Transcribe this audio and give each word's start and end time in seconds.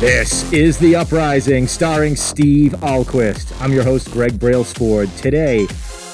This 0.00 0.52
is 0.52 0.78
The 0.78 0.94
Uprising, 0.94 1.66
starring 1.66 2.14
Steve 2.14 2.70
Ahlquist. 2.70 3.52
I'm 3.60 3.72
your 3.72 3.82
host, 3.82 4.12
Greg 4.12 4.38
Brailsford. 4.38 5.10
Today, 5.16 5.66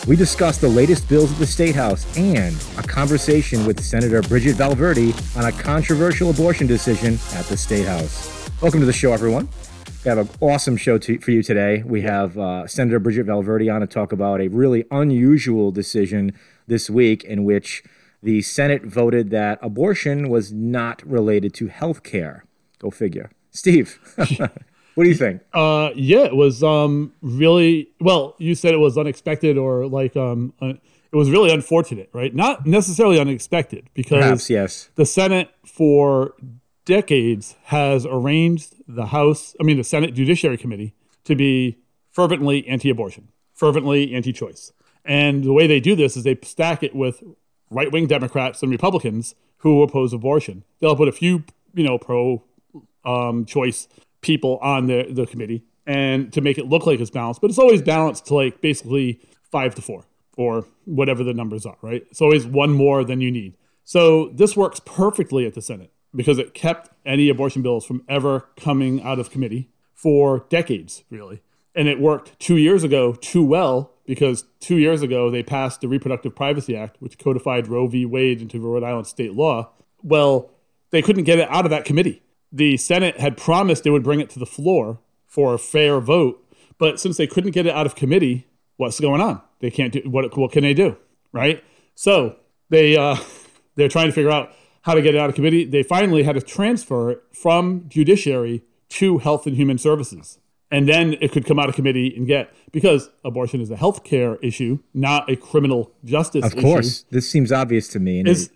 we 0.07 0.17
discuss 0.17 0.57
the 0.57 0.71
latest 0.71 1.07
bills 1.07 1.31
at 1.31 1.39
the 1.39 1.47
State 1.47 1.75
House 1.75 2.07
and 2.17 2.57
a 2.79 2.83
conversation 2.83 3.67
with 3.67 3.85
Senator 3.85 4.23
Bridget 4.23 4.55
Valverde 4.55 5.13
on 5.37 5.45
a 5.45 5.53
controversial 5.53 6.31
abortion 6.31 6.67
decision 6.67 7.19
at 7.35 7.45
the 7.45 7.59
State 7.59 7.85
House. 7.85 8.51
Welcome 8.63 8.81
to 8.81 8.87
the 8.87 8.93
show, 8.95 9.13
everyone. 9.13 9.51
We 10.03 10.09
have 10.09 10.17
an 10.17 10.31
awesome 10.41 10.79
show 10.79 10.97
to, 10.97 11.19
for 11.19 11.33
you 11.33 11.43
today. 11.43 11.83
We 11.85 12.01
have 12.01 12.39
uh, 12.39 12.67
Senator 12.67 12.99
Bridget 12.99 13.25
Valverde 13.25 13.69
on 13.69 13.83
to 13.83 13.87
talk 13.87 14.13
about 14.13 14.41
a 14.41 14.49
really 14.49 14.87
unusual 14.91 15.73
decision 15.73 16.33
this 16.67 16.89
week 16.89 17.23
in 17.23 17.45
which 17.45 17.85
the 18.23 18.41
Senate 18.41 18.87
voted 18.87 19.29
that 19.29 19.59
abortion 19.61 20.31
was 20.31 20.55
not 20.55 21.07
related 21.07 21.53
to 21.57 21.67
health 21.67 22.03
care. 22.03 22.47
Go 22.79 22.91
figure. 22.91 23.29
Steve, 23.55 23.99
what 24.17 25.05
do 25.05 25.09
you 25.09 25.15
think? 25.15 25.41
Uh, 25.53 25.91
yeah, 25.95 26.25
it 26.25 26.37
was 26.37 26.63
um, 26.63 27.13
really 27.23 27.89
well. 28.01 28.35
You 28.39 28.55
said 28.55 28.75
it 28.75 28.79
was 28.79 28.99
unexpected, 28.99 29.57
or 29.57 29.87
like 29.87 30.17
um, 30.17 30.53
uh, 30.61 30.75
it 31.15 31.17
was 31.17 31.31
really 31.31 31.53
unfortunate, 31.53 32.11
right? 32.13 32.35
Not 32.35 32.67
necessarily 32.67 33.19
unexpected, 33.19 33.89
because 33.95 34.23
Perhaps, 34.23 34.51
yes. 34.51 34.91
the 34.97 35.07
Senate 35.07 35.51
for 35.65 36.35
decades 36.85 37.55
has 37.65 38.05
arranged 38.05 38.75
the 38.87 39.07
House, 39.07 39.55
I 39.61 39.65
mean, 39.65 39.79
the 39.79 39.85
Senate 39.85 40.13
Judiciary 40.15 40.59
Committee, 40.59 40.93
to 41.25 41.35
be 41.35 41.79
fervently 42.11 42.67
anti-abortion, 42.69 43.29
fervently 43.55 44.13
anti-choice, 44.13 44.73
and 45.05 45.45
the 45.45 45.53
way 45.53 45.67
they 45.67 45.81
do 45.81 45.95
this 45.95 46.17
is 46.17 46.25
they 46.25 46.37
stack 46.43 46.83
it 46.83 46.95
with 46.95 47.23
right-wing 47.71 48.07
Democrats 48.07 48.63
and 48.63 48.71
Republicans 48.71 49.35
who 49.59 49.83
oppose 49.83 50.13
abortion. 50.13 50.65
They'll 50.81 50.97
put 50.97 51.09
a 51.09 51.13
few, 51.13 51.45
you 51.73 51.85
know, 51.85 51.97
pro 51.97 52.43
um, 53.05 53.45
choice 53.45 53.89
people 54.21 54.59
on 54.63 54.87
the, 54.87 55.07
the 55.11 55.27
committee 55.27 55.65
and 55.87 56.33
to 56.33 56.41
make 56.41 56.59
it 56.59 56.67
look 56.67 56.87
like 56.87 57.01
it's 57.01 57.11
balanced, 57.11 57.41
but 57.41 57.51
it's 57.51 57.59
always 57.59 57.83
balanced 57.83 58.27
to 58.27 58.35
like 58.35 58.61
basically 58.61 59.21
five 59.51 59.75
to 59.75 59.83
four 59.83 60.05
or 60.37 60.67
whatever 60.85 61.23
the 61.23 61.35
numbers 61.35 61.67
are, 61.67 61.77
right? 61.83 62.05
It's 62.11 62.21
always 62.21 62.47
one 62.47 62.73
more 62.73 63.05
than 63.05 63.21
you 63.21 63.31
need. 63.31 63.57
So 63.85 64.31
this 64.31 64.57
works 64.57 64.81
perfectly 64.85 65.47
at 65.47 65.55
the 65.55 65.63
Senate 65.63 65.93
because 66.15 66.39
it 66.39 66.55
kept 66.55 66.91
any 67.05 67.29
abortion 67.29 67.63
bills 67.63 67.85
from 67.85 68.03
ever 68.09 68.49
coming 68.57 69.03
out 69.03 69.19
of 69.19 69.31
committee 69.31 69.71
for 69.93 70.47
decades, 70.49 71.05
really. 71.11 71.43
And 71.75 71.89
it 71.89 72.01
worked 72.01 72.39
two 72.39 72.57
years 72.57 72.85
ago 72.85 73.15
too 73.15 73.45
well 73.45 73.93
because 74.07 74.45
two 74.61 74.77
years 74.77 75.03
ago 75.03 75.31
they 75.31 75.43
passed 75.43 75.81
the 75.81 75.89
Reproductive 75.89 76.35
Privacy 76.35 76.77
Act, 76.77 76.97
which 77.01 77.19
codified 77.19 77.69
Roe 77.69 77.87
v. 77.87 78.07
Wade 78.07 78.41
into 78.41 78.61
Rhode 78.61 78.85
Island 78.85 79.07
state 79.07 79.35
law. 79.35 79.71
Well, 80.03 80.51
they 80.91 81.03
couldn't 81.03 81.25
get 81.25 81.39
it 81.39 81.49
out 81.51 81.65
of 81.65 81.71
that 81.71 81.85
committee 81.85 82.23
the 82.55 82.77
Senate 82.77 83.19
had 83.19 83.37
promised 83.37 83.83
they 83.83 83.91
would 83.91 84.05
bring 84.05 84.21
it 84.21 84.31
to 84.31 84.39
the 84.39 84.47
floor 84.47 85.01
for 85.27 85.55
a 85.55 85.59
fair 85.59 85.99
vote, 85.99 86.41
but 86.79 87.01
since 87.01 87.17
they 87.17 87.27
couldn't 87.27 87.51
get 87.51 87.67
it 87.67 87.75
out 87.75 87.85
of 87.85 87.97
committee, 87.97 88.47
what's 88.77 89.01
going 89.01 89.21
on? 89.21 89.43
They 89.59 89.71
can't 89.71 89.93
do 89.93 90.03
what? 90.05 90.37
What 90.37 90.53
can 90.53 90.63
they 90.63 90.75
do? 90.75 90.97
Right? 91.33 91.65
So 91.97 92.37
they 92.71 92.97
uh, 92.97 93.17
they're 93.75 93.89
trying 93.89 94.07
to 94.07 94.13
figure 94.13 94.31
out 94.31 94.53
how 94.83 94.95
to 94.95 95.03
get 95.03 95.17
it 95.17 95.19
out 95.19 95.29
of 95.29 95.35
committee. 95.35 95.65
They 95.65 95.83
finally 95.83 96.23
had 96.23 96.37
to 96.37 96.41
transfer 96.41 97.11
it 97.11 97.23
from 97.33 97.87
judiciary 97.89 98.63
to 98.91 99.19
Health 99.19 99.47
and 99.47 99.57
Human 99.57 99.79
Services, 99.79 100.39
and 100.71 100.89
then 100.89 101.15
it 101.21 101.33
could 101.33 101.47
come 101.47 101.59
out 101.59 101.69
of 101.69 101.75
committee 101.75 102.15
and 102.17 102.25
get 102.25 102.55
because 102.71 103.11
abortion 103.25 103.61
is 103.61 103.71
a 103.73 103.77
health 103.77 104.05
care 104.05 104.37
issue, 104.37 104.79
not 104.93 105.29
a 105.29 105.35
criminal 105.35 105.91
justice. 106.05 106.45
Of 106.45 106.57
course, 106.57 107.01
issue. 107.01 107.07
this 107.11 107.29
seems 107.29 107.51
obvious 107.51 107.89
to 107.89 107.99
me. 107.99 108.21
And 108.21 108.29
Is 108.29 108.51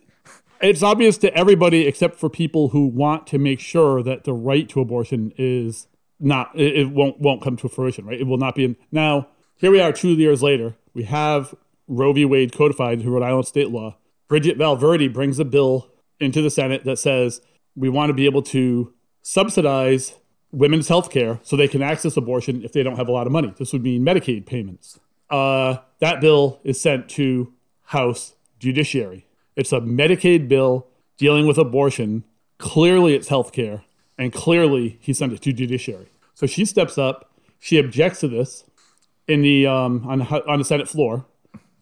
it's 0.60 0.82
obvious 0.82 1.18
to 1.18 1.34
everybody 1.34 1.86
except 1.86 2.16
for 2.16 2.28
people 2.28 2.68
who 2.68 2.86
want 2.86 3.26
to 3.28 3.38
make 3.38 3.60
sure 3.60 4.02
that 4.02 4.24
the 4.24 4.32
right 4.32 4.68
to 4.70 4.80
abortion 4.80 5.32
is 5.36 5.86
not 6.20 6.50
it, 6.58 6.90
won't 6.90 7.20
won't 7.20 7.42
come 7.42 7.56
to 7.56 7.68
fruition 7.68 8.06
right? 8.06 8.20
It 8.20 8.26
will 8.26 8.38
not 8.38 8.54
be 8.54 8.64
in 8.64 8.76
now 8.90 9.28
here 9.58 9.72
we 9.72 9.80
are 9.80 9.92
two 9.92 10.10
years 10.10 10.40
later. 10.40 10.76
We 10.94 11.02
have 11.04 11.54
roe 11.88 12.12
v. 12.12 12.24
Wade 12.24 12.52
codified 12.52 12.98
into 12.98 13.10
rhode 13.10 13.24
island 13.24 13.46
state 13.46 13.70
law. 13.70 13.96
Bridget 14.28 14.56
valverde 14.56 15.08
brings 15.08 15.38
a 15.38 15.44
bill 15.44 15.90
into 16.20 16.42
the 16.42 16.50
senate 16.50 16.84
that 16.84 16.98
says 16.98 17.40
we 17.74 17.88
want 17.88 18.10
to 18.10 18.14
be 18.14 18.26
able 18.26 18.42
to 18.42 18.92
subsidize 19.22 20.14
women's 20.52 20.88
health 20.88 21.10
care 21.10 21.40
so 21.42 21.56
they 21.56 21.68
can 21.68 21.82
access 21.82 22.16
abortion 22.16 22.62
if 22.64 22.72
they 22.72 22.82
don't 22.82 22.96
have 22.96 23.08
a 23.08 23.12
lot 23.12 23.26
of 23.26 23.32
money. 23.32 23.52
This 23.58 23.72
would 23.72 23.82
mean 23.82 24.04
medicaid 24.04 24.46
payments. 24.46 24.98
Uh, 25.28 25.78
that 26.00 26.20
bill 26.20 26.60
is 26.64 26.80
sent 26.80 27.08
to 27.10 27.52
house 27.86 28.34
judiciary 28.58 29.27
it's 29.58 29.72
a 29.72 29.80
Medicaid 29.80 30.48
bill 30.48 30.86
dealing 31.16 31.46
with 31.46 31.58
abortion. 31.58 32.24
Clearly, 32.58 33.14
it's 33.14 33.28
health 33.28 33.52
care, 33.52 33.82
and 34.16 34.32
clearly, 34.32 34.98
he 35.00 35.12
sent 35.12 35.32
it 35.32 35.42
to 35.42 35.52
judiciary. 35.52 36.08
So 36.34 36.46
she 36.46 36.64
steps 36.64 36.96
up. 36.96 37.32
She 37.58 37.76
objects 37.76 38.20
to 38.20 38.28
this 38.28 38.64
in 39.26 39.42
the 39.42 39.66
um, 39.66 40.06
on 40.06 40.22
on 40.22 40.58
the 40.58 40.64
Senate 40.64 40.88
floor. 40.88 41.26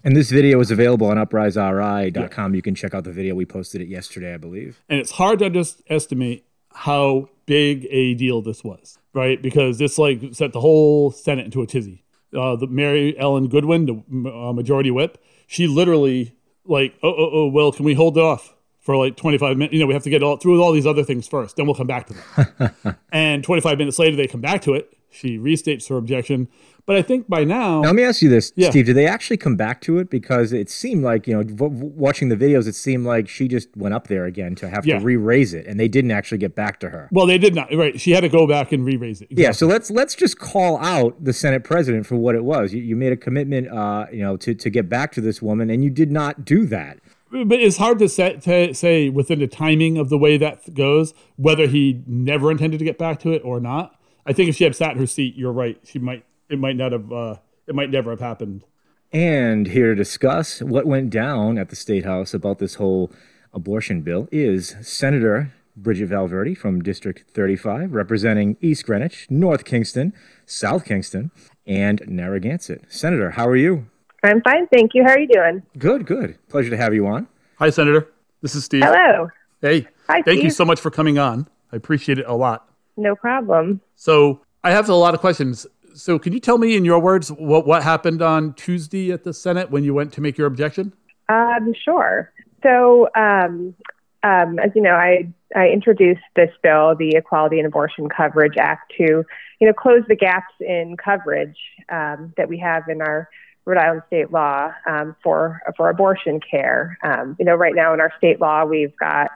And 0.02 0.16
this 0.16 0.30
video 0.30 0.60
is 0.60 0.70
available 0.70 1.08
on 1.08 1.16
upriseri.com. 1.16 2.52
Yeah. 2.52 2.56
You 2.56 2.62
can 2.62 2.74
check 2.74 2.94
out 2.94 3.04
the 3.04 3.12
video. 3.12 3.34
We 3.34 3.44
posted 3.44 3.80
it 3.80 3.88
yesterday, 3.88 4.34
I 4.34 4.36
believe. 4.36 4.80
And 4.88 5.00
it's 5.00 5.10
hard 5.10 5.40
to 5.40 5.50
just 5.50 5.82
estimate 5.88 6.46
how 6.72 7.28
big 7.44 7.88
a 7.90 8.14
deal 8.14 8.40
this 8.40 8.62
was, 8.62 8.98
right? 9.12 9.42
Because 9.42 9.78
this 9.78 9.98
like 9.98 10.22
set 10.32 10.52
the 10.52 10.60
whole 10.60 11.10
Senate 11.10 11.44
into 11.44 11.60
a 11.60 11.66
tizzy. 11.66 12.04
Uh, 12.32 12.56
the 12.56 12.68
Maryellen 12.68 13.50
Goodwin, 13.50 13.86
the 13.86 14.30
uh, 14.30 14.52
majority 14.52 14.90
whip, 14.90 15.22
she 15.46 15.66
literally 15.66 16.35
like, 16.68 16.94
oh, 17.02 17.12
oh, 17.12 17.30
oh, 17.32 17.46
well, 17.48 17.72
can 17.72 17.84
we 17.84 17.94
hold 17.94 18.16
it 18.16 18.22
off 18.22 18.54
for 18.80 18.96
like 18.96 19.16
25 19.16 19.56
minutes? 19.56 19.74
You 19.74 19.80
know, 19.80 19.86
we 19.86 19.94
have 19.94 20.02
to 20.04 20.10
get 20.10 20.22
all 20.22 20.36
through 20.36 20.52
with 20.52 20.60
all 20.60 20.72
these 20.72 20.86
other 20.86 21.04
things 21.04 21.26
first, 21.26 21.56
then 21.56 21.66
we'll 21.66 21.74
come 21.74 21.86
back 21.86 22.06
to 22.08 22.14
that. 22.14 22.98
and 23.12 23.42
25 23.44 23.78
minutes 23.78 23.98
later, 23.98 24.16
they 24.16 24.26
come 24.26 24.40
back 24.40 24.62
to 24.62 24.74
it. 24.74 24.92
She 25.10 25.38
restates 25.38 25.88
her 25.88 25.96
objection. 25.96 26.48
But 26.86 26.94
I 26.94 27.02
think 27.02 27.28
by 27.28 27.42
now, 27.42 27.80
now 27.80 27.88
let 27.88 27.96
me 27.96 28.04
ask 28.04 28.22
you 28.22 28.28
this, 28.28 28.52
yeah. 28.54 28.70
Steve: 28.70 28.86
Did 28.86 28.96
they 28.96 29.06
actually 29.06 29.36
come 29.36 29.56
back 29.56 29.80
to 29.82 29.98
it? 29.98 30.08
Because 30.08 30.52
it 30.52 30.70
seemed 30.70 31.02
like 31.02 31.26
you 31.26 31.34
know, 31.34 31.42
v- 31.42 31.66
watching 31.66 32.28
the 32.28 32.36
videos, 32.36 32.68
it 32.68 32.76
seemed 32.76 33.04
like 33.04 33.28
she 33.28 33.48
just 33.48 33.76
went 33.76 33.92
up 33.92 34.06
there 34.06 34.24
again 34.24 34.54
to 34.54 34.68
have 34.68 34.86
yeah. 34.86 35.00
to 35.00 35.04
re-raise 35.04 35.52
it, 35.52 35.66
and 35.66 35.80
they 35.80 35.88
didn't 35.88 36.12
actually 36.12 36.38
get 36.38 36.54
back 36.54 36.78
to 36.80 36.90
her. 36.90 37.08
Well, 37.10 37.26
they 37.26 37.38
did 37.38 37.56
not. 37.56 37.74
Right? 37.74 38.00
She 38.00 38.12
had 38.12 38.20
to 38.20 38.28
go 38.28 38.46
back 38.46 38.70
and 38.70 38.84
re-raise 38.84 39.20
it. 39.20 39.24
Exactly. 39.32 39.42
Yeah. 39.42 39.50
So 39.50 39.66
let's 39.66 39.90
let's 39.90 40.14
just 40.14 40.38
call 40.38 40.78
out 40.78 41.22
the 41.22 41.32
Senate 41.32 41.64
president 41.64 42.06
for 42.06 42.14
what 42.14 42.36
it 42.36 42.44
was. 42.44 42.72
You, 42.72 42.82
you 42.82 42.94
made 42.94 43.12
a 43.12 43.16
commitment, 43.16 43.68
uh, 43.68 44.06
you 44.12 44.22
know, 44.22 44.36
to 44.36 44.54
to 44.54 44.70
get 44.70 44.88
back 44.88 45.10
to 45.12 45.20
this 45.20 45.42
woman, 45.42 45.70
and 45.70 45.82
you 45.82 45.90
did 45.90 46.12
not 46.12 46.44
do 46.44 46.66
that 46.66 47.00
but 47.30 47.60
it's 47.60 47.76
hard 47.76 47.98
to 47.98 48.08
say, 48.08 48.36
to 48.36 48.72
say 48.72 49.08
within 49.08 49.40
the 49.40 49.46
timing 49.46 49.98
of 49.98 50.08
the 50.08 50.18
way 50.18 50.36
that 50.36 50.72
goes 50.74 51.12
whether 51.36 51.66
he 51.66 52.02
never 52.06 52.50
intended 52.50 52.78
to 52.78 52.84
get 52.84 52.98
back 52.98 53.18
to 53.20 53.32
it 53.32 53.42
or 53.44 53.60
not. 53.60 54.00
I 54.24 54.32
think 54.32 54.48
if 54.48 54.56
she 54.56 54.64
had 54.64 54.74
sat 54.74 54.92
in 54.92 54.98
her 54.98 55.06
seat, 55.06 55.36
you're 55.36 55.52
right. 55.52 55.78
She 55.84 55.98
might 55.98 56.24
it 56.48 56.58
might 56.58 56.76
not 56.76 56.92
have 56.92 57.12
uh, 57.12 57.36
it 57.66 57.74
might 57.74 57.90
never 57.90 58.10
have 58.10 58.20
happened. 58.20 58.64
And 59.12 59.68
here 59.68 59.88
to 59.88 59.94
discuss 59.94 60.60
what 60.60 60.86
went 60.86 61.10
down 61.10 61.58
at 61.58 61.68
the 61.68 61.76
State 61.76 62.04
House 62.04 62.34
about 62.34 62.58
this 62.58 62.74
whole 62.74 63.10
abortion 63.52 64.02
bill 64.02 64.28
is 64.32 64.76
Senator 64.82 65.52
Bridget 65.76 66.06
Valverde 66.06 66.54
from 66.54 66.82
District 66.82 67.22
35, 67.30 67.92
representing 67.92 68.56
East 68.60 68.84
Greenwich, 68.84 69.26
North 69.30 69.64
Kingstown, 69.64 70.12
South 70.44 70.84
Kingstown, 70.84 71.30
and 71.66 72.02
Narragansett. 72.06 72.84
Senator, 72.88 73.30
how 73.32 73.46
are 73.46 73.56
you? 73.56 73.86
I'm 74.24 74.42
fine, 74.42 74.66
thank 74.68 74.92
you. 74.94 75.04
How 75.04 75.10
are 75.10 75.20
you 75.20 75.28
doing? 75.28 75.62
Good, 75.78 76.06
good. 76.06 76.36
Pleasure 76.48 76.70
to 76.70 76.76
have 76.76 76.92
you 76.94 77.06
on. 77.06 77.28
Hi, 77.58 77.70
Senator. 77.70 78.08
This 78.42 78.54
is 78.54 78.64
Steve. 78.64 78.82
Hello. 78.84 79.28
Hey. 79.60 79.86
Hi, 80.08 80.22
Thank 80.22 80.38
Steve. 80.38 80.44
you 80.44 80.50
so 80.50 80.64
much 80.64 80.80
for 80.80 80.90
coming 80.90 81.18
on. 81.18 81.48
I 81.72 81.76
appreciate 81.76 82.18
it 82.18 82.26
a 82.26 82.34
lot. 82.34 82.68
No 82.96 83.14
problem. 83.14 83.80
So 83.94 84.40
I 84.64 84.70
have 84.70 84.88
a 84.88 84.94
lot 84.94 85.14
of 85.14 85.20
questions. 85.20 85.66
So 85.96 86.18
can 86.18 86.32
you 86.32 86.40
tell 86.40 86.58
me 86.58 86.76
in 86.76 86.84
your 86.84 86.98
words 86.98 87.32
what, 87.32 87.66
what 87.66 87.82
happened 87.82 88.20
on 88.20 88.52
Tuesday 88.54 89.10
at 89.12 89.24
the 89.24 89.32
Senate 89.32 89.70
when 89.70 89.82
you 89.82 89.94
went 89.94 90.12
to 90.14 90.20
make 90.20 90.36
your 90.36 90.46
objection? 90.46 90.92
Um, 91.28 91.74
sure. 91.84 92.32
So 92.62 93.08
um, 93.16 93.74
um, 94.22 94.58
as 94.58 94.70
you 94.74 94.82
know, 94.82 94.94
I 94.94 95.32
I 95.54 95.68
introduced 95.68 96.22
this 96.34 96.50
bill, 96.62 96.94
the 96.96 97.16
Equality 97.16 97.58
and 97.58 97.66
Abortion 97.66 98.08
Coverage 98.08 98.56
Act, 98.58 98.92
to 98.98 99.24
you 99.60 99.66
know 99.66 99.72
close 99.72 100.02
the 100.08 100.16
gaps 100.16 100.52
in 100.60 100.96
coverage 101.02 101.56
um, 101.88 102.32
that 102.36 102.48
we 102.48 102.58
have 102.58 102.88
in 102.88 103.00
our 103.00 103.28
Rhode 103.64 103.78
Island 103.78 104.02
state 104.06 104.32
law 104.32 104.72
um, 104.88 105.16
for 105.22 105.62
for 105.76 105.88
abortion 105.88 106.40
care. 106.40 106.98
Um, 107.02 107.36
you 107.38 107.44
know, 107.44 107.54
right 107.54 107.74
now 107.74 107.94
in 107.94 108.00
our 108.00 108.12
state 108.18 108.40
law, 108.40 108.64
we've 108.64 108.96
got 108.96 109.30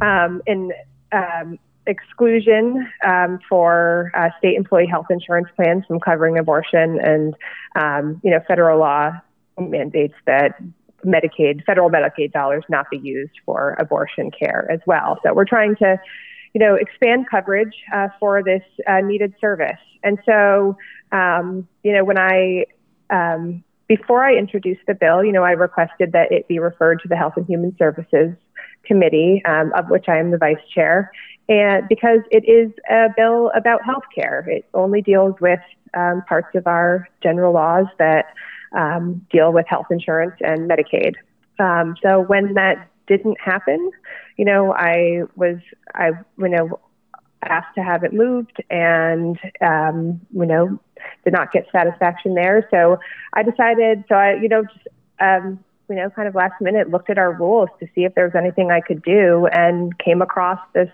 um, 0.00 0.42
an 0.46 0.72
exclusion 1.86 2.88
um, 3.04 3.38
for 3.48 4.10
uh, 4.14 4.28
state 4.38 4.56
employee 4.56 4.86
health 4.86 5.06
insurance 5.10 5.48
plans 5.56 5.84
from 5.86 6.00
covering 6.00 6.38
abortion, 6.38 6.98
and 7.00 7.34
um, 7.76 8.20
you 8.22 8.30
know, 8.30 8.40
federal 8.46 8.78
law 8.78 9.12
mandates 9.58 10.14
that 10.26 10.60
Medicaid, 11.04 11.64
federal 11.64 11.90
Medicaid 11.90 12.32
dollars 12.32 12.64
not 12.68 12.86
be 12.90 12.98
used 12.98 13.32
for 13.44 13.76
abortion 13.78 14.30
care 14.30 14.70
as 14.70 14.80
well. 14.86 15.18
So 15.22 15.34
we're 15.34 15.44
trying 15.44 15.76
to, 15.76 16.00
you 16.54 16.60
know, 16.60 16.74
expand 16.74 17.26
coverage 17.28 17.74
uh, 17.92 18.08
for 18.20 18.42
this 18.42 18.62
uh, 18.86 19.00
needed 19.00 19.34
service. 19.40 19.80
And 20.04 20.18
so, 20.24 20.76
um, 21.10 21.66
you 21.82 21.92
know, 21.92 22.04
when 22.04 22.18
I 22.18 22.66
um, 23.10 23.64
before 23.88 24.24
I 24.24 24.34
introduced 24.36 24.80
the 24.86 24.94
bill, 24.94 25.24
you 25.24 25.32
know, 25.32 25.42
I 25.42 25.50
requested 25.50 26.12
that 26.12 26.32
it 26.32 26.48
be 26.48 26.58
referred 26.58 27.00
to 27.02 27.08
the 27.08 27.16
Health 27.16 27.34
and 27.36 27.46
Human 27.46 27.76
Services 27.76 28.34
Committee, 28.84 29.42
um, 29.44 29.72
of 29.74 29.90
which 29.90 30.06
I 30.08 30.18
am 30.18 30.30
the 30.30 30.38
vice 30.38 30.56
chair. 30.74 31.12
And 31.48 31.88
because 31.88 32.20
it 32.30 32.44
is 32.48 32.72
a 32.90 33.08
bill 33.16 33.50
about 33.54 33.84
health 33.84 34.04
care. 34.14 34.44
It 34.48 34.64
only 34.74 35.02
deals 35.02 35.34
with 35.40 35.60
um, 35.94 36.22
parts 36.28 36.54
of 36.54 36.66
our 36.66 37.08
general 37.22 37.52
laws 37.52 37.86
that 37.98 38.26
um, 38.74 39.26
deal 39.30 39.52
with 39.52 39.66
health 39.68 39.86
insurance 39.90 40.34
and 40.40 40.70
Medicaid. 40.70 41.14
Um, 41.58 41.96
so 42.02 42.20
when 42.20 42.54
that 42.54 42.88
didn't 43.06 43.40
happen, 43.40 43.90
you 44.36 44.44
know, 44.44 44.72
I 44.72 45.22
was, 45.36 45.58
I, 45.94 46.12
you 46.38 46.48
know, 46.48 46.80
asked 47.42 47.74
to 47.74 47.82
have 47.82 48.04
it 48.04 48.12
moved 48.12 48.62
and, 48.70 49.38
um, 49.60 50.20
you 50.32 50.46
know, 50.46 50.78
did 51.24 51.32
not 51.32 51.52
get 51.52 51.66
satisfaction 51.72 52.34
there. 52.34 52.66
So 52.70 52.98
I 53.32 53.42
decided, 53.42 54.04
so 54.08 54.14
I, 54.14 54.34
you 54.34 54.48
know, 54.48 54.62
just, 54.62 54.88
um, 55.20 55.58
you 55.88 55.96
know, 55.96 56.08
kind 56.10 56.28
of 56.28 56.34
last 56.34 56.60
minute 56.60 56.90
looked 56.90 57.10
at 57.10 57.18
our 57.18 57.32
rules 57.32 57.68
to 57.80 57.86
see 57.94 58.04
if 58.04 58.14
there 58.14 58.24
was 58.24 58.34
anything 58.34 58.70
I 58.70 58.80
could 58.80 59.02
do 59.02 59.46
and 59.52 59.96
came 59.98 60.22
across 60.22 60.60
this, 60.72 60.88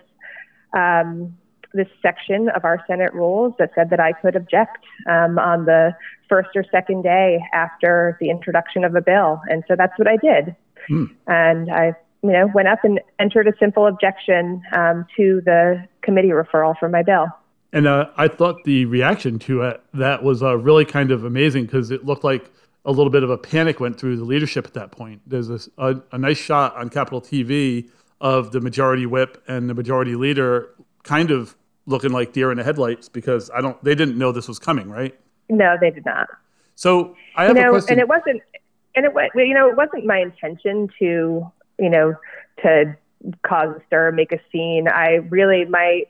um, 0.73 1.35
this 1.73 1.87
section 2.01 2.49
of 2.49 2.65
our 2.65 2.83
Senate 2.87 3.13
rules 3.13 3.53
that 3.59 3.71
said 3.75 3.89
that 3.91 3.99
I 3.99 4.13
could 4.13 4.35
object 4.35 4.83
um, 5.07 5.37
on 5.37 5.65
the 5.65 5.95
first 6.27 6.49
or 6.55 6.63
second 6.71 7.03
day 7.03 7.39
after 7.53 8.17
the 8.19 8.29
introduction 8.29 8.83
of 8.83 8.95
a 8.95 9.01
bill. 9.01 9.41
And 9.49 9.63
so 9.67 9.75
that's 9.75 9.97
what 9.97 10.07
I 10.07 10.17
did. 10.17 10.55
Hmm. 10.87 11.05
And 11.27 11.71
I 11.71 11.95
you 12.21 12.31
know, 12.31 12.47
went 12.53 12.67
up 12.67 12.83
and 12.83 12.99
entered 13.17 13.47
a 13.47 13.53
simple 13.59 13.87
objection 13.87 14.61
um, 14.73 15.05
to 15.15 15.41
the 15.45 15.85
committee 16.01 16.29
referral 16.29 16.77
for 16.77 16.89
my 16.89 17.03
bill. 17.03 17.27
And 17.71 17.87
uh, 17.87 18.09
I 18.17 18.27
thought 18.27 18.63
the 18.65 18.85
reaction 18.85 19.39
to 19.39 19.61
it, 19.61 19.81
that 19.93 20.23
was 20.23 20.41
uh, 20.41 20.57
really 20.57 20.85
kind 20.85 21.11
of 21.11 21.23
amazing 21.23 21.65
because 21.65 21.91
it 21.91 22.03
looked 22.05 22.23
like 22.23 22.49
a 22.83 22.91
little 22.91 23.11
bit 23.11 23.23
of 23.23 23.29
a 23.29 23.37
panic 23.37 23.79
went 23.79 23.99
through 23.99 24.17
the 24.17 24.23
leadership 24.23 24.65
at 24.65 24.73
that 24.73 24.91
point. 24.91 25.21
There's 25.27 25.49
a, 25.49 25.59
a, 25.77 26.01
a 26.11 26.17
nice 26.17 26.37
shot 26.37 26.75
on 26.75 26.89
Capitol 26.89 27.21
TV 27.21 27.89
of 28.21 28.51
the 28.51 28.61
majority 28.61 29.05
whip 29.05 29.41
and 29.47 29.69
the 29.69 29.73
majority 29.73 30.15
leader 30.15 30.69
kind 31.03 31.31
of 31.31 31.55
looking 31.85 32.11
like 32.11 32.33
deer 32.33 32.51
in 32.51 32.57
the 32.57 32.63
headlights 32.63 33.09
because 33.09 33.49
I 33.55 33.61
don't 33.61 33.81
they 33.83 33.95
didn't 33.95 34.17
know 34.17 34.31
this 34.31 34.47
was 34.47 34.59
coming, 34.59 34.89
right? 34.89 35.17
No, 35.49 35.77
they 35.79 35.89
did 35.89 36.05
not. 36.05 36.27
So 36.75 37.15
I 37.35 37.45
have 37.45 37.55
you 37.55 37.63
know, 37.63 37.69
a 37.69 37.71
question. 37.71 37.93
And 37.93 38.01
it 38.01 38.07
wasn't 38.07 38.41
and 38.95 39.05
it 39.05 39.13
you 39.35 39.53
know, 39.53 39.69
it 39.69 39.77
wasn't 39.77 40.05
my 40.05 40.19
intention 40.19 40.89
to 40.99 41.51
you 41.79 41.89
know, 41.89 42.13
to 42.61 42.95
cause 43.47 43.75
a 43.75 43.81
stir, 43.87 44.11
make 44.11 44.31
a 44.31 44.39
scene. 44.51 44.87
I 44.87 45.15
really, 45.29 45.65
my, 45.65 46.03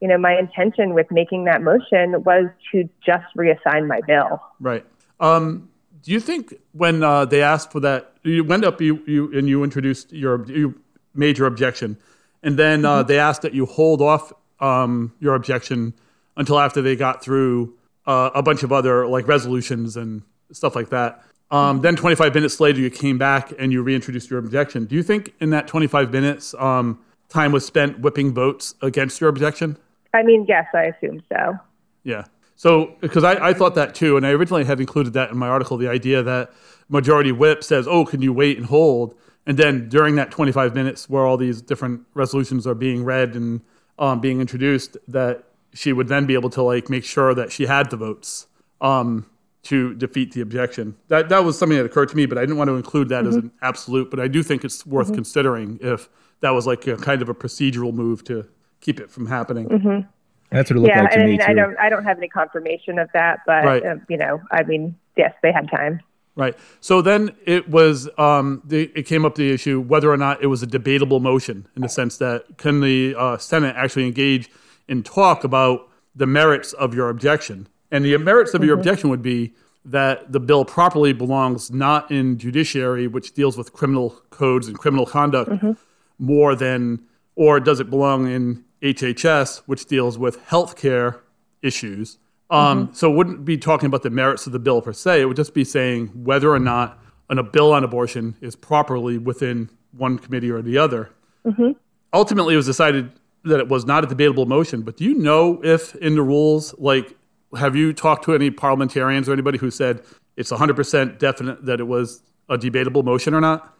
you 0.00 0.08
know, 0.08 0.18
my 0.18 0.38
intention 0.38 0.94
with 0.94 1.10
making 1.10 1.44
that 1.44 1.62
motion 1.62 2.22
was 2.24 2.46
to 2.72 2.88
just 3.04 3.24
reassign 3.36 3.86
my 3.86 4.00
bill. 4.06 4.40
Right. 4.60 4.84
Um, 5.20 5.70
do 6.02 6.12
you 6.12 6.20
think 6.20 6.54
when 6.72 7.02
uh, 7.02 7.24
they 7.24 7.42
asked 7.42 7.72
for 7.72 7.80
that, 7.80 8.12
you 8.22 8.44
went 8.44 8.64
up, 8.64 8.80
you, 8.80 9.02
you 9.06 9.36
and 9.36 9.48
you 9.48 9.64
introduced 9.64 10.12
your 10.12 10.44
you 10.46 10.80
made 11.16 11.38
your 11.38 11.46
objection, 11.46 11.98
and 12.42 12.58
then 12.58 12.84
uh, 12.84 13.00
mm-hmm. 13.00 13.08
they 13.08 13.18
asked 13.18 13.42
that 13.42 13.54
you 13.54 13.66
hold 13.66 14.02
off 14.02 14.32
um, 14.60 15.12
your 15.20 15.34
objection 15.34 15.94
until 16.36 16.58
after 16.58 16.82
they 16.82 16.96
got 16.96 17.22
through 17.22 17.74
uh, 18.06 18.30
a 18.34 18.42
bunch 18.42 18.62
of 18.62 18.72
other 18.72 19.06
like 19.06 19.26
resolutions 19.26 19.96
and 19.96 20.22
stuff 20.52 20.76
like 20.76 20.90
that. 20.90 21.22
Um, 21.50 21.80
then 21.80 21.94
25 21.96 22.34
minutes 22.34 22.58
later, 22.58 22.80
you 22.80 22.90
came 22.90 23.18
back 23.18 23.52
and 23.58 23.72
you 23.72 23.82
reintroduced 23.82 24.30
your 24.30 24.38
objection. 24.38 24.84
Do 24.84 24.96
you 24.96 25.02
think 25.02 25.32
in 25.40 25.50
that 25.50 25.68
25 25.68 26.10
minutes, 26.10 26.54
um, 26.54 26.98
time 27.28 27.52
was 27.52 27.64
spent 27.64 28.00
whipping 28.00 28.34
votes 28.34 28.74
against 28.82 29.20
your 29.20 29.30
objection? 29.30 29.76
I 30.14 30.22
mean, 30.22 30.44
yes, 30.48 30.66
I 30.74 30.84
assume 30.84 31.22
so. 31.32 31.58
Yeah. 32.02 32.24
So, 32.56 32.96
because 33.00 33.22
I, 33.22 33.48
I 33.48 33.52
thought 33.52 33.74
that 33.74 33.94
too, 33.94 34.16
and 34.16 34.26
I 34.26 34.30
originally 34.30 34.64
had 34.64 34.80
included 34.80 35.12
that 35.12 35.30
in 35.30 35.36
my 35.36 35.48
article 35.48 35.76
the 35.76 35.88
idea 35.88 36.22
that 36.22 36.50
majority 36.88 37.32
whip 37.32 37.62
says, 37.62 37.86
oh, 37.86 38.04
can 38.04 38.22
you 38.22 38.32
wait 38.32 38.56
and 38.56 38.66
hold? 38.66 39.14
And 39.46 39.56
then 39.56 39.88
during 39.88 40.16
that 40.16 40.30
25 40.30 40.74
minutes 40.74 41.08
where 41.08 41.24
all 41.24 41.36
these 41.36 41.62
different 41.62 42.02
resolutions 42.14 42.66
are 42.66 42.74
being 42.74 43.04
read 43.04 43.34
and 43.34 43.60
um, 43.98 44.20
being 44.20 44.40
introduced, 44.40 44.96
that 45.08 45.44
she 45.72 45.92
would 45.92 46.08
then 46.08 46.26
be 46.26 46.34
able 46.34 46.50
to 46.50 46.62
like 46.62 46.90
make 46.90 47.04
sure 47.04 47.34
that 47.34 47.52
she 47.52 47.66
had 47.66 47.90
the 47.90 47.96
votes. 47.96 48.46
Um, 48.80 49.26
to 49.66 49.94
defeat 49.94 50.32
the 50.32 50.40
objection. 50.40 50.96
That 51.08 51.28
that 51.28 51.44
was 51.44 51.58
something 51.58 51.76
that 51.76 51.84
occurred 51.84 52.08
to 52.10 52.16
me, 52.16 52.26
but 52.26 52.38
I 52.38 52.42
didn't 52.42 52.56
want 52.56 52.68
to 52.68 52.76
include 52.76 53.08
that 53.08 53.24
mm-hmm. 53.24 53.28
as 53.28 53.36
an 53.36 53.50
absolute. 53.62 54.10
But 54.10 54.20
I 54.20 54.28
do 54.28 54.42
think 54.42 54.64
it's 54.64 54.86
worth 54.86 55.08
mm-hmm. 55.08 55.16
considering 55.16 55.78
if 55.82 56.08
that 56.40 56.50
was 56.50 56.66
like 56.66 56.86
a 56.86 56.96
kind 56.96 57.20
of 57.20 57.28
a 57.28 57.34
procedural 57.34 57.92
move 57.92 58.22
to 58.24 58.46
keep 58.80 59.00
it 59.00 59.10
from 59.10 59.26
happening. 59.26 59.68
Mm-hmm. 59.68 60.08
That's 60.50 60.70
what 60.70 60.76
it 60.76 60.80
looked 60.80 60.94
yeah, 60.94 61.02
like 61.02 61.10
to 61.10 61.18
I 61.18 61.24
me 61.24 61.30
mean, 61.32 61.40
too. 61.40 61.46
I 61.46 61.54
don't 61.54 61.78
I 61.78 61.88
don't 61.88 62.04
have 62.04 62.16
any 62.16 62.28
confirmation 62.28 63.00
of 63.00 63.08
that, 63.12 63.40
but 63.44 63.64
right. 63.64 63.84
uh, 63.84 63.96
you 64.08 64.16
know, 64.16 64.40
I 64.52 64.62
mean, 64.62 64.96
yes, 65.16 65.34
they 65.42 65.50
had 65.50 65.68
time. 65.68 66.00
Right. 66.36 66.54
So 66.80 67.00
then 67.00 67.34
it 67.46 67.70
was 67.70 68.10
um, 68.18 68.60
the, 68.62 68.92
it 68.94 69.04
came 69.06 69.24
up 69.24 69.36
the 69.36 69.50
issue 69.50 69.80
whether 69.80 70.12
or 70.12 70.18
not 70.18 70.42
it 70.42 70.48
was 70.48 70.62
a 70.62 70.66
debatable 70.66 71.18
motion 71.18 71.66
in 71.74 71.80
the 71.80 71.88
sense 71.88 72.18
that 72.18 72.58
can 72.58 72.80
the 72.80 73.14
uh, 73.16 73.38
Senate 73.38 73.74
actually 73.74 74.06
engage 74.06 74.50
in 74.86 75.02
talk 75.02 75.44
about 75.44 75.88
the 76.14 76.26
merits 76.26 76.74
of 76.74 76.94
your 76.94 77.08
objection 77.08 77.68
and 77.90 78.04
the 78.04 78.16
merits 78.18 78.52
of 78.54 78.60
mm-hmm. 78.60 78.68
your 78.68 78.78
objection 78.78 79.10
would 79.10 79.22
be 79.22 79.54
that 79.84 80.32
the 80.32 80.40
bill 80.40 80.64
properly 80.64 81.12
belongs 81.12 81.70
not 81.70 82.10
in 82.10 82.38
judiciary, 82.38 83.06
which 83.06 83.32
deals 83.34 83.56
with 83.56 83.72
criminal 83.72 84.10
codes 84.30 84.66
and 84.66 84.78
criminal 84.78 85.06
conduct 85.06 85.50
mm-hmm. 85.50 85.72
more 86.18 86.54
than, 86.56 87.00
or 87.36 87.60
does 87.60 87.78
it 87.78 87.88
belong 87.88 88.26
in 88.26 88.64
HHS, 88.82 89.58
which 89.66 89.86
deals 89.86 90.18
with 90.18 90.44
healthcare 90.46 91.20
issues? 91.62 92.18
Um, 92.50 92.86
mm-hmm. 92.86 92.94
So 92.94 93.10
it 93.10 93.16
wouldn't 93.16 93.44
be 93.44 93.58
talking 93.58 93.86
about 93.86 94.02
the 94.02 94.10
merits 94.10 94.46
of 94.46 94.52
the 94.52 94.58
bill 94.58 94.80
per 94.80 94.92
se. 94.92 95.20
It 95.20 95.24
would 95.26 95.36
just 95.36 95.54
be 95.54 95.64
saying 95.64 96.08
whether 96.24 96.52
or 96.52 96.58
not 96.58 96.98
an, 97.28 97.38
a 97.38 97.42
bill 97.42 97.72
on 97.72 97.84
abortion 97.84 98.36
is 98.40 98.54
properly 98.54 99.18
within 99.18 99.70
one 99.92 100.18
committee 100.18 100.50
or 100.50 100.62
the 100.62 100.78
other. 100.78 101.10
Mm-hmm. 101.44 101.72
Ultimately, 102.12 102.54
it 102.54 102.58
was 102.58 102.66
decided 102.66 103.10
that 103.44 103.60
it 103.60 103.68
was 103.68 103.84
not 103.86 104.04
a 104.04 104.06
debatable 104.06 104.46
motion. 104.46 104.82
But 104.82 104.96
do 104.96 105.04
you 105.04 105.14
know 105.14 105.60
if 105.64 105.94
in 105.96 106.14
the 106.14 106.22
rules, 106.22 106.74
like 106.78 107.16
have 107.56 107.76
you 107.76 107.92
talked 107.92 108.24
to 108.24 108.34
any 108.34 108.50
parliamentarians 108.50 109.28
or 109.28 109.32
anybody 109.32 109.58
who 109.58 109.70
said 109.70 110.02
it's 110.36 110.50
100% 110.50 111.18
definite 111.18 111.64
that 111.64 111.80
it 111.80 111.84
was 111.84 112.22
a 112.48 112.58
debatable 112.58 113.02
motion 113.02 113.34
or 113.34 113.40
not? 113.40 113.75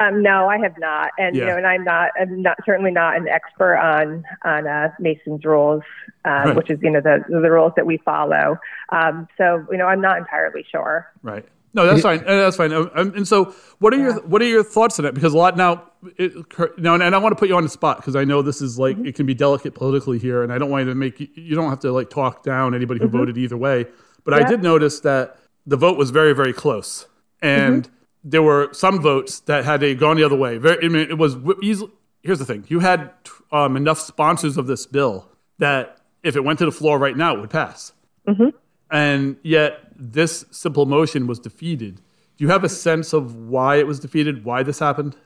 Um, 0.00 0.22
no, 0.22 0.48
I 0.48 0.56
have 0.58 0.78
not, 0.78 1.10
and 1.18 1.36
yeah. 1.36 1.42
you 1.42 1.48
know, 1.50 1.56
and 1.58 1.66
I'm 1.66 1.84
not, 1.84 2.10
I'm 2.18 2.40
not 2.40 2.56
certainly 2.64 2.90
not 2.90 3.16
an 3.16 3.28
expert 3.28 3.76
on 3.76 4.24
on 4.44 4.66
uh, 4.66 4.88
Mason's 4.98 5.44
rules, 5.44 5.82
um, 6.24 6.32
right. 6.32 6.56
which 6.56 6.70
is 6.70 6.78
you 6.82 6.90
know 6.90 7.02
the 7.02 7.22
the 7.28 7.50
rules 7.50 7.72
that 7.76 7.84
we 7.84 7.98
follow. 7.98 8.58
Um, 8.88 9.28
so 9.36 9.66
you 9.70 9.76
know, 9.76 9.86
I'm 9.86 10.00
not 10.00 10.16
entirely 10.16 10.64
sure. 10.70 11.06
Right. 11.22 11.46
No, 11.72 11.86
that's 11.86 12.02
fine. 12.02 12.20
Uh, 12.20 12.36
that's 12.36 12.56
fine. 12.56 12.72
Um, 12.72 12.90
um, 12.94 13.12
and 13.14 13.28
so, 13.28 13.54
what 13.78 13.94
are 13.94 13.96
yeah. 13.96 14.04
your 14.04 14.22
what 14.22 14.42
are 14.42 14.46
your 14.46 14.64
thoughts 14.64 14.98
on 14.98 15.04
it? 15.04 15.14
Because 15.14 15.34
a 15.34 15.38
lot 15.38 15.56
now, 15.56 15.84
it, 16.16 16.32
now, 16.78 16.94
and 16.94 17.14
I 17.14 17.18
want 17.18 17.32
to 17.32 17.38
put 17.38 17.48
you 17.48 17.56
on 17.56 17.62
the 17.62 17.68
spot 17.68 17.98
because 17.98 18.16
I 18.16 18.24
know 18.24 18.42
this 18.42 18.60
is 18.60 18.78
like 18.78 18.96
mm-hmm. 18.96 19.06
it 19.06 19.14
can 19.14 19.26
be 19.26 19.34
delicate 19.34 19.74
politically 19.74 20.18
here, 20.18 20.42
and 20.42 20.52
I 20.52 20.58
don't 20.58 20.70
want 20.70 20.86
you 20.86 20.92
to 20.92 20.96
make 20.96 21.20
you 21.20 21.54
don't 21.54 21.70
have 21.70 21.80
to 21.80 21.92
like 21.92 22.10
talk 22.10 22.42
down 22.42 22.74
anybody 22.74 22.98
who 22.98 23.06
mm-hmm. 23.06 23.18
voted 23.18 23.38
either 23.38 23.56
way. 23.56 23.86
But 24.24 24.34
yeah. 24.34 24.46
I 24.46 24.48
did 24.48 24.62
notice 24.62 25.00
that 25.00 25.38
the 25.66 25.76
vote 25.76 25.96
was 25.96 26.10
very 26.10 26.32
very 26.32 26.52
close, 26.52 27.06
and 27.40 27.84
mm-hmm. 27.84 27.94
There 28.22 28.42
were 28.42 28.68
some 28.72 29.00
votes 29.00 29.40
that 29.40 29.64
had 29.64 29.82
a 29.82 29.94
gone 29.94 30.16
the 30.16 30.24
other 30.24 30.36
way. 30.36 30.58
Very, 30.58 30.84
I 30.84 30.88
mean, 30.88 31.10
it 31.10 31.18
was 31.18 31.36
easily. 31.62 31.90
Here's 32.22 32.38
the 32.38 32.44
thing: 32.44 32.64
you 32.68 32.80
had 32.80 33.10
um, 33.52 33.76
enough 33.76 33.98
sponsors 33.98 34.56
of 34.56 34.66
this 34.66 34.86
bill 34.86 35.28
that 35.58 35.98
if 36.22 36.36
it 36.36 36.44
went 36.44 36.58
to 36.58 36.64
the 36.64 36.72
floor 36.72 36.98
right 36.98 37.16
now, 37.16 37.34
it 37.34 37.40
would 37.40 37.50
pass. 37.50 37.92
Mm-hmm 38.26 38.50
and 38.90 39.36
yet 39.42 39.80
this 39.96 40.44
simple 40.50 40.86
motion 40.86 41.26
was 41.26 41.38
defeated. 41.38 41.96
Do 41.96 42.44
you 42.44 42.48
have 42.48 42.64
a 42.64 42.68
sense 42.68 43.12
of 43.12 43.34
why 43.34 43.76
it 43.76 43.86
was 43.86 44.00
defeated? 44.00 44.44
Why 44.44 44.62
this 44.62 44.78
happened? 44.78 45.16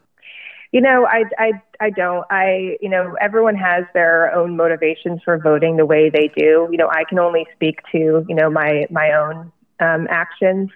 You 0.73 0.81
know, 0.81 1.07
I, 1.07 1.25
I, 1.39 1.53
I 1.81 1.91
don't. 1.91 2.27
I, 2.31 2.77
you 2.81 2.89
know, 2.89 3.15
everyone 3.21 3.55
has 3.55 3.85
their 3.95 4.35
own 4.35 4.57
motivations 4.57 5.21
for 5.25 5.39
voting 5.39 5.77
the 5.77 5.87
way 5.87 6.11
they 6.11 6.31
do. 6.37 6.69
You 6.71 6.77
know, 6.77 6.89
I 6.91 7.05
can 7.09 7.21
only 7.21 7.47
speak 7.55 7.79
to, 7.93 8.27
you 8.29 8.35
know, 8.35 8.51
my, 8.51 8.87
my 8.91 9.13
own 9.13 9.53
um, 9.79 10.09
actions. 10.11 10.71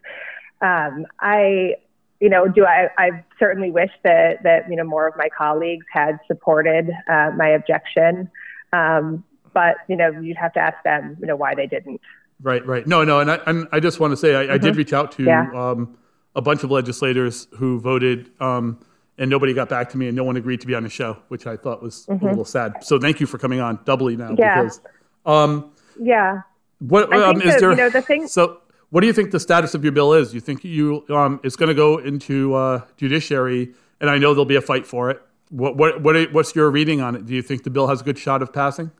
Um, 0.60 1.06
I, 1.18 1.74
you 2.20 2.28
know, 2.28 2.48
do 2.48 2.64
I, 2.64 2.88
I 2.98 3.24
certainly 3.38 3.70
wish 3.70 3.90
that, 4.02 4.42
that, 4.42 4.68
you 4.68 4.76
know, 4.76 4.84
more 4.84 5.06
of 5.06 5.16
my 5.16 5.28
colleagues 5.28 5.86
had 5.92 6.18
supported 6.26 6.90
uh, 7.08 7.30
my 7.36 7.48
objection. 7.48 8.30
Um, 8.72 9.24
but, 9.54 9.76
you 9.88 9.96
know, 9.96 10.10
you'd 10.10 10.36
have 10.36 10.52
to 10.54 10.60
ask 10.60 10.82
them, 10.84 11.16
you 11.20 11.26
know, 11.26 11.36
why 11.36 11.54
they 11.54 11.66
didn't. 11.66 12.00
Right, 12.42 12.64
right. 12.66 12.86
No, 12.86 13.04
no, 13.04 13.20
and 13.20 13.30
I, 13.30 13.40
and 13.46 13.66
I 13.72 13.80
just 13.80 13.98
want 13.98 14.12
to 14.12 14.16
say 14.16 14.36
I, 14.36 14.42
mm-hmm. 14.42 14.52
I 14.52 14.58
did 14.58 14.70
mm-hmm. 14.70 14.78
reach 14.78 14.92
out 14.92 15.12
to 15.12 15.24
yeah. 15.24 15.50
um, 15.54 15.96
a 16.36 16.42
bunch 16.42 16.62
of 16.62 16.70
legislators 16.70 17.48
who 17.56 17.80
voted, 17.80 18.30
um, 18.40 18.78
and 19.16 19.28
nobody 19.28 19.52
got 19.54 19.68
back 19.68 19.88
to 19.90 19.98
me, 19.98 20.06
and 20.06 20.16
no 20.16 20.22
one 20.22 20.36
agreed 20.36 20.60
to 20.60 20.66
be 20.66 20.74
on 20.74 20.84
the 20.84 20.88
show, 20.88 21.16
which 21.28 21.46
I 21.46 21.56
thought 21.56 21.82
was 21.82 22.06
mm-hmm. 22.06 22.24
a 22.24 22.28
little 22.28 22.44
sad. 22.44 22.84
So 22.84 23.00
thank 23.00 23.18
you 23.18 23.26
for 23.26 23.38
coming 23.38 23.58
on 23.58 23.80
doubly 23.84 24.16
now. 24.16 24.36
Yeah. 24.38 24.62
Because, 24.62 24.80
um, 25.26 25.72
yeah. 26.00 26.42
What 26.78 27.12
um, 27.12 27.42
is 27.42 27.58
there? 27.58 27.70
You 27.70 27.76
know, 27.76 27.90
the 27.90 28.02
thing. 28.02 28.28
So, 28.28 28.60
what 28.90 29.02
do 29.02 29.06
you 29.06 29.12
think 29.12 29.30
the 29.30 29.40
status 29.40 29.74
of 29.74 29.82
your 29.82 29.92
bill 29.92 30.12
is? 30.14 30.32
You 30.32 30.40
think 30.40 30.64
you 30.64 31.04
um, 31.10 31.40
it's 31.42 31.56
going 31.56 31.68
to 31.68 31.74
go 31.74 31.98
into 31.98 32.54
uh, 32.54 32.82
judiciary, 32.96 33.74
and 34.00 34.08
I 34.08 34.18
know 34.18 34.32
there'll 34.32 34.44
be 34.44 34.56
a 34.56 34.62
fight 34.62 34.86
for 34.86 35.10
it. 35.10 35.20
What 35.50 35.76
what 35.76 36.02
what 36.02 36.32
what's 36.32 36.54
your 36.54 36.70
reading 36.70 37.00
on 37.00 37.14
it? 37.14 37.26
Do 37.26 37.34
you 37.34 37.42
think 37.42 37.64
the 37.64 37.70
bill 37.70 37.88
has 37.88 38.00
a 38.00 38.04
good 38.04 38.18
shot 38.18 38.42
of 38.42 38.52
passing? 38.52 38.90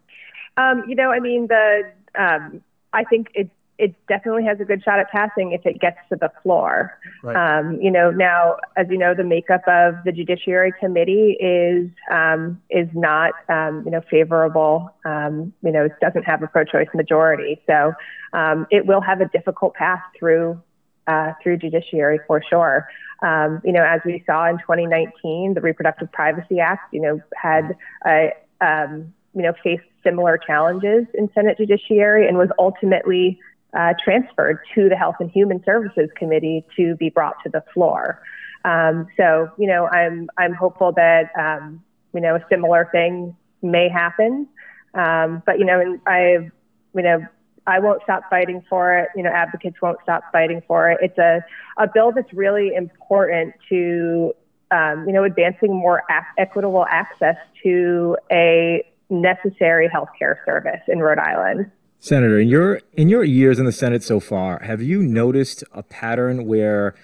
Um, 0.57 0.85
you 0.88 0.95
know, 0.95 1.11
I 1.11 1.21
mean 1.21 1.47
the 1.47 1.90
um, 2.18 2.62
I 2.92 3.04
think 3.04 3.30
it 3.35 3.50
it 3.78 3.94
definitely 4.08 4.44
has 4.44 4.58
a 4.61 4.64
good 4.64 4.82
shot 4.82 4.99
at 4.99 5.11
passing 5.11 5.52
if 5.52 5.64
it 5.64 5.80
gets 5.80 5.99
to 6.11 6.16
the 6.16 6.30
floor. 6.42 6.99
Right. 7.23 7.58
Um, 7.58 7.80
you 7.80 7.90
know, 7.90 8.11
now 8.11 8.56
as 8.76 8.87
you 8.90 8.99
know, 8.99 9.14
the 9.14 9.25
makeup 9.25 9.62
of 9.68 9.94
the 10.04 10.11
Judiciary 10.11 10.73
Committee 10.80 11.37
is 11.40 11.88
um, 12.11 12.61
is 12.70 12.88
not 12.92 13.35
um, 13.49 13.82
you 13.85 13.92
know 13.92 14.00
favorable. 14.11 14.90
Um, 15.04 15.52
you 15.62 15.70
know, 15.70 15.85
it 15.85 15.92
doesn't 16.00 16.25
have 16.25 16.42
a 16.42 16.49
pro-choice 16.49 16.88
majority, 16.92 17.61
so 17.66 17.92
um, 18.32 18.66
it 18.70 18.87
will 18.87 19.00
have 19.00 19.20
a 19.20 19.28
difficult 19.28 19.75
path 19.75 20.02
through 20.18 20.61
uh, 21.06 21.32
through 21.42 21.58
Judiciary 21.58 22.18
for 22.26 22.42
sure. 22.49 22.88
Um, 23.23 23.61
you 23.64 23.73
know, 23.73 23.85
as 23.85 24.00
we 24.04 24.23
saw 24.26 24.49
in 24.49 24.58
2019, 24.58 25.54
the 25.54 25.61
Reproductive 25.61 26.11
Privacy 26.11 26.58
Act, 26.61 26.92
you 26.92 27.00
know, 27.00 27.20
had 27.40 27.76
a 28.04 28.32
you 29.35 29.42
know 29.42 29.52
faced 29.62 29.85
similar 30.02 30.37
challenges 30.37 31.06
in 31.14 31.30
Senate 31.35 31.58
Judiciary 31.58 32.26
and 32.26 32.37
was 32.37 32.49
ultimately 32.58 33.38
uh, 33.75 33.94
transferred 34.02 34.60
to 34.75 34.88
the 34.88 34.96
Health 34.96 35.16
and 35.20 35.30
Human 35.30 35.62
Services 35.64 36.08
Committee 36.16 36.64
to 36.76 36.96
be 36.96 37.10
brought 37.10 37.37
to 37.44 37.50
the 37.50 37.62
floor. 37.75 38.22
Um, 38.64 39.08
so, 39.16 39.50
you 39.58 39.66
know, 39.66 39.87
I'm 39.88 40.28
I'm 40.37 40.54
hopeful 40.54 40.92
that 40.92 41.30
um, 41.38 41.82
you 42.14 42.20
know 42.20 42.37
a 42.37 42.44
similar 42.50 42.88
thing 42.92 43.37
may 43.62 43.88
happen. 43.88 44.48
Um, 44.94 45.42
but 45.44 45.58
you 45.58 45.64
know, 45.64 45.98
I 46.06 46.50
you 46.94 47.02
know 47.02 47.26
I 47.66 47.78
won't 47.80 48.02
stop 48.02 48.22
fighting 48.30 48.64
for 48.68 48.96
it. 48.96 49.10
You 49.14 49.22
know, 49.22 49.30
advocates 49.30 49.76
won't 49.82 49.98
stop 50.02 50.22
fighting 50.32 50.62
for 50.66 50.90
it. 50.90 50.98
It's 51.02 51.18
a 51.18 51.44
a 51.76 51.87
bill 51.92 52.12
that's 52.12 52.32
really 52.32 52.75
important 52.75 53.54
to 53.68 54.32
um, 54.70 55.06
you 55.06 55.12
know 55.12 55.25
advancing 55.25 55.75
more 55.75 56.02
equitable 56.38 56.87
access 56.88 57.37
to 57.62 58.16
a 58.32 58.84
necessary 59.10 59.88
healthcare 59.88 60.37
service 60.44 60.80
in 60.88 61.00
Rhode 61.00 61.18
Island. 61.18 61.70
Senator, 62.00 62.38
in 62.38 62.49
your 62.49 62.81
in 62.93 63.09
your 63.09 63.25
years 63.25 63.59
in 63.59 63.64
the 63.64 63.73
Senate 63.73 64.05
so 64.05 64.21
far, 64.21 64.61
have 64.61 64.81
you 64.81 65.02
noticed 65.02 65.64
a 65.73 65.83
pattern 65.83 66.47
where 66.47 66.95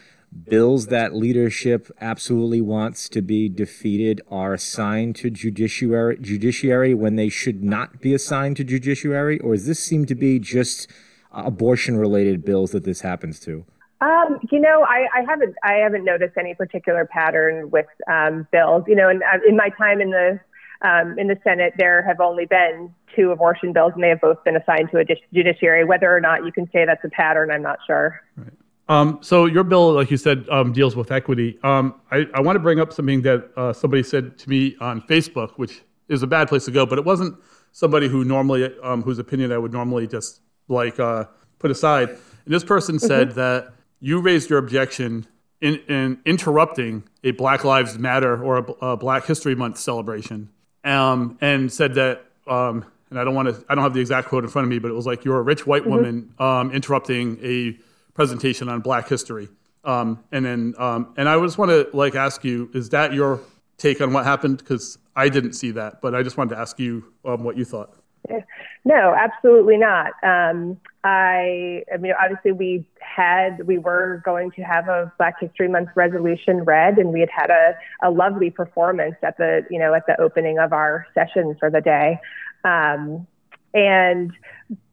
bills 0.49 0.87
that 0.87 1.15
leadership 1.15 1.91
absolutely 2.01 2.61
wants 2.61 3.09
to 3.09 3.21
be 3.21 3.49
defeated 3.49 4.21
are 4.31 4.55
assigned 4.55 5.17
to 5.17 5.31
judiciary 5.31 6.17
judiciary 6.21 6.95
when 6.95 7.17
they 7.17 7.29
should 7.29 7.63
not 7.63 8.01
be 8.01 8.15
assigned 8.15 8.57
to 8.57 8.63
judiciary, 8.63 9.41
or 9.41 9.55
does 9.55 9.67
this 9.67 9.83
seem 9.83 10.07
to 10.07 10.15
be 10.15 10.39
just 10.39 10.89
abortion 11.33 11.97
related 11.97 12.45
bills 12.45 12.71
that 12.71 12.85
this 12.85 13.01
happens 13.01 13.41
to? 13.41 13.65
Um, 14.01 14.39
you 14.53 14.61
know, 14.61 14.85
I, 14.85 15.07
I, 15.17 15.25
haven't 15.29 15.57
I 15.65 15.75
haven't 15.75 16.05
noticed 16.05 16.37
any 16.39 16.55
particular 16.55 17.05
pattern 17.05 17.71
with 17.71 17.87
um, 18.09 18.47
bills. 18.53 18.85
You 18.87 18.95
know, 18.95 19.09
in, 19.09 19.23
in 19.49 19.57
my 19.57 19.71
time 19.71 20.01
in 20.01 20.11
the 20.11 20.39
um, 20.85 21.19
in 21.19 21.29
the 21.29 21.39
Senate, 21.43 21.73
there 21.79 22.03
have 22.03 22.21
only 22.21 22.45
been 22.45 22.95
two 23.17 23.31
abortion 23.31 23.73
bills, 23.73 23.93
and 23.95 24.05
they 24.05 24.11
have 24.11 24.21
both 24.21 24.43
been 24.45 24.57
assigned 24.57 24.91
to 24.91 24.99
a 24.99 25.05
judiciary. 25.33 25.85
Whether 25.85 26.15
or 26.15 26.21
not 26.21 26.45
you 26.45 26.53
can 26.53 26.71
say 26.73 26.85
that's 26.85 27.03
a 27.05 27.09
pattern, 27.09 27.51
I'm 27.51 27.63
not 27.63 27.79
sure. 27.87 28.21
Right. 28.37 28.53
Um, 28.89 29.19
so 29.23 29.47
your 29.47 29.65
bill, 29.65 29.95
like 29.95 30.11
you 30.11 30.19
said, 30.19 30.47
um, 30.51 30.73
deals 30.73 30.95
with 30.95 31.11
equity. 31.11 31.59
Um, 31.63 31.95
I, 32.11 32.27
I, 32.35 32.41
want 32.41 32.57
to 32.57 32.61
bring 32.61 32.81
up 32.81 32.93
something 32.93 33.23
that 33.23 33.51
uh, 33.57 33.73
somebody 33.73 34.03
said 34.03 34.37
to 34.37 34.51
me 34.51 34.77
on 34.79 35.01
Facebook, 35.03 35.53
which 35.57 35.81
is 36.09 36.23
a 36.23 36.27
bad 36.27 36.49
place 36.49 36.67
to 36.67 36.71
go, 36.71 36.85
but 36.85 36.99
it 36.99 37.05
wasn't 37.07 37.35
somebody 37.73 38.09
who 38.09 38.25
normally, 38.27 38.71
um, 38.83 39.03
whose 39.03 39.19
opinion 39.19 39.53
I 39.53 39.59
would 39.59 39.73
normally 39.73 40.07
just 40.07 40.43
like 40.69 41.01
uh, 41.01 41.25
put 41.59 41.71
aside. 41.71 42.11
And 42.11 42.21
this 42.55 42.63
person 42.63 42.97
mm-hmm. 42.97 43.07
said 43.07 43.31
that 43.37 43.73
you 44.01 44.21
raised 44.21 44.51
your 44.51 44.59
objection 44.59 45.27
in, 45.63 45.77
in 45.89 46.21
interrupting 46.27 47.05
a 47.23 47.31
Black 47.31 47.65
Lives 47.65 47.99
Matter 47.99 48.43
or 48.45 48.59
a, 48.59 48.87
a 48.87 48.97
Black 48.99 49.25
History 49.25 49.55
Month 49.55 49.79
celebration 49.79 50.51
um, 50.85 51.39
and 51.41 51.73
said 51.73 51.95
that, 51.95 52.25
um, 52.47 52.85
and 53.11 53.19
I 53.19 53.25
don't 53.25 53.35
want 53.35 53.49
to, 53.49 53.65
I 53.69 53.75
don't 53.75 53.85
have 53.85 53.95
the 53.95 54.01
exact 54.01 54.29
quote 54.29 54.45
in 54.45 54.51
front 54.51 54.65
of 54.67 54.71
me, 54.71 54.79
but 54.79 54.91
it 54.91 54.95
was 54.95 55.07
like, 55.07 55.25
you're 55.25 55.39
a 55.39 55.43
rich 55.43 55.67
white 55.67 55.83
mm-hmm. 55.83 55.91
woman 55.91 56.35
um, 56.39 56.73
interrupting 56.73 57.39
a 57.43 57.79
presentation 58.15 58.69
on 58.69 58.81
Black 58.81 59.09
history. 59.09 59.49
Um, 59.85 60.25
and 60.33 60.45
then, 60.45 60.75
um, 60.79 61.13
and 61.17 61.29
I 61.29 61.39
just 61.41 61.59
want 61.59 61.71
to 61.71 61.89
like 61.97 62.15
ask 62.15 62.45
you, 62.45 62.71
is 62.75 62.91
that 62.91 63.13
your 63.13 63.41
take 63.77 64.01
on 64.01 64.13
what 64.13 64.25
happened? 64.25 64.59
Because 64.59 64.99
I 65.15 65.29
didn't 65.29 65.53
see 65.53 65.73
that, 65.73 66.01
but 66.01 66.15
I 66.15 66.23
just 66.23 66.37
wanted 66.37 66.55
to 66.55 66.61
ask 66.61 66.79
you 66.79 67.13
um, 67.25 67.45
what 67.45 67.57
you 67.57 67.65
thought. 67.65 67.95
No, 68.87 69.15
absolutely 69.15 69.79
not. 69.79 70.13
Um, 70.23 70.79
I, 71.05 71.85
I 71.93 71.97
mean, 71.99 72.13
obviously 72.23 72.53
we 72.53 72.87
had, 73.01 73.67
we 73.67 73.79
were 73.79 74.21
going 74.25 74.51
to 74.53 74.63
have 74.63 74.89
a 74.89 75.11
Black 75.17 75.41
History 75.41 75.69
Month 75.69 75.89
resolution 75.95 76.65
read, 76.65 76.99
and 76.99 77.11
we 77.11 77.21
had 77.21 77.31
had 77.31 77.51
a, 77.51 77.75
a 78.03 78.11
lovely 78.11 78.51
performance 78.51 79.17
at 79.23 79.39
the, 79.39 79.67
you 79.71 79.79
know, 79.79 79.95
at 79.95 80.07
the 80.07 80.21
opening 80.21 80.59
of 80.59 80.75
our 80.75 81.07
session 81.15 81.57
for 81.59 81.71
the 81.71 81.81
day. 81.81 82.19
Um, 82.65 83.27
and, 83.73 84.33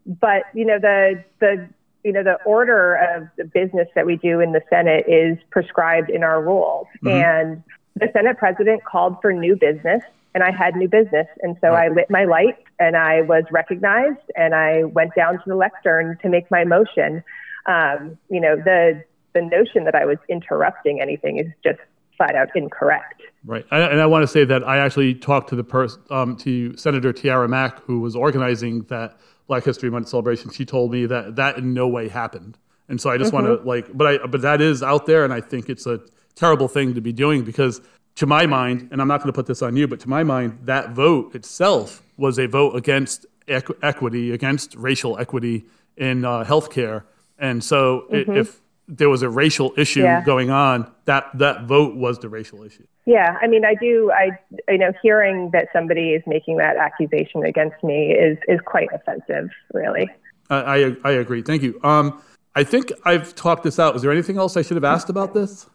but 0.05 0.43
you 0.53 0.65
know, 0.65 0.79
the 0.79 1.23
the 1.39 1.67
you 2.03 2.11
know 2.11 2.23
the 2.23 2.41
order 2.45 2.95
of 2.95 3.27
the 3.37 3.43
business 3.43 3.87
that 3.93 4.05
we 4.05 4.15
do 4.15 4.39
in 4.39 4.53
the 4.53 4.61
Senate 4.69 5.05
is 5.07 5.37
prescribed 5.51 6.09
in 6.09 6.23
our 6.23 6.41
rules, 6.41 6.87
mm-hmm. 7.03 7.09
and 7.09 7.63
the 7.95 8.09
Senate 8.13 8.37
president 8.37 8.83
called 8.85 9.17
for 9.21 9.31
new 9.31 9.55
business 9.55 10.01
and 10.33 10.43
I 10.43 10.51
had 10.51 10.75
new 10.75 10.87
business. 10.87 11.27
And 11.41 11.57
so 11.61 11.69
I 11.69 11.89
lit 11.89 12.09
my 12.09 12.25
light 12.25 12.57
and 12.81 12.97
I 12.97 13.21
was 13.21 13.43
recognized 13.51 14.25
and 14.35 14.55
I 14.55 14.83
went 14.85 15.13
down 15.15 15.35
to 15.35 15.43
the 15.45 15.55
lectern 15.55 16.17
to 16.23 16.29
make 16.29 16.49
my 16.49 16.63
motion. 16.63 17.23
Um, 17.67 18.17
you 18.29 18.41
know, 18.41 18.55
the, 18.55 19.03
the 19.33 19.41
notion 19.43 19.83
that 19.85 19.93
I 19.93 20.05
was 20.05 20.17
interrupting 20.27 20.99
anything 20.99 21.37
is 21.37 21.45
just 21.63 21.79
flat 22.17 22.35
out 22.35 22.49
incorrect. 22.55 23.21
Right. 23.45 23.65
And 23.69 24.01
I 24.01 24.07
want 24.07 24.23
to 24.23 24.27
say 24.27 24.45
that 24.45 24.67
I 24.67 24.79
actually 24.79 25.13
talked 25.13 25.49
to 25.49 25.55
the 25.55 25.63
person, 25.63 26.01
um, 26.09 26.35
to 26.37 26.75
Senator 26.75 27.13
Tiara 27.13 27.47
Mack, 27.47 27.79
who 27.83 27.99
was 27.99 28.15
organizing 28.15 28.81
that 28.83 29.19
Black 29.45 29.63
History 29.63 29.91
Month 29.91 30.09
celebration. 30.09 30.49
She 30.49 30.65
told 30.65 30.91
me 30.91 31.05
that 31.05 31.35
that 31.35 31.57
in 31.57 31.75
no 31.75 31.87
way 31.87 32.07
happened. 32.07 32.57
And 32.89 32.99
so 32.99 33.11
I 33.11 33.17
just 33.17 33.31
mm-hmm. 33.31 33.47
want 33.47 33.61
to 33.61 33.67
like, 33.67 33.95
but 33.95 34.07
I, 34.07 34.25
but 34.25 34.41
that 34.41 34.59
is 34.59 34.81
out 34.81 35.05
there. 35.05 35.23
And 35.23 35.31
I 35.31 35.41
think 35.41 35.69
it's 35.69 35.85
a 35.85 36.01
terrible 36.35 36.67
thing 36.67 36.95
to 36.95 37.01
be 37.01 37.13
doing 37.13 37.43
because 37.43 37.79
to 38.15 38.25
my 38.25 38.45
mind, 38.45 38.89
and 38.91 39.01
I'm 39.01 39.07
not 39.07 39.19
going 39.19 39.31
to 39.31 39.33
put 39.33 39.45
this 39.45 39.61
on 39.61 39.75
you, 39.75 39.87
but 39.87 39.99
to 40.01 40.09
my 40.09 40.23
mind, 40.23 40.59
that 40.63 40.91
vote 40.91 41.35
itself 41.35 42.03
was 42.21 42.39
a 42.39 42.47
vote 42.47 42.75
against 42.75 43.25
equ- 43.47 43.77
equity, 43.81 44.31
against 44.31 44.75
racial 44.75 45.17
equity 45.19 45.65
in 45.97 46.23
uh, 46.23 46.45
healthcare. 46.45 47.03
And 47.37 47.63
so, 47.63 48.05
mm-hmm. 48.11 48.37
if 48.37 48.61
there 48.87 49.09
was 49.09 49.23
a 49.23 49.29
racial 49.29 49.73
issue 49.77 50.01
yeah. 50.01 50.23
going 50.23 50.51
on, 50.51 50.89
that 51.05 51.29
that 51.39 51.65
vote 51.65 51.95
was 51.95 52.19
the 52.19 52.29
racial 52.29 52.63
issue. 52.63 52.85
Yeah, 53.05 53.37
I 53.41 53.47
mean, 53.47 53.65
I 53.65 53.75
do. 53.75 54.11
I 54.11 54.37
you 54.69 54.77
know, 54.77 54.93
hearing 55.01 55.49
that 55.51 55.67
somebody 55.73 56.11
is 56.11 56.21
making 56.27 56.57
that 56.57 56.77
accusation 56.77 57.43
against 57.43 57.83
me 57.83 58.11
is 58.11 58.37
is 58.47 58.59
quite 58.65 58.89
offensive, 58.93 59.49
really. 59.73 60.09
I 60.49 60.55
I, 60.55 60.95
I 61.03 61.11
agree. 61.11 61.41
Thank 61.41 61.63
you. 61.63 61.79
Um, 61.83 62.21
I 62.55 62.63
think 62.63 62.91
I've 63.05 63.33
talked 63.33 63.63
this 63.63 63.79
out. 63.79 63.95
Is 63.95 64.01
there 64.01 64.11
anything 64.11 64.37
else 64.37 64.57
I 64.57 64.61
should 64.61 64.75
have 64.75 64.83
asked 64.83 65.09
about 65.09 65.33
this? 65.33 65.67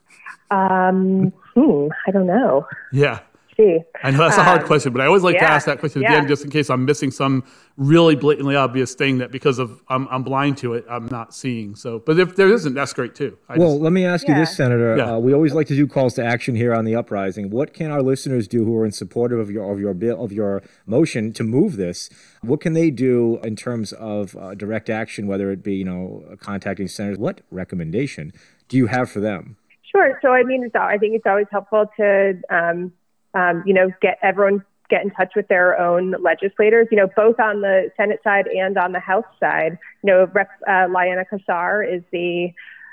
Um, 0.51 1.33
hmm, 1.55 1.89
I 2.07 2.11
don't 2.11 2.27
know. 2.27 2.67
Yeah. 2.93 3.21
See. 3.57 3.79
I 4.03 4.11
know 4.11 4.19
that's 4.19 4.37
a 4.37 4.45
hard 4.45 4.61
um, 4.61 4.67
question, 4.67 4.93
but 4.93 5.01
I 5.01 5.07
always 5.07 5.23
like 5.23 5.37
yeah, 5.37 5.47
to 5.47 5.53
ask 5.53 5.65
that 5.65 5.79
question 5.79 6.05
at 6.05 6.11
yeah. 6.11 6.17
the 6.17 6.19
end 6.19 6.29
just 6.29 6.45
in 6.45 6.51
case 6.51 6.69
I'm 6.69 6.85
missing 6.85 7.11
some 7.11 7.43
really 7.79 8.15
blatantly 8.15 8.55
obvious 8.55 8.95
thing 8.95 9.19
that 9.19 9.31
because 9.31 9.59
of 9.59 9.83
I'm, 9.89 10.07
I'm 10.09 10.23
blind 10.23 10.59
to 10.59 10.75
it, 10.75 10.85
I'm 10.91 11.07
not 11.07 11.35
seeing. 11.35 11.75
So, 11.75 11.99
but 12.01 12.19
if 12.19 12.37
there 12.37 12.53
isn't, 12.53 12.75
that's 12.75 12.93
great 12.93 13.15
too. 13.15 13.39
I 13.49 13.57
well, 13.57 13.71
just, 13.71 13.81
let 13.81 13.93
me 13.93 14.05
ask 14.05 14.27
yeah. 14.27 14.35
you 14.35 14.41
this, 14.41 14.55
Senator. 14.55 15.01
Uh, 15.01 15.19
we 15.19 15.33
always 15.33 15.55
like 15.55 15.67
to 15.69 15.75
do 15.75 15.87
calls 15.87 16.13
to 16.15 16.25
action 16.25 16.55
here 16.55 16.75
on 16.75 16.85
the 16.85 16.95
uprising. 16.95 17.49
What 17.49 17.73
can 17.73 17.91
our 17.91 18.03
listeners 18.03 18.47
do 18.47 18.65
who 18.65 18.77
are 18.77 18.85
in 18.85 18.93
support 18.93 19.33
of 19.33 19.51
your 19.51 19.73
of 19.73 19.81
your 19.81 19.95
bill 19.95 20.23
of 20.23 20.33
your 20.33 20.63
motion 20.85 21.33
to 21.33 21.43
move 21.43 21.77
this? 21.77 22.11
What 22.43 22.61
can 22.61 22.75
they 22.75 22.91
do 22.91 23.39
in 23.43 23.57
terms 23.57 23.93
of 23.95 24.37
uh, 24.37 24.55
direct 24.55 24.91
action, 24.91 25.27
whether 25.27 25.51
it 25.51 25.63
be 25.63 25.77
you 25.77 25.85
know 25.85 26.25
contacting 26.41 26.89
senators? 26.89 27.19
What 27.19 27.41
recommendation 27.51 28.35
do 28.69 28.77
you 28.77 28.89
have 28.89 29.11
for 29.11 29.21
them? 29.21 29.57
Sure. 29.91 30.19
So, 30.21 30.33
I 30.33 30.43
mean, 30.43 30.65
it's, 30.65 30.75
I 30.75 30.99
think 30.99 31.15
it's 31.15 31.27
always 31.27 31.47
helpful 31.51 31.87
to, 31.97 32.41
um, 32.51 32.93
um, 33.37 33.63
you 33.67 33.75
know, 33.75 33.91
get 34.01 34.19
everyone 34.23 34.65
get 34.89 35.03
in 35.03 35.11
touch 35.11 35.33
with 35.35 35.49
their 35.49 35.79
own 35.79 36.15
legislators, 36.23 36.89
you 36.91 36.97
know, 36.97 37.09
both 37.17 37.39
on 37.41 37.61
the 37.61 37.91
Senate 37.97 38.21
side 38.23 38.47
and 38.47 38.79
on 38.79 38.93
the 38.93 39.01
House 39.01 39.25
side. 39.41 39.79
You 40.03 40.13
know, 40.13 40.31
Rep. 40.33 40.49
Uh, 40.69 40.87
Liana 40.95 41.25
Cassar 41.25 41.83
is 41.83 42.03
the, 42.13 42.53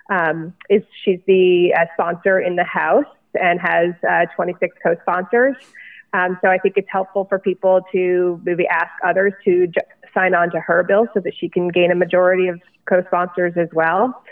um, 0.10 0.54
is 0.70 0.82
she's 1.04 1.20
the 1.28 1.74
uh, 1.74 1.86
sponsor 1.94 2.40
in 2.40 2.56
the 2.56 2.64
House 2.64 3.06
and 3.40 3.60
has 3.60 3.94
uh, 4.10 4.26
26 4.36 4.76
co-sponsors. 4.84 5.56
Um, 6.14 6.38
so 6.42 6.50
I 6.50 6.58
think 6.58 6.78
it's 6.78 6.90
helpful 6.92 7.26
for 7.26 7.40
people 7.40 7.82
to 7.92 8.40
maybe 8.44 8.68
ask 8.68 8.92
others 9.04 9.34
to 9.46 9.68
j- 9.68 9.82
sign 10.14 10.36
on 10.36 10.52
to 10.52 10.60
her 10.60 10.84
bill 10.84 11.08
so 11.14 11.20
that 11.20 11.34
she 11.40 11.50
can 11.50 11.70
gain 11.70 11.92
a 11.92 11.96
majority 11.96 12.48
of 12.48 12.62
co-sponsors 12.88 13.54
as 13.56 13.70
well. 13.74 14.24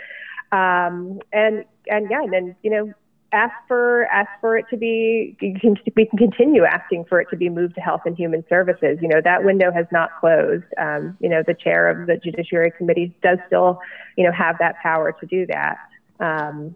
Um, 0.51 1.19
and 1.31 1.65
and 1.87 2.07
yeah, 2.11 2.21
and 2.21 2.33
then 2.33 2.55
you 2.61 2.69
know 2.69 2.93
ask 3.33 3.53
for 3.67 4.05
ask 4.05 4.29
for 4.39 4.57
it 4.57 4.65
to 4.69 4.77
be 4.77 5.37
we 5.41 6.05
can 6.05 6.17
continue 6.17 6.63
asking 6.63 7.05
for 7.05 7.21
it 7.21 7.27
to 7.29 7.37
be 7.37 7.49
moved 7.49 7.75
to 7.75 7.81
health 7.81 8.01
and 8.05 8.15
human 8.15 8.43
services. 8.49 8.97
You 9.01 9.07
know 9.07 9.21
that 9.23 9.43
window 9.43 9.71
has 9.71 9.85
not 9.91 10.09
closed. 10.19 10.65
Um, 10.77 11.17
you 11.19 11.29
know 11.29 11.43
the 11.45 11.53
chair 11.53 11.89
of 11.89 12.07
the 12.07 12.17
judiciary 12.17 12.71
committee 12.77 13.15
does 13.23 13.37
still 13.47 13.79
you 14.17 14.25
know 14.25 14.31
have 14.31 14.57
that 14.59 14.75
power 14.81 15.11
to 15.19 15.25
do 15.25 15.45
that. 15.47 15.77
Um, 16.19 16.75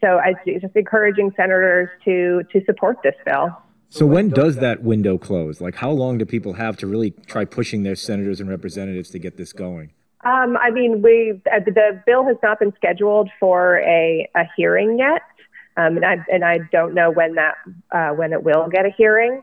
so 0.00 0.18
i 0.18 0.34
just 0.44 0.74
encouraging 0.74 1.32
senators 1.36 1.88
to 2.04 2.42
to 2.52 2.64
support 2.64 2.98
this 3.02 3.14
bill. 3.24 3.56
So 3.88 4.06
when 4.06 4.30
does 4.30 4.56
that 4.56 4.82
window 4.82 5.18
close? 5.18 5.60
Like 5.60 5.76
how 5.76 5.90
long 5.90 6.18
do 6.18 6.24
people 6.24 6.54
have 6.54 6.78
to 6.78 6.86
really 6.86 7.10
try 7.26 7.44
pushing 7.44 7.82
their 7.82 7.94
senators 7.94 8.40
and 8.40 8.48
representatives 8.48 9.10
to 9.10 9.18
get 9.18 9.36
this 9.36 9.52
going? 9.52 9.92
Um, 10.24 10.56
I 10.56 10.70
mean, 10.70 11.02
we 11.02 11.40
uh, 11.52 11.58
the 11.64 12.00
bill 12.06 12.24
has 12.24 12.36
not 12.42 12.60
been 12.60 12.72
scheduled 12.76 13.28
for 13.40 13.78
a, 13.78 14.28
a 14.36 14.44
hearing 14.56 14.98
yet, 14.98 15.22
um, 15.76 15.96
and 15.96 16.04
I 16.04 16.16
and 16.30 16.44
I 16.44 16.58
don't 16.70 16.94
know 16.94 17.10
when 17.10 17.34
that 17.34 17.54
uh, 17.90 18.10
when 18.10 18.32
it 18.32 18.42
will 18.42 18.68
get 18.68 18.86
a 18.86 18.90
hearing. 18.90 19.42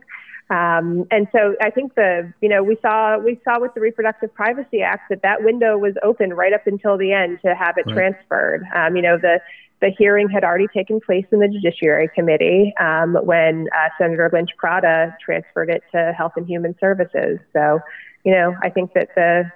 Um, 0.52 1.06
and 1.12 1.28
so 1.32 1.56
I 1.62 1.70
think 1.70 1.94
the 1.94 2.34
you 2.42 2.50
know 2.50 2.64
we 2.64 2.78
saw 2.82 3.18
we 3.18 3.40
saw 3.44 3.60
with 3.60 3.74
the 3.74 3.82
Reproductive 3.82 4.34
Privacy 4.34 4.82
Act 4.82 5.10
that 5.10 5.22
that 5.22 5.44
window 5.44 5.78
was 5.78 5.94
open 6.04 6.34
right 6.34 6.54
up 6.54 6.66
until 6.66 6.98
the 6.98 7.14
end 7.14 7.40
to 7.46 7.54
have 7.54 7.78
it 7.78 7.86
right. 7.86 7.94
transferred. 7.94 8.64
Um, 8.76 8.96
you 8.96 9.02
know 9.02 9.18
the 9.18 9.40
the 9.82 9.92
hearing 9.98 10.30
had 10.30 10.44
already 10.44 10.68
taken 10.68 11.00
place 11.00 11.26
in 11.32 11.40
the 11.40 11.48
Judiciary 11.48 12.10
Committee 12.14 12.74
um, 12.80 13.16
when 13.24 13.68
uh, 13.76 13.90
Senator 13.98 14.30
Lynch 14.32 14.50
Prata 14.58 15.16
transferred 15.24 15.70
it 15.70 15.84
to 15.94 16.14
Health 16.18 16.34
and 16.36 16.46
Human 16.46 16.76
Services. 16.80 17.40
So, 17.54 17.80
you 18.26 18.34
know, 18.34 18.56
I 18.62 18.70
think 18.70 18.94
that 18.94 19.10
the 19.16 19.50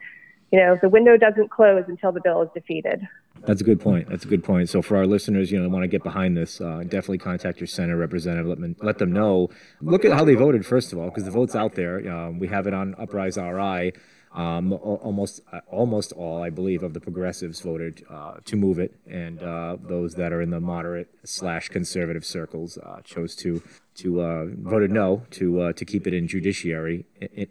you 0.54 0.60
know, 0.60 0.78
the 0.80 0.88
window 0.88 1.18
doesn't 1.18 1.50
close 1.50 1.84
until 1.88 2.12
the 2.12 2.22
bill 2.22 2.44
is 2.44 2.50
defeated. 2.54 3.08
That's 3.48 3.60
a 3.60 3.64
good 3.64 3.82
point. 3.82 4.08
That's 4.08 4.24
a 4.24 4.28
good 4.28 4.44
point. 4.44 4.70
So 4.70 4.84
for 4.84 4.98
our 4.98 5.08
listeners, 5.08 5.52
you 5.52 5.60
know, 5.60 5.68
want 5.68 5.82
to 5.82 5.88
get 5.88 6.04
behind 6.04 6.38
this, 6.38 6.62
uh, 6.62 6.84
definitely 6.84 7.18
contact 7.18 7.60
your 7.60 7.66
senator 7.66 7.98
representative. 7.98 8.46
Let 8.46 8.84
let 8.84 9.00
them 9.00 9.12
know. 9.12 9.50
Look 9.82 10.06
at 10.06 10.12
how 10.12 10.24
they 10.24 10.36
voted 10.36 10.64
first 10.64 10.94
of 10.94 11.00
all, 11.00 11.10
because 11.10 11.26
the 11.26 11.32
vote's 11.32 11.56
out 11.56 11.74
there. 11.74 12.08
Um, 12.08 12.38
we 12.38 12.48
have 12.50 12.68
it 12.68 12.74
on 12.76 12.94
Uprise 13.00 13.36
RI. 13.36 13.94
Um, 14.34 14.74
almost 14.74 15.42
uh, 15.52 15.60
almost 15.68 16.12
all, 16.12 16.42
I 16.42 16.50
believe, 16.50 16.82
of 16.82 16.94
the 16.94 17.00
progressives 17.00 17.62
voted 17.62 18.04
uh, 18.10 18.38
to 18.46 18.56
move 18.56 18.80
it, 18.80 18.96
and 19.06 19.42
uh, 19.42 19.78
those 19.80 20.16
that 20.16 20.34
are 20.34 20.42
in 20.42 20.50
the 20.50 20.60
moderate 20.60 21.08
slash 21.24 21.70
conservative 21.70 22.26
circles 22.26 22.80
uh, 22.80 23.02
chose 23.04 23.36
to 23.38 23.62
to 23.96 24.22
uh, 24.22 24.46
voted 24.58 24.90
no 24.90 25.24
to 25.32 25.62
uh, 25.62 25.74
to 25.74 25.86
keep 25.86 26.08
it 26.08 26.16
in 26.16 26.28
judiciary. 26.28 27.06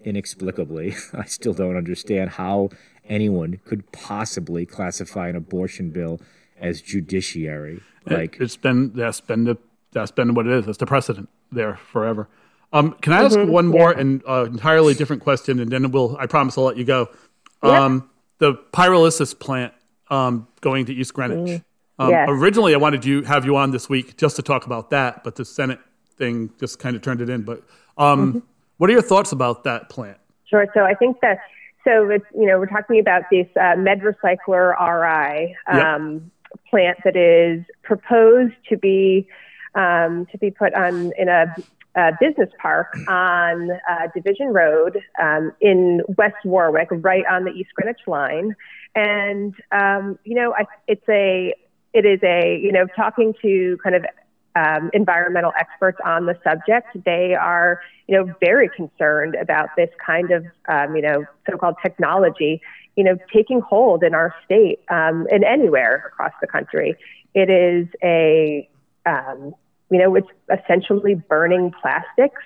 Inexplicably, 0.04 0.96
I 1.12 1.26
still 1.26 1.52
don't 1.52 1.76
understand 1.76 2.30
how 2.30 2.70
anyone 3.08 3.60
could 3.64 3.90
possibly 3.92 4.66
classify 4.66 5.28
an 5.28 5.36
abortion 5.36 5.90
bill 5.90 6.20
as 6.60 6.80
judiciary. 6.80 7.80
Like 8.06 8.38
it's 8.40 8.56
been 8.56 8.92
that's 8.94 9.20
been 9.20 9.44
the 9.44 9.56
that's 9.92 10.10
been 10.10 10.34
what 10.34 10.46
it 10.46 10.52
is. 10.52 10.66
That's 10.66 10.78
the 10.78 10.86
precedent 10.86 11.28
there 11.50 11.76
forever. 11.76 12.28
Um, 12.72 12.92
can 13.02 13.12
I 13.12 13.22
ask 13.22 13.36
mm-hmm, 13.36 13.50
one 13.50 13.66
more 13.66 13.92
yeah. 13.92 14.00
and 14.00 14.22
uh, 14.26 14.44
entirely 14.44 14.94
different 14.94 15.22
question, 15.22 15.60
and 15.60 15.70
then 15.70 15.90
we'll 15.90 16.16
I 16.18 16.26
promise 16.26 16.56
I'll 16.56 16.64
let 16.64 16.76
you 16.76 16.84
go. 16.84 17.10
Um, 17.62 17.94
yep. 17.94 18.02
The 18.38 18.54
pyrolysis 18.72 19.38
plant 19.38 19.72
um, 20.10 20.48
going 20.60 20.86
to 20.86 20.94
East 20.94 21.14
Greenwich. 21.14 21.60
Mm, 21.60 21.64
um, 21.98 22.10
yes. 22.10 22.26
Originally, 22.28 22.74
I 22.74 22.78
wanted 22.78 23.02
to 23.02 23.22
have 23.22 23.44
you 23.44 23.56
on 23.56 23.70
this 23.70 23.88
week 23.88 24.16
just 24.16 24.36
to 24.36 24.42
talk 24.42 24.66
about 24.66 24.90
that, 24.90 25.22
but 25.22 25.36
the 25.36 25.44
Senate 25.44 25.78
thing 26.16 26.50
just 26.58 26.78
kind 26.78 26.96
of 26.96 27.02
turned 27.02 27.20
it 27.20 27.28
in. 27.28 27.42
But 27.42 27.62
um, 27.96 28.28
mm-hmm. 28.28 28.38
what 28.78 28.90
are 28.90 28.92
your 28.92 29.02
thoughts 29.02 29.32
about 29.32 29.64
that 29.64 29.88
plant? 29.90 30.18
Sure. 30.46 30.66
So 30.74 30.80
I 30.80 30.94
think 30.94 31.20
that 31.20 31.38
so 31.84 32.08
it's, 32.10 32.24
you 32.34 32.46
know, 32.46 32.58
we're 32.58 32.66
talking 32.66 33.00
about 33.00 33.22
this 33.30 33.46
uh, 33.56 33.74
MedRecycler 33.76 34.74
RI 34.78 35.56
um, 35.66 36.30
yep. 36.52 36.60
plant 36.70 36.98
that 37.04 37.16
is 37.16 37.64
proposed 37.82 38.54
to 38.68 38.76
be 38.76 39.26
um, 39.74 40.26
to 40.30 40.38
be 40.38 40.50
put 40.50 40.74
on 40.74 41.12
in 41.18 41.28
a, 41.28 41.54
a 41.96 42.12
business 42.20 42.50
park 42.60 42.94
on 43.08 43.70
uh, 43.70 44.08
Division 44.14 44.48
Road 44.48 45.00
um, 45.20 45.52
in 45.60 46.02
West 46.18 46.44
Warwick, 46.44 46.88
right 46.90 47.24
on 47.30 47.44
the 47.44 47.50
East 47.50 47.70
Greenwich 47.74 48.06
line. 48.06 48.54
And 48.94 49.54
um, 49.72 50.18
you 50.24 50.34
know, 50.34 50.54
I, 50.54 50.66
it's 50.86 51.08
a 51.08 51.54
it 51.94 52.04
is 52.04 52.20
a 52.22 52.58
you 52.62 52.72
know 52.72 52.86
talking 52.94 53.34
to 53.42 53.78
kind 53.82 53.96
of 53.96 54.04
um, 54.54 54.90
environmental 54.92 55.52
experts 55.58 55.98
on 56.04 56.26
the 56.26 56.38
subject. 56.44 56.88
They 57.04 57.34
are, 57.34 57.80
you 58.06 58.16
know, 58.16 58.34
very 58.40 58.68
concerned 58.68 59.34
about 59.34 59.70
this 59.76 59.90
kind 60.04 60.30
of, 60.30 60.44
um, 60.68 60.94
you 60.96 61.02
know, 61.02 61.24
so-called 61.48 61.76
technology, 61.82 62.60
you 62.96 63.04
know, 63.04 63.16
taking 63.32 63.60
hold 63.60 64.02
in 64.02 64.14
our 64.14 64.34
state 64.44 64.80
um, 64.88 65.26
and 65.30 65.44
anywhere 65.44 66.04
across 66.12 66.32
the 66.40 66.46
country. 66.46 66.94
It 67.34 67.48
is 67.48 67.88
a, 68.02 68.68
um, 69.06 69.54
you 69.90 69.98
know, 69.98 70.14
it's 70.14 70.28
essentially 70.52 71.14
burning 71.14 71.72
plastics. 71.80 72.42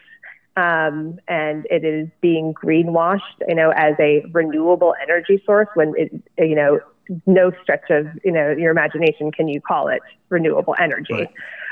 Um, 0.57 1.19
and 1.29 1.67
it 1.71 1.85
is 1.85 2.09
being 2.23 2.55
greenwashed, 2.55 3.21
you 3.47 3.55
know, 3.55 3.73
as 3.77 3.95
a 4.01 4.25
renewable 4.33 4.95
energy 5.03 5.43
source 5.45 5.69
when 5.75 5.93
it, 5.99 6.11
you 6.39 6.55
know, 6.55 6.81
no 7.27 7.53
stretch 7.63 7.91
of 7.91 8.07
you 8.25 8.33
know 8.33 8.51
your 8.51 8.71
imagination 8.71 9.31
can 9.33 9.49
you 9.49 9.61
call 9.61 9.89
it 9.89 10.03
renewable 10.29 10.75
energy. 10.81 11.29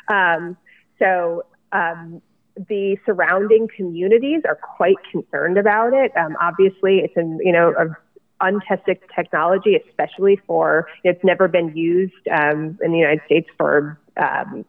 Right. 0.08 0.36
Um, 0.36 0.56
so 0.98 1.44
um, 1.72 2.22
the 2.68 2.96
surrounding 3.04 3.68
communities 3.74 4.42
are 4.46 4.56
quite 4.56 4.96
concerned 5.10 5.58
about 5.58 5.92
it. 5.92 6.12
Um, 6.16 6.36
obviously, 6.40 6.98
it's 6.98 7.16
an 7.16 7.38
you 7.42 7.52
know 7.52 7.74
a 7.78 7.96
untested 8.40 8.98
technology, 9.14 9.76
especially 9.76 10.40
for 10.46 10.86
it's 11.02 11.22
never 11.24 11.48
been 11.48 11.76
used 11.76 12.28
um, 12.30 12.78
in 12.82 12.92
the 12.92 12.98
United 12.98 13.22
States 13.26 13.48
for 13.58 13.98
um, 14.16 14.64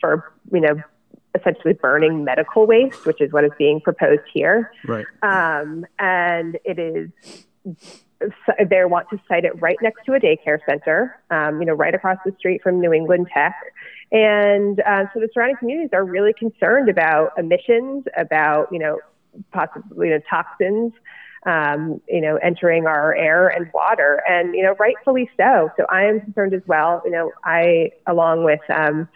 for 0.00 0.32
you 0.52 0.60
know 0.60 0.82
essentially 1.34 1.74
burning 1.74 2.24
medical 2.24 2.66
waste, 2.66 3.04
which 3.06 3.20
is 3.20 3.32
what 3.32 3.44
is 3.44 3.52
being 3.58 3.80
proposed 3.80 4.22
here. 4.32 4.72
Right. 4.86 5.06
Um, 5.22 5.84
and 5.98 6.58
it 6.64 6.78
is 6.78 7.10
they 8.20 8.84
want 8.84 9.08
to 9.10 9.20
site 9.28 9.44
it 9.44 9.60
right 9.60 9.76
next 9.82 10.04
to 10.06 10.14
a 10.14 10.20
daycare 10.20 10.58
center, 10.68 11.20
um, 11.30 11.60
you 11.60 11.66
know, 11.66 11.74
right 11.74 11.94
across 11.94 12.18
the 12.24 12.34
street 12.38 12.62
from 12.62 12.80
New 12.80 12.92
England 12.92 13.28
Tech. 13.32 13.54
And 14.12 14.80
uh, 14.80 15.04
so 15.12 15.20
the 15.20 15.28
surrounding 15.34 15.56
communities 15.56 15.90
are 15.92 16.04
really 16.04 16.32
concerned 16.32 16.88
about 16.88 17.32
emissions, 17.36 18.04
about, 18.16 18.68
you 18.72 18.78
know, 18.78 19.00
possibly 19.52 20.08
you 20.08 20.14
know, 20.14 20.20
toxins, 20.30 20.92
um, 21.44 22.00
you 22.08 22.20
know, 22.20 22.36
entering 22.36 22.86
our 22.86 23.14
air 23.14 23.48
and 23.48 23.70
water. 23.74 24.22
And, 24.28 24.54
you 24.54 24.62
know, 24.62 24.74
rightfully 24.78 25.28
so. 25.36 25.70
So 25.76 25.86
I 25.90 26.04
am 26.04 26.20
concerned 26.20 26.54
as 26.54 26.62
well. 26.66 27.02
You 27.04 27.10
know, 27.10 27.32
I, 27.44 27.90
along 28.06 28.44
with, 28.44 28.60
um, 28.74 29.08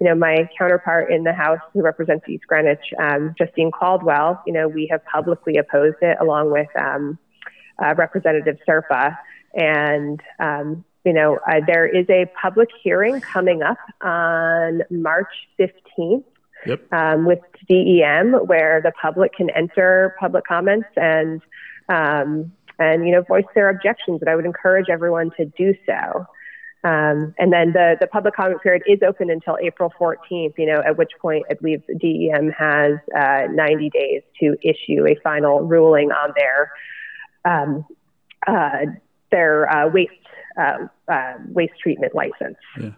you 0.00 0.06
know, 0.06 0.14
my 0.14 0.48
counterpart 0.56 1.10
in 1.10 1.24
the 1.24 1.32
House 1.32 1.60
who 1.72 1.82
represents 1.82 2.28
East 2.28 2.46
Greenwich, 2.46 2.92
um, 2.98 3.34
Justine 3.36 3.70
Caldwell, 3.70 4.42
you 4.46 4.52
know, 4.52 4.68
we 4.68 4.86
have 4.90 5.04
publicly 5.04 5.56
opposed 5.56 5.96
it 6.02 6.16
along 6.20 6.52
with 6.52 6.68
um, 6.76 7.18
uh, 7.78 7.94
Representative 7.96 8.58
Serpa. 8.68 9.16
And, 9.54 10.20
um, 10.38 10.84
you 11.04 11.12
know, 11.12 11.38
uh, 11.48 11.60
there 11.66 11.86
is 11.86 12.06
a 12.10 12.26
public 12.40 12.68
hearing 12.82 13.20
coming 13.20 13.62
up 13.62 13.78
on 14.02 14.82
March 14.90 15.32
15th 15.58 16.24
yep. 16.66 16.92
um, 16.92 17.24
with 17.24 17.40
DEM 17.68 18.32
where 18.46 18.80
the 18.82 18.92
public 19.00 19.34
can 19.34 19.50
enter 19.50 20.14
public 20.20 20.44
comments 20.44 20.88
and, 20.96 21.40
um, 21.88 22.52
and, 22.78 23.06
you 23.06 23.12
know, 23.12 23.22
voice 23.22 23.44
their 23.54 23.70
objections. 23.70 24.20
And 24.20 24.28
I 24.28 24.36
would 24.36 24.44
encourage 24.44 24.88
everyone 24.90 25.30
to 25.36 25.46
do 25.46 25.74
so. 25.86 26.26
Um, 26.84 27.34
and 27.38 27.52
then 27.52 27.72
the, 27.72 27.96
the 28.00 28.06
public 28.06 28.36
comment 28.36 28.62
period 28.62 28.82
is 28.86 29.00
open 29.06 29.30
until 29.30 29.58
April 29.60 29.92
14th, 29.98 30.54
you 30.56 30.66
know, 30.66 30.80
at 30.86 30.96
which 30.96 31.10
point 31.20 31.44
I 31.50 31.54
believe 31.54 31.82
DEM 31.98 32.50
has 32.50 32.98
uh, 33.16 33.48
90 33.50 33.90
days 33.90 34.22
to 34.40 34.56
issue 34.62 35.04
a 35.06 35.16
final 35.22 35.62
ruling 35.62 36.12
on 36.12 36.32
their 36.36 36.70
um, 37.44 37.84
uh, 38.46 38.86
their 39.30 39.70
uh, 39.70 39.88
waste 39.90 40.12
uh, 40.58 40.86
uh, 41.08 41.34
waste 41.48 41.74
treatment 41.80 42.14
license. 42.14 42.56
Yeah. 42.80 42.90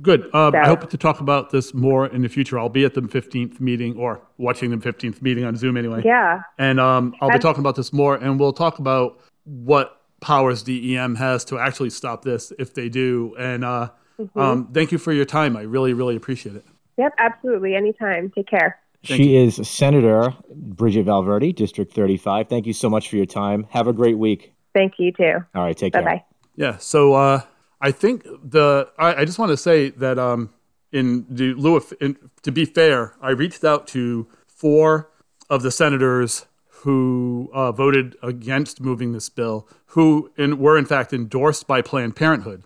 Good. 0.00 0.32
Um, 0.34 0.52
so, 0.52 0.58
I 0.58 0.66
hope 0.66 0.88
to 0.88 0.96
talk 0.96 1.20
about 1.20 1.50
this 1.50 1.74
more 1.74 2.06
in 2.06 2.22
the 2.22 2.28
future. 2.28 2.58
I'll 2.58 2.68
be 2.68 2.84
at 2.84 2.94
the 2.94 3.00
15th 3.00 3.60
meeting 3.60 3.96
or 3.96 4.22
watching 4.38 4.70
the 4.70 4.76
15th 4.76 5.20
meeting 5.20 5.44
on 5.44 5.56
Zoom 5.56 5.76
anyway. 5.76 6.02
Yeah. 6.04 6.42
And 6.58 6.78
um, 6.78 7.14
I'll 7.20 7.30
be 7.30 7.38
talking 7.38 7.60
about 7.60 7.76
this 7.76 7.92
more, 7.92 8.14
and 8.14 8.38
we'll 8.38 8.52
talk 8.52 8.78
about 8.78 9.20
what 9.44 10.00
powers 10.20 10.62
DEM 10.62 11.16
has 11.16 11.44
to 11.46 11.58
actually 11.58 11.90
stop 11.90 12.22
this 12.22 12.52
if 12.58 12.74
they 12.74 12.88
do. 12.88 13.34
And 13.38 13.64
uh, 13.64 13.90
mm-hmm. 14.18 14.38
um, 14.38 14.68
thank 14.72 14.92
you 14.92 14.98
for 14.98 15.12
your 15.12 15.24
time. 15.24 15.56
I 15.56 15.62
really, 15.62 15.92
really 15.92 16.14
appreciate 16.14 16.56
it. 16.56 16.64
Yep, 16.98 17.14
absolutely. 17.18 17.74
Anytime. 17.74 18.30
Take 18.30 18.48
care. 18.48 18.78
Thank 19.04 19.22
she 19.22 19.30
you. 19.30 19.46
is 19.46 19.68
Senator 19.68 20.34
Bridget 20.54 21.04
Valverde, 21.04 21.52
District 21.52 21.92
35. 21.92 22.48
Thank 22.48 22.66
you 22.66 22.72
so 22.72 22.90
much 22.90 23.08
for 23.08 23.16
your 23.16 23.26
time. 23.26 23.66
Have 23.70 23.88
a 23.88 23.92
great 23.92 24.18
week. 24.18 24.52
Thank 24.74 24.94
you 24.98 25.12
too. 25.12 25.38
All 25.54 25.62
right, 25.64 25.76
take 25.76 25.94
Bye-bye. 25.94 26.10
care. 26.10 26.24
Yeah. 26.56 26.76
So 26.76 27.14
uh, 27.14 27.40
I 27.80 27.92
think 27.92 28.24
the 28.24 28.90
I, 28.98 29.22
I 29.22 29.24
just 29.24 29.38
want 29.38 29.50
to 29.50 29.56
say 29.56 29.90
that 29.90 30.18
um, 30.18 30.50
in 30.92 31.26
the 31.30 31.54
Lewis, 31.54 31.92
in, 32.00 32.16
to 32.42 32.52
be 32.52 32.64
fair, 32.64 33.14
I 33.22 33.30
reached 33.30 33.64
out 33.64 33.86
to 33.88 34.26
four 34.46 35.10
of 35.48 35.62
the 35.62 35.70
senators 35.70 36.46
who 36.68 37.50
uh, 37.52 37.72
voted 37.72 38.16
against 38.22 38.80
moving 38.80 39.12
this 39.12 39.28
bill, 39.28 39.66
who 39.86 40.30
in, 40.36 40.58
were 40.58 40.78
in 40.78 40.84
fact 40.84 41.12
endorsed 41.12 41.66
by 41.66 41.82
Planned 41.82 42.16
Parenthood, 42.16 42.64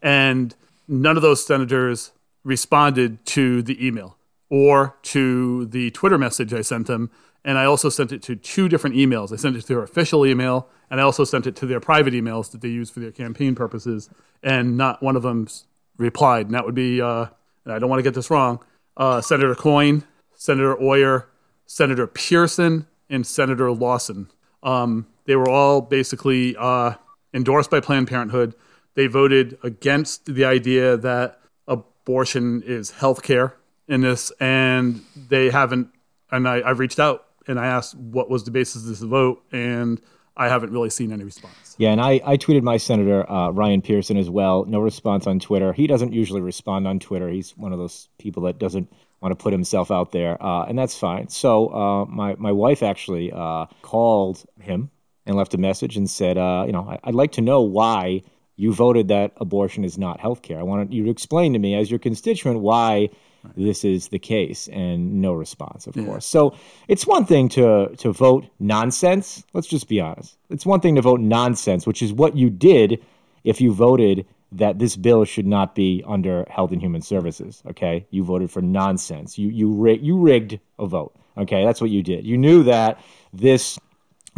and 0.00 0.54
none 0.88 1.16
of 1.16 1.22
those 1.22 1.44
senators 1.44 2.12
responded 2.44 3.24
to 3.26 3.62
the 3.62 3.84
email 3.84 4.16
or 4.52 4.94
to 5.00 5.64
the 5.64 5.90
Twitter 5.92 6.18
message 6.18 6.52
I 6.52 6.60
sent 6.60 6.86
them. 6.86 7.10
And 7.42 7.56
I 7.56 7.64
also 7.64 7.88
sent 7.88 8.12
it 8.12 8.20
to 8.24 8.36
two 8.36 8.68
different 8.68 8.94
emails. 8.94 9.32
I 9.32 9.36
sent 9.36 9.56
it 9.56 9.62
to 9.62 9.66
their 9.66 9.82
official 9.82 10.26
email, 10.26 10.68
and 10.90 11.00
I 11.00 11.04
also 11.04 11.24
sent 11.24 11.46
it 11.46 11.56
to 11.56 11.66
their 11.66 11.80
private 11.80 12.12
emails 12.12 12.50
that 12.50 12.60
they 12.60 12.68
use 12.68 12.90
for 12.90 13.00
their 13.00 13.10
campaign 13.10 13.54
purposes. 13.54 14.10
And 14.42 14.76
not 14.76 15.02
one 15.02 15.16
of 15.16 15.22
them 15.22 15.48
replied. 15.96 16.46
And 16.46 16.54
that 16.54 16.66
would 16.66 16.74
be, 16.74 17.00
uh, 17.00 17.26
and 17.64 17.72
I 17.72 17.78
don't 17.78 17.88
want 17.88 18.00
to 18.00 18.02
get 18.02 18.12
this 18.12 18.30
wrong, 18.30 18.62
uh, 18.98 19.22
Senator 19.22 19.54
Coyne, 19.54 20.04
Senator 20.34 20.76
Euer, 20.76 21.24
Senator 21.64 22.06
Pearson, 22.06 22.86
and 23.08 23.26
Senator 23.26 23.72
Lawson. 23.72 24.28
Um, 24.62 25.06
they 25.24 25.34
were 25.34 25.48
all 25.48 25.80
basically 25.80 26.56
uh, 26.58 26.96
endorsed 27.32 27.70
by 27.70 27.80
Planned 27.80 28.08
Parenthood. 28.08 28.54
They 28.96 29.06
voted 29.06 29.56
against 29.62 30.26
the 30.26 30.44
idea 30.44 30.98
that 30.98 31.40
abortion 31.66 32.62
is 32.66 32.90
health 32.90 33.22
care 33.22 33.56
in 33.88 34.00
this, 34.00 34.32
and 34.40 35.02
they 35.28 35.50
haven't. 35.50 35.88
And 36.30 36.48
I, 36.48 36.62
I've 36.64 36.78
reached 36.78 36.98
out 36.98 37.26
and 37.46 37.58
I 37.58 37.66
asked 37.66 37.94
what 37.94 38.30
was 38.30 38.44
the 38.44 38.50
basis 38.50 38.82
of 38.82 38.88
this 38.88 39.00
vote, 39.00 39.42
and 39.52 40.00
I 40.36 40.48
haven't 40.48 40.72
really 40.72 40.90
seen 40.90 41.12
any 41.12 41.24
response. 41.24 41.74
Yeah, 41.78 41.90
and 41.90 42.00
I, 42.00 42.20
I 42.24 42.36
tweeted 42.36 42.62
my 42.62 42.76
senator 42.76 43.30
uh, 43.30 43.50
Ryan 43.50 43.82
Pearson 43.82 44.16
as 44.16 44.30
well. 44.30 44.64
No 44.64 44.80
response 44.80 45.26
on 45.26 45.40
Twitter. 45.40 45.72
He 45.72 45.86
doesn't 45.86 46.12
usually 46.12 46.40
respond 46.40 46.86
on 46.86 46.98
Twitter. 46.98 47.28
He's 47.28 47.56
one 47.56 47.72
of 47.72 47.78
those 47.78 48.08
people 48.18 48.44
that 48.44 48.58
doesn't 48.58 48.90
want 49.20 49.32
to 49.32 49.42
put 49.42 49.52
himself 49.52 49.90
out 49.90 50.12
there, 50.12 50.42
uh, 50.42 50.64
and 50.64 50.78
that's 50.78 50.98
fine. 50.98 51.28
So 51.28 51.68
uh, 51.68 52.04
my 52.06 52.34
my 52.38 52.52
wife 52.52 52.82
actually 52.82 53.32
uh, 53.32 53.66
called 53.82 54.44
him 54.60 54.90
and 55.26 55.36
left 55.36 55.54
a 55.54 55.58
message 55.58 55.96
and 55.96 56.10
said, 56.10 56.36
uh, 56.36 56.64
you 56.66 56.72
know, 56.72 56.88
I, 56.88 56.98
I'd 57.04 57.14
like 57.14 57.32
to 57.32 57.40
know 57.40 57.60
why 57.62 58.22
you 58.56 58.72
voted 58.72 59.08
that 59.08 59.32
abortion 59.36 59.84
is 59.84 59.96
not 59.96 60.20
health 60.20 60.42
care. 60.42 60.58
I 60.58 60.62
want 60.62 60.92
you 60.92 61.04
to 61.04 61.10
explain 61.10 61.52
to 61.52 61.58
me, 61.58 61.74
as 61.74 61.90
your 61.90 62.00
constituent, 62.00 62.60
why 62.60 63.10
this 63.56 63.84
is 63.84 64.08
the 64.08 64.18
case. 64.18 64.68
And 64.68 65.20
no 65.20 65.32
response, 65.32 65.86
of 65.86 65.96
yeah. 65.96 66.04
course. 66.04 66.26
So 66.26 66.54
it's 66.88 67.06
one 67.06 67.24
thing 67.24 67.48
to, 67.50 67.94
to 67.96 68.12
vote 68.12 68.46
nonsense. 68.58 69.44
Let's 69.52 69.66
just 69.66 69.88
be 69.88 70.00
honest. 70.00 70.36
It's 70.50 70.66
one 70.66 70.80
thing 70.80 70.94
to 70.96 71.02
vote 71.02 71.20
nonsense, 71.20 71.86
which 71.86 72.02
is 72.02 72.12
what 72.12 72.36
you 72.36 72.50
did 72.50 73.02
if 73.44 73.60
you 73.60 73.72
voted 73.72 74.26
that 74.52 74.78
this 74.78 74.96
bill 74.96 75.24
should 75.24 75.46
not 75.46 75.74
be 75.74 76.04
under 76.06 76.44
Health 76.50 76.72
and 76.72 76.80
Human 76.80 77.02
Services. 77.02 77.62
Okay, 77.68 78.06
you 78.10 78.22
voted 78.22 78.50
for 78.50 78.60
nonsense. 78.60 79.38
You 79.38 79.48
you 79.48 79.72
rig- 79.72 80.02
you 80.02 80.18
rigged 80.18 80.60
a 80.78 80.86
vote. 80.86 81.14
Okay, 81.36 81.64
that's 81.64 81.80
what 81.80 81.90
you 81.90 82.02
did. 82.02 82.26
You 82.26 82.36
knew 82.36 82.62
that 82.64 83.00
this 83.32 83.78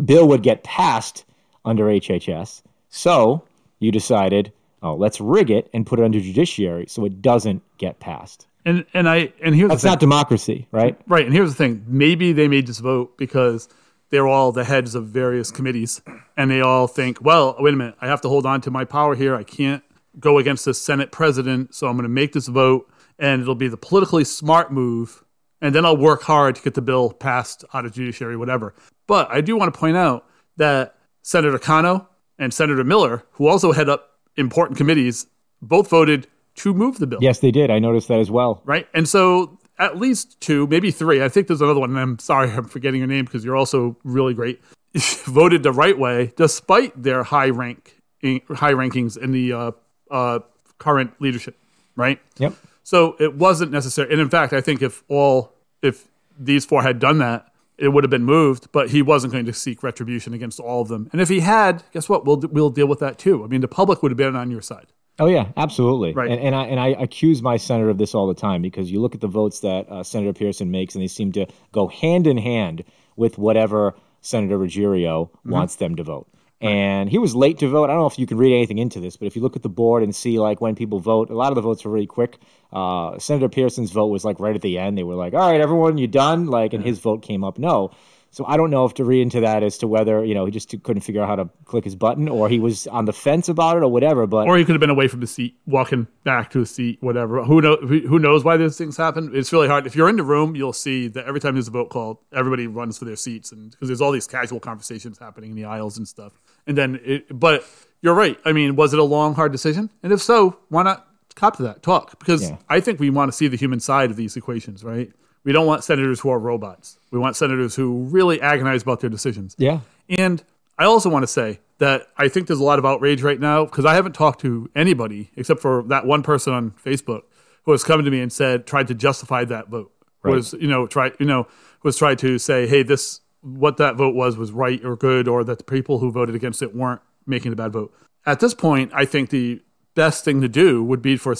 bill 0.04 0.28
would 0.28 0.42
get 0.42 0.62
passed 0.62 1.24
under 1.64 1.86
HHS, 1.86 2.62
so 2.88 3.44
you 3.80 3.90
decided, 3.90 4.52
oh, 4.82 4.94
let's 4.94 5.20
rig 5.20 5.50
it 5.50 5.68
and 5.74 5.86
put 5.86 5.98
it 5.98 6.04
under 6.04 6.20
judiciary 6.20 6.86
so 6.86 7.04
it 7.04 7.20
doesn't 7.20 7.62
get 7.78 7.98
passed. 7.98 8.46
And 8.64 8.86
and 8.94 9.08
I 9.08 9.32
and 9.42 9.54
here's 9.54 9.70
that's 9.70 9.84
not 9.84 10.00
democracy, 10.00 10.68
right? 10.70 10.98
Right. 11.06 11.24
And 11.24 11.34
here's 11.34 11.50
the 11.50 11.56
thing: 11.56 11.84
maybe 11.86 12.32
they 12.32 12.48
made 12.48 12.66
this 12.66 12.78
vote 12.78 13.16
because 13.18 13.68
they're 14.10 14.28
all 14.28 14.52
the 14.52 14.64
heads 14.64 14.94
of 14.94 15.08
various 15.08 15.50
committees, 15.50 16.00
and 16.36 16.50
they 16.50 16.60
all 16.60 16.86
think, 16.86 17.20
well, 17.20 17.56
wait 17.58 17.74
a 17.74 17.76
minute, 17.76 17.96
I 18.00 18.06
have 18.06 18.20
to 18.20 18.28
hold 18.28 18.46
on 18.46 18.60
to 18.62 18.70
my 18.70 18.84
power 18.84 19.14
here. 19.14 19.34
I 19.34 19.42
can't 19.42 19.82
go 20.20 20.38
against 20.38 20.64
the 20.64 20.74
Senate 20.74 21.10
president, 21.10 21.74
so 21.74 21.88
I'm 21.88 21.94
going 21.94 22.04
to 22.04 22.08
make 22.08 22.32
this 22.32 22.46
vote, 22.46 22.88
and 23.18 23.42
it'll 23.42 23.54
be 23.54 23.68
the 23.68 23.76
politically 23.76 24.24
smart 24.24 24.72
move, 24.72 25.24
and 25.60 25.74
then 25.74 25.84
I'll 25.84 25.96
work 25.96 26.22
hard 26.22 26.54
to 26.56 26.62
get 26.62 26.74
the 26.74 26.82
bill 26.82 27.10
passed 27.12 27.64
out 27.74 27.84
of 27.84 27.92
judiciary, 27.92 28.36
whatever. 28.36 28.74
But 29.06 29.30
I 29.30 29.40
do 29.40 29.56
want 29.56 29.74
to 29.74 29.78
point 29.78 29.96
out 29.96 30.26
that 30.56 30.94
Senator 31.22 31.58
Cano 31.58 32.08
and 32.38 32.54
Senator 32.54 32.84
Miller, 32.84 33.24
who 33.32 33.48
also 33.48 33.72
head 33.72 33.88
up 33.88 34.18
important 34.36 34.76
committees, 34.76 35.26
both 35.60 35.88
voted 35.88 36.28
to 36.56 36.74
move 36.74 36.98
the 36.98 37.06
bill. 37.06 37.18
Yes, 37.22 37.40
they 37.40 37.50
did. 37.50 37.70
I 37.70 37.78
noticed 37.78 38.08
that 38.08 38.20
as 38.20 38.30
well. 38.30 38.62
Right. 38.64 38.86
And 38.94 39.08
so 39.08 39.58
at 39.78 39.98
least 39.98 40.40
two, 40.40 40.66
maybe 40.66 40.90
three. 40.90 41.22
I 41.22 41.28
think 41.28 41.48
there's 41.48 41.60
another 41.60 41.80
one. 41.80 41.90
And 41.90 41.98
I'm 41.98 42.18
sorry, 42.18 42.50
I'm 42.56 42.66
forgetting 42.66 42.98
your 42.98 43.08
name 43.08 43.24
because 43.24 43.44
you're 43.44 43.56
also 43.56 43.96
really 44.04 44.34
great. 44.34 44.60
voted 45.24 45.64
the 45.64 45.72
right 45.72 45.98
way 45.98 46.32
despite 46.36 47.02
their 47.02 47.24
high 47.24 47.50
rank 47.50 48.00
in, 48.20 48.40
high 48.48 48.72
rankings 48.72 49.18
in 49.18 49.32
the 49.32 49.52
uh, 49.52 49.72
uh, 50.10 50.38
current 50.78 51.12
leadership. 51.20 51.58
Right. 51.96 52.20
Yep. 52.38 52.54
So 52.84 53.16
it 53.18 53.34
wasn't 53.34 53.72
necessary. 53.72 54.12
And 54.12 54.20
in 54.20 54.28
fact, 54.28 54.52
I 54.52 54.60
think 54.60 54.82
if 54.82 55.02
all 55.08 55.52
if 55.82 56.08
these 56.38 56.64
four 56.64 56.82
had 56.82 56.98
done 56.98 57.18
that, 57.18 57.52
it 57.76 57.88
would 57.88 58.04
have 58.04 58.10
been 58.10 58.24
moved, 58.24 58.70
but 58.72 58.90
he 58.90 59.02
wasn't 59.02 59.32
going 59.32 59.46
to 59.46 59.52
seek 59.52 59.82
retribution 59.82 60.32
against 60.32 60.60
all 60.60 60.82
of 60.82 60.88
them. 60.88 61.08
And 61.12 61.20
if 61.20 61.28
he 61.28 61.40
had, 61.40 61.82
guess 61.92 62.08
what? 62.08 62.24
We'll 62.24 62.36
we'll 62.36 62.70
deal 62.70 62.86
with 62.86 63.00
that 63.00 63.18
too. 63.18 63.42
I 63.44 63.46
mean, 63.48 63.60
the 63.60 63.68
public 63.68 64.02
would 64.02 64.12
have 64.12 64.16
been 64.16 64.36
on 64.36 64.50
your 64.50 64.62
side. 64.62 64.86
Oh 65.18 65.26
yeah, 65.26 65.48
absolutely. 65.56 66.12
Right. 66.12 66.30
And, 66.30 66.40
and 66.40 66.54
I 66.54 66.64
and 66.64 66.80
I 66.80 66.88
accuse 66.88 67.40
my 67.40 67.56
senator 67.56 67.88
of 67.88 67.98
this 67.98 68.14
all 68.14 68.26
the 68.26 68.34
time 68.34 68.62
because 68.62 68.90
you 68.90 69.00
look 69.00 69.14
at 69.14 69.20
the 69.20 69.28
votes 69.28 69.60
that 69.60 69.88
uh, 69.88 70.02
Senator 70.02 70.32
Pearson 70.32 70.70
makes, 70.70 70.94
and 70.94 71.02
they 71.02 71.08
seem 71.08 71.32
to 71.32 71.46
go 71.72 71.86
hand 71.86 72.26
in 72.26 72.36
hand 72.36 72.84
with 73.16 73.38
whatever 73.38 73.94
Senator 74.22 74.58
Ruggerio 74.58 75.30
mm-hmm. 75.30 75.50
wants 75.50 75.76
them 75.76 75.96
to 75.96 76.02
vote. 76.02 76.28
And 76.60 77.10
he 77.10 77.18
was 77.18 77.34
late 77.34 77.58
to 77.58 77.68
vote. 77.68 77.84
I 77.84 77.88
don't 77.88 77.98
know 77.98 78.06
if 78.06 78.18
you 78.18 78.26
can 78.26 78.38
read 78.38 78.54
anything 78.54 78.78
into 78.78 78.98
this, 78.98 79.16
but 79.16 79.26
if 79.26 79.36
you 79.36 79.42
look 79.42 79.54
at 79.54 79.62
the 79.62 79.68
board 79.68 80.02
and 80.02 80.16
see 80.16 80.38
like 80.38 80.60
when 80.60 80.74
people 80.74 80.98
vote, 80.98 81.28
a 81.30 81.34
lot 81.34 81.50
of 81.50 81.56
the 81.56 81.60
votes 81.60 81.84
were 81.84 81.90
really 81.90 82.06
quick. 82.06 82.38
Uh, 82.72 83.18
Senator 83.18 83.48
Pearson's 83.48 83.92
vote 83.92 84.06
was 84.06 84.24
like 84.24 84.40
right 84.40 84.54
at 84.54 84.62
the 84.62 84.78
end. 84.78 84.96
They 84.96 85.04
were 85.04 85.14
like, 85.14 85.34
"All 85.34 85.50
right, 85.50 85.60
everyone, 85.60 85.98
you 85.98 86.06
done?" 86.06 86.46
Like, 86.46 86.72
and 86.72 86.82
his 86.82 86.98
vote 86.98 87.22
came 87.22 87.44
up 87.44 87.58
no. 87.58 87.90
So 88.34 88.44
I 88.48 88.56
don't 88.56 88.70
know 88.70 88.84
if 88.84 88.94
to 88.94 89.04
read 89.04 89.22
into 89.22 89.40
that 89.42 89.62
as 89.62 89.78
to 89.78 89.86
whether 89.86 90.24
you 90.24 90.34
know 90.34 90.44
he 90.44 90.50
just 90.50 90.68
couldn't 90.82 91.02
figure 91.02 91.22
out 91.22 91.28
how 91.28 91.36
to 91.36 91.48
click 91.66 91.84
his 91.84 91.94
button, 91.94 92.28
or 92.28 92.48
he 92.48 92.58
was 92.58 92.88
on 92.88 93.04
the 93.04 93.12
fence 93.12 93.48
about 93.48 93.76
it, 93.76 93.84
or 93.84 93.88
whatever. 93.88 94.26
But 94.26 94.48
or 94.48 94.58
he 94.58 94.64
could 94.64 94.72
have 94.72 94.80
been 94.80 94.90
away 94.90 95.06
from 95.06 95.20
the 95.20 95.28
seat, 95.28 95.56
walking 95.66 96.08
back 96.24 96.50
to 96.50 96.58
his 96.58 96.70
seat, 96.72 97.00
whatever. 97.00 97.44
Who 97.44 97.60
knows? 97.60 97.78
Who 97.80 98.18
knows 98.18 98.42
why 98.42 98.56
these 98.56 98.76
things 98.76 98.96
happen? 98.96 99.30
It's 99.34 99.52
really 99.52 99.68
hard. 99.68 99.86
If 99.86 99.94
you're 99.94 100.08
in 100.08 100.16
the 100.16 100.24
room, 100.24 100.56
you'll 100.56 100.72
see 100.72 101.06
that 101.06 101.26
every 101.26 101.38
time 101.38 101.54
there's 101.54 101.68
a 101.68 101.70
vote 101.70 101.90
called, 101.90 102.18
everybody 102.32 102.66
runs 102.66 102.98
for 102.98 103.04
their 103.04 103.14
seats, 103.14 103.52
and 103.52 103.70
because 103.70 103.86
there's 103.86 104.00
all 104.00 104.10
these 104.10 104.26
casual 104.26 104.58
conversations 104.58 105.16
happening 105.16 105.50
in 105.50 105.56
the 105.56 105.66
aisles 105.66 105.96
and 105.96 106.08
stuff. 106.08 106.32
And 106.66 106.76
then, 106.76 106.98
it, 107.04 107.38
but 107.38 107.64
you're 108.02 108.14
right. 108.14 108.36
I 108.44 108.52
mean, 108.52 108.74
was 108.74 108.92
it 108.92 108.98
a 108.98 109.04
long, 109.04 109.36
hard 109.36 109.52
decision? 109.52 109.90
And 110.02 110.12
if 110.12 110.20
so, 110.20 110.58
why 110.70 110.82
not 110.82 111.06
cop 111.36 111.58
to 111.58 111.62
that 111.62 111.84
talk? 111.84 112.18
Because 112.18 112.50
yeah. 112.50 112.56
I 112.68 112.80
think 112.80 112.98
we 112.98 113.10
want 113.10 113.30
to 113.30 113.36
see 113.36 113.46
the 113.46 113.56
human 113.56 113.78
side 113.78 114.10
of 114.10 114.16
these 114.16 114.36
equations, 114.36 114.82
right? 114.82 115.12
We 115.44 115.52
don't 115.52 115.66
want 115.66 115.84
senators 115.84 116.20
who 116.20 116.30
are 116.30 116.38
robots. 116.38 116.98
We 117.10 117.18
want 117.18 117.36
senators 117.36 117.74
who 117.74 118.04
really 118.04 118.40
agonize 118.40 118.82
about 118.82 119.00
their 119.00 119.10
decisions. 119.10 119.54
Yeah. 119.58 119.80
And 120.08 120.42
I 120.78 120.84
also 120.84 121.08
want 121.08 121.22
to 121.22 121.26
say 121.26 121.60
that 121.78 122.08
I 122.16 122.28
think 122.28 122.46
there's 122.46 122.60
a 122.60 122.64
lot 122.64 122.78
of 122.78 122.86
outrage 122.86 123.22
right 123.22 123.38
now 123.38 123.64
because 123.64 123.84
I 123.84 123.94
haven't 123.94 124.14
talked 124.14 124.40
to 124.40 124.70
anybody 124.74 125.30
except 125.36 125.60
for 125.60 125.82
that 125.84 126.06
one 126.06 126.22
person 126.22 126.52
on 126.52 126.70
Facebook 126.72 127.22
who 127.64 127.72
has 127.72 127.84
come 127.84 128.04
to 128.04 128.10
me 128.10 128.20
and 128.20 128.32
said 128.32 128.66
tried 128.66 128.88
to 128.88 128.94
justify 128.94 129.44
that 129.44 129.68
vote. 129.68 129.92
Right. 130.22 130.34
Was 130.34 130.54
you 130.54 130.66
know 130.66 130.86
try 130.86 131.12
you 131.18 131.26
know 131.26 131.46
was 131.82 131.98
tried 131.98 132.18
to 132.20 132.38
say 132.38 132.66
hey 132.66 132.82
this 132.82 133.20
what 133.42 133.76
that 133.76 133.96
vote 133.96 134.14
was 134.14 134.38
was 134.38 134.52
right 134.52 134.82
or 134.84 134.96
good 134.96 135.28
or 135.28 135.44
that 135.44 135.58
the 135.58 135.64
people 135.64 135.98
who 135.98 136.10
voted 136.10 136.34
against 136.34 136.62
it 136.62 136.74
weren't 136.74 137.02
making 137.26 137.52
a 137.52 137.56
bad 137.56 137.72
vote. 137.72 137.92
At 138.26 138.40
this 138.40 138.54
point, 138.54 138.90
I 138.94 139.04
think 139.04 139.28
the 139.28 139.60
best 139.94 140.24
thing 140.24 140.40
to 140.40 140.48
do 140.48 140.82
would 140.82 141.02
be 141.02 141.16
for 141.16 141.34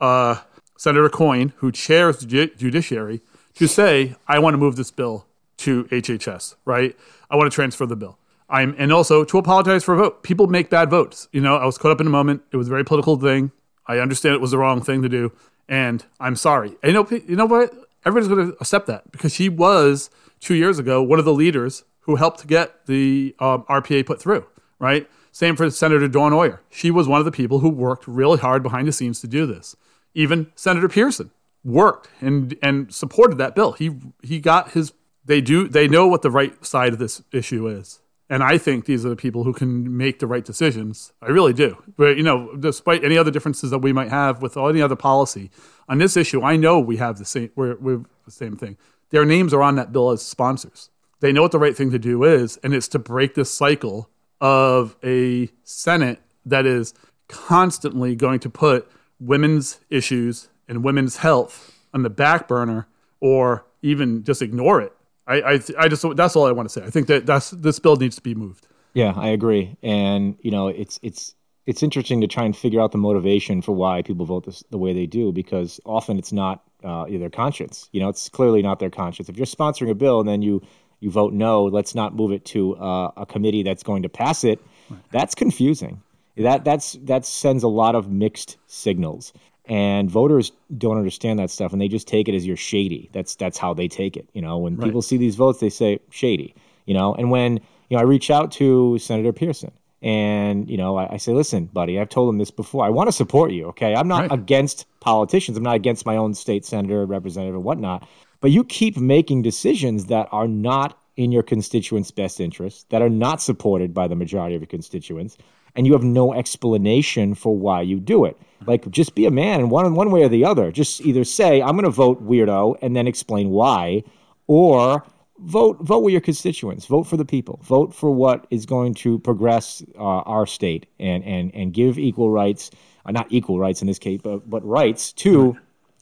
uh, 0.00 0.36
Senator 0.76 1.08
Coyne, 1.08 1.52
who 1.56 1.72
chairs 1.72 2.18
the 2.18 2.26
judiciary, 2.56 3.20
to 3.54 3.66
say, 3.66 4.14
I 4.28 4.38
want 4.38 4.54
to 4.54 4.58
move 4.58 4.76
this 4.76 4.90
bill 4.90 5.26
to 5.58 5.84
HHS, 5.84 6.56
right? 6.64 6.96
I 7.30 7.36
want 7.36 7.50
to 7.50 7.54
transfer 7.54 7.86
the 7.86 7.96
bill. 7.96 8.18
I'm, 8.48 8.74
and 8.78 8.92
also 8.92 9.24
to 9.24 9.38
apologize 9.38 9.82
for 9.82 9.94
a 9.94 9.96
vote. 9.96 10.22
People 10.22 10.46
make 10.46 10.70
bad 10.70 10.90
votes. 10.90 11.28
You 11.32 11.40
know, 11.40 11.56
I 11.56 11.66
was 11.66 11.78
caught 11.78 11.90
up 11.90 12.00
in 12.00 12.06
a 12.06 12.10
moment. 12.10 12.42
It 12.52 12.56
was 12.56 12.68
a 12.68 12.70
very 12.70 12.84
political 12.84 13.16
thing. 13.16 13.50
I 13.86 13.98
understand 13.98 14.34
it 14.34 14.40
was 14.40 14.50
the 14.50 14.58
wrong 14.58 14.82
thing 14.82 15.02
to 15.02 15.08
do, 15.08 15.32
and 15.68 16.04
I'm 16.20 16.36
sorry. 16.36 16.76
And 16.82 16.92
you 16.92 16.92
know, 16.92 17.08
you 17.10 17.36
know 17.36 17.46
what? 17.46 17.72
Everybody's 18.04 18.28
going 18.28 18.52
to 18.52 18.56
accept 18.60 18.86
that 18.86 19.10
because 19.10 19.34
she 19.34 19.48
was 19.48 20.10
two 20.40 20.54
years 20.54 20.78
ago 20.78 21.02
one 21.02 21.18
of 21.18 21.24
the 21.24 21.32
leaders 21.32 21.84
who 22.00 22.16
helped 22.16 22.46
get 22.46 22.86
the 22.86 23.34
um, 23.40 23.64
RPA 23.64 24.06
put 24.06 24.20
through. 24.20 24.46
Right. 24.78 25.08
Same 25.32 25.56
for 25.56 25.68
Senator 25.70 26.08
Dawn 26.08 26.32
Euer. 26.32 26.60
She 26.70 26.90
was 26.90 27.08
one 27.08 27.18
of 27.18 27.24
the 27.24 27.32
people 27.32 27.60
who 27.60 27.68
worked 27.68 28.06
really 28.06 28.38
hard 28.38 28.62
behind 28.62 28.88
the 28.88 28.92
scenes 28.92 29.20
to 29.20 29.26
do 29.26 29.44
this. 29.46 29.76
Even 30.16 30.50
Senator 30.54 30.88
Pearson 30.88 31.30
worked 31.62 32.08
and 32.20 32.56
and 32.62 32.92
supported 32.92 33.36
that 33.36 33.54
bill. 33.54 33.72
He 33.72 33.90
he 34.22 34.40
got 34.40 34.72
his 34.72 34.92
they 35.24 35.40
do 35.40 35.68
they 35.68 35.86
know 35.86 36.06
what 36.06 36.22
the 36.22 36.30
right 36.30 36.64
side 36.64 36.94
of 36.94 36.98
this 36.98 37.22
issue 37.32 37.68
is. 37.68 38.00
And 38.28 38.42
I 38.42 38.58
think 38.58 38.86
these 38.86 39.06
are 39.06 39.10
the 39.10 39.16
people 39.16 39.44
who 39.44 39.52
can 39.52 39.96
make 39.96 40.18
the 40.18 40.26
right 40.26 40.44
decisions. 40.44 41.12
I 41.22 41.28
really 41.28 41.52
do. 41.52 41.82
But 41.96 42.16
you 42.16 42.22
know, 42.22 42.56
despite 42.56 43.04
any 43.04 43.18
other 43.18 43.30
differences 43.30 43.70
that 43.70 43.78
we 43.78 43.92
might 43.92 44.08
have 44.08 44.40
with 44.40 44.56
any 44.56 44.80
other 44.80 44.96
policy 44.96 45.50
on 45.88 45.98
this 45.98 46.16
issue, 46.16 46.42
I 46.42 46.56
know 46.56 46.80
we 46.80 46.96
have 46.96 47.18
the 47.18 47.24
same 47.24 47.50
we're, 47.54 47.76
we're 47.76 48.04
the 48.24 48.30
same 48.30 48.56
thing. 48.56 48.78
Their 49.10 49.26
names 49.26 49.52
are 49.52 49.62
on 49.62 49.76
that 49.76 49.92
bill 49.92 50.10
as 50.10 50.22
sponsors. 50.22 50.90
They 51.20 51.32
know 51.32 51.42
what 51.42 51.52
the 51.52 51.58
right 51.58 51.76
thing 51.76 51.90
to 51.90 51.98
do 51.98 52.24
is, 52.24 52.56
and 52.62 52.74
it's 52.74 52.88
to 52.88 52.98
break 52.98 53.34
this 53.34 53.50
cycle 53.50 54.10
of 54.40 54.96
a 55.04 55.50
Senate 55.62 56.20
that 56.44 56.66
is 56.66 56.94
constantly 57.28 58.14
going 58.14 58.40
to 58.40 58.50
put 58.50 58.90
women's 59.20 59.80
issues 59.90 60.48
and 60.68 60.84
women's 60.84 61.18
health 61.18 61.74
on 61.94 62.02
the 62.02 62.10
back 62.10 62.48
burner 62.48 62.86
or 63.20 63.64
even 63.82 64.24
just 64.24 64.42
ignore 64.42 64.80
it. 64.80 64.92
I, 65.26 65.40
I, 65.40 65.60
I 65.78 65.88
just 65.88 66.04
that's 66.16 66.36
all 66.36 66.46
I 66.46 66.52
want 66.52 66.68
to 66.68 66.72
say. 66.72 66.86
I 66.86 66.90
think 66.90 67.08
that 67.08 67.26
that's 67.26 67.50
this 67.50 67.78
bill 67.78 67.96
needs 67.96 68.16
to 68.16 68.22
be 68.22 68.34
moved. 68.34 68.66
Yeah, 68.94 69.12
I 69.16 69.28
agree. 69.28 69.76
And 69.82 70.36
you 70.40 70.50
know, 70.50 70.68
it's 70.68 71.00
it's 71.02 71.34
it's 71.66 71.82
interesting 71.82 72.20
to 72.20 72.28
try 72.28 72.44
and 72.44 72.56
figure 72.56 72.80
out 72.80 72.92
the 72.92 72.98
motivation 72.98 73.60
for 73.60 73.72
why 73.72 74.02
people 74.02 74.24
vote 74.24 74.46
this, 74.46 74.62
the 74.70 74.78
way 74.78 74.92
they 74.92 75.06
do 75.06 75.32
because 75.32 75.80
often 75.84 76.16
it's 76.16 76.32
not 76.32 76.62
uh, 76.84 77.06
their 77.06 77.30
conscience. 77.30 77.88
You 77.92 78.00
know, 78.00 78.08
it's 78.08 78.28
clearly 78.28 78.62
not 78.62 78.78
their 78.78 78.90
conscience. 78.90 79.28
If 79.28 79.36
you're 79.36 79.46
sponsoring 79.46 79.90
a 79.90 79.94
bill 79.94 80.20
and 80.20 80.28
then 80.28 80.42
you 80.42 80.62
you 81.00 81.10
vote 81.10 81.32
no, 81.32 81.64
let's 81.64 81.94
not 81.94 82.14
move 82.14 82.32
it 82.32 82.44
to 82.46 82.76
uh, 82.76 83.10
a 83.16 83.26
committee 83.26 83.62
that's 83.62 83.82
going 83.82 84.02
to 84.04 84.08
pass 84.08 84.44
it. 84.44 84.60
Right. 84.88 85.00
That's 85.10 85.34
confusing 85.34 86.00
that 86.36 86.64
that's 86.64 86.92
that 87.04 87.24
sends 87.24 87.62
a 87.62 87.68
lot 87.68 87.94
of 87.94 88.10
mixed 88.10 88.56
signals 88.66 89.32
and 89.68 90.10
voters 90.10 90.52
don't 90.78 90.96
understand 90.96 91.38
that 91.38 91.50
stuff 91.50 91.72
and 91.72 91.80
they 91.80 91.88
just 91.88 92.06
take 92.06 92.28
it 92.28 92.34
as 92.34 92.46
you're 92.46 92.56
shady 92.56 93.08
that's 93.12 93.34
that's 93.36 93.58
how 93.58 93.74
they 93.74 93.88
take 93.88 94.16
it 94.16 94.28
you 94.32 94.42
know 94.42 94.58
when 94.58 94.76
right. 94.76 94.84
people 94.86 95.02
see 95.02 95.16
these 95.16 95.36
votes 95.36 95.60
they 95.60 95.70
say 95.70 95.98
shady 96.10 96.54
you 96.86 96.94
know 96.94 97.14
and 97.14 97.30
when 97.30 97.54
you 97.88 97.96
know 97.96 97.98
i 97.98 98.02
reach 98.02 98.30
out 98.30 98.52
to 98.52 98.96
senator 98.98 99.32
pearson 99.32 99.72
And, 100.02 100.68
you 100.70 100.76
know, 100.76 100.98
I, 100.98 101.14
I 101.14 101.16
say, 101.16 101.32
listen, 101.32 101.66
buddy, 101.72 101.98
I've 101.98 102.10
told 102.10 102.28
him 102.28 102.38
this 102.38 102.50
before. 102.52 102.84
I 102.84 102.90
want 102.90 103.08
to 103.08 103.12
support 103.12 103.50
you, 103.50 103.64
okay? 103.68 103.94
I'm 103.94 104.06
not 104.06 104.20
Right. 104.28 104.38
against 104.38 104.84
politicians. 105.00 105.56
I'm 105.56 105.64
not 105.64 105.74
against 105.74 106.04
my 106.04 106.16
own 106.16 106.34
state 106.34 106.64
senator, 106.66 107.06
representative, 107.06 107.54
and 107.54 107.64
whatnot. 107.64 108.06
But 108.42 108.50
you 108.50 108.62
keep 108.62 108.98
making 108.98 109.42
decisions 109.42 110.06
that 110.06 110.28
are 110.30 110.46
not 110.46 110.98
in 111.16 111.32
your 111.32 111.42
constituents' 111.42 112.12
best 112.12 112.40
interest, 112.40 112.88
that 112.90 113.00
are 113.00 113.08
not 113.10 113.40
supported 113.40 113.94
by 113.94 114.06
the 114.06 114.14
majority 114.14 114.54
of 114.54 114.60
your 114.60 114.68
constituents, 114.68 115.38
and 115.76 115.86
you 115.86 115.92
have 115.92 116.02
no 116.02 116.34
explanation 116.34 117.34
for 117.34 117.56
why 117.56 117.82
you 117.82 118.00
do 118.00 118.24
it. 118.24 118.36
Like, 118.66 118.90
just 118.90 119.14
be 119.14 119.26
a 119.26 119.30
man, 119.30 119.60
and 119.60 119.70
one 119.70 119.94
one 119.94 120.10
way 120.10 120.22
or 120.22 120.28
the 120.28 120.44
other. 120.44 120.72
Just 120.72 121.00
either 121.02 121.24
say, 121.24 121.62
"I'm 121.62 121.72
going 121.72 121.84
to 121.84 121.90
vote 121.90 122.26
weirdo," 122.26 122.76
and 122.82 122.96
then 122.96 123.06
explain 123.06 123.50
why, 123.50 124.02
or 124.46 125.04
vote 125.38 125.78
vote 125.80 126.00
with 126.00 126.12
your 126.12 126.20
constituents. 126.20 126.86
Vote 126.86 127.04
for 127.04 127.16
the 127.16 127.24
people. 127.24 127.60
Vote 127.62 127.94
for 127.94 128.10
what 128.10 128.46
is 128.50 128.66
going 128.66 128.94
to 128.94 129.18
progress 129.20 129.82
uh, 129.98 130.02
our 130.02 130.46
state 130.46 130.86
and 130.98 131.22
and 131.24 131.54
and 131.54 131.72
give 131.72 131.98
equal 131.98 132.30
rights, 132.30 132.70
uh, 133.04 133.12
not 133.12 133.26
equal 133.30 133.58
rights 133.58 133.80
in 133.80 133.86
this 133.86 133.98
case, 133.98 134.20
but 134.22 134.48
but 134.48 134.64
rights 134.66 135.12
to 135.12 135.56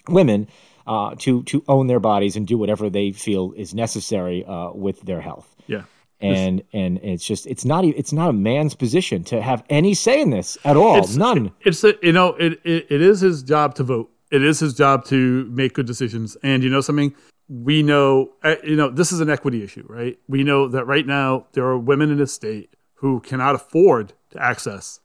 women 0.08 0.46
uh, 0.86 1.14
to 1.18 1.42
to 1.44 1.64
own 1.68 1.86
their 1.86 2.00
bodies 2.00 2.36
and 2.36 2.46
do 2.46 2.56
whatever 2.56 2.88
they 2.88 3.12
feel 3.12 3.52
is 3.56 3.74
necessary 3.74 4.44
uh, 4.44 4.70
with 4.72 5.00
their 5.02 5.20
health. 5.20 5.54
Yeah. 5.66 5.82
And 6.20 6.62
and 6.72 6.98
it's 7.02 7.26
just 7.26 7.46
it's 7.46 7.64
not 7.64 7.84
it's 7.84 8.12
not 8.12 8.30
a 8.30 8.32
man's 8.32 8.74
position 8.74 9.24
to 9.24 9.42
have 9.42 9.62
any 9.68 9.94
say 9.94 10.20
in 10.22 10.30
this 10.30 10.56
at 10.64 10.76
all. 10.76 10.96
It's- 10.98 11.16
None. 11.16 11.52
It's 11.60 11.84
a, 11.84 11.94
you 12.02 12.12
know 12.12 12.28
it, 12.34 12.60
it 12.64 12.86
it 12.88 13.00
is 13.02 13.20
his 13.20 13.42
job 13.42 13.74
to 13.76 13.82
vote. 13.82 14.10
It 14.30 14.42
is 14.42 14.58
his 14.60 14.74
job 14.74 15.04
to 15.06 15.44
make 15.52 15.74
good 15.74 15.86
decisions. 15.86 16.36
And 16.42 16.62
you 16.64 16.70
know 16.70 16.80
something, 16.80 17.14
we 17.48 17.82
know 17.82 18.32
uh, 18.42 18.56
you 18.64 18.76
know 18.76 18.88
this 18.90 19.12
is 19.12 19.20
an 19.20 19.28
equity 19.28 19.62
issue, 19.62 19.84
right? 19.88 20.18
We 20.28 20.44
know 20.44 20.68
that 20.68 20.86
right 20.86 21.06
now 21.06 21.46
there 21.52 21.64
are 21.66 21.78
women 21.78 22.10
in 22.10 22.16
this 22.18 22.32
state 22.32 22.70
who 22.94 23.20
cannot 23.20 23.54
afford 23.54 24.14
to 24.30 24.42
access. 24.42 25.00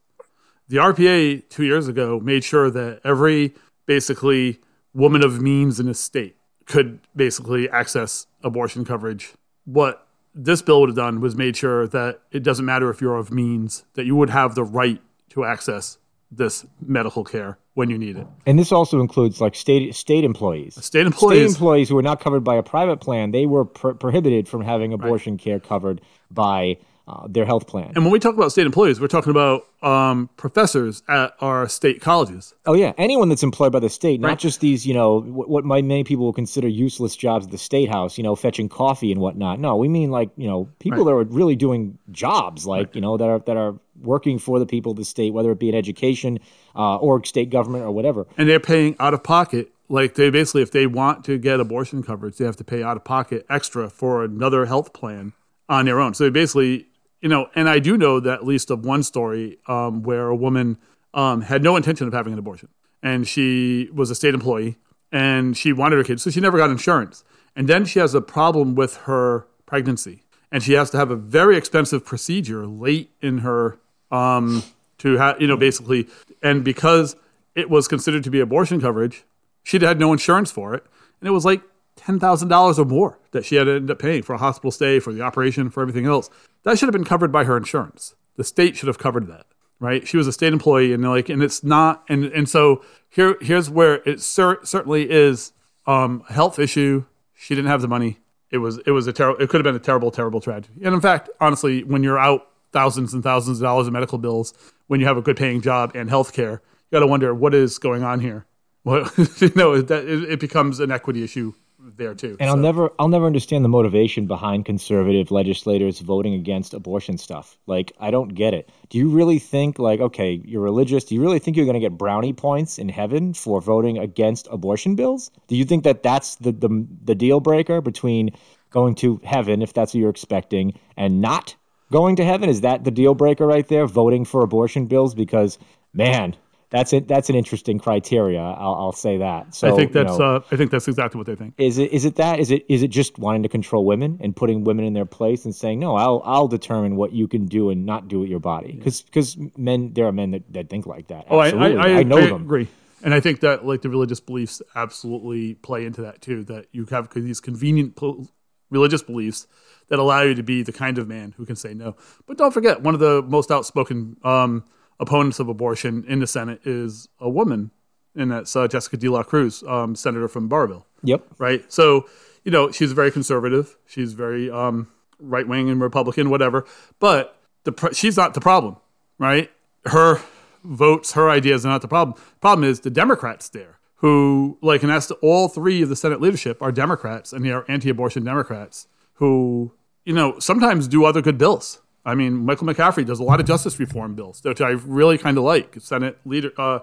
The 0.70 0.78
RPA 0.78 1.50
two 1.50 1.64
years 1.66 1.88
ago 1.88 2.20
made 2.20 2.44
sure 2.44 2.70
that 2.70 3.02
every 3.04 3.56
basically 3.88 4.60
woman 4.94 5.24
of 5.24 5.42
means 5.42 5.80
in 5.80 5.88
this 5.88 6.00
state 6.00 6.36
could 6.66 7.00
basically 7.16 7.68
access 7.70 8.28
abortion 8.44 8.86
coverage. 8.86 9.34
What 9.66 10.08
this 10.34 10.62
bill 10.62 10.82
would 10.82 10.90
have 10.90 10.96
done 10.96 11.22
was 11.22 11.36
made 11.36 11.58
sure 11.58 11.88
that 11.88 12.22
it 12.32 12.44
doesn't 12.44 12.66
matter 12.66 12.90
if 12.90 13.02
you're 13.02 13.16
of 13.16 13.32
means, 13.32 13.84
that 13.94 14.06
you 14.06 14.16
would 14.16 14.30
have 14.30 14.56
the 14.56 14.64
right 14.64 15.02
to 15.30 15.46
access 15.46 15.98
this 16.32 16.66
medical 16.82 17.24
care 17.24 17.58
when 17.74 17.90
you 17.90 17.98
need 17.98 18.16
it. 18.18 18.28
And 18.46 18.60
this 18.60 18.72
also 18.72 19.00
includes 19.00 19.42
like 19.42 19.56
state 19.56 19.96
state 19.96 20.24
employees. 20.24 20.84
State 20.84 21.06
employees. 21.06 21.40
State 21.40 21.56
employees, 21.56 21.90
who 21.90 21.98
are 21.98 22.04
not 22.04 22.20
covered 22.20 22.44
by 22.44 22.56
a 22.56 22.64
private 22.64 22.98
plan, 22.98 23.32
they 23.32 23.46
were 23.46 23.66
pro- 23.66 23.96
prohibited 23.96 24.48
from 24.48 24.62
having 24.62 24.94
abortion 24.94 25.38
care 25.38 25.60
covered 25.60 26.02
by 26.30 26.78
uh, 27.10 27.28
their 27.28 27.46
health 27.46 27.66
plan. 27.66 27.92
and 27.96 28.04
when 28.06 28.12
we 28.12 28.20
talk 28.20 28.36
about 28.36 28.52
state 28.52 28.66
employees, 28.68 29.00
we're 29.02 29.08
talking 29.08 29.32
about 29.32 29.64
um, 29.82 30.30
professors 30.38 31.02
at 31.08 31.34
our 31.40 31.68
state 31.68 32.02
colleges. 32.02 32.54
Oh 32.66 32.76
yeah, 32.76 32.92
anyone 32.98 33.30
that's 33.30 33.42
employed 33.42 33.72
by 33.72 33.80
the 33.80 33.90
state, 33.90 34.20
not 34.20 34.38
just 34.38 34.60
these, 34.60 34.86
you 34.86 34.94
know, 34.94 35.22
what, 35.22 35.50
what 35.50 35.64
might 35.66 35.86
many 35.86 36.04
people 36.04 36.26
will 36.26 36.34
consider 36.34 36.68
useless 36.68 37.16
jobs 37.16 37.46
at 37.46 37.52
the 37.52 37.58
state 37.58 37.90
house, 37.90 38.18
you 38.18 38.24
know, 38.24 38.36
fetching 38.36 38.70
coffee 38.70 39.12
and 39.12 39.20
whatnot. 39.22 39.60
No, 39.60 39.76
we 39.78 39.88
mean 39.88 40.12
like, 40.12 40.30
you 40.38 40.48
know, 40.48 40.70
people 40.80 41.04
that 41.06 41.12
are 41.12 41.24
really 41.24 41.56
doing 41.56 41.98
jobs, 42.12 42.68
like 42.68 42.94
you 42.94 43.02
know, 43.02 43.18
that 43.18 43.28
are 43.28 43.40
that 43.48 43.58
are 43.58 43.74
working 44.02 44.38
for 44.40 44.60
the 44.60 44.66
people 44.66 44.92
of 44.92 44.98
the 44.98 45.06
state, 45.06 45.34
whether 45.34 45.52
it 45.52 45.60
be 45.60 45.70
in 45.70 45.76
education 45.76 46.40
uh, 46.76 46.98
or 46.98 47.24
state 47.26 47.50
government 47.50 47.84
or 47.84 47.92
whatever. 47.92 48.28
and 48.38 48.48
they're 48.48 48.60
paying 48.60 48.96
out 49.00 49.14
of 49.14 49.24
pocket. 49.24 49.72
Like 49.92 50.14
they 50.14 50.30
basically, 50.30 50.62
if 50.62 50.72
they 50.72 50.86
want 50.86 51.26
to 51.26 51.40
get 51.40 51.60
abortion 51.60 52.04
coverage, 52.04 52.38
they 52.38 52.46
have 52.46 52.58
to 52.58 52.64
pay 52.64 52.84
out 52.84 52.96
of 52.96 53.04
pocket 53.04 53.46
extra 53.50 53.90
for 53.90 54.24
another 54.24 54.68
health 54.68 54.94
plan 54.94 55.34
on 55.68 55.86
their 55.86 56.00
own. 56.00 56.14
So 56.14 56.26
they 56.26 56.30
basically, 56.30 56.86
you 57.22 57.30
know, 57.30 57.50
and 57.56 57.68
I 57.68 57.80
do 57.80 57.98
know 57.98 58.20
that 58.20 58.40
at 58.40 58.46
least 58.46 58.70
of 58.70 58.86
one 58.86 59.04
story 59.04 59.58
um, 59.68 60.04
where 60.04 60.28
a 60.28 60.36
woman 60.36 60.78
um, 61.14 61.42
had 61.42 61.64
no 61.64 61.76
intention 61.76 62.08
of 62.08 62.14
having 62.14 62.34
an 62.34 62.40
abortion, 62.40 62.70
and 63.04 63.28
she 63.28 63.90
was 63.94 64.10
a 64.10 64.16
state 64.16 64.34
employee, 64.34 64.78
and 65.12 65.58
she 65.58 65.74
wanted 65.74 65.98
her 65.98 66.04
kids, 66.04 66.24
so 66.24 66.30
she 66.30 66.40
never 66.40 66.58
got 66.58 66.70
insurance. 66.70 67.24
And 67.56 67.68
then 67.68 67.84
she 67.86 68.00
has 68.00 68.14
a 68.14 68.22
problem 68.22 68.76
with 68.76 68.98
her 68.98 69.48
pregnancy, 69.66 70.24
and 70.52 70.64
she 70.64 70.74
has 70.74 70.90
to 70.92 70.98
have 70.98 71.12
a 71.12 71.16
very 71.16 71.58
expensive 71.58 72.06
procedure 72.06 72.66
late 72.66 73.12
in 73.22 73.40
her 73.40 73.80
um, 74.12 74.64
to 75.00 75.18
have, 75.18 75.42
you 75.42 75.48
know, 75.48 75.58
basically, 75.58 76.08
and 76.42 76.64
because 76.64 77.16
it 77.56 77.70
was 77.70 77.88
considered 77.88 78.24
to 78.24 78.30
be 78.30 78.40
abortion 78.40 78.80
coverage, 78.80 79.24
she'd 79.64 79.82
had 79.82 80.00
no 80.00 80.14
insurance 80.14 80.52
for 80.52 80.74
it, 80.74 80.86
and 81.20 81.28
it 81.28 81.32
was 81.32 81.44
like 81.44 81.62
ten 82.00 82.20
thousand 82.20 82.48
dollars 82.48 82.80
or 82.80 82.86
more 82.86 83.20
that 83.32 83.46
she 83.46 83.56
had 83.56 83.66
to 83.66 83.76
end 83.76 83.92
up 83.92 84.00
paying 84.00 84.24
for 84.24 84.34
a 84.34 84.38
hospital 84.38 84.72
stay, 84.72 85.00
for 85.00 85.12
the 85.12 85.22
operation, 85.22 85.70
for 85.70 85.82
everything 85.82 86.06
else. 86.06 86.30
That 86.64 86.80
should 86.80 86.88
have 86.88 86.94
been 86.94 87.04
covered 87.04 87.32
by 87.32 87.44
her 87.44 87.58
insurance. 87.58 88.16
The 88.38 88.44
state 88.44 88.78
should 88.78 88.88
have 88.88 88.98
covered 88.98 89.28
that, 89.28 89.46
right? 89.80 90.08
She 90.08 90.16
was 90.16 90.26
a 90.26 90.32
state 90.32 90.54
employee, 90.54 90.94
and 90.94 91.04
like, 91.04 91.30
and 91.30 91.44
it's 91.44 91.64
not, 91.64 92.04
and 92.08 92.26
and 92.26 92.48
so 92.48 92.84
here 93.10 93.36
here's 93.42 93.70
where 93.70 93.96
it 94.08 94.22
cer- 94.22 94.64
certainly 94.64 95.10
is 95.10 95.52
um, 95.86 96.24
a 96.30 96.34
health 96.34 96.58
issue. 96.58 97.06
She 97.36 97.54
didn't 97.54 97.70
have 97.70 97.82
the 97.82 97.88
money. 97.88 98.20
It 98.50 98.60
was 98.60 98.80
it 98.86 98.92
was 98.92 99.08
a 99.08 99.14
terrible. 99.14 99.42
It 99.42 99.50
could 99.50 99.60
have 99.60 99.66
been 99.66 99.76
a 99.76 99.84
terrible, 99.84 100.10
terrible 100.10 100.40
tragedy. 100.40 100.80
And 100.84 100.96
in 100.96 101.02
fact, 101.02 101.30
honestly, 101.42 101.84
when 101.84 102.02
you're 102.02 102.18
out 102.18 102.48
thousands 102.72 103.14
and 103.14 103.24
thousands 103.24 103.60
of 103.60 103.64
dollars 103.64 103.88
in 103.88 103.94
medical 103.94 104.18
bills, 104.18 104.54
when 104.88 105.00
you 105.00 105.06
have 105.06 105.18
a 105.18 105.22
good 105.22 105.36
paying 105.36 105.62
job 105.62 105.92
and 105.96 106.10
health 106.10 106.32
care, 106.34 106.62
you 106.62 106.96
got 106.96 107.00
to 107.00 107.08
wonder 107.08 107.34
what 107.36 107.54
is 107.54 107.78
going 107.78 108.04
on 108.04 108.22
here. 108.22 108.46
What 108.84 109.12
you 109.42 109.52
know 109.56 109.74
it, 109.74 109.92
it 109.92 110.40
becomes 110.40 110.80
an 110.80 110.92
equity 110.92 111.24
issue 111.24 111.54
there 111.80 112.14
too. 112.14 112.36
And 112.40 112.50
I'll 112.50 112.58
never 112.58 112.92
I'll 113.00 113.08
never 113.08 113.26
understand 113.26 113.64
the 113.64 113.70
motivation 113.70 114.28
behind 114.28 114.66
conservative 114.66 115.32
legislators 115.32 116.00
voting 116.00 116.34
against 116.34 116.74
abortion 116.74 117.18
stuff. 117.18 117.58
Like 117.68 117.92
I 118.00 118.12
don't 118.12 118.30
get 118.30 118.54
it. 118.54 118.70
Do 118.90 118.98
you 118.98 119.10
really 119.10 119.40
think 119.40 119.80
like 119.80 120.00
okay, 120.00 120.42
you're 120.46 120.62
religious, 120.62 121.04
do 121.06 121.16
you 121.16 121.22
really 121.22 121.40
think 121.40 121.56
you're 121.56 121.66
going 121.66 121.76
to 121.76 121.80
get 121.80 121.98
brownie 121.98 122.34
points 122.34 122.78
in 122.78 122.90
heaven 122.90 123.34
for 123.34 123.62
voting 123.62 123.98
against 123.98 124.48
abortion 124.52 124.96
bills? 124.96 125.32
Do 125.48 125.56
you 125.56 125.66
think 125.66 125.84
that 125.84 126.04
that's 126.04 126.36
the 126.36 126.52
the, 126.52 126.88
the 127.04 127.16
deal 127.16 127.40
breaker 127.40 127.82
between 127.82 128.32
going 128.72 128.96
to 128.96 129.20
heaven 129.24 129.62
if 129.62 129.74
that's 129.74 129.94
what 129.94 130.00
you're 130.00 130.10
expecting 130.10 130.78
and 130.98 131.22
not 131.22 131.56
going 131.92 132.16
to 132.18 132.26
heaven? 132.26 132.50
Is 132.50 132.62
that 132.62 132.84
the 132.84 132.92
deal 132.92 133.16
breaker 133.16 133.48
right 133.48 133.68
there 133.68 133.88
voting 133.88 134.26
for 134.26 134.44
abortion 134.44 134.86
bills 134.86 135.16
because 135.16 135.58
man, 135.94 136.36
that's 136.70 136.94
it 136.94 137.08
that's 137.08 137.30
an 137.30 137.36
interesting 137.36 137.80
criteria. 137.80 138.42
I'll, 138.42 138.76
I'll 138.76 138.92
say 138.92 139.18
that. 139.18 139.56
So 139.56 139.72
I 139.72 139.76
think 139.76 139.94
you 139.94 140.04
that's 140.04 140.20
know, 140.20 140.36
uh, 140.36 140.42
I 140.52 140.56
think 140.56 140.72
that's 140.72 140.88
exactly 140.88 141.18
what 141.18 141.28
they 141.28 141.36
think. 141.36 141.54
is 141.58 141.78
it 141.78 141.92
is 141.92 142.06
it 142.06 142.16
that 142.18 142.40
is 142.40 142.52
it 142.52 142.66
is 142.68 142.84
it 142.84 142.90
just 142.90 143.18
wanting 143.18 143.44
to 143.44 143.50
control 143.50 143.86
women 143.86 144.20
and 144.22 144.36
putting 144.36 144.64
women 144.64 144.86
in 144.86 144.94
their 144.94 145.06
place 145.06 145.46
and 145.46 145.56
saying 145.56 145.80
no 145.80 145.96
I'll 145.96 146.22
I'll 146.26 146.48
determine 146.48 146.96
what 146.96 147.14
you 147.14 147.28
can 147.28 147.46
do 147.46 147.70
and 147.70 147.86
not 147.86 148.08
do 148.08 148.20
with 148.20 148.30
your 148.30 148.40
body 148.40 148.74
because 148.74 149.02
because 149.02 149.38
men 149.58 149.94
there 149.94 150.06
are 150.06 150.12
men 150.12 150.32
that, 150.32 150.54
that 150.54 150.70
think 150.70 150.86
like 150.86 151.08
that 151.08 151.26
Oh, 151.30 151.38
I, 151.38 151.46
I, 151.46 151.48
Absolutely. 151.48 151.80
I, 151.80 152.04
know 152.04 152.18
I 152.18 152.26
them 152.28 152.42
agree. 152.42 152.68
And 153.04 153.14
I 153.14 153.20
think 153.20 153.40
that 153.42 153.66
like 153.66 153.82
the 153.82 153.90
religious 153.90 154.20
beliefs 154.20 154.62
absolutely 154.76 155.56
play 155.56 155.86
into 155.86 156.02
that 156.02 156.22
too. 156.22 156.44
That 156.44 156.66
you 156.72 156.86
have 156.86 157.10
these 157.14 157.40
convenient 157.40 157.96
po- 157.96 158.28
religious 158.70 159.02
beliefs 159.02 159.48
that 159.88 160.00
allow 160.00 160.22
you 160.22 160.36
to 160.36 160.44
be 160.44 160.64
the 160.64 160.72
kind 160.72 160.98
of 160.98 161.08
man 161.08 161.34
who 161.38 161.46
can 161.46 161.56
say 161.56 161.74
no. 161.74 161.96
But 162.28 162.38
don't 162.38 162.54
forget, 162.54 162.82
one 162.82 162.94
of 162.94 163.00
the 163.00 163.22
most 163.24 163.52
outspoken 163.52 164.18
um, 164.24 164.66
opponents 165.00 165.40
of 165.40 165.48
abortion 165.48 166.04
in 166.08 166.20
the 166.20 166.28
Senate 166.28 166.62
is 166.66 167.08
a 167.20 167.30
woman, 167.30 167.72
and 168.16 168.32
that's 168.32 168.56
uh, 168.56 168.68
Jessica 168.68 168.98
De 168.98 169.10
La 169.10 169.24
Cruz, 169.24 169.64
um, 169.64 169.96
senator 169.96 170.28
from 170.28 170.50
Burrillville 170.50 170.86
yep 171.04 171.26
right? 171.38 171.72
So, 171.72 172.08
you 172.44 172.52
know, 172.52 172.72
she's 172.72 172.92
very 172.92 173.12
conservative. 173.12 173.78
She's 173.86 174.14
very 174.14 174.50
um, 174.50 174.88
right 175.20 175.48
wing 175.48 175.70
and 175.70 175.82
Republican, 175.82 176.30
whatever. 176.30 176.66
But 177.00 177.38
the 177.64 177.72
pr- 177.72 177.94
she's 177.94 178.18
not 178.18 178.34
the 178.34 178.42
problem, 178.42 178.78
right? 179.18 179.52
Her 179.86 180.22
votes, 180.64 181.14
her 181.14 181.30
ideas 181.30 181.66
are 181.66 181.70
not 181.70 181.82
the 181.82 181.88
problem. 181.88 182.18
The 182.18 182.40
problem 182.40 182.70
is 182.70 182.82
the 182.82 182.90
Democrats 182.90 183.50
there, 183.50 183.80
who 183.96 184.58
like, 184.62 184.84
and 184.84 184.92
that's 184.92 185.08
the, 185.08 185.16
all 185.16 185.48
three 185.48 185.82
of 185.82 185.90
the 185.90 185.96
Senate 185.96 186.22
leadership 186.22 186.62
are 186.62 186.72
Democrats, 186.72 187.34
and 187.34 187.46
they 187.46 187.52
are 187.52 187.66
anti-abortion 187.68 188.24
Democrats 188.24 188.88
who, 189.14 189.74
you 190.06 190.14
know, 190.14 190.40
sometimes 190.40 190.88
do 190.88 191.06
other 191.06 191.22
good 191.22 191.38
bills. 191.38 191.82
I 192.10 192.16
mean, 192.16 192.46
Michael 192.46 192.68
McCaffrey 192.68 193.06
does 193.06 193.20
a 193.20 193.24
lot 193.24 193.40
of 193.40 193.46
justice 193.46 193.80
reform 193.80 194.16
bills, 194.16 194.42
which 194.44 194.62
I 194.62 194.72
really 194.72 195.18
kind 195.18 195.38
of 195.38 195.44
like. 195.44 195.78
Senate 195.80 196.18
leader, 196.26 196.52
uh, 196.58 196.80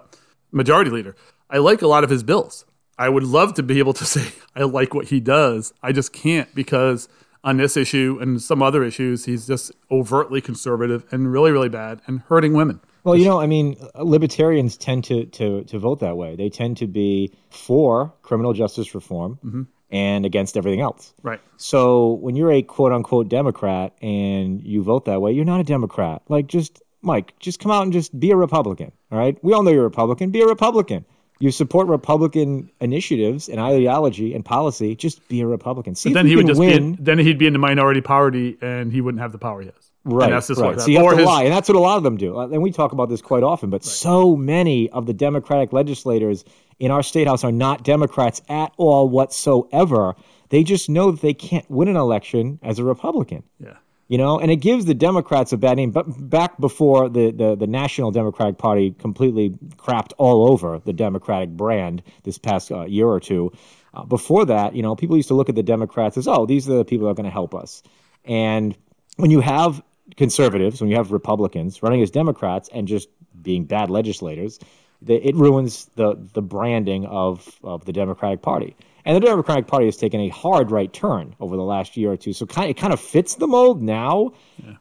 majority 0.53 0.91
leader. 0.91 1.15
I 1.51 1.59
like 1.59 1.83
a 1.83 1.87
lot 1.87 2.05
of 2.05 2.11
his 2.11 2.23
bills. 2.23 2.65
I 2.99 3.09
would 3.09 3.25
love 3.25 3.55
to 3.55 3.63
be 3.63 3.79
able 3.79 3.93
to 3.95 4.05
say 4.15 4.33
I 4.55 4.63
like 4.63 4.95
what 4.95 5.07
he 5.09 5.21
does. 5.21 5.73
I 5.83 5.93
just 5.93 6.13
can't 6.13 6.53
because 6.55 7.09
on 7.45 7.59
this 7.59 7.77
issue 7.77 8.19
and 8.21 8.43
some 8.43 8.63
other 8.63 8.83
issues, 8.83 9.25
he's 9.27 9.47
just 9.47 9.71
overtly 9.91 10.41
conservative 10.41 11.05
and 11.13 11.31
really, 11.31 11.53
really 11.53 11.69
bad 11.69 12.01
and 12.07 12.21
hurting 12.29 12.55
women. 12.55 12.81
well 13.05 13.15
you 13.17 13.25
know 13.25 13.39
I 13.41 13.47
mean 13.47 13.77
libertarians 13.95 14.77
tend 14.77 15.05
to 15.05 15.27
to 15.39 15.63
to 15.65 15.79
vote 15.79 16.01
that 16.01 16.17
way 16.17 16.35
they 16.35 16.49
tend 16.51 16.77
to 16.79 16.89
be 16.89 17.33
for 17.51 18.13
criminal 18.23 18.53
justice 18.53 18.95
reform 18.97 19.39
Mm-hmm. 19.45 19.63
And 19.91 20.27
against 20.27 20.57
everything 20.57 20.81
else 20.81 21.15
Right. 21.23 21.41
So 21.59 22.15
when 22.15 22.35
you're 22.37 22.51
a 22.53 22.63
quote 22.63 22.93
unquote 22.93 23.29
Democrat 23.29 23.95
and 24.03 24.63
you 24.63 24.83
vote 24.83 25.05
that 25.07 25.21
way, 25.23 25.33
you're 25.33 25.45
not 25.45 25.61
a 25.61 25.65
Democrat. 25.65 26.23
Like 26.29 26.47
just 26.49 26.83
Mike, 27.03 27.35
just 27.39 27.61
come 27.61 27.71
out 27.71 27.83
and 27.85 27.93
just 27.93 28.19
be 28.19 28.31
a 28.33 28.37
Republican. 28.37 28.91
All 29.13 29.19
right. 29.19 29.39
We 29.45 29.53
all 29.53 29.63
know 29.63 29.71
you're 29.71 29.83
a 29.83 29.85
Republican. 29.85 30.31
Be 30.31 30.41
a 30.41 30.47
Republican. 30.47 31.05
You 31.39 31.51
support 31.51 31.87
Republican 31.87 32.71
initiatives 32.81 33.49
and 33.49 33.61
ideology 33.61 34.35
and 34.35 34.45
policy. 34.45 34.97
Just 34.97 35.27
be 35.29 35.41
a 35.43 35.47
Republican. 35.47 35.95
See 35.95 36.13
Then 36.13 36.27
if 36.27 36.31
he 36.31 36.37
would 36.37 36.47
just 36.47 36.59
win. 36.59 36.69
be 36.71 36.77
in, 36.77 36.97
then 37.05 37.19
he'd 37.19 37.39
be 37.39 37.47
in 37.47 37.53
the 37.53 37.59
minority 37.59 38.01
party 38.01 38.57
and 38.63 38.93
he 38.93 39.01
wouldn't 39.01 39.21
have 39.21 39.33
the 39.33 39.39
power 39.39 39.61
he 39.61 39.67
has. 39.67 39.75
Right, 40.05 40.27
and 40.27 40.35
that's 40.35 40.47
just 40.49 40.61
right. 40.61 40.81
So 40.81 40.89
you 40.91 40.99
have 40.99 41.07
or 41.07 41.11
to 41.13 41.17
his- 41.19 41.27
lie, 41.27 41.43
and 41.43 41.53
that's 41.53 41.69
what 41.69 41.75
a 41.77 41.81
lot 41.81 41.97
of 41.97 42.05
them 42.05 42.17
do. 42.17 42.39
Uh, 42.39 42.47
And 42.47 42.63
we 42.63 42.71
talk 42.71 42.93
about 42.93 43.09
this 43.09 43.21
quite 43.21 43.43
often. 43.43 43.71
But 43.71 43.83
so 43.85 44.37
many 44.37 44.89
of 44.91 45.07
the 45.07 45.13
Democratic 45.13 45.73
legislators 45.73 46.45
in 46.79 46.91
our 46.91 47.03
state 47.03 47.27
house 47.27 47.45
are 47.45 47.53
not 47.53 47.85
Democrats 47.85 48.43
at 48.49 48.73
all 48.77 49.09
whatsoever. 49.09 50.15
They 50.51 50.63
just 50.63 50.89
know 50.89 51.11
that 51.11 51.21
they 51.21 51.35
can't 51.35 51.69
win 51.71 51.89
an 51.89 51.97
election 51.97 52.59
as 52.63 52.79
a 52.79 52.85
Republican. 52.85 53.43
Yeah. 53.59 53.77
You 54.09 54.19
know, 54.19 54.39
and 54.39 54.53
it 54.53 54.57
gives 54.57 54.85
the 54.85 54.95
Democrats 54.95 55.53
a 55.53 55.57
bad 55.57 55.77
name. 55.79 55.91
But 55.91 56.05
back 56.31 56.61
before 56.61 57.09
the, 57.09 57.33
the, 57.33 57.57
the 57.57 57.67
National 57.67 58.13
Democratic 58.13 58.57
Party 58.57 58.93
completely 58.93 59.51
crapped 59.77 60.13
all 60.17 60.49
over 60.49 60.81
the 60.85 60.93
Democratic 60.93 61.51
brand 61.51 62.03
this 62.23 62.39
past 62.39 62.71
uh, 62.71 62.85
year 62.85 63.09
or 63.09 63.19
two, 63.19 63.51
uh, 63.95 64.05
before 64.05 64.45
that, 64.45 64.77
you 64.77 64.83
know, 64.83 64.95
people 64.95 65.17
used 65.17 65.29
to 65.29 65.35
look 65.35 65.49
at 65.49 65.57
the 65.57 65.63
Democrats 65.63 66.17
as, 66.17 66.29
oh, 66.29 66.47
these 66.47 66.69
are 66.69 66.77
the 66.77 66.85
people 66.85 67.07
that 67.07 67.13
are 67.13 67.15
going 67.15 67.25
to 67.25 67.31
help 67.31 67.53
us. 67.53 67.83
And 68.25 68.77
when 69.17 69.33
you 69.33 69.41
have 69.41 69.83
conservatives, 70.17 70.81
when 70.81 70.89
you 70.89 70.97
have 70.97 71.11
Republicans 71.11 71.83
running 71.83 72.01
as 72.03 72.11
Democrats 72.11 72.69
and 72.73 72.87
just 72.87 73.09
being 73.43 73.65
bad 73.65 73.91
legislators, 73.91 74.61
it 75.07 75.35
ruins 75.35 75.91
the 75.97 76.17
the 76.33 76.43
branding 76.43 77.07
of 77.07 77.59
of 77.63 77.85
the 77.85 77.93
Democratic 77.93 78.43
Party. 78.43 78.77
And 79.05 79.15
the 79.15 79.21
Democratic 79.21 79.69
Party 79.69 79.87
has 79.87 79.97
taken 79.97 80.21
a 80.21 80.29
hard 80.29 80.73
right 80.73 80.93
turn 80.93 81.37
over 81.39 81.57
the 81.57 81.63
last 81.63 81.97
year 81.97 82.11
or 82.11 82.17
two. 82.17 82.33
So 82.33 82.45
kind 82.45 82.69
it 82.69 82.77
kind 82.77 82.93
of 82.93 83.01
fits 83.01 83.37
the 83.37 83.47
mold 83.47 83.83
now, 83.83 84.33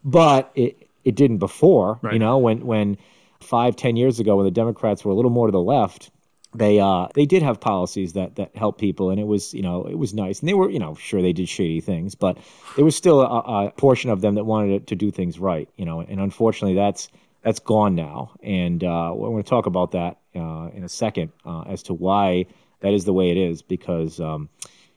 but 0.03 0.51
it 0.55 0.89
it 1.03 1.15
didn't 1.15 1.37
before. 1.37 1.99
You 2.13 2.19
know, 2.19 2.37
when 2.37 2.65
when 2.65 2.97
five 3.39 3.75
ten 3.75 3.95
years 3.95 4.19
ago, 4.19 4.35
when 4.35 4.45
the 4.45 4.51
Democrats 4.51 5.05
were 5.05 5.11
a 5.11 5.15
little 5.15 5.31
more 5.31 5.47
to 5.47 5.51
the 5.51 5.61
left, 5.61 6.09
they 6.57 6.79
uh 6.79 7.07
they 7.13 7.25
did 7.25 7.43
have 7.43 7.59
policies 7.59 8.13
that 8.13 8.35
that 8.35 8.55
helped 8.55 8.79
people 8.79 9.09
and 9.09 9.19
it 9.19 9.27
was 9.27 9.53
you 9.53 9.61
know 9.61 9.83
it 9.83 9.97
was 9.97 10.13
nice 10.13 10.39
and 10.39 10.49
they 10.49 10.53
were 10.53 10.69
you 10.69 10.79
know 10.79 10.95
sure 10.95 11.21
they 11.21 11.33
did 11.33 11.49
shady 11.49 11.81
things 11.81 12.15
but 12.15 12.37
there 12.75 12.85
was 12.85 12.95
still 12.95 13.21
a, 13.21 13.65
a 13.65 13.71
portion 13.71 14.09
of 14.09 14.21
them 14.21 14.35
that 14.35 14.45
wanted 14.45 14.87
to 14.87 14.95
do 14.95 15.11
things 15.11 15.37
right 15.37 15.69
you 15.75 15.85
know 15.85 15.99
and 15.99 16.19
unfortunately 16.19 16.75
that's 16.75 17.09
that's 17.45 17.59
gone 17.59 17.95
now 17.95 18.31
and 18.43 18.83
uh 18.83 19.13
we're 19.15 19.29
going 19.29 19.43
to 19.43 19.49
talk 19.49 19.65
about 19.65 19.91
that 19.91 20.17
uh 20.35 20.67
in 20.73 20.83
a 20.83 20.89
second 20.89 21.31
uh, 21.45 21.61
as 21.61 21.81
to 21.83 21.93
why 21.93 22.45
that 22.81 22.93
is 22.93 23.05
the 23.05 23.13
way 23.13 23.29
it 23.29 23.37
is 23.37 23.61
because 23.61 24.19
um 24.19 24.49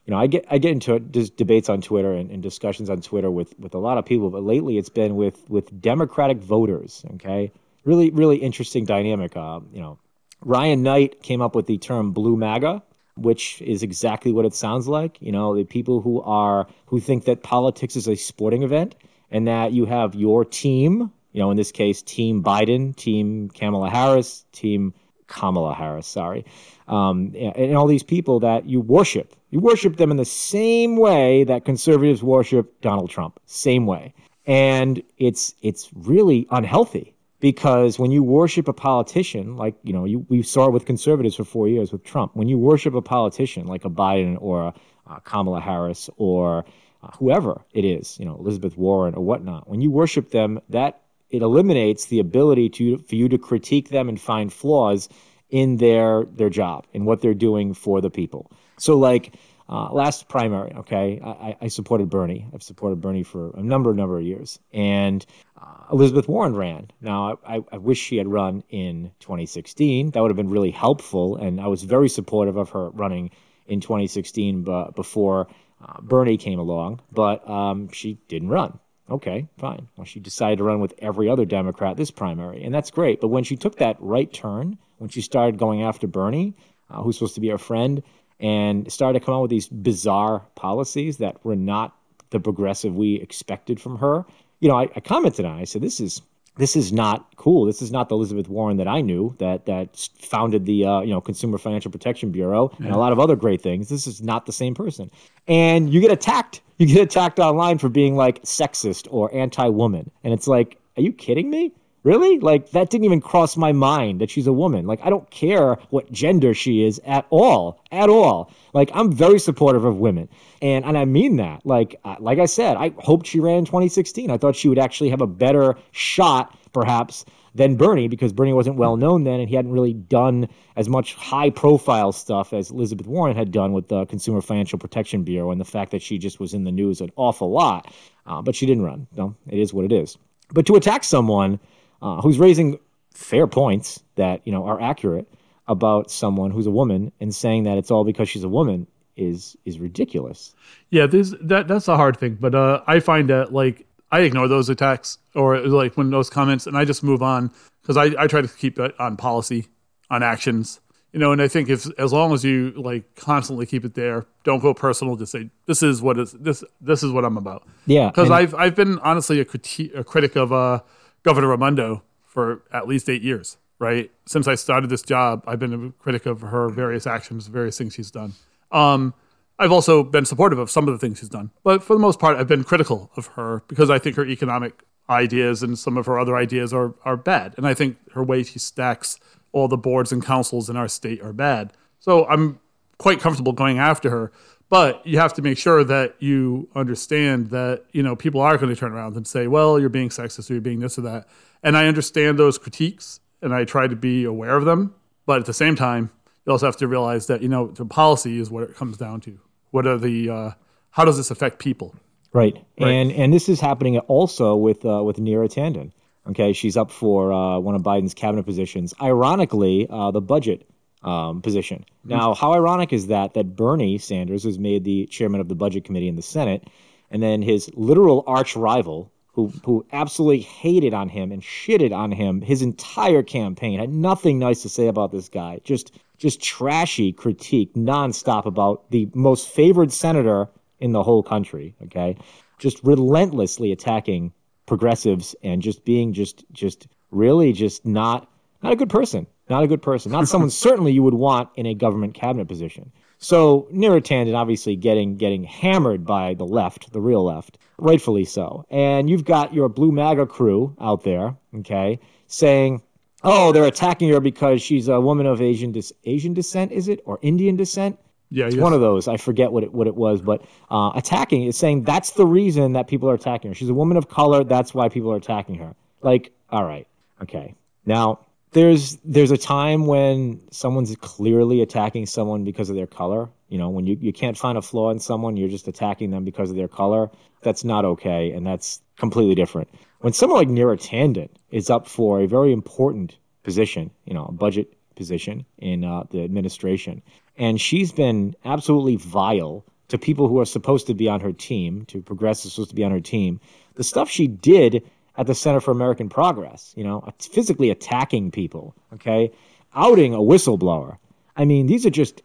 you 0.08 0.14
know, 0.14 0.20
I 0.20 0.26
get 0.26 0.46
I 0.50 0.56
get 0.56 0.72
into 0.72 0.98
dis- 0.98 1.28
debates 1.28 1.68
on 1.68 1.82
Twitter 1.82 2.14
and, 2.14 2.30
and 2.30 2.42
discussions 2.42 2.88
on 2.88 3.02
Twitter 3.02 3.30
with 3.30 3.52
with 3.58 3.74
a 3.74 3.78
lot 3.78 3.98
of 3.98 4.06
people, 4.06 4.30
but 4.30 4.42
lately 4.42 4.78
it's 4.78 4.88
been 4.88 5.16
with 5.16 5.38
with 5.50 5.82
Democratic 5.82 6.38
voters. 6.38 7.04
Okay, 7.16 7.52
really 7.84 8.08
really 8.10 8.38
interesting 8.38 8.86
dynamic. 8.86 9.36
Uh, 9.36 9.60
you 9.70 9.82
know, 9.82 9.98
Ryan 10.40 10.82
Knight 10.82 11.22
came 11.22 11.42
up 11.42 11.54
with 11.54 11.66
the 11.66 11.76
term 11.76 12.12
"blue 12.12 12.38
MAGA," 12.38 12.82
which 13.18 13.60
is 13.60 13.82
exactly 13.82 14.32
what 14.32 14.46
it 14.46 14.54
sounds 14.54 14.88
like. 14.88 15.20
You 15.20 15.30
know, 15.30 15.54
the 15.54 15.64
people 15.64 16.00
who 16.00 16.22
are 16.22 16.66
who 16.86 17.00
think 17.00 17.26
that 17.26 17.42
politics 17.42 17.94
is 17.94 18.08
a 18.08 18.16
sporting 18.16 18.62
event 18.62 18.94
and 19.30 19.46
that 19.46 19.72
you 19.72 19.84
have 19.84 20.14
your 20.14 20.42
team. 20.42 21.12
You 21.32 21.40
know, 21.40 21.50
in 21.50 21.56
this 21.56 21.72
case, 21.72 22.02
Team 22.02 22.42
Biden, 22.42 22.96
Team 22.96 23.50
Kamala 23.50 23.90
Harris, 23.90 24.44
Team 24.52 24.94
Kamala 25.26 25.74
Harris, 25.74 26.06
sorry, 26.06 26.44
um, 26.88 27.32
and, 27.36 27.56
and 27.56 27.76
all 27.76 27.86
these 27.86 28.02
people 28.02 28.40
that 28.40 28.66
you 28.66 28.80
worship. 28.80 29.34
You 29.50 29.60
worship 29.60 29.96
them 29.96 30.10
in 30.10 30.16
the 30.16 30.24
same 30.24 30.96
way 30.96 31.44
that 31.44 31.64
conservatives 31.64 32.22
worship 32.22 32.80
Donald 32.80 33.10
Trump, 33.10 33.40
same 33.46 33.86
way, 33.86 34.14
and 34.46 35.02
it's 35.18 35.54
it's 35.62 35.90
really 35.94 36.46
unhealthy 36.50 37.14
because 37.40 37.98
when 37.98 38.10
you 38.10 38.22
worship 38.22 38.68
a 38.68 38.72
politician, 38.72 39.56
like 39.56 39.74
you 39.84 39.92
know, 39.92 40.04
you, 40.04 40.26
we 40.28 40.42
saw 40.42 40.66
it 40.66 40.72
with 40.72 40.86
conservatives 40.86 41.36
for 41.36 41.44
four 41.44 41.68
years 41.68 41.92
with 41.92 42.04
Trump. 42.04 42.34
When 42.34 42.48
you 42.48 42.58
worship 42.58 42.94
a 42.94 43.02
politician 43.02 43.66
like 43.66 43.84
a 43.84 43.90
Biden 43.90 44.36
or 44.40 44.74
a, 45.06 45.20
Kamala 45.24 45.60
Harris 45.60 46.10
or 46.16 46.64
uh, 47.02 47.10
whoever 47.18 47.62
it 47.72 47.84
is, 47.84 48.18
you 48.18 48.26
know, 48.26 48.36
Elizabeth 48.36 48.76
Warren 48.76 49.14
or 49.14 49.24
whatnot, 49.24 49.68
when 49.68 49.80
you 49.80 49.90
worship 49.90 50.30
them, 50.30 50.60
that 50.68 51.02
it 51.30 51.42
eliminates 51.42 52.06
the 52.06 52.20
ability 52.20 52.68
to 52.70 52.98
for 52.98 53.14
you 53.14 53.28
to 53.28 53.38
critique 53.38 53.90
them 53.90 54.08
and 54.08 54.20
find 54.20 54.52
flaws 54.52 55.08
in 55.50 55.76
their 55.78 56.24
their 56.24 56.50
job 56.50 56.86
and 56.94 57.06
what 57.06 57.20
they're 57.20 57.34
doing 57.34 57.74
for 57.74 58.00
the 58.00 58.10
people. 58.10 58.50
So 58.78 58.96
like 58.98 59.34
uh, 59.68 59.92
last 59.92 60.28
primary, 60.28 60.72
okay, 60.74 61.20
I, 61.22 61.56
I- 61.60 61.68
supported 61.68 62.08
Bernie. 62.08 62.46
I've 62.54 62.62
supported 62.62 63.02
Bernie 63.02 63.22
for 63.22 63.50
a 63.50 63.62
number 63.62 63.92
number 63.92 64.18
of 64.18 64.24
years, 64.24 64.58
and 64.72 65.24
uh, 65.60 65.84
Elizabeth 65.92 66.26
Warren 66.26 66.54
ran. 66.56 66.90
Now 67.02 67.38
I, 67.46 67.60
I 67.70 67.76
wish 67.76 67.98
she 67.98 68.16
had 68.16 68.26
run 68.28 68.64
in 68.70 69.10
2016. 69.20 70.12
That 70.12 70.20
would 70.22 70.30
have 70.30 70.36
been 70.36 70.48
really 70.48 70.70
helpful, 70.70 71.36
and 71.36 71.60
I 71.60 71.66
was 71.66 71.82
very 71.82 72.08
supportive 72.08 72.56
of 72.56 72.70
her 72.70 72.88
running 72.90 73.30
in 73.66 73.80
2016, 73.80 74.62
but 74.62 74.94
before 74.96 75.48
uh, 75.86 76.00
Bernie 76.00 76.38
came 76.38 76.58
along. 76.58 77.00
But 77.12 77.46
um, 77.48 77.90
she 77.90 78.14
didn't 78.28 78.48
run. 78.48 78.78
Okay, 79.10 79.48
fine. 79.56 79.88
Well, 79.96 80.04
she 80.04 80.20
decided 80.20 80.58
to 80.58 80.64
run 80.64 80.80
with 80.80 80.94
every 80.98 81.28
other 81.30 81.46
Democrat 81.46 81.96
this 81.96 82.10
primary, 82.10 82.62
and 82.62 82.74
that's 82.74 82.90
great. 82.90 83.20
But 83.20 83.28
when 83.28 83.44
she 83.44 83.56
took 83.56 83.76
that 83.76 83.96
right 84.00 84.30
turn, 84.32 84.76
when 84.98 85.08
she 85.08 85.22
started 85.22 85.58
going 85.58 85.82
after 85.82 86.06
Bernie, 86.06 86.54
uh, 86.90 87.02
who's 87.02 87.16
supposed 87.16 87.34
to 87.36 87.40
be 87.40 87.48
her 87.48 87.58
friend, 87.58 88.02
and 88.38 88.90
started 88.92 89.18
to 89.18 89.24
come 89.24 89.34
out 89.34 89.42
with 89.42 89.50
these 89.50 89.68
bizarre 89.68 90.44
policies 90.54 91.18
that 91.18 91.42
were 91.44 91.56
not 91.56 91.96
the 92.30 92.38
progressive 92.40 92.94
we 92.94 93.14
expected 93.14 93.80
from 93.80 93.98
her, 93.98 94.24
you 94.60 94.68
know, 94.68 94.76
I, 94.76 94.88
I 94.94 95.00
commented 95.00 95.46
on. 95.46 95.58
it. 95.58 95.62
I 95.62 95.64
said, 95.64 95.82
"This 95.82 96.00
is 96.00 96.20
this 96.58 96.76
is 96.76 96.92
not 96.92 97.34
cool. 97.36 97.64
This 97.64 97.80
is 97.80 97.90
not 97.90 98.08
the 98.08 98.14
Elizabeth 98.16 98.48
Warren 98.48 98.76
that 98.76 98.88
I 98.88 99.00
knew 99.00 99.34
that 99.38 99.66
that 99.66 100.08
founded 100.20 100.66
the 100.66 100.84
uh, 100.84 101.00
you 101.00 101.10
know 101.10 101.20
Consumer 101.20 101.56
Financial 101.58 101.90
Protection 101.90 102.30
Bureau 102.30 102.70
and 102.78 102.90
a 102.90 102.98
lot 102.98 103.12
of 103.12 103.18
other 103.18 103.36
great 103.36 103.62
things. 103.62 103.88
This 103.88 104.06
is 104.06 104.20
not 104.20 104.46
the 104.46 104.52
same 104.52 104.74
person." 104.74 105.10
And 105.46 105.92
you 105.92 106.00
get 106.00 106.10
attacked. 106.10 106.60
You 106.78 106.86
get 106.86 107.02
attacked 107.02 107.40
online 107.40 107.78
for 107.78 107.88
being 107.88 108.14
like 108.14 108.40
sexist 108.42 109.08
or 109.10 109.34
anti-woman, 109.34 110.12
and 110.22 110.32
it's 110.32 110.46
like, 110.46 110.78
are 110.96 111.02
you 111.02 111.12
kidding 111.12 111.50
me? 111.50 111.72
Really? 112.08 112.38
Like 112.38 112.70
that 112.70 112.88
didn't 112.88 113.04
even 113.04 113.20
cross 113.20 113.54
my 113.54 113.70
mind 113.72 114.22
that 114.22 114.30
she's 114.30 114.46
a 114.46 114.52
woman. 114.52 114.86
Like 114.86 114.98
I 115.02 115.10
don't 115.10 115.28
care 115.30 115.74
what 115.90 116.10
gender 116.10 116.54
she 116.54 116.82
is 116.82 116.98
at 117.04 117.26
all, 117.28 117.82
at 117.92 118.08
all. 118.08 118.50
Like 118.72 118.90
I'm 118.94 119.12
very 119.12 119.38
supportive 119.38 119.84
of 119.84 119.98
women, 119.98 120.30
and 120.62 120.86
and 120.86 120.96
I 120.96 121.04
mean 121.04 121.36
that. 121.36 121.66
Like 121.66 122.00
uh, 122.06 122.16
like 122.18 122.38
I 122.38 122.46
said, 122.46 122.78
I 122.78 122.94
hoped 122.96 123.26
she 123.26 123.40
ran 123.40 123.58
in 123.58 123.64
2016. 123.66 124.30
I 124.30 124.38
thought 124.38 124.56
she 124.56 124.70
would 124.70 124.78
actually 124.78 125.10
have 125.10 125.20
a 125.20 125.26
better 125.26 125.76
shot, 125.92 126.56
perhaps, 126.72 127.26
than 127.54 127.76
Bernie 127.76 128.08
because 128.08 128.32
Bernie 128.32 128.54
wasn't 128.54 128.76
well 128.76 128.96
known 128.96 129.24
then, 129.24 129.40
and 129.40 129.48
he 129.50 129.54
hadn't 129.54 129.72
really 129.72 129.92
done 129.92 130.48
as 130.76 130.88
much 130.88 131.12
high 131.12 131.50
profile 131.50 132.12
stuff 132.12 132.54
as 132.54 132.70
Elizabeth 132.70 133.06
Warren 133.06 133.36
had 133.36 133.52
done 133.52 133.74
with 133.74 133.88
the 133.88 134.06
Consumer 134.06 134.40
Financial 134.40 134.78
Protection 134.78 135.24
Bureau 135.24 135.50
and 135.50 135.60
the 135.60 135.66
fact 135.66 135.90
that 135.90 136.00
she 136.00 136.16
just 136.16 136.40
was 136.40 136.54
in 136.54 136.64
the 136.64 136.72
news 136.72 137.02
an 137.02 137.10
awful 137.16 137.50
lot. 137.50 137.92
Uh, 138.24 138.40
but 138.40 138.54
she 138.54 138.64
didn't 138.64 138.84
run. 138.84 139.06
No, 139.14 139.36
it 139.46 139.58
is 139.58 139.74
what 139.74 139.84
it 139.84 139.92
is. 139.92 140.16
But 140.54 140.64
to 140.64 140.76
attack 140.76 141.04
someone 141.04 141.60
uh, 142.02 142.20
who's 142.20 142.38
raising 142.38 142.78
fair 143.14 143.46
points 143.46 144.02
that 144.14 144.46
you 144.46 144.52
know 144.52 144.66
are 144.66 144.80
accurate 144.80 145.28
about 145.66 146.10
someone 146.10 146.50
who's 146.50 146.66
a 146.66 146.70
woman 146.70 147.12
and 147.20 147.34
saying 147.34 147.64
that 147.64 147.76
it's 147.78 147.90
all 147.90 148.04
because 148.04 148.28
she's 148.28 148.44
a 148.44 148.48
woman 148.48 148.86
is 149.16 149.56
is 149.64 149.78
ridiculous. 149.78 150.54
Yeah, 150.90 151.06
this 151.06 151.34
that 151.42 151.68
that's 151.68 151.88
a 151.88 151.96
hard 151.96 152.16
thing, 152.18 152.38
but 152.40 152.54
uh, 152.54 152.82
I 152.86 153.00
find 153.00 153.28
that 153.30 153.52
like 153.52 153.86
I 154.10 154.20
ignore 154.20 154.48
those 154.48 154.68
attacks 154.70 155.18
or 155.34 155.58
like 155.60 155.96
when 155.96 156.10
those 156.10 156.30
comments, 156.30 156.66
and 156.66 156.76
I 156.76 156.84
just 156.84 157.02
move 157.02 157.22
on 157.22 157.52
because 157.82 157.96
I, 157.96 158.22
I 158.22 158.26
try 158.26 158.40
to 158.40 158.48
keep 158.48 158.78
it 158.78 158.98
on 158.98 159.16
policy, 159.16 159.66
on 160.10 160.22
actions, 160.22 160.80
you 161.12 161.18
know. 161.18 161.32
And 161.32 161.42
I 161.42 161.48
think 161.48 161.68
if 161.68 161.86
as 161.98 162.12
long 162.12 162.32
as 162.32 162.44
you 162.44 162.72
like 162.76 163.14
constantly 163.16 163.66
keep 163.66 163.84
it 163.84 163.94
there, 163.94 164.26
don't 164.44 164.60
go 164.60 164.72
personal. 164.72 165.16
Just 165.16 165.32
say 165.32 165.50
this 165.66 165.82
is 165.82 166.00
what 166.00 166.18
is 166.18 166.32
this 166.32 166.64
this 166.80 167.02
is 167.02 167.12
what 167.12 167.24
I'm 167.24 167.36
about. 167.36 167.66
Yeah, 167.86 168.08
because 168.08 168.30
I've 168.30 168.54
I've 168.54 168.74
been 168.74 168.98
honestly 169.00 169.40
a 169.40 169.44
critique 169.44 169.92
a 169.94 170.04
critic 170.04 170.36
of 170.36 170.52
uh, 170.52 170.80
Governor 171.28 171.48
Raimondo 171.48 172.02
for 172.24 172.62
at 172.72 172.88
least 172.88 173.10
eight 173.10 173.20
years. 173.20 173.58
Right 173.78 174.10
since 174.24 174.48
I 174.48 174.54
started 174.54 174.88
this 174.88 175.02
job, 175.02 175.44
I've 175.46 175.58
been 175.58 175.74
a 175.74 176.02
critic 176.02 176.24
of 176.24 176.40
her 176.40 176.70
various 176.70 177.06
actions, 177.06 177.48
various 177.48 177.76
things 177.76 177.92
she's 177.92 178.10
done. 178.10 178.32
Um, 178.72 179.12
I've 179.58 179.70
also 179.70 180.02
been 180.02 180.24
supportive 180.24 180.58
of 180.58 180.70
some 180.70 180.88
of 180.88 180.94
the 180.94 180.98
things 180.98 181.18
she's 181.18 181.28
done, 181.28 181.50
but 181.62 181.82
for 181.82 181.92
the 181.92 182.00
most 182.00 182.18
part, 182.18 182.38
I've 182.38 182.48
been 182.48 182.64
critical 182.64 183.10
of 183.14 183.26
her 183.36 183.62
because 183.68 183.90
I 183.90 183.98
think 183.98 184.16
her 184.16 184.24
economic 184.24 184.84
ideas 185.10 185.62
and 185.62 185.78
some 185.78 185.98
of 185.98 186.06
her 186.06 186.18
other 186.18 186.34
ideas 186.34 186.72
are 186.72 186.94
are 187.04 187.18
bad, 187.18 187.54
and 187.58 187.66
I 187.66 187.74
think 187.74 187.98
her 188.14 188.24
way 188.24 188.42
she 188.42 188.58
stacks 188.58 189.20
all 189.52 189.68
the 189.68 189.76
boards 189.76 190.12
and 190.12 190.24
councils 190.24 190.70
in 190.70 190.76
our 190.78 190.88
state 190.88 191.20
are 191.22 191.34
bad. 191.34 191.74
So 192.00 192.26
I'm 192.26 192.58
quite 192.96 193.20
comfortable 193.20 193.52
going 193.52 193.78
after 193.78 194.08
her, 194.10 194.32
but 194.68 195.06
you 195.06 195.18
have 195.18 195.34
to 195.34 195.42
make 195.42 195.58
sure 195.58 195.82
that 195.84 196.16
you 196.18 196.68
understand 196.74 197.50
that 197.50 197.84
you 197.92 198.02
know 198.02 198.14
people 198.16 198.40
are 198.40 198.56
going 198.56 198.74
to 198.74 198.78
turn 198.78 198.92
around 198.92 199.16
and 199.16 199.26
say, 199.26 199.46
"Well, 199.46 199.78
you're 199.78 199.88
being 199.88 200.08
sexist 200.08 200.50
or 200.50 200.54
you're 200.54 200.60
being 200.60 200.80
this 200.80 200.98
or 200.98 201.02
that," 201.02 201.28
and 201.62 201.76
I 201.76 201.86
understand 201.86 202.38
those 202.38 202.58
critiques, 202.58 203.20
and 203.42 203.54
I 203.54 203.64
try 203.64 203.86
to 203.86 203.96
be 203.96 204.24
aware 204.24 204.56
of 204.56 204.64
them, 204.64 204.94
but 205.26 205.40
at 205.40 205.46
the 205.46 205.54
same 205.54 205.76
time, 205.76 206.10
you 206.44 206.52
also 206.52 206.66
have 206.66 206.76
to 206.78 206.88
realize 206.88 207.26
that 207.26 207.42
you 207.42 207.48
know 207.48 207.68
the 207.68 207.86
policy 207.86 208.38
is 208.38 208.50
what 208.50 208.62
it 208.62 208.74
comes 208.74 208.96
down 208.96 209.20
to. 209.22 209.38
What 209.70 209.86
are 209.86 209.98
the 209.98 210.30
uh, 210.30 210.50
how 210.90 211.04
does 211.04 211.16
this 211.16 211.30
affect 211.30 211.58
people? 211.58 211.94
Right. 212.32 212.54
right. 212.78 212.88
And 212.90 213.12
and 213.12 213.32
this 213.32 213.48
is 213.48 213.60
happening 213.60 213.98
also 214.00 214.56
with 214.56 214.84
uh, 214.84 215.02
with 215.02 215.16
Neera 215.16 215.48
Tanden. 215.48 215.92
Okay, 216.28 216.52
she's 216.52 216.76
up 216.76 216.90
for 216.90 217.32
uh, 217.32 217.58
one 217.58 217.74
of 217.74 217.82
Biden's 217.82 218.12
cabinet 218.12 218.44
positions. 218.44 218.92
Ironically, 219.00 219.86
uh, 219.88 220.10
the 220.10 220.20
budget 220.20 220.68
um, 221.02 221.42
position. 221.42 221.84
Now, 222.04 222.34
how 222.34 222.52
ironic 222.54 222.92
is 222.92 223.06
that 223.08 223.34
that 223.34 223.56
Bernie 223.56 223.98
Sanders 223.98 224.44
was 224.44 224.58
made 224.58 224.84
the 224.84 225.06
chairman 225.06 225.40
of 225.40 225.48
the 225.48 225.54
budget 225.54 225.84
committee 225.84 226.08
in 226.08 226.16
the 226.16 226.22
Senate, 226.22 226.68
and 227.10 227.22
then 227.22 227.42
his 227.42 227.70
literal 227.74 228.24
arch 228.26 228.56
rival, 228.56 229.12
who 229.32 229.52
who 229.64 229.86
absolutely 229.92 230.40
hated 230.40 230.94
on 230.94 231.08
him 231.08 231.30
and 231.30 231.42
shitted 231.42 231.92
on 231.94 232.10
him 232.10 232.40
his 232.40 232.62
entire 232.62 233.22
campaign. 233.22 233.78
Had 233.78 233.92
nothing 233.92 234.38
nice 234.38 234.62
to 234.62 234.68
say 234.68 234.88
about 234.88 235.12
this 235.12 235.28
guy. 235.28 235.60
Just 235.64 235.92
just 236.16 236.42
trashy 236.42 237.12
critique 237.12 237.74
nonstop 237.74 238.46
about 238.46 238.90
the 238.90 239.08
most 239.14 239.48
favored 239.48 239.92
senator 239.92 240.48
in 240.80 240.92
the 240.92 241.02
whole 241.02 241.22
country. 241.22 241.76
Okay, 241.84 242.16
just 242.58 242.82
relentlessly 242.82 243.70
attacking 243.70 244.32
progressives 244.66 245.34
and 245.42 245.62
just 245.62 245.84
being 245.84 246.12
just 246.12 246.44
just 246.52 246.88
really 247.10 247.52
just 247.52 247.86
not 247.86 248.28
not 248.62 248.72
a 248.72 248.76
good 248.76 248.90
person. 248.90 249.26
Not 249.48 249.62
a 249.62 249.66
good 249.66 249.82
person. 249.82 250.12
Not 250.12 250.28
someone 250.28 250.50
certainly 250.66 250.92
you 250.92 251.02
would 251.02 251.14
want 251.14 251.48
in 251.56 251.66
a 251.66 251.74
government 251.74 252.14
cabinet 252.14 252.48
position. 252.48 252.92
So 253.18 253.68
Neera 253.72 254.00
Tanden 254.00 254.36
obviously 254.36 254.76
getting 254.76 255.16
getting 255.16 255.42
hammered 255.44 256.04
by 256.06 256.34
the 256.34 256.46
left, 256.46 256.92
the 256.92 257.00
real 257.00 257.24
left, 257.24 257.58
rightfully 257.78 258.24
so. 258.24 258.64
And 258.70 259.10
you've 259.10 259.24
got 259.24 259.52
your 259.52 259.68
blue 259.68 259.90
MAGA 259.90 260.26
crew 260.26 260.76
out 260.80 261.02
there, 261.02 261.34
okay, 261.56 261.98
saying, 262.28 262.80
"Oh, 263.24 263.50
they're 263.50 263.64
attacking 263.64 264.08
her 264.10 264.20
because 264.20 264.62
she's 264.62 264.86
a 264.86 265.00
woman 265.00 265.26
of 265.26 265.42
Asian 265.42 265.72
dis- 265.72 265.92
Asian 266.04 266.32
descent, 266.32 266.70
is 266.70 266.86
it, 266.86 267.00
or 267.06 267.18
Indian 267.22 267.56
descent?" 267.56 267.98
Yeah, 268.30 268.46
It's 268.46 268.56
yes. 268.56 268.62
one 268.62 268.72
of 268.74 268.80
those. 268.80 269.08
I 269.08 269.16
forget 269.16 269.50
what 269.50 269.64
it 269.64 269.72
what 269.74 269.88
it 269.88 269.96
was, 269.96 270.20
but 270.22 270.44
uh, 270.70 270.92
attacking 270.94 271.42
is 271.44 271.56
saying 271.56 271.82
that's 271.82 272.12
the 272.12 272.26
reason 272.26 272.74
that 272.74 272.86
people 272.86 273.10
are 273.10 273.14
attacking 273.14 273.50
her. 273.50 273.54
She's 273.54 273.70
a 273.70 273.74
woman 273.74 273.96
of 273.96 274.08
color. 274.08 274.44
That's 274.44 274.74
why 274.74 274.88
people 274.88 275.10
are 275.10 275.16
attacking 275.16 275.56
her. 275.56 275.74
Like, 276.02 276.30
all 276.50 276.62
right, 276.62 276.86
okay. 277.22 277.54
Now 277.84 278.20
there's 278.52 278.96
there's 279.04 279.30
a 279.30 279.36
time 279.36 279.86
when 279.86 280.40
someone's 280.50 280.94
clearly 280.96 281.60
attacking 281.60 282.06
someone 282.06 282.44
because 282.44 282.70
of 282.70 282.76
their 282.76 282.86
color. 282.86 283.28
You 283.48 283.58
know, 283.58 283.68
when 283.70 283.86
you, 283.86 283.96
you 284.00 284.12
can't 284.12 284.36
find 284.36 284.58
a 284.58 284.62
flaw 284.62 284.90
in 284.90 285.00
someone, 285.00 285.36
you're 285.36 285.48
just 285.48 285.68
attacking 285.68 286.10
them 286.10 286.24
because 286.24 286.50
of 286.50 286.56
their 286.56 286.68
color. 286.68 287.10
That's 287.42 287.64
not 287.64 287.84
okay, 287.84 288.32
and 288.32 288.46
that's 288.46 288.80
completely 288.96 289.34
different. 289.34 289.68
When 290.00 290.12
someone 290.12 290.38
like 290.38 290.48
Neera 290.48 290.78
Tanden 290.78 291.28
is 291.50 291.70
up 291.70 291.86
for 291.86 292.20
a 292.20 292.26
very 292.26 292.52
important 292.52 293.16
position, 293.42 293.90
you 294.04 294.14
know, 294.14 294.26
a 294.26 294.32
budget 294.32 294.74
position 294.96 295.44
in 295.58 295.84
uh, 295.84 296.04
the 296.10 296.22
administration, 296.24 297.02
and 297.36 297.60
she's 297.60 297.92
been 297.92 298.34
absolutely 298.44 298.96
vile 298.96 299.64
to 299.88 299.98
people 299.98 300.28
who 300.28 300.38
are 300.38 300.44
supposed 300.44 300.86
to 300.86 300.94
be 300.94 301.08
on 301.08 301.20
her 301.20 301.32
team, 301.32 301.84
to 301.86 302.02
progressives 302.02 302.54
supposed 302.54 302.70
to 302.70 302.76
be 302.76 302.84
on 302.84 302.90
her 302.90 303.00
team. 303.00 303.40
The 303.74 303.84
stuff 303.84 304.10
she 304.10 304.26
did 304.26 304.88
at 305.18 305.26
the 305.26 305.34
Center 305.34 305.60
for 305.60 305.72
American 305.72 306.08
Progress, 306.08 306.72
you 306.76 306.84
know, 306.84 307.06
physically 307.18 307.70
attacking 307.70 308.30
people, 308.30 308.74
okay, 308.94 309.32
outing 309.74 310.14
a 310.14 310.18
whistleblower. 310.18 310.96
I 311.36 311.44
mean, 311.44 311.66
these 311.66 311.84
are 311.84 311.90
just 311.90 312.22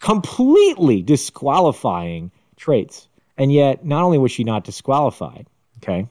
completely 0.00 1.02
disqualifying 1.02 2.30
traits. 2.56 3.08
And 3.36 3.52
yet, 3.52 3.84
not 3.84 4.04
only 4.04 4.18
was 4.18 4.32
she 4.32 4.44
not 4.44 4.64
disqualified, 4.64 5.46
okay, 5.78 6.06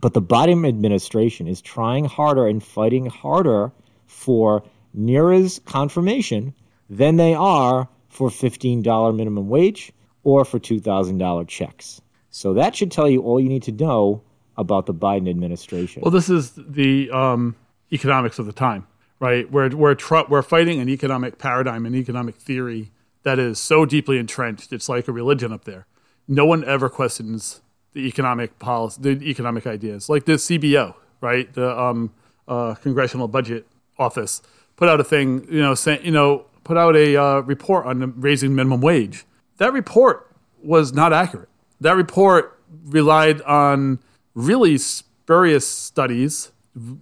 but 0.00 0.14
the 0.14 0.22
Biden 0.22 0.66
administration 0.68 1.46
is 1.46 1.62
trying 1.62 2.04
harder 2.04 2.46
and 2.46 2.62
fighting 2.62 3.06
harder 3.06 3.72
for 4.06 4.64
Neera's 4.94 5.60
confirmation 5.64 6.54
than 6.90 7.16
they 7.16 7.34
are 7.34 7.88
for 8.08 8.30
$15 8.30 9.16
minimum 9.16 9.48
wage 9.48 9.92
or 10.24 10.44
for 10.44 10.58
$2,000 10.58 11.48
checks. 11.48 12.00
So 12.30 12.54
that 12.54 12.74
should 12.74 12.90
tell 12.90 13.08
you 13.08 13.22
all 13.22 13.40
you 13.40 13.48
need 13.48 13.64
to 13.64 13.72
know 13.72 14.22
about 14.58 14.86
the 14.86 14.92
Biden 14.92 15.30
administration. 15.30 16.02
Well, 16.02 16.10
this 16.10 16.28
is 16.28 16.52
the 16.56 17.10
um, 17.10 17.56
economics 17.92 18.38
of 18.38 18.44
the 18.44 18.52
time, 18.52 18.86
right? 19.20 19.50
We're 19.50 19.74
we're 19.74 19.94
tr- 19.94 20.28
we're 20.28 20.42
fighting 20.42 20.80
an 20.80 20.88
economic 20.90 21.38
paradigm, 21.38 21.86
an 21.86 21.94
economic 21.94 22.34
theory 22.34 22.90
that 23.22 23.38
is 23.38 23.58
so 23.58 23.86
deeply 23.86 24.18
entrenched. 24.18 24.72
It's 24.72 24.88
like 24.88 25.08
a 25.08 25.12
religion 25.12 25.52
up 25.52 25.64
there. 25.64 25.86
No 26.26 26.44
one 26.44 26.64
ever 26.64 26.90
questions 26.90 27.62
the 27.94 28.06
economic 28.06 28.58
policy, 28.58 29.00
the 29.00 29.30
economic 29.30 29.66
ideas, 29.66 30.08
like 30.08 30.26
the 30.26 30.32
CBO, 30.32 30.94
right? 31.20 31.52
The 31.54 31.78
um, 31.80 32.12
uh, 32.46 32.74
Congressional 32.74 33.28
Budget 33.28 33.66
Office 33.98 34.42
put 34.76 34.88
out 34.88 35.00
a 35.00 35.04
thing, 35.04 35.46
you 35.50 35.62
know, 35.62 35.74
saying, 35.74 36.04
you 36.04 36.10
know, 36.10 36.44
put 36.64 36.76
out 36.76 36.96
a 36.96 37.16
uh, 37.16 37.40
report 37.40 37.86
on 37.86 38.20
raising 38.20 38.54
minimum 38.54 38.80
wage. 38.80 39.24
That 39.56 39.72
report 39.72 40.30
was 40.62 40.92
not 40.92 41.12
accurate. 41.12 41.48
That 41.80 41.96
report 41.96 42.60
relied 42.84 43.40
on 43.42 44.00
really 44.38 44.78
spurious 44.78 45.66
studies, 45.66 46.52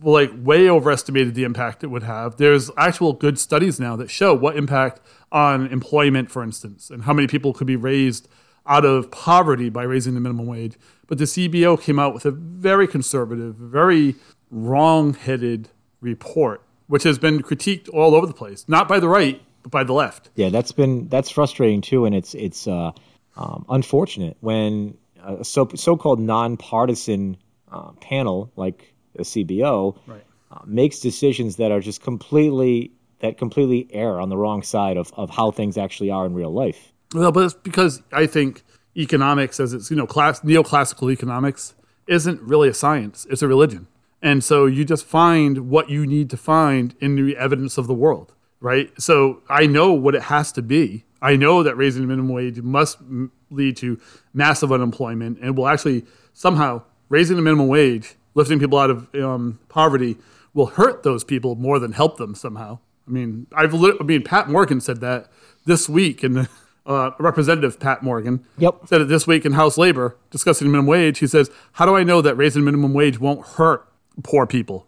like 0.02 0.30
way 0.34 0.70
overestimated 0.70 1.34
the 1.34 1.44
impact 1.44 1.84
it 1.84 1.88
would 1.88 2.02
have. 2.02 2.38
There's 2.38 2.70
actual 2.78 3.12
good 3.12 3.38
studies 3.38 3.78
now 3.78 3.94
that 3.96 4.10
show 4.10 4.34
what 4.34 4.56
impact 4.56 5.00
on 5.30 5.66
employment, 5.66 6.30
for 6.30 6.42
instance, 6.42 6.90
and 6.90 7.02
how 7.02 7.12
many 7.12 7.28
people 7.28 7.52
could 7.52 7.66
be 7.66 7.76
raised 7.76 8.26
out 8.66 8.84
of 8.84 9.10
poverty 9.10 9.68
by 9.68 9.82
raising 9.82 10.14
the 10.14 10.20
minimum 10.20 10.46
wage. 10.46 10.76
But 11.06 11.18
the 11.18 11.24
CBO 11.24 11.80
came 11.80 11.98
out 11.98 12.14
with 12.14 12.24
a 12.24 12.30
very 12.30 12.88
conservative, 12.88 13.54
very 13.54 14.16
wrong-headed 14.50 15.68
report, 16.00 16.62
which 16.86 17.02
has 17.02 17.18
been 17.18 17.42
critiqued 17.42 17.88
all 17.92 18.14
over 18.14 18.26
the 18.26 18.32
place, 18.32 18.64
not 18.66 18.88
by 18.88 18.98
the 18.98 19.08
right, 19.08 19.42
but 19.62 19.70
by 19.70 19.84
the 19.84 19.92
left. 19.92 20.30
Yeah, 20.36 20.48
that's 20.48 20.72
been 20.72 21.08
that's 21.08 21.30
frustrating 21.30 21.82
too, 21.82 22.06
and 22.06 22.14
it's 22.14 22.34
it's 22.34 22.66
uh, 22.66 22.92
um, 23.36 23.66
unfortunate 23.68 24.36
when 24.40 24.96
a 25.26 25.44
so 25.44 25.68
so-called 25.74 26.20
nonpartisan 26.20 27.36
uh, 27.72 27.92
panel 28.00 28.50
like 28.56 28.94
the 29.14 29.22
CBO 29.22 29.96
Right. 30.06 30.24
uh, 30.50 30.60
makes 30.66 31.00
decisions 31.00 31.56
that 31.56 31.72
are 31.72 31.80
just 31.80 32.00
completely 32.00 32.92
that 33.20 33.38
completely 33.38 33.88
err 33.92 34.20
on 34.20 34.28
the 34.28 34.36
wrong 34.36 34.62
side 34.62 34.96
of, 34.96 35.12
of 35.16 35.30
how 35.30 35.50
things 35.50 35.78
actually 35.78 36.10
are 36.10 36.26
in 36.26 36.34
real 36.34 36.52
life. 36.52 36.92
Well, 37.14 37.32
but 37.32 37.44
it's 37.44 37.54
because 37.54 38.02
I 38.12 38.26
think 38.26 38.62
economics, 38.96 39.58
as 39.58 39.72
it's 39.72 39.90
you 39.90 39.96
know, 39.96 40.06
class 40.06 40.40
neoclassical 40.40 41.10
economics, 41.10 41.74
isn't 42.06 42.40
really 42.42 42.68
a 42.68 42.74
science; 42.74 43.26
it's 43.30 43.42
a 43.42 43.48
religion. 43.48 43.86
And 44.22 44.42
so 44.42 44.66
you 44.66 44.84
just 44.84 45.04
find 45.04 45.70
what 45.70 45.88
you 45.90 46.06
need 46.06 46.30
to 46.30 46.36
find 46.36 46.94
in 47.00 47.14
the 47.16 47.36
evidence 47.36 47.78
of 47.78 47.86
the 47.86 47.94
world, 47.94 48.32
right? 48.60 48.90
So 49.00 49.42
I 49.48 49.66
know 49.66 49.92
what 49.92 50.14
it 50.14 50.22
has 50.22 50.52
to 50.52 50.62
be. 50.62 51.04
I 51.32 51.36
know 51.36 51.62
that 51.62 51.76
raising 51.76 52.02
the 52.02 52.08
minimum 52.08 52.30
wage 52.32 52.60
must 52.62 52.98
m- 53.00 53.32
lead 53.50 53.76
to 53.78 53.98
massive 54.32 54.70
unemployment, 54.72 55.38
and 55.42 55.56
will 55.56 55.68
actually 55.68 56.04
somehow 56.32 56.82
raising 57.08 57.36
the 57.36 57.42
minimum 57.42 57.68
wage, 57.68 58.14
lifting 58.34 58.58
people 58.58 58.78
out 58.78 58.90
of 58.90 59.14
um, 59.14 59.58
poverty, 59.68 60.16
will 60.54 60.66
hurt 60.66 61.02
those 61.02 61.24
people 61.24 61.54
more 61.56 61.78
than 61.78 61.92
help 61.92 62.16
them 62.16 62.34
somehow. 62.34 62.78
I 63.08 63.10
mean, 63.10 63.46
I've 63.54 63.74
I 63.74 64.04
mean, 64.04 64.22
Pat 64.22 64.48
Morgan 64.48 64.80
said 64.80 65.00
that 65.00 65.30
this 65.64 65.88
week 65.88 66.22
and 66.22 66.48
uh, 66.86 67.10
Representative 67.18 67.78
Pat 67.80 68.02
Morgan 68.02 68.44
Yep. 68.58 68.82
said 68.86 69.00
it 69.00 69.08
this 69.08 69.26
week 69.26 69.44
in 69.44 69.52
House 69.52 69.76
Labor 69.78 70.16
discussing 70.30 70.68
minimum 70.68 70.86
wage. 70.86 71.18
He 71.18 71.26
says, 71.26 71.50
"How 71.72 71.86
do 71.86 71.96
I 71.96 72.04
know 72.04 72.22
that 72.22 72.36
raising 72.36 72.64
minimum 72.64 72.92
wage 72.94 73.18
won't 73.20 73.44
hurt 73.46 73.88
poor 74.22 74.46
people?" 74.46 74.86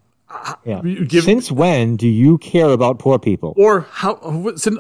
Yeah. 0.65 0.83
Give- 0.83 1.25
Since 1.25 1.51
when 1.51 1.97
do 1.97 2.07
you 2.07 2.39
care 2.39 2.71
about 2.71 2.99
poor 2.99 3.19
people? 3.19 3.55
Or 3.57 3.81
how 3.91 4.13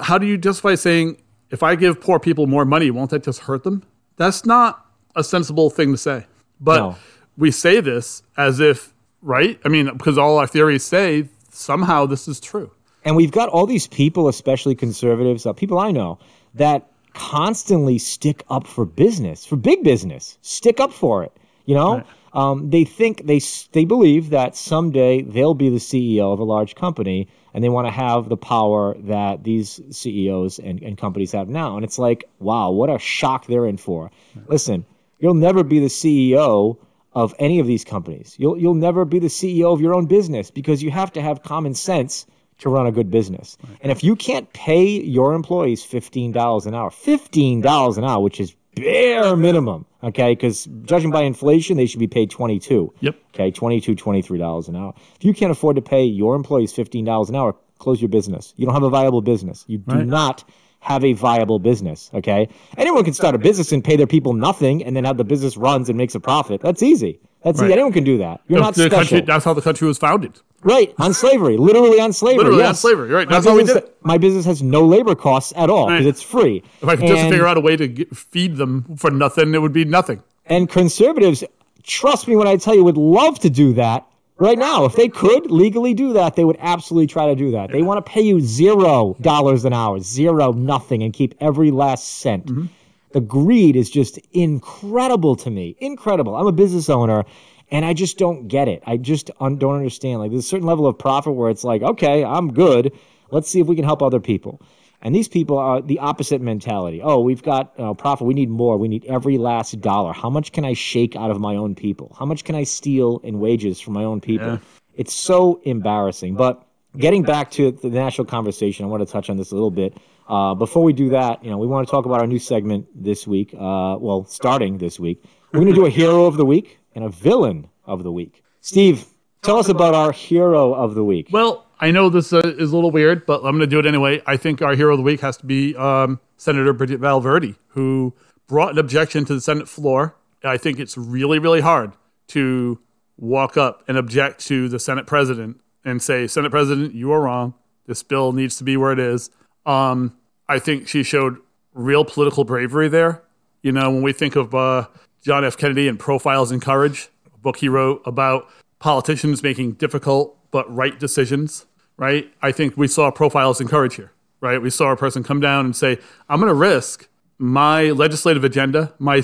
how 0.03 0.19
do 0.19 0.27
you 0.27 0.37
justify 0.39 0.75
saying 0.75 1.17
if 1.51 1.63
I 1.63 1.75
give 1.75 2.01
poor 2.01 2.19
people 2.19 2.47
more 2.47 2.65
money, 2.65 2.91
won't 2.91 3.11
that 3.11 3.23
just 3.25 3.41
hurt 3.41 3.65
them? 3.65 3.83
That's 4.17 4.45
not 4.45 4.85
a 5.17 5.25
sensible 5.25 5.71
thing 5.71 5.93
to 5.93 5.99
say. 5.99 6.27
But 6.61 6.77
No. 6.79 6.97
we 7.37 7.51
say 7.51 7.81
this 7.81 8.23
as 8.37 8.61
if 8.61 8.93
right. 9.23 9.59
I 9.65 9.69
mean, 9.69 9.87
because 9.97 10.19
all 10.19 10.39
our 10.39 10.47
theories 10.47 10.85
say 10.85 11.29
somehow 11.51 12.07
this 12.07 12.29
is 12.29 12.41
true. 12.41 12.71
And 13.05 13.17
we've 13.17 13.31
got 13.31 13.49
all 13.49 13.67
these 13.67 13.87
people, 13.87 14.29
especially 14.29 14.75
conservatives, 14.75 15.47
uh, 15.47 15.53
people 15.53 15.79
I 15.79 15.93
know, 15.93 16.19
that 16.55 16.91
constantly 17.15 17.99
stick 17.99 18.43
up 18.51 18.67
for 18.67 18.85
business, 18.85 19.45
for 19.47 19.57
big 19.57 19.83
business, 19.83 20.39
stick 20.43 20.81
up 20.81 20.93
for 20.93 21.25
it. 21.25 21.33
You 21.65 21.75
know, 21.75 22.03
um, 22.33 22.71
they 22.71 22.85
think 22.85 23.27
they 23.27 23.41
they 23.73 23.85
believe 23.85 24.31
that 24.31 24.57
someday 24.57 25.23
they'll 25.23 25.55
be 25.55 25.69
the 25.69 25.77
CEO 25.79 26.33
of 26.33 26.39
a 26.39 26.45
large 26.45 26.75
company, 26.75 27.29
and 27.59 27.65
they 27.65 27.69
want 27.69 27.89
to 27.89 27.91
have 27.91 28.29
the 28.29 28.37
power 28.37 28.95
that 29.01 29.43
these 29.43 29.81
CEOs 29.91 30.61
and, 30.61 30.81
and 30.81 30.97
companies 30.97 31.33
have 31.33 31.49
now. 31.49 31.75
And 31.75 31.85
it's 31.85 31.99
like, 31.99 32.23
wow, 32.39 32.71
what 32.71 32.89
a 32.89 33.01
shock 33.01 33.47
they're 33.47 33.67
in 33.67 33.79
for. 33.79 34.13
Listen, 34.47 34.87
you'll 35.19 35.35
never 35.35 35.65
be 35.65 35.81
the 35.81 35.87
CEO 35.89 36.77
of 37.15 37.35
any 37.41 37.59
of 37.59 37.67
these 37.67 37.83
companies. 37.83 38.37
You'll 38.39 38.57
you'll 38.57 38.75
never 38.75 39.05
be 39.05 39.19
the 39.19 39.27
CEO 39.27 39.73
of 39.73 39.81
your 39.81 39.93
own 39.93 40.07
business 40.07 40.53
because 40.53 40.85
you 40.85 40.93
have 40.93 41.13
to 41.15 41.21
have 41.21 41.43
common 41.43 41.75
sense 41.75 42.27
to 42.59 42.69
run 42.69 42.87
a 42.87 42.93
good 42.93 43.11
business. 43.11 43.59
And 43.81 43.91
if 43.91 44.05
you 44.05 44.15
can't 44.15 44.53
pay 44.53 44.87
your 44.87 45.35
employees 45.35 45.83
fifteen 45.83 46.31
dollars 46.31 46.65
an 46.65 46.77
hour, 46.77 46.93
fifteen 46.93 47.61
dollars 47.61 47.99
an 47.99 48.05
hour, 48.05 48.23
which 48.23 48.39
is 48.39 48.55
bare 48.81 49.37
minimum, 49.37 49.87
okay? 50.03 50.33
Because 50.33 50.67
judging 50.85 51.11
by 51.11 51.23
inflation, 51.23 51.77
they 51.77 51.87
should 51.87 52.01
be 52.01 52.07
paid 52.09 52.31
twenty 52.31 52.59
two. 52.59 52.93
Yep. 53.01 53.17
Okay, 53.35 53.51
22 53.51 53.95
23 53.95 54.39
dollars 54.39 54.69
an 54.69 54.77
hour. 54.77 54.93
If 55.17 55.25
you 55.25 55.33
can't 55.35 55.53
afford 55.53 55.77
to 55.77 55.83
pay 55.83 56.05
your 56.05 56.35
employees 56.35 56.73
fifteen 56.73 57.05
dollars 57.05 57.29
an 57.29 57.37
hour, 57.37 57.55
close 57.79 58.01
your 58.01 58.09
business. 58.09 58.53
You 58.57 58.67
don't 58.67 58.75
have 58.75 58.83
a 58.83 58.91
viable 58.91 59.21
business. 59.23 59.65
You 59.69 59.79
do 59.79 59.95
Right. 59.97 60.07
not 60.07 60.45
have 60.81 61.05
a 61.05 61.13
viable 61.13 61.59
business. 61.59 62.11
Okay, 62.15 62.49
anyone 62.77 63.05
can 63.05 63.15
start 63.15 63.35
a 63.35 63.39
business 63.39 63.73
and 63.73 63.83
pay 63.83 63.97
their 63.97 64.07
people 64.07 64.33
nothing, 64.33 64.85
and 64.85 64.95
then 64.97 65.05
have 65.05 65.17
the 65.17 65.25
business 65.25 65.57
runs 65.57 65.89
and 65.89 65.99
makes 65.99 66.15
a 66.15 66.21
profit. 66.21 66.61
That's 66.61 66.83
easy. 66.83 67.21
That's 67.45 67.61
Right. 67.61 67.71
Anyone 67.71 67.93
can 67.93 68.05
do 68.05 68.19
that. 68.19 68.41
You're 68.49 68.61
not 68.61 68.75
special. 68.75 68.91
country, 68.91 69.21
that's 69.21 69.45
how 69.45 69.55
the 69.55 69.63
country 69.63 69.87
was 69.87 69.99
founded. 69.99 70.41
Right, 70.65 70.93
on 70.99 71.15
slavery, 71.15 71.57
literally 71.57 72.01
on 72.01 72.13
slavery. 72.13 72.39
Literally 72.39 72.63
on 72.65 72.71
yes. 72.71 72.81
slavery, 72.81 73.11
right. 73.11 73.29
My 73.29 73.35
That's 73.37 73.47
how 73.47 73.57
we 73.57 73.63
did 73.63 73.77
it. 73.77 73.97
My 74.03 74.19
business 74.19 74.45
has 74.45 74.61
no 74.61 74.85
labor 74.85 75.15
costs 75.15 75.53
at 75.55 75.71
all 75.71 75.87
because 75.87 76.05
Right. 76.05 76.09
it's 76.09 76.23
free. 76.23 76.63
If 76.83 76.89
I 76.89 76.97
could 76.97 77.07
just 77.07 77.23
figure 77.29 77.47
out 77.47 77.57
a 77.57 77.61
way 77.61 77.77
to 77.77 77.87
get, 77.87 78.17
feed 78.17 78.57
them 78.57 78.85
for 78.97 79.11
nothing, 79.13 79.55
it 79.55 79.63
would 79.63 79.73
be 79.73 79.85
nothing. 79.85 80.21
and 80.47 80.69
conservatives 80.69 81.45
trust 81.85 82.27
me 82.27 82.35
when 82.35 82.49
I 82.49 82.57
tell 82.57 82.75
you, 82.75 82.83
would 82.85 82.97
love 82.97 83.39
to 83.41 83.51
do 83.51 83.73
that 83.75 84.05
right 84.39 84.59
now. 84.59 84.85
If 84.85 84.97
they 84.97 85.09
could 85.09 85.49
legally 85.51 85.95
do 85.95 86.13
that, 86.15 86.35
they 86.37 86.45
would 86.45 86.57
absolutely 86.59 87.07
try 87.07 87.27
to 87.27 87.37
do 87.37 87.53
that. 87.53 87.71
They 87.71 87.83
want 87.83 88.05
to 88.05 88.11
pay 88.11 88.23
you 88.23 88.41
zero 88.41 89.17
dollars 89.21 89.65
an 89.65 89.73
hour, 89.73 90.01
zero, 90.01 90.51
nothing, 90.53 91.03
and 91.05 91.13
keep 91.13 91.35
every 91.41 91.71
last 91.71 92.19
cent. 92.19 92.47
Mm-hmm. 92.47 92.67
The 93.13 93.21
greed 93.21 93.77
is 93.77 93.91
just 93.91 94.19
incredible 94.33 95.37
to 95.37 95.51
me. 95.51 95.77
Incredible. 95.79 96.37
I'm 96.37 96.47
a 96.47 96.53
business 96.53 96.91
owner 96.91 97.25
and 97.71 97.85
I 97.85 97.95
just 97.95 98.19
don't 98.19 98.49
get 98.49 98.69
it. 98.69 98.83
I 98.87 98.97
just 98.97 99.31
un- 99.41 99.57
don't 99.57 99.77
understand. 99.77 100.21
Like 100.21 100.31
there's 100.31 100.45
a 100.45 100.49
certain 100.49 100.67
level 100.67 100.87
of 100.87 100.99
profit 100.99 101.35
where 101.35 101.51
it's 101.51 101.65
like, 101.65 101.83
okay, 101.83 102.25
I'm 102.25 102.53
good. 102.53 102.93
Let's 103.31 103.49
see 103.51 103.61
if 103.61 103.67
we 103.67 103.77
can 103.77 103.85
help 103.85 104.03
other 104.03 104.21
people. 104.21 104.63
And 105.01 105.15
these 105.15 105.29
people 105.29 105.59
are 105.59 105.81
the 105.81 106.01
opposite 106.01 106.41
mentality. 106.41 107.01
Oh, 107.01 107.21
we've 107.21 107.43
got 107.43 107.77
profit. 107.99 108.27
We 108.27 108.35
need 108.35 108.51
more. 108.51 108.77
We 108.77 108.89
need 108.89 109.05
every 109.05 109.39
last 109.39 109.81
dollar. 109.81 110.13
How 110.13 110.29
much 110.29 110.51
can 110.53 110.65
I 110.65 110.73
shake 110.73 111.15
out 111.15 111.31
of 111.31 111.39
my 111.39 111.55
own 111.55 111.77
people? 111.77 112.17
How 112.19 112.27
much 112.27 112.43
can 112.43 112.57
I 112.57 112.65
steal 112.65 113.21
in 113.23 113.39
wages 113.39 113.81
from 113.81 113.95
my 113.95 114.03
own 114.03 114.21
people? 114.21 114.49
Yeah. 114.49 114.59
It's 114.95 115.15
so 115.15 115.61
embarrassing. 115.63 116.35
But 116.35 116.67
getting 116.97 117.23
back 117.23 117.53
to 117.53 117.71
the 117.71 117.91
national 117.91 118.25
conversation, 118.25 118.85
I 118.85 118.89
want 118.89 119.07
to 119.07 119.13
touch 119.13 119.31
on 119.31 119.37
this 119.37 119.53
a 119.53 119.55
little 119.55 119.71
bit. 119.71 119.97
Uh, 120.29 120.55
before 120.55 120.83
we 120.83 120.93
do 120.93 121.09
that, 121.09 121.43
you 121.43 121.51
know, 121.51 121.57
we 121.57 121.67
want 121.67 121.87
to 121.87 121.91
talk 121.91 122.05
about 122.05 122.21
our 122.21 122.27
new 122.27 122.39
segment 122.39 122.87
this 122.95 123.27
week. 123.27 123.55
Uh, 123.55 123.97
well, 123.99 124.27
starting 124.29 124.79
this 124.79 125.01
week, 125.01 125.25
we're 125.53 125.61
going 125.61 125.73
to 125.73 125.75
do 125.75 125.87
a 125.87 125.91
hero 125.91 126.27
of 126.27 126.37
the 126.37 126.45
week 126.45 126.79
and 126.95 127.05
a 127.05 127.09
villain 127.09 127.67
of 127.87 128.03
the 128.03 128.13
week. 128.13 128.43
Steve, 128.61 129.07
tell 129.43 129.57
us 129.57 129.69
about 129.69 129.95
our 129.95 130.13
hero 130.13 130.75
of 130.75 130.95
the 130.95 131.03
week. 131.03 131.29
Well, 131.31 131.67
I 131.81 131.91
know 131.91 132.11
this 132.11 132.33
uh, 132.33 132.41
is 132.45 132.73
a 132.73 132.75
little 132.75 132.91
weird, 132.91 133.25
but 133.25 133.37
I'm 133.39 133.53
going 133.53 133.61
to 133.61 133.67
do 133.67 133.79
it 133.79 133.87
anyway. 133.87 134.23
I 134.27 134.37
think 134.37 134.61
our 134.61 134.75
hero 134.75 134.93
of 134.93 134.99
the 134.99 135.03
week 135.03 135.21
has 135.21 135.37
to 135.39 135.47
be 135.47 135.75
um, 135.77 136.21
Senator 136.37 136.75
Bridgett 136.75 137.01
Valverde, 137.01 137.55
who 137.69 138.13
brought 138.47 138.73
an 138.73 138.79
objection 138.79 139.25
to 139.27 139.35
the 139.35 139.41
Senate 139.41 139.69
floor. 139.69 140.17
I 140.45 140.59
think 140.59 140.79
it's 140.79 140.99
really, 140.99 141.39
really 141.39 141.61
hard 141.61 141.93
to 142.29 142.79
walk 143.17 143.57
up 143.57 143.83
and 143.89 143.97
object 143.97 144.45
to 144.47 144.69
the 144.69 144.79
Senate 144.79 145.07
president 145.07 145.61
and 145.85 146.03
say, 146.03 146.27
Senate 146.27 146.51
president, 146.51 146.95
you 146.95 147.13
are 147.13 147.23
wrong. 147.23 147.55
This 147.87 148.03
bill 148.03 148.33
needs 148.33 148.57
to 148.59 148.65
be 148.65 148.77
where 148.77 148.93
it 148.93 148.99
is. 148.99 149.31
Um, 149.65 150.18
I 150.49 150.59
think 150.59 150.89
she 150.89 151.03
showed 151.03 151.39
real 151.75 152.05
political 152.05 152.45
bravery 152.45 152.89
there. 152.89 153.23
You 153.63 153.73
know, 153.73 153.91
when 153.91 154.03
we 154.03 154.13
think 154.13 154.37
of 154.37 154.55
uh, 154.55 154.87
John 155.23 155.45
F. 155.45 155.57
Kennedy 155.57 155.89
and 155.89 155.99
Profiles 155.99 156.51
in 156.51 156.61
Courage, 156.61 157.09
a 157.35 157.39
book 157.39 157.59
he 157.59 157.69
wrote 157.69 158.03
about 158.07 158.49
politicians 158.79 159.43
making 159.43 159.73
difficult 159.73 160.37
but 160.51 160.73
right 160.75 160.99
decisions, 160.99 161.67
right? 161.97 162.33
I 162.41 162.53
think 162.53 162.77
we 162.77 162.89
saw 162.89 163.11
Profiles 163.11 163.61
in 163.61 163.69
Courage 163.69 163.97
here, 163.97 164.13
right? 164.41 164.63
We 164.63 164.71
saw 164.71 164.93
a 164.93 164.97
person 164.97 165.23
come 165.23 165.41
down 165.41 165.65
and 165.67 165.77
say, 165.77 165.99
I'm 166.29 166.41
going 166.41 166.49
to 166.49 166.55
risk 166.55 167.09
my 167.39 167.91
legislative 167.91 168.45
agenda, 168.45 168.95
my 168.99 169.23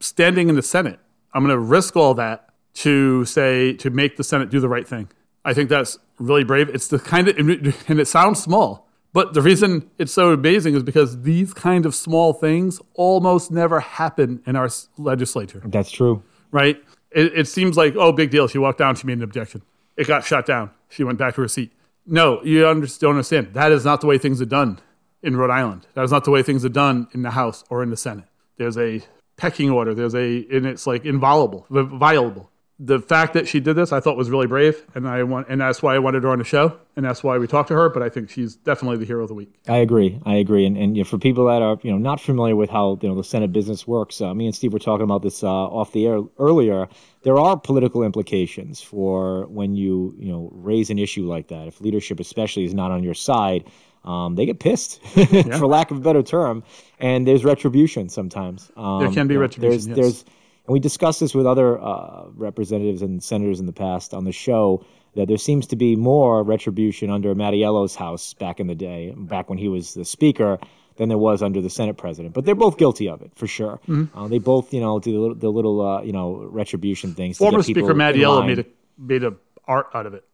standing 0.00 0.48
in 0.48 0.54
the 0.54 0.62
Senate. 0.62 0.98
I'm 1.32 1.44
going 1.44 1.54
to 1.54 1.58
risk 1.58 1.96
all 1.96 2.14
that 2.14 2.50
to 2.74 3.24
say, 3.24 3.72
to 3.74 3.90
make 3.90 4.16
the 4.16 4.24
Senate 4.24 4.50
do 4.50 4.60
the 4.60 4.68
right 4.68 4.86
thing. 4.86 5.08
I 5.44 5.52
think 5.52 5.68
that's 5.68 5.98
really 6.18 6.44
brave. 6.44 6.68
It's 6.68 6.88
the 6.88 6.98
kind 6.98 7.28
of, 7.28 7.36
and 7.36 8.00
it 8.00 8.08
sounds 8.08 8.42
small, 8.42 8.88
but 9.14 9.32
the 9.32 9.40
reason 9.40 9.88
it's 9.96 10.12
so 10.12 10.32
amazing 10.32 10.74
is 10.74 10.82
because 10.82 11.22
these 11.22 11.54
kind 11.54 11.86
of 11.86 11.94
small 11.94 12.32
things 12.32 12.80
almost 12.94 13.52
never 13.52 13.78
happen 13.78 14.42
in 14.44 14.56
our 14.56 14.68
legislature. 14.98 15.62
That's 15.64 15.90
true. 15.90 16.24
Right? 16.50 16.82
It, 17.12 17.32
it, 17.38 17.48
seems 17.48 17.76
like, 17.76 17.94
oh, 17.96 18.10
big 18.10 18.30
deal. 18.30 18.48
She 18.48 18.58
walked 18.58 18.78
down, 18.78 18.96
she 18.96 19.06
made 19.06 19.18
an 19.18 19.22
objection. 19.22 19.62
It 19.96 20.08
got 20.08 20.24
shut 20.24 20.46
down. 20.46 20.70
She 20.88 21.04
went 21.04 21.16
back 21.16 21.36
to 21.36 21.42
her 21.42 21.48
seat. 21.48 21.72
No, 22.04 22.42
you 22.42 22.60
don't 22.62 22.84
understand. 23.04 23.54
That 23.54 23.70
is 23.70 23.84
not 23.84 24.00
the 24.00 24.08
way 24.08 24.18
things 24.18 24.42
are 24.42 24.46
done 24.46 24.80
in 25.22 25.36
Rhode 25.36 25.50
Island. 25.50 25.86
That 25.94 26.02
is 26.02 26.10
not 26.10 26.24
the 26.24 26.32
way 26.32 26.42
things 26.42 26.64
are 26.64 26.68
done 26.68 27.06
in 27.12 27.22
the 27.22 27.30
House 27.30 27.62
or 27.70 27.84
in 27.84 27.90
the 27.90 27.96
Senate. 27.96 28.26
There's 28.58 28.76
a 28.76 29.00
pecking 29.36 29.70
order. 29.70 29.94
There's 29.94 30.16
a, 30.16 30.44
and 30.50 30.66
it's 30.66 30.88
like 30.88 31.04
inviolable, 31.04 31.66
violable 31.70 32.50
the 32.80 32.98
fact 32.98 33.34
that 33.34 33.46
she 33.46 33.60
did 33.60 33.74
this, 33.74 33.92
I 33.92 34.00
thought 34.00 34.16
was 34.16 34.30
really 34.30 34.48
brave, 34.48 34.84
and 34.96 35.06
I 35.06 35.22
want, 35.22 35.48
and 35.48 35.60
that's 35.60 35.80
why 35.80 35.94
I 35.94 36.00
wanted 36.00 36.24
her 36.24 36.30
on 36.30 36.38
the 36.38 36.44
show, 36.44 36.76
and 36.96 37.04
that's 37.04 37.22
why 37.22 37.38
we 37.38 37.46
talked 37.46 37.68
to 37.68 37.74
her. 37.74 37.88
But 37.88 38.02
I 38.02 38.08
think 38.08 38.30
she's 38.30 38.56
definitely 38.56 38.96
the 38.96 39.04
hero 39.04 39.22
of 39.22 39.28
the 39.28 39.34
week. 39.34 39.54
I 39.68 39.76
agree. 39.76 40.20
I 40.26 40.34
agree. 40.34 40.66
And 40.66 40.76
and 40.76 40.96
you 40.96 41.04
know, 41.04 41.08
for 41.08 41.16
people 41.16 41.46
that 41.46 41.62
are 41.62 41.78
you 41.82 41.92
know 41.92 41.98
not 41.98 42.20
familiar 42.20 42.56
with 42.56 42.70
how 42.70 42.98
you 43.00 43.08
know 43.08 43.14
the 43.14 43.22
Senate 43.22 43.52
business 43.52 43.86
works, 43.86 44.20
uh, 44.20 44.34
me 44.34 44.46
and 44.46 44.54
Steve 44.54 44.72
were 44.72 44.80
talking 44.80 45.04
about 45.04 45.22
this 45.22 45.44
uh, 45.44 45.48
off 45.48 45.92
the 45.92 46.06
air 46.06 46.20
earlier. 46.38 46.88
There 47.22 47.38
are 47.38 47.56
political 47.56 48.02
implications 48.02 48.80
for 48.80 49.46
when 49.46 49.76
you 49.76 50.14
you 50.18 50.32
know 50.32 50.50
raise 50.52 50.90
an 50.90 50.98
issue 50.98 51.26
like 51.26 51.48
that. 51.48 51.68
If 51.68 51.80
leadership, 51.80 52.18
especially, 52.18 52.64
is 52.64 52.74
not 52.74 52.90
on 52.90 53.04
your 53.04 53.14
side. 53.14 53.64
Um, 54.04 54.34
they 54.34 54.44
get 54.44 54.60
pissed, 54.60 55.00
yeah. 55.14 55.56
for 55.56 55.66
lack 55.66 55.90
of 55.90 55.96
a 55.96 56.00
better 56.00 56.22
term, 56.22 56.62
and 56.98 57.26
there's 57.26 57.42
retribution 57.42 58.10
sometimes. 58.10 58.70
Um, 58.76 59.00
there 59.00 59.10
can 59.10 59.28
be 59.28 59.38
retribution. 59.38 59.70
There's, 59.70 59.86
yes. 59.86 59.96
there's 59.96 60.24
and 60.66 60.72
we 60.72 60.80
discussed 60.80 61.20
this 61.20 61.34
with 61.34 61.46
other 61.46 61.80
uh, 61.80 62.24
representatives 62.34 63.02
and 63.02 63.22
senators 63.22 63.60
in 63.60 63.66
the 63.66 63.72
past 63.72 64.14
on 64.14 64.24
the 64.24 64.32
show 64.32 64.84
that 65.14 65.28
there 65.28 65.36
seems 65.36 65.66
to 65.68 65.76
be 65.76 65.94
more 65.94 66.42
retribution 66.42 67.10
under 67.10 67.34
Mattiello's 67.34 67.94
house 67.94 68.34
back 68.34 68.60
in 68.60 68.66
the 68.66 68.74
day, 68.74 69.12
back 69.16 69.48
when 69.48 69.58
he 69.58 69.68
was 69.68 69.94
the 69.94 70.04
speaker, 70.04 70.58
than 70.96 71.08
there 71.08 71.18
was 71.18 71.42
under 71.42 71.60
the 71.60 71.70
Senate 71.70 71.96
president. 71.96 72.34
But 72.34 72.44
they're 72.44 72.54
both 72.54 72.78
guilty 72.78 73.08
of 73.08 73.20
it 73.20 73.32
for 73.34 73.46
sure. 73.46 73.80
Mm-hmm. 73.88 74.16
Uh, 74.16 74.28
they 74.28 74.38
both, 74.38 74.72
you 74.72 74.80
know, 74.80 74.98
do 75.00 75.12
the 75.12 75.18
little, 75.18 75.34
the 75.34 75.50
little 75.50 75.86
uh, 75.86 76.02
you 76.02 76.12
know, 76.12 76.48
retribution 76.50 77.14
things. 77.14 77.36
Former 77.38 77.62
Speaker 77.62 77.94
Mattiello 77.94 78.46
made 78.46 78.60
a 78.60 78.64
made 78.96 79.24
a 79.24 79.34
art 79.66 79.88
out 79.94 80.06
of 80.06 80.14
it. 80.14 80.24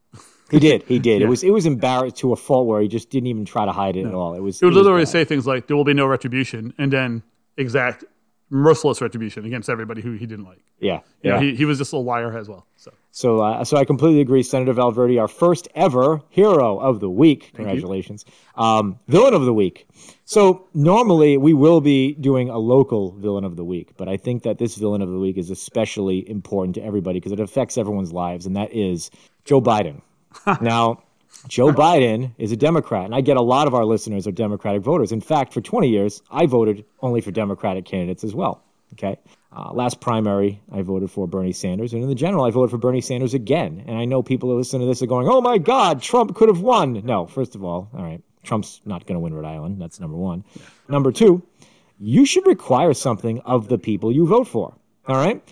He 0.51 0.59
did. 0.59 0.83
He 0.85 0.99
did. 0.99 1.21
yeah. 1.21 1.27
It 1.27 1.31
was 1.31 1.43
it 1.43 1.51
was 1.51 1.67
embarrassed 1.67 2.17
to 2.17 2.33
a 2.33 2.37
fault 2.37 2.67
where 2.67 2.81
he 2.81 2.89
just 2.89 3.11
didn't 3.11 3.29
even 3.29 3.45
try 3.45 3.65
to 3.65 3.73
hide 3.73 3.97
it 3.97 4.03
no. 4.03 4.09
at 4.09 4.15
all. 4.15 4.35
It 4.35 4.41
was. 4.41 4.61
He 4.61 4.67
would 4.67 4.75
literally 4.75 5.07
say 5.07 5.25
things 5.25 5.47
like, 5.47 5.67
"There 5.67 5.77
will 5.77 5.85
be 5.85 5.95
no 5.95 6.07
retribution," 6.07 6.75
and 6.79 6.93
then 6.93 7.23
exact 7.57 8.05
merciless 8.51 9.01
retribution 9.01 9.45
against 9.45 9.71
everybody 9.71 10.03
who 10.03 10.13
he 10.13 10.27
didn't 10.27 10.45
like. 10.45 10.63
Yeah, 10.81 11.01
you 11.23 11.31
yeah. 11.31 11.31
Know, 11.37 11.41
he, 11.41 11.55
he 11.55 11.65
was 11.65 11.79
just 11.79 11.93
a 11.93 11.97
liar 11.97 12.37
as 12.37 12.49
well. 12.49 12.67
So, 12.77 12.93
so, 13.13 13.41
uh, 13.41 13.65
so 13.65 13.77
I 13.77 13.85
completely 13.85 14.21
agree. 14.21 14.43
Senator 14.43 14.73
Valverde, 14.73 15.19
our 15.19 15.29
first 15.29 15.69
ever 15.75 16.21
hero 16.29 16.79
of 16.79 17.01
the 17.01 17.09
week. 17.09 17.53
Congratulations. 17.55 18.25
Um, 18.57 18.99
villain 19.09 19.35
of 19.35 19.45
the 19.45 19.55
week. 19.55 19.89
So 20.25 20.69
normally 20.75 21.37
we 21.37 21.55
will 21.55 21.81
be 21.81 22.15
doing 22.15 22.51
a 22.51 22.59
local 22.59 23.13
villain 23.13 23.45
of 23.45 23.57
the 23.57 23.65
week, 23.65 23.97
but 23.97 24.09
I 24.09 24.17
think 24.17 24.43
that 24.43 24.59
this 24.59 24.77
villain 24.77 25.03
of 25.03 25.11
the 25.11 25.19
week 25.19 25.39
is 25.39 25.51
especially 25.51 26.29
important 26.29 26.75
to 26.77 26.85
everybody 26.85 27.19
because 27.19 27.33
it 27.33 27.41
affects 27.41 27.79
everyone's 27.79 28.13
lives, 28.13 28.47
and 28.47 28.57
that 28.57 28.73
is 28.73 29.11
Joe 29.45 29.61
Biden. 29.61 30.03
now. 30.61 31.03
Joe 31.49 31.73
Biden 31.73 32.33
is 32.39 32.53
a 32.53 32.57
Democrat, 32.57 33.07
and 33.07 33.15
I 33.15 33.21
get 33.23 33.37
a 33.37 33.43
lot 33.43 33.67
of 33.67 33.75
our 33.75 33.85
listeners 33.85 34.27
are 34.27 34.33
Democratic 34.33 34.83
voters. 34.83 35.11
In 35.13 35.21
fact, 35.21 35.53
for 35.53 35.61
20 35.61 35.89
years, 35.89 36.23
I 36.31 36.47
voted 36.47 36.85
only 37.01 37.21
for 37.21 37.31
Democratic 37.31 37.85
candidates 37.85 38.25
as 38.25 38.35
well. 38.35 38.63
Okay. 38.93 39.17
Uh, 39.53 39.73
last 39.73 40.01
primary, 40.01 40.61
I 40.71 40.83
voted 40.83 41.11
for 41.11 41.27
Bernie 41.27 41.53
Sanders, 41.53 41.93
and 41.93 42.03
in 42.03 42.09
the 42.09 42.15
general, 42.15 42.45
I 42.45 42.51
voted 42.51 42.71
for 42.71 42.79
Bernie 42.79 43.01
Sanders 43.01 43.35
again. 43.35 43.85
And 43.87 43.97
I 43.97 44.05
know 44.05 44.23
people 44.23 44.49
who 44.49 44.57
listen 44.57 44.81
to 44.81 44.87
this 44.87 45.03
are 45.03 45.07
going, 45.07 45.29
"Oh 45.29 45.41
my 45.41 45.59
God, 45.59 46.03
Trump 46.03 46.35
could 46.35 46.49
have 46.49 46.61
won." 46.61 47.01
No, 47.05 47.27
first 47.27 47.55
of 47.55 47.65
all, 47.65 47.89
all 47.95 48.03
right, 48.03 48.23
Trump's 48.43 48.81
not 48.85 49.07
going 49.07 49.17
to 49.17 49.21
win 49.21 49.35
Rhode 49.35 49.47
Island. 49.47 49.81
That's 49.81 49.99
number 49.99 50.17
one. 50.17 50.45
Number 50.89 51.11
two, 51.11 51.43
you 51.99 52.25
should 52.25 52.47
require 52.47 52.95
something 52.95 53.41
of 53.41 53.69
the 53.69 53.79
people 53.79 54.13
you 54.13 54.27
vote 54.27 54.47
for. 54.47 54.75
All 55.07 55.17
right, 55.17 55.43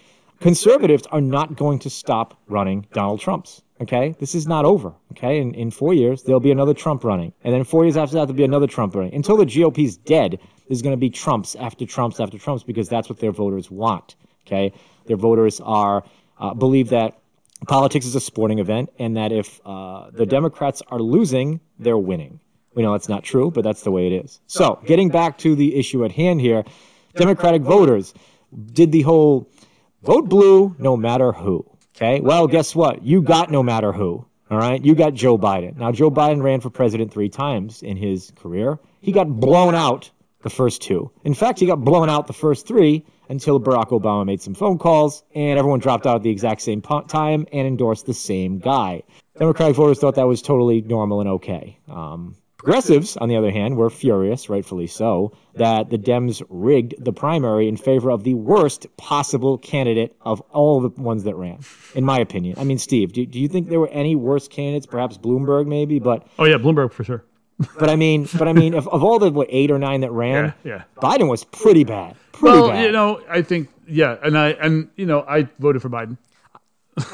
conservatives 0.40 1.06
are 1.10 1.20
not 1.20 1.56
going 1.56 1.78
to 1.80 1.90
stop 1.90 2.38
running 2.46 2.86
Donald 2.92 3.20
Trumps. 3.20 3.62
Okay, 3.80 4.14
this 4.18 4.34
is 4.34 4.46
not 4.46 4.64
over. 4.64 4.92
Okay, 5.12 5.40
in, 5.40 5.54
in 5.54 5.70
four 5.70 5.94
years 5.94 6.24
there'll 6.24 6.40
be 6.40 6.50
another 6.50 6.74
Trump 6.74 7.04
running, 7.04 7.32
and 7.44 7.54
then 7.54 7.64
four 7.64 7.84
years 7.84 7.96
after 7.96 8.14
that 8.14 8.26
there'll 8.26 8.36
be 8.36 8.44
another 8.44 8.66
Trump 8.66 8.94
running. 8.94 9.14
Until 9.14 9.36
the 9.36 9.46
GOP's 9.46 9.96
dead, 9.96 10.38
there's 10.68 10.82
going 10.82 10.92
to 10.92 11.00
be 11.00 11.10
Trumps 11.10 11.54
after 11.54 11.86
Trumps 11.86 12.18
after 12.20 12.38
Trumps 12.38 12.62
because 12.64 12.88
that's 12.88 13.08
what 13.08 13.20
their 13.20 13.32
voters 13.32 13.70
want. 13.70 14.16
Okay, 14.46 14.72
their 15.06 15.16
voters 15.16 15.60
are 15.60 16.04
uh, 16.38 16.54
believe 16.54 16.88
that 16.90 17.18
politics 17.66 18.06
is 18.06 18.14
a 18.14 18.20
sporting 18.20 18.58
event, 18.58 18.90
and 18.98 19.16
that 19.16 19.32
if 19.32 19.60
uh, 19.64 20.10
the 20.12 20.26
Democrats 20.26 20.82
are 20.88 21.00
losing, 21.00 21.60
they're 21.78 21.98
winning. 21.98 22.40
We 22.74 22.82
know 22.82 22.92
that's 22.92 23.08
not 23.08 23.24
true, 23.24 23.50
but 23.50 23.64
that's 23.64 23.82
the 23.82 23.90
way 23.90 24.06
it 24.06 24.24
is. 24.24 24.40
So, 24.46 24.80
getting 24.86 25.08
back 25.08 25.38
to 25.38 25.56
the 25.56 25.76
issue 25.76 26.04
at 26.04 26.12
hand 26.12 26.40
here, 26.40 26.64
Democratic 27.16 27.62
voters 27.62 28.14
did 28.72 28.92
the 28.92 29.02
whole 29.02 29.50
vote 30.02 30.28
blue 30.28 30.76
no 30.78 30.96
matter 30.96 31.32
who. 31.32 31.64
Okay. 32.00 32.20
Well, 32.20 32.46
guess 32.46 32.76
what? 32.76 33.02
You 33.02 33.22
got 33.22 33.50
no 33.50 33.60
matter 33.60 33.92
who. 33.92 34.24
All 34.50 34.58
right. 34.58 34.82
You 34.84 34.94
got 34.94 35.14
Joe 35.14 35.36
Biden. 35.36 35.76
Now, 35.76 35.90
Joe 35.90 36.12
Biden 36.12 36.42
ran 36.42 36.60
for 36.60 36.70
president 36.70 37.12
three 37.12 37.28
times 37.28 37.82
in 37.82 37.96
his 37.96 38.32
career. 38.36 38.78
He 39.00 39.10
got 39.10 39.28
blown 39.28 39.74
out 39.74 40.08
the 40.42 40.50
first 40.50 40.80
two. 40.80 41.10
In 41.24 41.34
fact, 41.34 41.58
he 41.58 41.66
got 41.66 41.82
blown 41.82 42.08
out 42.08 42.28
the 42.28 42.32
first 42.32 42.68
three 42.68 43.04
until 43.28 43.58
Barack 43.58 43.88
Obama 43.88 44.24
made 44.24 44.40
some 44.40 44.54
phone 44.54 44.78
calls 44.78 45.24
and 45.34 45.58
everyone 45.58 45.80
dropped 45.80 46.06
out 46.06 46.14
at 46.14 46.22
the 46.22 46.30
exact 46.30 46.60
same 46.60 46.80
time 46.80 47.46
and 47.52 47.66
endorsed 47.66 48.06
the 48.06 48.14
same 48.14 48.60
guy. 48.60 49.02
Democratic 49.36 49.74
voters 49.74 49.98
thought 49.98 50.14
that 50.14 50.28
was 50.28 50.40
totally 50.40 50.80
normal 50.82 51.20
and 51.20 51.28
okay. 51.30 51.78
Um, 51.88 52.36
Progressives, 52.58 53.16
on 53.18 53.28
the 53.28 53.36
other 53.36 53.52
hand, 53.52 53.76
were 53.76 53.88
furious, 53.88 54.48
rightfully 54.50 54.88
so, 54.88 55.32
that 55.54 55.90
the 55.90 55.96
Dems 55.96 56.42
rigged 56.48 56.92
the 57.02 57.12
primary 57.12 57.68
in 57.68 57.76
favor 57.76 58.10
of 58.10 58.24
the 58.24 58.34
worst 58.34 58.88
possible 58.96 59.58
candidate 59.58 60.16
of 60.22 60.40
all 60.50 60.80
the 60.80 60.88
ones 61.00 61.22
that 61.22 61.36
ran, 61.36 61.60
in 61.94 62.04
my 62.04 62.18
opinion. 62.18 62.56
I 62.58 62.64
mean, 62.64 62.78
Steve, 62.78 63.12
do, 63.12 63.24
do 63.24 63.38
you 63.38 63.46
think 63.46 63.68
there 63.68 63.78
were 63.78 63.88
any 63.90 64.16
worse 64.16 64.48
candidates? 64.48 64.86
Perhaps 64.86 65.18
Bloomberg, 65.18 65.68
maybe, 65.68 66.00
but 66.00 66.26
oh 66.36 66.46
yeah, 66.46 66.56
Bloomberg 66.56 66.92
for 66.92 67.04
sure. 67.04 67.24
but 67.78 67.88
I 67.88 67.94
mean, 67.94 68.28
but 68.36 68.48
I 68.48 68.52
mean, 68.52 68.74
of, 68.74 68.88
of 68.88 69.04
all 69.04 69.20
the 69.20 69.30
what 69.30 69.46
eight 69.50 69.70
or 69.70 69.78
nine 69.78 70.00
that 70.00 70.10
ran, 70.10 70.52
yeah, 70.64 70.70
yeah. 70.72 70.82
Biden 71.00 71.28
was 71.28 71.44
pretty 71.44 71.84
bad. 71.84 72.16
Pretty 72.32 72.58
well, 72.58 72.70
bad. 72.70 72.84
you 72.84 72.90
know, 72.90 73.20
I 73.28 73.42
think 73.42 73.68
yeah, 73.86 74.16
and 74.22 74.36
I 74.36 74.50
and 74.50 74.88
you 74.96 75.06
know 75.06 75.24
I 75.28 75.48
voted 75.60 75.80
for 75.80 75.90
Biden. 75.90 76.18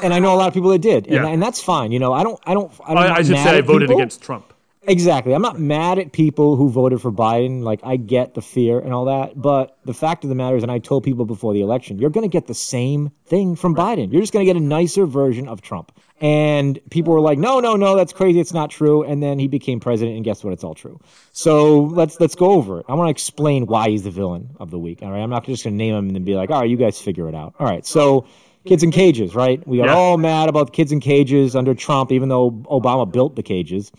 and 0.01 0.11
I 0.11 0.17
know 0.17 0.33
a 0.33 0.37
lot 0.37 0.47
of 0.47 0.55
people 0.55 0.71
that 0.71 0.81
did, 0.81 1.05
and, 1.05 1.15
Yeah. 1.15 1.27
and 1.27 1.41
that's 1.41 1.61
fine. 1.61 1.91
You 1.91 1.99
know, 1.99 2.13
I 2.13 2.23
don't, 2.23 2.39
I 2.47 2.55
don't, 2.55 2.71
I 2.83 2.93
don't. 2.95 3.03
I, 3.03 3.15
I 3.15 3.21
should 3.21 3.37
say 3.37 3.57
I 3.57 3.61
voted 3.61 3.91
against 3.91 4.23
Trump. 4.23 4.53
Exactly. 4.87 5.33
I'm 5.33 5.41
not 5.41 5.59
mad 5.59 5.97
at 5.97 6.11
people 6.11 6.55
who 6.55 6.69
voted 6.69 7.01
for 7.01 7.11
Biden. 7.11 7.63
Like, 7.63 7.79
I 7.83 7.95
get 7.95 8.35
the 8.35 8.41
fear 8.41 8.79
and 8.79 8.93
all 8.93 9.05
that. 9.05 9.39
But 9.39 9.77
the 9.85 9.93
fact 9.93 10.23
of 10.23 10.29
the 10.29 10.35
matter 10.35 10.55
is, 10.55 10.63
and 10.63 10.71
I 10.71 10.79
told 10.79 11.03
people 11.03 11.25
before 11.25 11.53
the 11.53 11.61
election, 11.61 11.97
you're 11.97 12.09
going 12.11 12.23
to 12.23 12.31
get 12.31 12.47
the 12.47 12.53
same 12.53 13.11
thing 13.25 13.55
from 13.55 13.75
Biden. 13.75 14.11
You're 14.11 14.21
just 14.21 14.31
going 14.31 14.45
to 14.45 14.51
get 14.51 14.59
a 14.59 14.63
nicer 14.63 15.05
version 15.05 15.47
of 15.47 15.61
Trump. 15.61 15.91
And 16.21 16.79
people 16.91 17.13
were 17.13 17.19
like, 17.19 17.37
no, 17.37 17.59
no, 17.59 17.75
no, 17.75 17.95
that's 17.95 18.13
crazy. 18.13 18.39
It's 18.39 18.53
not 18.53 18.69
true. 18.69 19.03
And 19.03 19.21
then 19.21 19.39
he 19.39 19.47
became 19.47 19.79
president, 19.79 20.15
and 20.15 20.23
guess 20.23 20.43
what? 20.43 20.53
It's 20.53 20.63
all 20.63 20.75
true. 20.75 20.99
So 21.33 21.81
let's 21.81 22.19
let's 22.21 22.35
go 22.35 22.51
over 22.51 22.79
it. 22.79 22.85
I 22.87 22.93
want 22.93 23.07
to 23.07 23.11
explain 23.11 23.65
why 23.65 23.89
he's 23.89 24.03
the 24.03 24.11
villain 24.11 24.55
of 24.59 24.71
the 24.71 24.79
week. 24.79 24.99
All 25.01 25.11
right. 25.11 25.19
I'm 25.21 25.29
not 25.29 25.45
just 25.45 25.63
going 25.65 25.73
to 25.73 25.77
name 25.77 25.93
him 25.93 26.07
and 26.07 26.15
then 26.15 26.23
be 26.23 26.35
like, 26.35 26.51
all 26.51 26.61
right, 26.61 26.69
you 26.69 26.77
guys 26.77 27.01
figure 27.01 27.27
it 27.27 27.35
out. 27.35 27.55
All 27.59 27.67
right. 27.67 27.85
So 27.85 28.25
kids 28.65 28.81
in 28.81 28.91
cages, 28.91 29.35
right? 29.35 29.65
We 29.67 29.77
got 29.77 29.87
Yeah. 29.87 29.95
all 29.95 30.17
mad 30.17 30.47
about 30.47 30.71
kids 30.71 30.91
in 30.93 30.99
cages 31.01 31.53
under 31.55 31.73
Trump, 31.73 32.11
even 32.13 32.29
though 32.29 32.51
Obama 32.51 33.11
built 33.11 33.35
the 33.35 33.43
cages. 33.43 33.91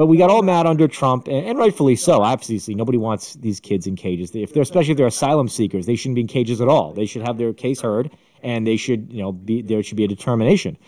But 0.00 0.06
we 0.06 0.16
got 0.16 0.30
all 0.30 0.40
mad 0.40 0.64
under 0.64 0.88
Trump, 0.88 1.28
and, 1.28 1.44
and 1.46 1.58
rightfully 1.58 1.94
so. 1.94 2.22
Obviously, 2.22 2.74
nobody 2.74 2.96
wants 2.96 3.34
these 3.34 3.60
kids 3.60 3.86
in 3.86 3.96
cages. 3.96 4.34
If 4.34 4.54
they're, 4.54 4.62
especially 4.62 4.92
if 4.92 4.96
they're 4.96 5.06
asylum 5.06 5.46
seekers, 5.46 5.84
they 5.84 5.94
shouldn't 5.94 6.14
be 6.14 6.22
in 6.22 6.26
cages 6.26 6.62
at 6.62 6.68
all. 6.68 6.94
They 6.94 7.04
should 7.04 7.20
have 7.20 7.36
their 7.36 7.52
case 7.52 7.82
heard, 7.82 8.10
and 8.42 8.66
they 8.66 8.78
should, 8.78 9.12
you 9.12 9.20
know, 9.20 9.30
be 9.30 9.60
there 9.60 9.82
should 9.82 9.98
be 9.98 10.04
a 10.04 10.08
determination. 10.08 10.78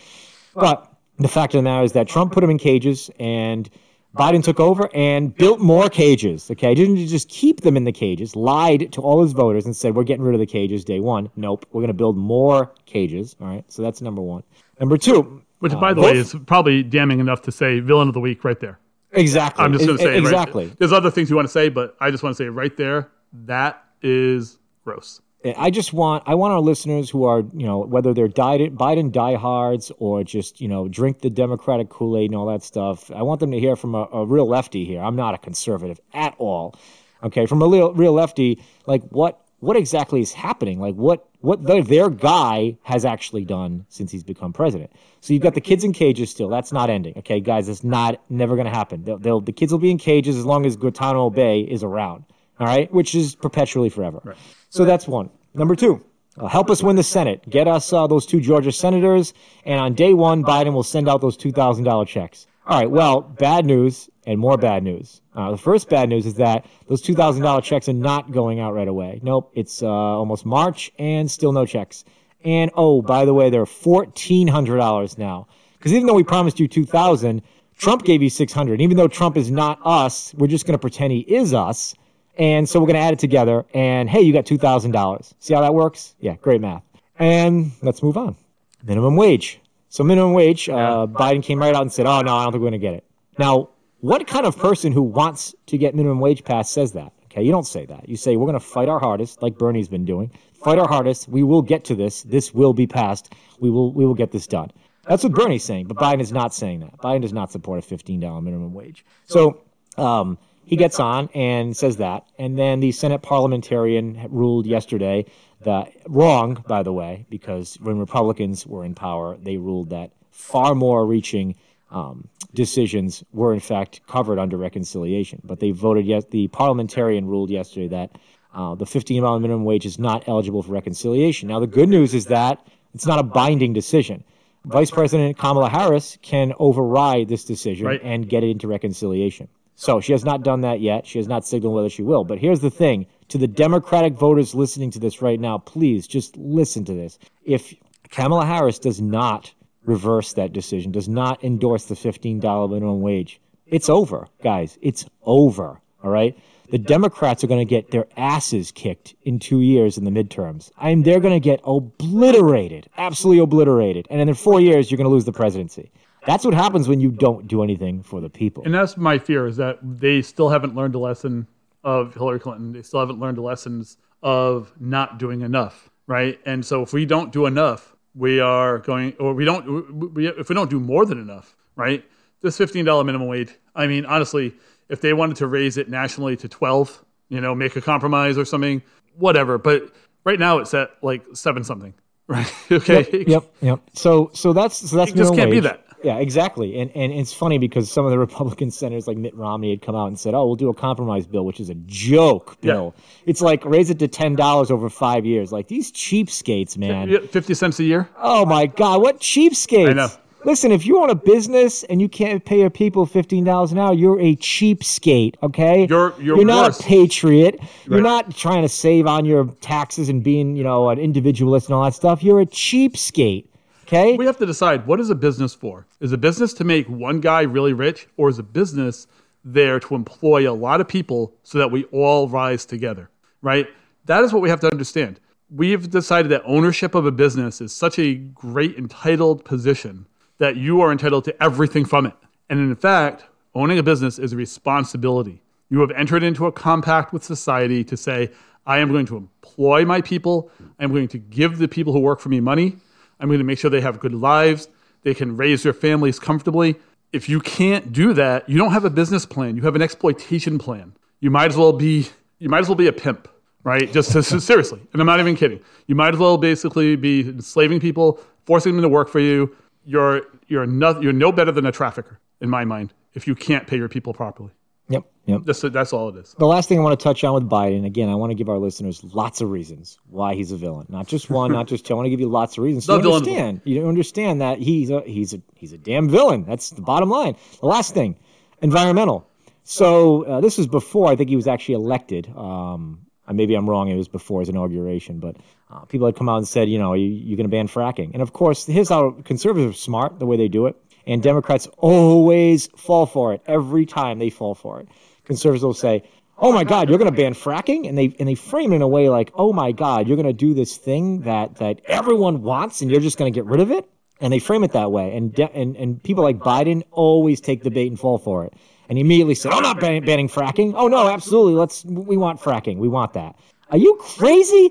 But 0.55 0.91
the 1.19 1.29
fact 1.29 1.53
of 1.53 1.59
the 1.59 1.63
matter 1.63 1.85
is 1.85 1.93
that 1.93 2.09
Trump 2.09 2.33
put 2.33 2.41
them 2.41 2.49
in 2.49 2.57
cages, 2.57 3.11
and 3.21 3.69
Biden 4.17 4.43
took 4.43 4.59
over 4.59 4.89
and 4.95 5.37
built 5.37 5.61
more 5.61 5.91
cages. 5.91 6.51
Okay, 6.51 6.75
didn't 6.75 6.97
just 7.07 7.29
keep 7.29 7.61
them 7.61 7.77
in 7.77 7.85
the 7.85 7.93
cages. 7.93 8.35
Lied 8.35 8.93
to 8.93 9.03
all 9.03 9.23
his 9.23 9.33
voters 9.33 9.67
and 9.67 9.77
said 9.77 9.95
we're 9.95 10.05
getting 10.05 10.25
rid 10.25 10.33
of 10.35 10.41
the 10.41 10.47
cages 10.47 10.87
day 10.87 11.01
one. 11.01 11.29
Nope, 11.37 11.67
we're 11.73 11.83
going 11.83 11.89
to 11.89 11.93
build 11.93 12.17
more 12.17 12.73
cages. 12.87 13.37
All 13.43 13.47
right, 13.47 13.65
so 13.71 13.83
that's 13.83 14.01
number 14.01 14.23
one. 14.23 14.43
Number 14.81 14.97
two, 14.97 15.43
Which, 15.59 15.75
uh, 15.75 15.81
by 15.81 15.93
the 15.93 16.01
both- 16.01 16.13
way, 16.15 16.19
is 16.19 16.35
probably 16.47 16.83
damning 16.83 17.21
enough 17.21 17.43
to 17.43 17.53
say 17.53 17.79
villain 17.81 18.09
of 18.09 18.15
the 18.15 18.21
week 18.21 18.43
right 18.43 18.59
there. 18.59 18.79
Exactly. 19.13 19.65
I'm 19.65 19.73
just 19.73 19.87
going 19.87 19.99
to 19.99 20.03
say 20.03 20.11
it 20.11 20.21
right- 20.21 20.23
exactly. 20.23 20.73
There's 20.79 20.93
other 20.93 21.11
things 21.11 21.31
you 21.31 21.37
want 21.37 21.47
to 21.49 21.53
say, 21.53 21.69
but 21.69 21.97
I 22.01 22.11
just 22.11 22.23
want 22.23 22.37
to 22.37 22.43
say 22.43 22.49
right 22.49 22.77
there 22.77 23.11
that 23.33 23.85
is 24.03 24.59
gross. 24.85 25.21
I 25.57 25.71
just 25.71 25.93
want 25.93 26.23
I 26.27 26.37
want 26.37 26.53
our 26.53 26.61
listeners 26.61 27.11
who 27.11 27.25
are 27.25 27.41
you 27.41 27.67
know 27.67 27.81
whether 27.81 28.15
they're 28.15 28.29
Biden, 28.29 28.77
Biden 28.77 29.11
diehards 29.11 29.91
or 29.99 30.23
just 30.23 30.61
you 30.61 30.69
know 30.69 30.87
drink 30.87 31.21
the 31.21 31.31
Democratic 31.31 31.89
Kool 31.89 32.17
Aid 32.17 32.31
and 32.31 32.37
all 32.39 32.47
that 32.47 32.63
stuff. 32.63 33.11
I 33.11 33.23
want 33.23 33.41
them 33.41 33.51
to 33.51 33.59
hear 33.59 33.75
from 33.75 33.97
a, 33.97 34.09
a 34.13 34.25
real 34.25 34.47
lefty 34.47 34.85
here. 34.85 35.01
I'm 35.01 35.17
not 35.17 35.35
a 35.35 35.39
conservative 35.39 35.99
at 36.15 36.37
all. 36.39 36.77
Okay, 37.25 37.47
from 37.47 37.61
a 37.61 37.67
real 37.69 37.93
real 37.93 38.13
lefty, 38.13 38.63
like 38.87 39.03
what 39.09 39.41
what 39.59 39.77
exactly 39.77 40.21
is 40.21 40.33
happening? 40.33 40.79
Like 40.79 40.95
what 40.95 41.29
what 41.43 41.63
the, 41.65 41.83
their 41.83 42.09
guy 42.09 42.77
has 42.83 43.05
actually 43.05 43.45
done 43.45 43.85
since 43.89 44.11
he's 44.11 44.25
become 44.25 44.53
president. 44.53 44.91
So 45.21 45.33
you've 45.33 45.43
got 45.43 45.55
the 45.55 45.61
kids 45.61 45.85
in 45.85 45.93
cages 45.93 46.31
still. 46.31 46.49
That's 46.49 46.73
not 46.73 46.89
ending. 46.91 47.15
Okay, 47.19 47.41
guys, 47.41 47.69
it's 47.69 47.85
not 47.85 48.21
never 48.31 48.57
going 48.57 48.67
to 48.67 48.75
happen. 48.75 49.05
They'll, 49.05 49.19
they'll, 49.19 49.41
the 49.41 49.53
kids 49.53 49.71
will 49.71 49.79
be 49.79 49.91
in 49.91 49.99
cages 49.99 50.37
as 50.37 50.45
long 50.45 50.67
as 50.67 50.77
Guantanamo 50.77 51.31
Bay 51.31 51.61
is 51.61 51.83
around. 51.83 52.25
All 52.61 52.67
right, 52.67 52.93
which 52.93 53.15
is 53.15 53.35
perpetually 53.35 53.89
forever. 53.89 54.37
So 54.71 54.85
that's 54.85 55.09
one. 55.09 55.31
Number 55.55 55.75
two, 55.75 56.05
uh, 56.39 56.47
help 56.47 56.71
us 56.71 56.83
win 56.83 56.97
the 56.97 57.03
Senate. 57.03 57.43
Get 57.51 57.67
us 57.67 57.93
uh, 57.93 58.07
those 58.07 58.25
two 58.25 58.41
Georgia 58.41 58.71
senators, 58.71 59.35
and 59.65 59.81
on 59.81 59.95
day 59.95 60.15
one, 60.15 60.45
Biden 60.45 60.73
will 60.73 60.83
send 60.83 61.09
out 61.09 61.21
those 61.21 61.37
two 61.37 61.51
thousand 61.51 61.85
dollar 61.85 62.05
checks. 62.05 62.47
All 62.67 62.79
right. 62.79 62.91
Well, 62.91 63.21
bad 63.21 63.67
news 63.67 64.09
and 64.27 64.39
more 64.39 64.57
bad 64.57 64.83
news. 64.83 65.21
Uh, 65.35 65.51
the 65.51 65.59
first 65.59 65.89
bad 65.89 66.09
news 66.09 66.27
is 66.27 66.35
that 66.35 66.67
those 66.89 67.03
two 67.03 67.15
thousand 67.15 67.43
dollar 67.43 67.61
checks 67.61 67.89
are 67.89 67.95
not 67.95 68.31
going 68.33 68.61
out 68.61 68.75
right 68.75 68.89
away. 68.89 69.21
Nope. 69.23 69.51
It's 69.55 69.83
uh, 69.83 69.89
almost 69.89 70.47
March 70.47 70.93
and 70.99 71.31
still 71.31 71.53
no 71.53 71.67
checks. 71.67 72.05
And 72.45 72.71
oh, 72.75 73.03
by 73.03 73.25
the 73.25 73.35
way, 73.35 73.51
they're 73.51 73.67
fourteen 73.67 74.49
hundred 74.49 74.77
dollars 74.77 75.19
now. 75.19 75.47
Because 75.83 75.95
even 75.95 76.07
though 76.07 76.15
we 76.15 76.23
promised 76.23 76.61
you 76.61 76.69
2,000, 76.69 77.43
Trump 77.77 78.05
gave 78.05 78.23
you 78.23 78.31
600. 78.31 78.81
Even 78.81 78.97
though 78.97 79.09
Trump 79.09 79.37
is 79.37 79.51
not 79.51 79.81
us, 79.85 80.33
we're 80.35 80.47
just 80.47 80.65
going 80.65 80.75
to 80.75 80.79
pretend 80.79 81.13
he 81.13 81.21
is 81.23 81.53
us. 81.53 81.97
And 82.39 82.69
so 82.69 82.79
we're 82.79 82.87
going 82.87 82.95
to 82.95 83.03
add 83.03 83.13
it 83.13 83.19
together. 83.19 83.65
And 83.75 84.09
hey, 84.09 84.21
you 84.21 84.33
got 84.33 84.47
$2,000. 84.47 85.33
See 85.41 85.55
how 85.55 85.61
that 85.61 85.75
works? 85.75 86.15
Yeah, 86.21 86.37
great 86.37 86.61
math. 86.61 86.85
And 87.19 87.73
let's 87.83 88.01
move 88.01 88.17
on. 88.17 88.37
Minimum 88.85 89.17
wage. 89.17 89.61
So, 89.89 90.05
minimum 90.05 90.35
wage, 90.35 90.69
uh, 90.69 91.09
Biden 91.09 91.43
came 91.43 91.59
right 91.59 91.75
out 91.75 91.83
and 91.83 91.93
said, 91.93 92.07
oh, 92.07 92.21
no, 92.21 92.33
I 92.37 92.45
don't 92.45 92.53
think 92.53 92.63
we're 92.63 92.71
going 92.71 92.81
to 92.81 92.87
get 92.87 92.95
it. 92.95 93.05
Now, 93.37 93.71
what 94.03 94.27
kind 94.27 94.45
of 94.45 94.59
person 94.59 94.91
who 94.91 95.01
wants 95.01 95.55
to 95.67 95.79
get 95.79 95.95
minimum 95.95 96.19
wage 96.19 96.43
passed 96.43 96.73
says 96.73 96.91
that? 96.93 97.13
Okay, 97.27 97.43
you 97.45 97.53
don't 97.53 97.67
say 97.67 97.87
that. 97.87 98.09
You 98.09 98.17
say, 98.17 98.37
we're 98.37 98.47
going 98.47 98.59
to 98.59 98.61
fight 98.61 98.89
our 98.89 98.99
hardest, 98.99 99.41
like 99.41 99.57
Bernie's 99.57 99.89
been 99.89 100.05
doing. 100.05 100.33
Fight 100.53 100.79
our 100.79 100.89
hardest. 100.89 101.29
We 101.29 101.45
will 101.45 101.63
get 101.63 101.85
to 101.85 101.95
this. 101.95 102.25
This 102.25 102.53
will 102.53 102.75
be 102.75 102.87
passed. 102.87 103.33
We 103.61 103.71
will, 103.71 103.93
we 103.93 104.05
will 104.05 104.15
get 104.15 104.33
this 104.33 104.49
done. 104.49 104.73
That's 105.09 105.23
what 105.23 105.33
Bernie's 105.33 105.63
saying, 105.63 105.87
but 105.87 105.97
Biden 105.97 106.21
is 106.21 106.33
not 106.33 106.53
saying 106.53 106.81
that. 106.81 106.99
Biden 106.99 107.23
does 107.23 107.33
not 107.33 107.53
support 107.53 107.79
a 107.79 107.87
$15 107.87 108.43
minimum 108.43 108.75
wage. 108.75 109.05
So, 109.27 109.63
um, 109.97 110.37
he 110.65 110.77
gets 110.77 110.99
on 110.99 111.29
and 111.33 111.77
says 111.77 111.99
that. 111.99 112.27
And 112.39 112.59
then 112.59 112.81
the 112.81 112.91
Senate 112.91 113.23
parliamentarian 113.23 114.27
ruled 114.31 114.67
yesterday 114.67 115.27
that, 115.61 115.93
wrong, 116.09 116.65
by 116.67 116.83
the 116.83 116.93
way, 116.93 117.25
because 117.31 117.79
when 117.81 117.99
Republicans 117.99 118.67
were 118.67 118.85
in 118.85 118.95
power, 118.97 119.37
they 119.37 119.59
ruled 119.59 119.91
that 119.91 120.11
far 120.31 120.75
more 120.75 121.07
reaching 121.07 121.55
um, 121.93 122.27
decisions 122.55 123.23
were 123.33 123.55
in 123.55 123.61
fact 123.61 124.01
covered 124.07 124.39
under 124.39 124.57
reconciliation. 124.57 125.41
But 125.45 125.61
they 125.61 125.71
voted, 125.71 126.07
yes, 126.07 126.25
the 126.31 126.49
parliamentarian 126.49 127.27
ruled 127.27 127.51
yesterday 127.51 127.89
that 127.89 128.19
uh, 128.55 128.75
the 128.75 128.85
$15 128.85 129.41
minimum 129.41 129.65
wage 129.65 129.87
is 129.87 129.99
not 129.99 130.29
eligible 130.29 130.63
for 130.63 130.73
reconciliation. 130.73 131.49
Now, 131.49 131.61
the 131.61 131.67
good 131.67 131.89
news 131.89 132.13
is 132.15 132.27
that 132.27 132.67
it's 132.95 133.07
not 133.07 133.19
a 133.19 133.23
binding 133.23 133.73
decision. 133.73 134.25
Vice 134.65 134.91
President 134.91 135.39
Kamala 135.39 135.69
Harris 135.71 136.19
can 136.23 136.53
override 136.59 137.29
this 137.29 137.45
decision 137.45 137.87
Right. 137.87 138.01
and 138.03 138.29
get 138.29 138.45
it 138.45 138.51
into 138.51 138.69
reconciliation. 138.69 139.49
So 139.75 140.01
she 140.01 140.13
has 140.13 140.25
not 140.25 140.45
done 140.45 140.61
that 140.61 140.81
yet. 140.81 141.07
She 141.07 141.19
has 141.19 141.27
not 141.27 141.45
signaled 141.47 141.75
whether 141.75 141.89
she 141.89 142.03
will. 142.03 142.25
But 142.25 142.39
here's 142.39 142.61
the 142.61 142.71
thing 142.71 143.07
to 143.29 143.39
the 143.39 143.49
Democratic 143.49 144.13
voters 144.13 144.55
listening 144.55 144.91
to 144.93 144.99
this 145.01 145.21
right 145.23 145.41
now, 145.41 145.59
please 145.59 146.07
just 146.07 146.37
listen 146.37 146.85
to 146.85 146.95
this. 146.95 147.19
If 147.45 147.75
Kamala 148.11 148.45
Harris 148.47 148.79
does 148.79 149.01
not 149.01 149.53
reverse 149.85 150.33
that 150.35 150.53
decision, 150.53 150.93
does 150.93 151.09
not 151.09 151.43
endorse 151.43 151.87
the 151.87 151.95
$15 151.95 152.71
minimum 152.71 153.01
wage, 153.01 153.41
it's 153.67 153.89
over, 153.89 154.29
guys. 154.43 154.79
It's 154.83 155.07
over. 155.23 155.81
All 156.05 156.11
right. 156.11 156.37
The 156.71 156.79
Democrats 156.79 157.45
are 157.45 157.47
going 157.47 157.61
to 157.61 157.69
get 157.69 157.91
their 157.91 158.07
asses 158.17 158.73
kicked 158.73 159.15
in 159.25 159.39
two 159.39 159.61
years 159.61 159.99
in 159.99 160.05
the 160.05 160.11
midterms. 160.11 160.71
I 160.79 160.89
mean, 160.89 161.03
they're 161.03 161.21
going 161.21 161.35
to 161.35 161.41
get 161.41 161.61
obliterated, 161.65 162.89
absolutely 162.97 163.43
obliterated. 163.43 164.07
And 164.11 164.21
in 164.21 164.35
four 164.35 164.61
years, 164.61 164.91
you're 164.91 164.97
going 164.97 165.09
to 165.09 165.13
lose 165.13 165.27
the 165.27 165.33
presidency. 165.33 165.91
That's 166.27 166.45
what 166.45 166.55
happens 166.55 166.89
when 166.89 167.01
you 167.01 167.11
don't 167.11 167.47
do 167.47 167.63
anything 167.63 168.03
for 168.03 168.21
the 168.21 168.31
people. 168.31 168.63
And 168.65 168.75
that's 168.75 168.97
my 168.97 169.19
fear 169.19 169.47
is 169.47 169.57
that 169.57 169.79
they 169.83 170.23
still 170.23 170.49
haven't 170.49 170.75
learned 170.75 170.95
a 170.95 170.99
lesson 170.99 171.47
of 171.85 172.15
Hillary 172.15 172.41
Clinton. 172.41 172.73
They 172.73 172.83
still 172.83 173.01
haven't 173.01 173.21
learned 173.21 173.37
the 173.37 173.43
lessons 173.43 173.97
of 174.23 174.73
not 174.81 175.19
doing 175.19 175.43
enough, 175.43 175.91
right? 176.07 176.39
And 176.47 176.65
so 176.65 176.83
if 176.83 176.93
we 176.93 177.05
don't 177.07 177.33
do 177.33 177.47
enough, 177.47 177.92
we 178.15 178.41
are 178.41 178.79
going, 178.79 179.15
or 179.19 179.35
we 179.35 179.45
don't, 179.45 180.15
we, 180.15 180.29
if 180.29 180.49
we 180.49 180.55
don't 180.55 180.71
do 180.71 180.81
more 180.81 181.07
than 181.07 181.19
enough, 181.19 181.57
right? 181.77 182.05
This 182.43 182.57
fifteen 182.59 182.85
dollar 182.85 183.05
minimum 183.05 183.29
wage. 183.29 183.51
I 183.75 183.87
mean, 183.87 184.05
honestly, 184.05 184.55
if 184.89 185.01
they 185.01 185.13
wanted 185.13 185.37
to 185.37 185.47
raise 185.47 185.77
it 185.77 185.89
nationally 185.89 186.37
to 186.39 186.49
twelve, 186.49 187.05
you 187.29 187.41
know, 187.41 187.55
make 187.55 187.77
a 187.77 187.81
compromise 187.81 188.37
or 188.37 188.45
something, 188.45 188.83
whatever. 189.17 189.59
But 189.59 189.93
right 190.25 190.39
now 190.39 190.59
it's 190.59 190.75
at 190.75 190.91
like 191.03 191.23
seven 191.35 191.65
something, 191.65 191.95
right? 192.27 192.53
okay. 192.71 193.25
Yep, 193.27 193.45
yep. 193.61 193.81
So, 193.95 194.31
so 194.35 194.53
that's 194.53 194.91
so 194.91 194.97
that's 194.97 195.13
It 195.13 195.17
just 195.17 195.35
can't 195.35 195.51
be 195.51 195.59
wage. 195.59 195.65
that. 195.65 195.85
Yeah, 196.05 196.19
exactly. 196.19 196.79
And 196.81 196.91
and 196.95 197.13
it's 197.13 197.33
funny 197.33 197.59
because 197.59 197.91
some 197.91 198.05
of 198.05 198.11
the 198.11 198.19
Republican 198.27 198.71
senators, 198.71 199.07
like 199.07 199.17
Mitt 199.17 199.35
Romney, 199.35 199.71
had 199.71 199.83
come 199.83 199.95
out 199.95 200.07
and 200.07 200.19
said, 200.19 200.35
"Oh, 200.35 200.47
we'll 200.47 200.57
do 200.57 200.69
a 200.69 200.75
compromise 200.75 201.27
bill," 201.27 201.45
which 201.45 201.61
is 201.61 201.69
a 201.71 201.75
joke 201.87 202.61
bill. 202.61 202.95
It's 203.27 203.41
like 203.41 203.65
raise 203.65 203.91
it 203.91 203.99
to 204.01 204.09
ten 204.09 204.35
dollars 204.37 204.71
over 204.71 204.89
five 204.89 205.25
years. 205.25 205.53
Like 205.53 205.69
these 205.69 205.93
cheapskates, 205.93 206.77
man. 206.77 207.27
Fifty 207.29 207.55
cents 207.55 207.79
a 207.81 207.85
year. 207.85 208.09
Oh 208.19 208.45
my 208.47 208.67
God, 208.67 209.01
what 209.03 209.21
cheapskates! 209.21 209.91
I 209.91 209.93
know. 209.93 210.09
Listen, 210.45 210.73
if 210.73 210.85
you 210.85 211.01
own 211.01 211.09
a 211.09 211.15
business 211.15 211.85
and 211.85 212.01
you 212.01 212.09
can't 212.09 212.45
pay 212.45 212.59
your 212.59 212.69
people 212.71 213.07
fifteen 213.07 213.45
dollars 213.45 213.71
an 213.71 213.79
hour, 213.79 213.93
you're 213.95 214.19
a 214.21 214.35
cheapskate. 214.37 215.37
Okay, 215.41 215.87
You're- 215.89 216.13
you're 216.21 216.45
not 216.45 216.71
worse. 216.71 216.81
a 216.81 216.83
patriot. 216.83 217.61
You're 217.89 218.01
not 218.01 218.35
trying 218.35 218.63
to 218.63 218.69
save 218.69 219.07
on 219.07 219.25
your 219.25 219.45
taxes 219.61 220.09
and 220.09 220.21
being, 220.25 220.57
you 220.57 220.65
know, 220.65 220.89
an 220.91 220.99
individualist 220.99 221.69
and 221.69 221.77
all 221.77 221.85
that 221.85 221.95
stuff. 221.95 222.25
You're 222.25 222.41
a 222.41 222.47
cheapskate. 222.47 223.45
Okay, 223.93 224.17
We 224.17 224.25
have 224.25 224.39
to 224.39 224.47
decide 224.47 224.87
what 224.87 225.01
is 225.01 225.11
a 225.11 225.15
business 225.15 225.55
for? 225.55 225.87
Is 226.01 226.13
a 226.13 226.17
business 226.17 226.55
to 226.55 226.65
make 226.65 226.89
one 226.89 227.21
guy 227.21 227.43
really 227.43 227.75
rich, 227.75 228.09
or 228.17 228.31
is 228.31 228.39
a 228.39 228.43
business 228.43 229.07
there 229.45 229.79
to 229.81 229.95
employ 229.95 230.51
a 230.51 230.55
lot 230.55 230.81
of 230.81 230.89
people 230.89 231.35
so 231.43 231.59
that 231.59 231.71
we 231.71 231.85
all 231.93 232.27
rise 232.27 232.65
together? 232.65 233.11
Right? 233.43 233.69
That 234.07 234.25
is 234.25 234.33
what 234.33 234.41
we 234.41 234.49
have 234.49 234.61
to 234.61 234.71
understand. 234.71 235.21
We've 235.55 235.91
decided 235.91 236.31
that 236.31 236.41
ownership 236.47 236.95
of 236.95 237.05
a 237.05 237.11
business 237.11 237.61
is 237.61 237.75
such 237.75 237.99
a 237.99 238.15
great 238.15 238.79
entitled 238.79 239.45
position 239.45 240.07
that 240.39 240.57
you 240.57 240.81
are 240.81 240.91
entitled 240.91 241.25
to 241.25 241.43
everything 241.43 241.85
from 241.85 242.07
it. 242.07 242.15
And 242.49 242.61
in 242.61 242.75
fact, 242.75 243.27
owning 243.55 243.79
a 243.79 243.83
business 243.83 244.19
is 244.19 244.33
a 244.33 244.37
responsibility. 244.37 245.43
You 245.69 245.81
have 245.81 245.91
entered 245.91 246.23
into 246.23 246.47
a 246.47 246.53
compact 246.53 247.13
with 247.13 247.25
society 247.25 247.85
to 247.85 247.99
say, 247.99 248.31
I 248.65 248.79
am 248.79 248.91
going 248.91 249.05
to 249.07 249.19
employ 249.19 249.85
my 249.85 250.01
people. 250.01 250.51
I'm 250.79 250.93
going 250.93 251.09
to 251.09 251.19
give 251.19 251.59
the 251.59 251.69
people 251.69 251.93
who 251.93 252.01
work 252.01 252.21
for 252.21 252.31
me 252.31 252.41
money. 252.41 252.79
I'm 253.23 253.29
going 253.29 253.39
to 253.39 253.45
make 253.45 253.59
sure 253.59 253.71
they 253.71 253.81
have 253.81 254.01
good 254.01 254.15
lives. 254.15 254.69
They 255.03 255.15
can 255.15 255.37
raise 255.37 255.63
their 255.63 255.73
families 255.73 256.19
comfortably. 256.19 256.77
If 257.13 257.29
you 257.29 257.41
can't 257.41 257.93
do 257.93 258.13
that, 258.15 258.49
you 258.49 258.59
don't 258.59 258.73
have 258.73 258.85
a 258.85 258.91
business 258.91 259.25
plan. 259.25 259.57
You 259.57 259.63
have 259.63 259.77
an 259.77 259.83
exploitation 259.83 260.59
plan. 260.59 260.95
You 261.21 261.31
might 261.31 261.51
as 261.51 261.57
well 261.57 261.73
be 261.73 262.09
you 262.39 262.49
might 262.49 262.59
as 262.59 262.69
well 262.69 262.75
be 262.75 262.89
a 262.89 262.93
pimp, 262.93 263.29
right? 263.63 263.93
Just, 263.93 264.11
seriously, 264.41 264.81
and 264.93 265.01
I'm 265.01 265.07
not 265.07 265.21
even 265.21 265.37
kidding. 265.37 265.61
You 265.87 265.95
might 265.95 266.15
as 266.15 266.19
well 266.19 266.37
basically 266.37 266.97
be 266.97 267.21
enslaving 267.21 267.79
people, 267.79 268.19
forcing 268.45 268.73
them 268.73 268.83
to 268.83 268.89
work 268.89 269.09
for 269.09 269.21
you. 269.21 269.55
You're 269.85 270.23
you're 270.49 270.67
no, 270.67 271.01
you're 271.01 271.13
no 271.13 271.31
better 271.31 271.53
than 271.53 271.65
a 271.67 271.73
trafficker 271.73 272.19
in 272.41 272.51
my 272.51 272.65
mind 272.65 272.93
if 273.15 273.27
you 273.27 273.35
can't 273.37 273.67
pay 273.67 273.77
your 273.77 273.89
people 273.89 274.13
properly. 274.13 274.51
Yep. 274.89 275.05
Yep. 275.27 275.43
That's, 275.45 275.61
that's 275.61 275.93
all 275.93 276.09
it 276.09 276.17
is. 276.17 276.35
The 276.39 276.47
last 276.47 276.69
thing 276.69 276.79
I 276.79 276.83
want 276.83 276.99
to 276.99 277.03
touch 277.03 277.23
on 277.23 277.35
with 277.35 277.49
Biden, 277.49 277.87
again, 277.87 278.09
I 278.09 278.15
want 278.15 278.31
to 278.31 278.35
give 278.35 278.49
our 278.49 278.59
listeners 278.59 279.03
lots 279.05 279.41
of 279.41 279.51
reasons 279.51 279.99
why 280.09 280.35
he's 280.35 280.51
a 280.51 280.57
villain. 280.57 280.87
Not 280.89 281.07
just 281.07 281.31
one, 281.31 281.53
not 281.53 281.69
just 281.69 281.87
two. 281.87 281.95
I 281.95 281.97
want 281.97 282.07
to 282.07 282.11
give 282.11 282.21
you 282.21 282.29
lots 282.29 282.59
of 282.59 282.65
reasons. 282.65 282.87
So 282.93 282.99
you 283.01 283.13
understand. 283.13 283.61
You 283.65 283.89
understand 283.89 284.41
that 284.41 284.59
he's 284.59 284.91
a 284.91 285.03
he's 285.03 285.33
a 285.33 285.41
he's 285.55 285.73
a 285.73 285.79
damn 285.79 286.09
villain. 286.09 286.45
That's 286.45 286.71
the 286.71 286.83
bottom 286.83 287.09
line. 287.09 287.37
The 287.61 287.67
last 287.67 287.95
thing, 287.95 288.19
environmental. 288.61 289.29
So 289.65 290.25
uh, 290.25 290.41
this 290.41 290.59
was 290.59 290.67
before 290.67 291.11
I 291.11 291.17
think 291.17 291.31
he 291.31 291.37
was 291.37 291.47
actually 291.47 291.77
elected. 291.77 292.29
Um, 292.37 293.07
maybe 293.33 293.55
I'm 293.55 293.69
wrong. 293.71 293.89
It 293.89 293.97
was 293.97 294.09
before 294.09 294.41
his 294.41 294.49
inauguration, 294.49 295.21
but 295.21 295.37
uh, 295.71 295.85
people 295.85 296.07
had 296.07 296.17
come 296.17 296.29
out 296.29 296.39
and 296.39 296.49
said, 296.49 296.69
you 296.69 296.79
know, 296.79 296.95
you, 296.95 297.07
you're 297.07 297.37
going 297.37 297.49
to 297.49 297.51
ban 297.51 297.69
fracking. 297.69 298.11
And 298.13 298.23
of 298.23 298.33
course, 298.33 298.67
here's 298.67 298.89
how 298.89 299.13
conservatives 299.25 299.77
are 299.77 299.79
smart 299.79 300.19
the 300.19 300.27
way 300.27 300.37
they 300.37 300.49
do 300.49 300.67
it. 300.67 300.77
And 301.07 301.23
Democrats 301.23 301.69
always 301.79 302.69
fall 302.77 303.07
for 303.07 303.33
it. 303.35 303.43
Every 303.47 303.87
time 303.87 304.19
they 304.19 304.31
fall 304.31 304.55
for 304.55 304.81
it. 304.81 304.89
Conservatives 305.25 305.65
will 305.65 305.75
say, 305.75 306.03
"Oh 306.39 306.53
my 306.53 306.65
God, 306.65 306.89
you're 306.89 306.99
going 306.99 307.11
to 307.11 307.17
ban 307.17 307.35
fracking," 307.35 307.89
and 307.89 307.97
they 307.97 308.15
and 308.19 308.29
they 308.29 308.35
frame 308.35 308.73
it 308.73 308.77
in 308.77 308.83
a 308.83 308.89
way 308.89 309.09
like, 309.09 309.31
"Oh 309.35 309.53
my 309.53 309.73
God, 309.73 310.07
you're 310.07 310.17
going 310.17 310.27
to 310.27 310.33
do 310.33 310.55
this 310.55 310.77
thing 310.77 311.21
that 311.23 311.57
that 311.57 311.81
everyone 311.87 312.43
wants, 312.43 312.83
and 312.83 312.91
you're 312.91 313.01
just 313.01 313.19
going 313.19 313.33
to 313.33 313.37
get 313.37 313.47
rid 313.47 313.61
of 313.61 313.71
it." 313.71 313.89
And 314.21 314.33
they 314.33 314.39
frame 314.39 314.63
it 314.63 314.73
that 314.73 314.93
way. 314.93 315.17
And 315.17 315.33
de- 315.35 315.53
and 315.55 315.77
and 315.77 316.03
people 316.03 316.23
like 316.23 316.39
Biden 316.39 316.83
always 316.91 317.41
take 317.41 317.63
the 317.63 317.71
bait 317.71 317.89
and 317.89 317.99
fall 317.99 318.19
for 318.19 318.45
it. 318.45 318.55
And 318.89 318.99
he 318.99 319.03
immediately 319.05 319.35
said, 319.35 319.53
"I'm 319.53 319.63
not 319.63 319.81
ban- 319.81 320.05
banning 320.05 320.29
fracking." 320.29 320.75
Oh 320.77 320.87
no, 320.89 321.09
absolutely. 321.09 321.55
Let's 321.55 321.85
we 321.85 322.17
want 322.17 322.41
fracking. 322.41 322.77
We 322.79 322.89
want 322.89 323.13
that. 323.15 323.37
Are 323.71 323.79
you 323.79 323.97
crazy, 324.01 324.71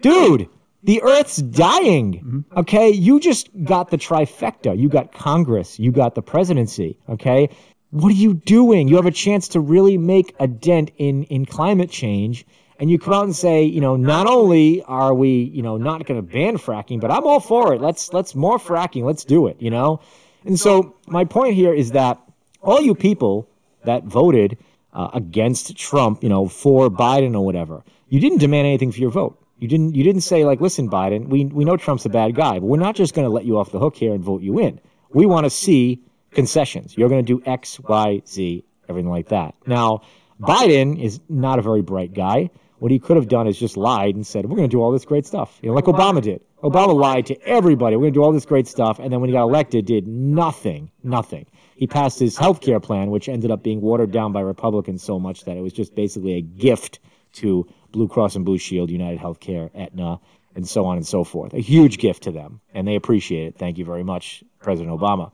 dude? 0.00 0.48
The 0.84 1.02
Earth's 1.02 1.36
dying. 1.36 2.14
Mm-hmm. 2.14 2.58
Okay, 2.58 2.90
you 2.90 3.20
just 3.20 3.50
got 3.64 3.90
the 3.90 3.98
trifecta. 3.98 4.76
You 4.76 4.88
got 4.88 5.12
Congress. 5.12 5.78
You 5.78 5.92
got 5.92 6.14
the 6.14 6.22
presidency. 6.22 6.98
Okay, 7.08 7.48
what 7.90 8.08
are 8.10 8.16
you 8.16 8.34
doing? 8.34 8.88
You 8.88 8.96
have 8.96 9.06
a 9.06 9.12
chance 9.12 9.48
to 9.48 9.60
really 9.60 9.96
make 9.98 10.34
a 10.40 10.46
dent 10.46 10.90
in 10.96 11.24
in 11.24 11.46
climate 11.46 11.90
change, 11.90 12.46
and 12.78 12.90
you 12.90 12.98
come 12.98 13.14
out 13.14 13.24
and 13.24 13.36
say, 13.36 13.62
you 13.62 13.80
know, 13.80 13.96
not 13.96 14.26
only 14.26 14.82
are 14.84 15.14
we, 15.14 15.50
you 15.54 15.62
know, 15.62 15.76
not 15.76 16.04
going 16.06 16.18
to 16.18 16.22
ban 16.22 16.56
fracking, 16.56 17.00
but 17.00 17.10
I'm 17.10 17.24
all 17.24 17.38
for 17.40 17.74
it. 17.74 17.80
Let's 17.80 18.12
let's 18.12 18.34
more 18.34 18.58
fracking. 18.58 19.04
Let's 19.04 19.24
do 19.24 19.46
it. 19.46 19.60
You 19.60 19.70
know, 19.70 20.00
and 20.44 20.58
so 20.58 20.96
my 21.06 21.24
point 21.24 21.54
here 21.54 21.72
is 21.72 21.92
that 21.92 22.18
all 22.60 22.80
you 22.80 22.94
people 22.94 23.48
that 23.84 24.04
voted 24.04 24.58
uh, 24.94 25.10
against 25.14 25.76
Trump, 25.76 26.22
you 26.22 26.28
know, 26.28 26.48
for 26.48 26.90
Biden 26.90 27.34
or 27.34 27.44
whatever, 27.44 27.84
you 28.08 28.20
didn't 28.20 28.38
demand 28.38 28.66
anything 28.66 28.90
for 28.90 28.98
your 28.98 29.10
vote. 29.10 29.38
You 29.62 29.68
didn't 29.68 29.94
you 29.94 30.02
didn't 30.02 30.22
say 30.22 30.44
like, 30.44 30.60
listen, 30.60 30.90
Biden, 30.90 31.28
we 31.28 31.44
we 31.44 31.64
know 31.64 31.76
Trump's 31.76 32.04
a 32.04 32.08
bad 32.08 32.34
guy, 32.34 32.54
but 32.58 32.66
we're 32.66 32.78
not 32.78 32.96
just 32.96 33.14
going 33.14 33.26
to 33.26 33.30
let 33.30 33.44
you 33.44 33.58
off 33.58 33.70
the 33.70 33.78
hook 33.78 33.94
here 33.94 34.12
and 34.12 34.20
vote 34.20 34.42
you 34.42 34.58
in. 34.58 34.80
We 35.10 35.24
want 35.24 35.44
to 35.44 35.50
see 35.50 36.02
concessions. 36.32 36.98
You're 36.98 37.08
going 37.08 37.24
to 37.24 37.36
do 37.36 37.40
X, 37.48 37.78
Y, 37.78 38.22
Z, 38.26 38.64
everything 38.88 39.08
like 39.08 39.28
that. 39.28 39.54
Now, 39.64 40.00
Biden 40.40 41.00
is 41.00 41.20
not 41.28 41.60
a 41.60 41.62
very 41.62 41.80
bright 41.80 42.12
guy. 42.12 42.50
What 42.80 42.90
he 42.90 42.98
could 42.98 43.16
have 43.16 43.28
done 43.28 43.46
is 43.46 43.56
just 43.56 43.76
lied 43.76 44.16
and 44.16 44.26
said, 44.26 44.46
"We're 44.46 44.56
going 44.56 44.68
to 44.68 44.76
do 44.76 44.82
all 44.82 44.90
this 44.90 45.04
great 45.04 45.26
stuff," 45.26 45.60
you 45.62 45.68
know, 45.68 45.76
like 45.76 45.84
Obama 45.84 46.20
did. 46.20 46.40
Obama 46.64 46.92
lied 46.92 47.26
to 47.26 47.40
everybody. 47.46 47.94
We're 47.94 48.02
going 48.02 48.14
to 48.14 48.18
do 48.18 48.24
all 48.24 48.32
this 48.32 48.46
great 48.46 48.66
stuff, 48.66 48.98
and 48.98 49.12
then 49.12 49.20
when 49.20 49.28
he 49.30 49.32
got 49.32 49.44
elected, 49.44 49.86
did 49.86 50.08
nothing, 50.08 50.90
nothing. 51.04 51.46
He 51.76 51.86
passed 51.86 52.18
his 52.18 52.36
health 52.36 52.62
care 52.62 52.80
plan, 52.80 53.12
which 53.12 53.28
ended 53.28 53.52
up 53.52 53.62
being 53.62 53.80
watered 53.80 54.10
down 54.10 54.32
by 54.32 54.40
Republicans 54.40 55.04
so 55.04 55.20
much 55.20 55.44
that 55.44 55.56
it 55.56 55.60
was 55.60 55.72
just 55.72 55.94
basically 55.94 56.32
a 56.34 56.40
gift 56.40 56.98
to 57.34 57.66
Blue 57.92 58.08
Cross 58.08 58.36
and 58.36 58.44
Blue 58.44 58.58
Shield, 58.58 58.90
United 58.90 59.20
Healthcare, 59.20 59.70
Aetna, 59.74 60.20
and 60.54 60.68
so 60.68 60.84
on 60.84 60.96
and 60.96 61.06
so 61.06 61.24
forth. 61.24 61.54
A 61.54 61.60
huge 61.60 61.98
gift 61.98 62.24
to 62.24 62.32
them, 62.32 62.60
and 62.74 62.86
they 62.86 62.94
appreciate 62.94 63.46
it. 63.46 63.58
Thank 63.58 63.78
you 63.78 63.84
very 63.84 64.02
much, 64.02 64.42
President 64.60 64.98
Obama. 64.98 65.32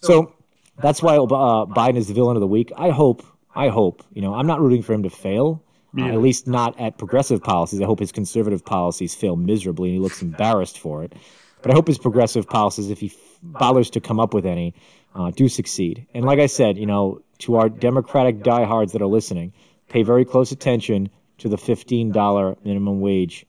So 0.00 0.32
that's 0.78 1.02
why 1.02 1.16
uh, 1.16 1.66
Biden 1.66 1.96
is 1.96 2.08
the 2.08 2.14
villain 2.14 2.36
of 2.36 2.40
the 2.40 2.46
week. 2.46 2.72
I 2.76 2.90
hope, 2.90 3.24
I 3.54 3.68
hope, 3.68 4.02
you 4.12 4.22
know, 4.22 4.34
I'm 4.34 4.46
not 4.46 4.60
rooting 4.60 4.82
for 4.82 4.92
him 4.92 5.02
to 5.04 5.10
fail. 5.10 5.62
Uh, 5.98 6.08
at 6.08 6.20
least 6.20 6.46
not 6.46 6.78
at 6.78 6.98
progressive 6.98 7.42
policies. 7.42 7.80
I 7.80 7.86
hope 7.86 8.00
his 8.00 8.12
conservative 8.12 8.62
policies 8.62 9.14
fail 9.14 9.34
miserably 9.34 9.88
and 9.88 9.96
he 9.96 10.02
looks 10.02 10.20
embarrassed 10.20 10.78
for 10.78 11.02
it. 11.04 11.14
But 11.62 11.70
I 11.70 11.74
hope 11.74 11.86
his 11.86 11.96
progressive 11.96 12.46
policies, 12.46 12.90
if 12.90 13.00
he 13.00 13.12
bothers 13.42 13.88
to 13.90 14.00
come 14.00 14.20
up 14.20 14.34
with 14.34 14.44
any, 14.44 14.74
uh, 15.14 15.30
do 15.30 15.48
succeed. 15.48 16.06
And 16.12 16.26
like 16.26 16.38
I 16.38 16.46
said, 16.46 16.76
you 16.76 16.84
know, 16.84 17.22
to 17.38 17.56
our 17.56 17.70
Democratic 17.70 18.42
diehards 18.42 18.92
that 18.92 19.00
are 19.00 19.06
listening, 19.06 19.54
pay 19.88 20.02
very 20.02 20.26
close 20.26 20.52
attention 20.52 21.08
to 21.38 21.48
the 21.48 21.56
$15 21.56 22.64
minimum 22.64 23.00
wage 23.00 23.46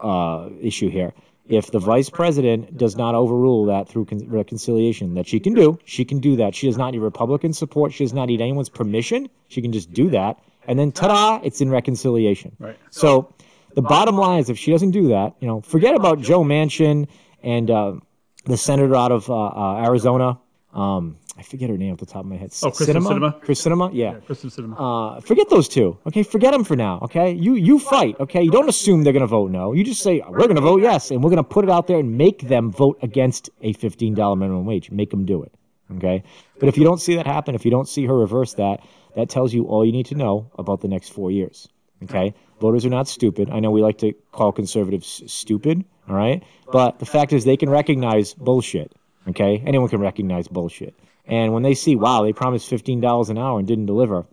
uh, 0.00 0.48
issue 0.60 0.90
here. 0.90 1.12
If 1.48 1.72
the 1.72 1.80
vice 1.80 2.10
president 2.10 2.76
does 2.76 2.96
not 2.96 3.14
overrule 3.14 3.66
that 3.66 3.88
through 3.88 4.04
con- 4.04 4.28
reconciliation, 4.28 5.14
that 5.14 5.26
she 5.26 5.40
can 5.40 5.52
do, 5.52 5.78
she 5.84 6.04
can 6.04 6.20
do 6.20 6.36
that. 6.36 6.54
She 6.54 6.66
does 6.66 6.78
not 6.78 6.92
need 6.92 7.00
Republican 7.00 7.52
support. 7.52 7.92
She 7.92 8.04
does 8.04 8.12
not 8.12 8.26
need 8.26 8.40
anyone's 8.40 8.68
permission. 8.68 9.28
She 9.48 9.60
can 9.60 9.72
just 9.72 9.92
do 9.92 10.10
that. 10.10 10.38
And 10.68 10.78
then, 10.78 10.92
ta 10.92 11.08
da, 11.08 11.40
it's 11.44 11.60
in 11.60 11.70
reconciliation. 11.70 12.54
Right. 12.60 12.78
So 12.90 13.34
the 13.74 13.82
bottom 13.82 14.16
line 14.16 14.38
is 14.40 14.50
if 14.50 14.58
she 14.58 14.70
doesn't 14.70 14.92
do 14.92 15.08
that, 15.08 15.34
you 15.40 15.48
know, 15.48 15.60
forget 15.60 15.94
about 15.94 16.20
Joe 16.20 16.44
Manchin 16.44 17.08
and 17.42 17.70
uh, 17.70 17.94
the 18.44 18.56
senator 18.56 18.94
out 18.94 19.12
of 19.12 19.28
uh, 19.30 19.34
uh, 19.34 19.82
Arizona. 19.84 20.38
Um, 20.72 21.16
I 21.36 21.42
forget 21.42 21.70
her 21.70 21.76
name 21.76 21.92
off 21.92 21.98
the 21.98 22.06
top 22.06 22.20
of 22.20 22.26
my 22.26 22.36
head. 22.36 22.52
Oh, 22.62 22.70
Kyrsten 22.70 23.02
Sinema. 23.02 23.40
Kyrsten 23.42 23.72
Sinema. 23.72 23.90
Yeah. 23.92 24.12
yeah 24.12 24.18
Kyrsten 24.20 24.50
Sinema. 24.50 25.16
Uh, 25.16 25.20
forget 25.20 25.48
those 25.48 25.68
two. 25.68 25.98
Okay, 26.06 26.22
forget 26.22 26.52
them 26.52 26.64
for 26.64 26.76
now. 26.76 27.00
Okay, 27.02 27.32
you 27.32 27.54
you 27.54 27.78
fight. 27.78 28.18
Okay, 28.20 28.42
you 28.42 28.50
don't 28.50 28.68
assume 28.68 29.02
they're 29.02 29.12
going 29.12 29.22
to 29.22 29.26
vote 29.26 29.50
no. 29.50 29.72
You 29.72 29.82
just 29.82 30.02
say 30.02 30.22
we're 30.28 30.38
going 30.38 30.56
to 30.56 30.60
vote 30.60 30.82
yes, 30.82 31.10
and 31.10 31.24
we're 31.24 31.30
going 31.30 31.42
to 31.42 31.48
put 31.48 31.64
it 31.64 31.70
out 31.70 31.86
there 31.86 31.98
and 31.98 32.16
make 32.16 32.42
them 32.42 32.70
vote 32.70 32.98
against 33.02 33.50
a 33.62 33.72
fifteen 33.72 34.14
dollar 34.14 34.36
minimum 34.36 34.64
wage. 34.64 34.90
Make 34.90 35.10
them 35.10 35.24
do 35.24 35.42
it. 35.42 35.52
Okay, 35.96 36.22
but 36.60 36.68
if 36.68 36.78
you 36.78 36.84
don't 36.84 37.00
see 37.00 37.16
that 37.16 37.26
happen, 37.26 37.54
if 37.54 37.64
you 37.64 37.70
don't 37.70 37.88
see 37.88 38.06
her 38.06 38.16
reverse 38.16 38.54
that, 38.54 38.80
that 39.16 39.28
tells 39.28 39.52
you 39.52 39.64
all 39.64 39.84
you 39.84 39.92
need 39.92 40.06
to 40.06 40.14
know 40.14 40.50
about 40.56 40.82
the 40.82 40.88
next 40.88 41.08
four 41.08 41.32
years. 41.32 41.68
Okay, 42.04 42.32
voters 42.60 42.86
are 42.86 42.90
not 42.90 43.08
stupid. 43.08 43.50
I 43.50 43.58
know 43.60 43.70
we 43.72 43.82
like 43.82 43.98
to 43.98 44.12
call 44.30 44.52
conservatives 44.52 45.22
stupid. 45.26 45.84
All 46.08 46.14
right, 46.14 46.44
but 46.70 46.98
the 46.98 47.06
fact 47.06 47.32
is 47.32 47.44
they 47.44 47.56
can 47.56 47.70
recognize 47.70 48.34
bullshit. 48.34 48.92
Okay, 49.28 49.62
anyone 49.66 49.88
can 49.88 50.00
recognize 50.00 50.48
bullshit. 50.48 50.94
And 51.26 51.52
when 51.52 51.62
they 51.62 51.74
see, 51.74 51.94
wow, 51.94 52.22
they 52.22 52.32
promised 52.32 52.70
$15 52.70 53.30
an 53.30 53.38
hour 53.38 53.58
and 53.58 53.68
didn't 53.68 53.86
deliver, 53.86 54.26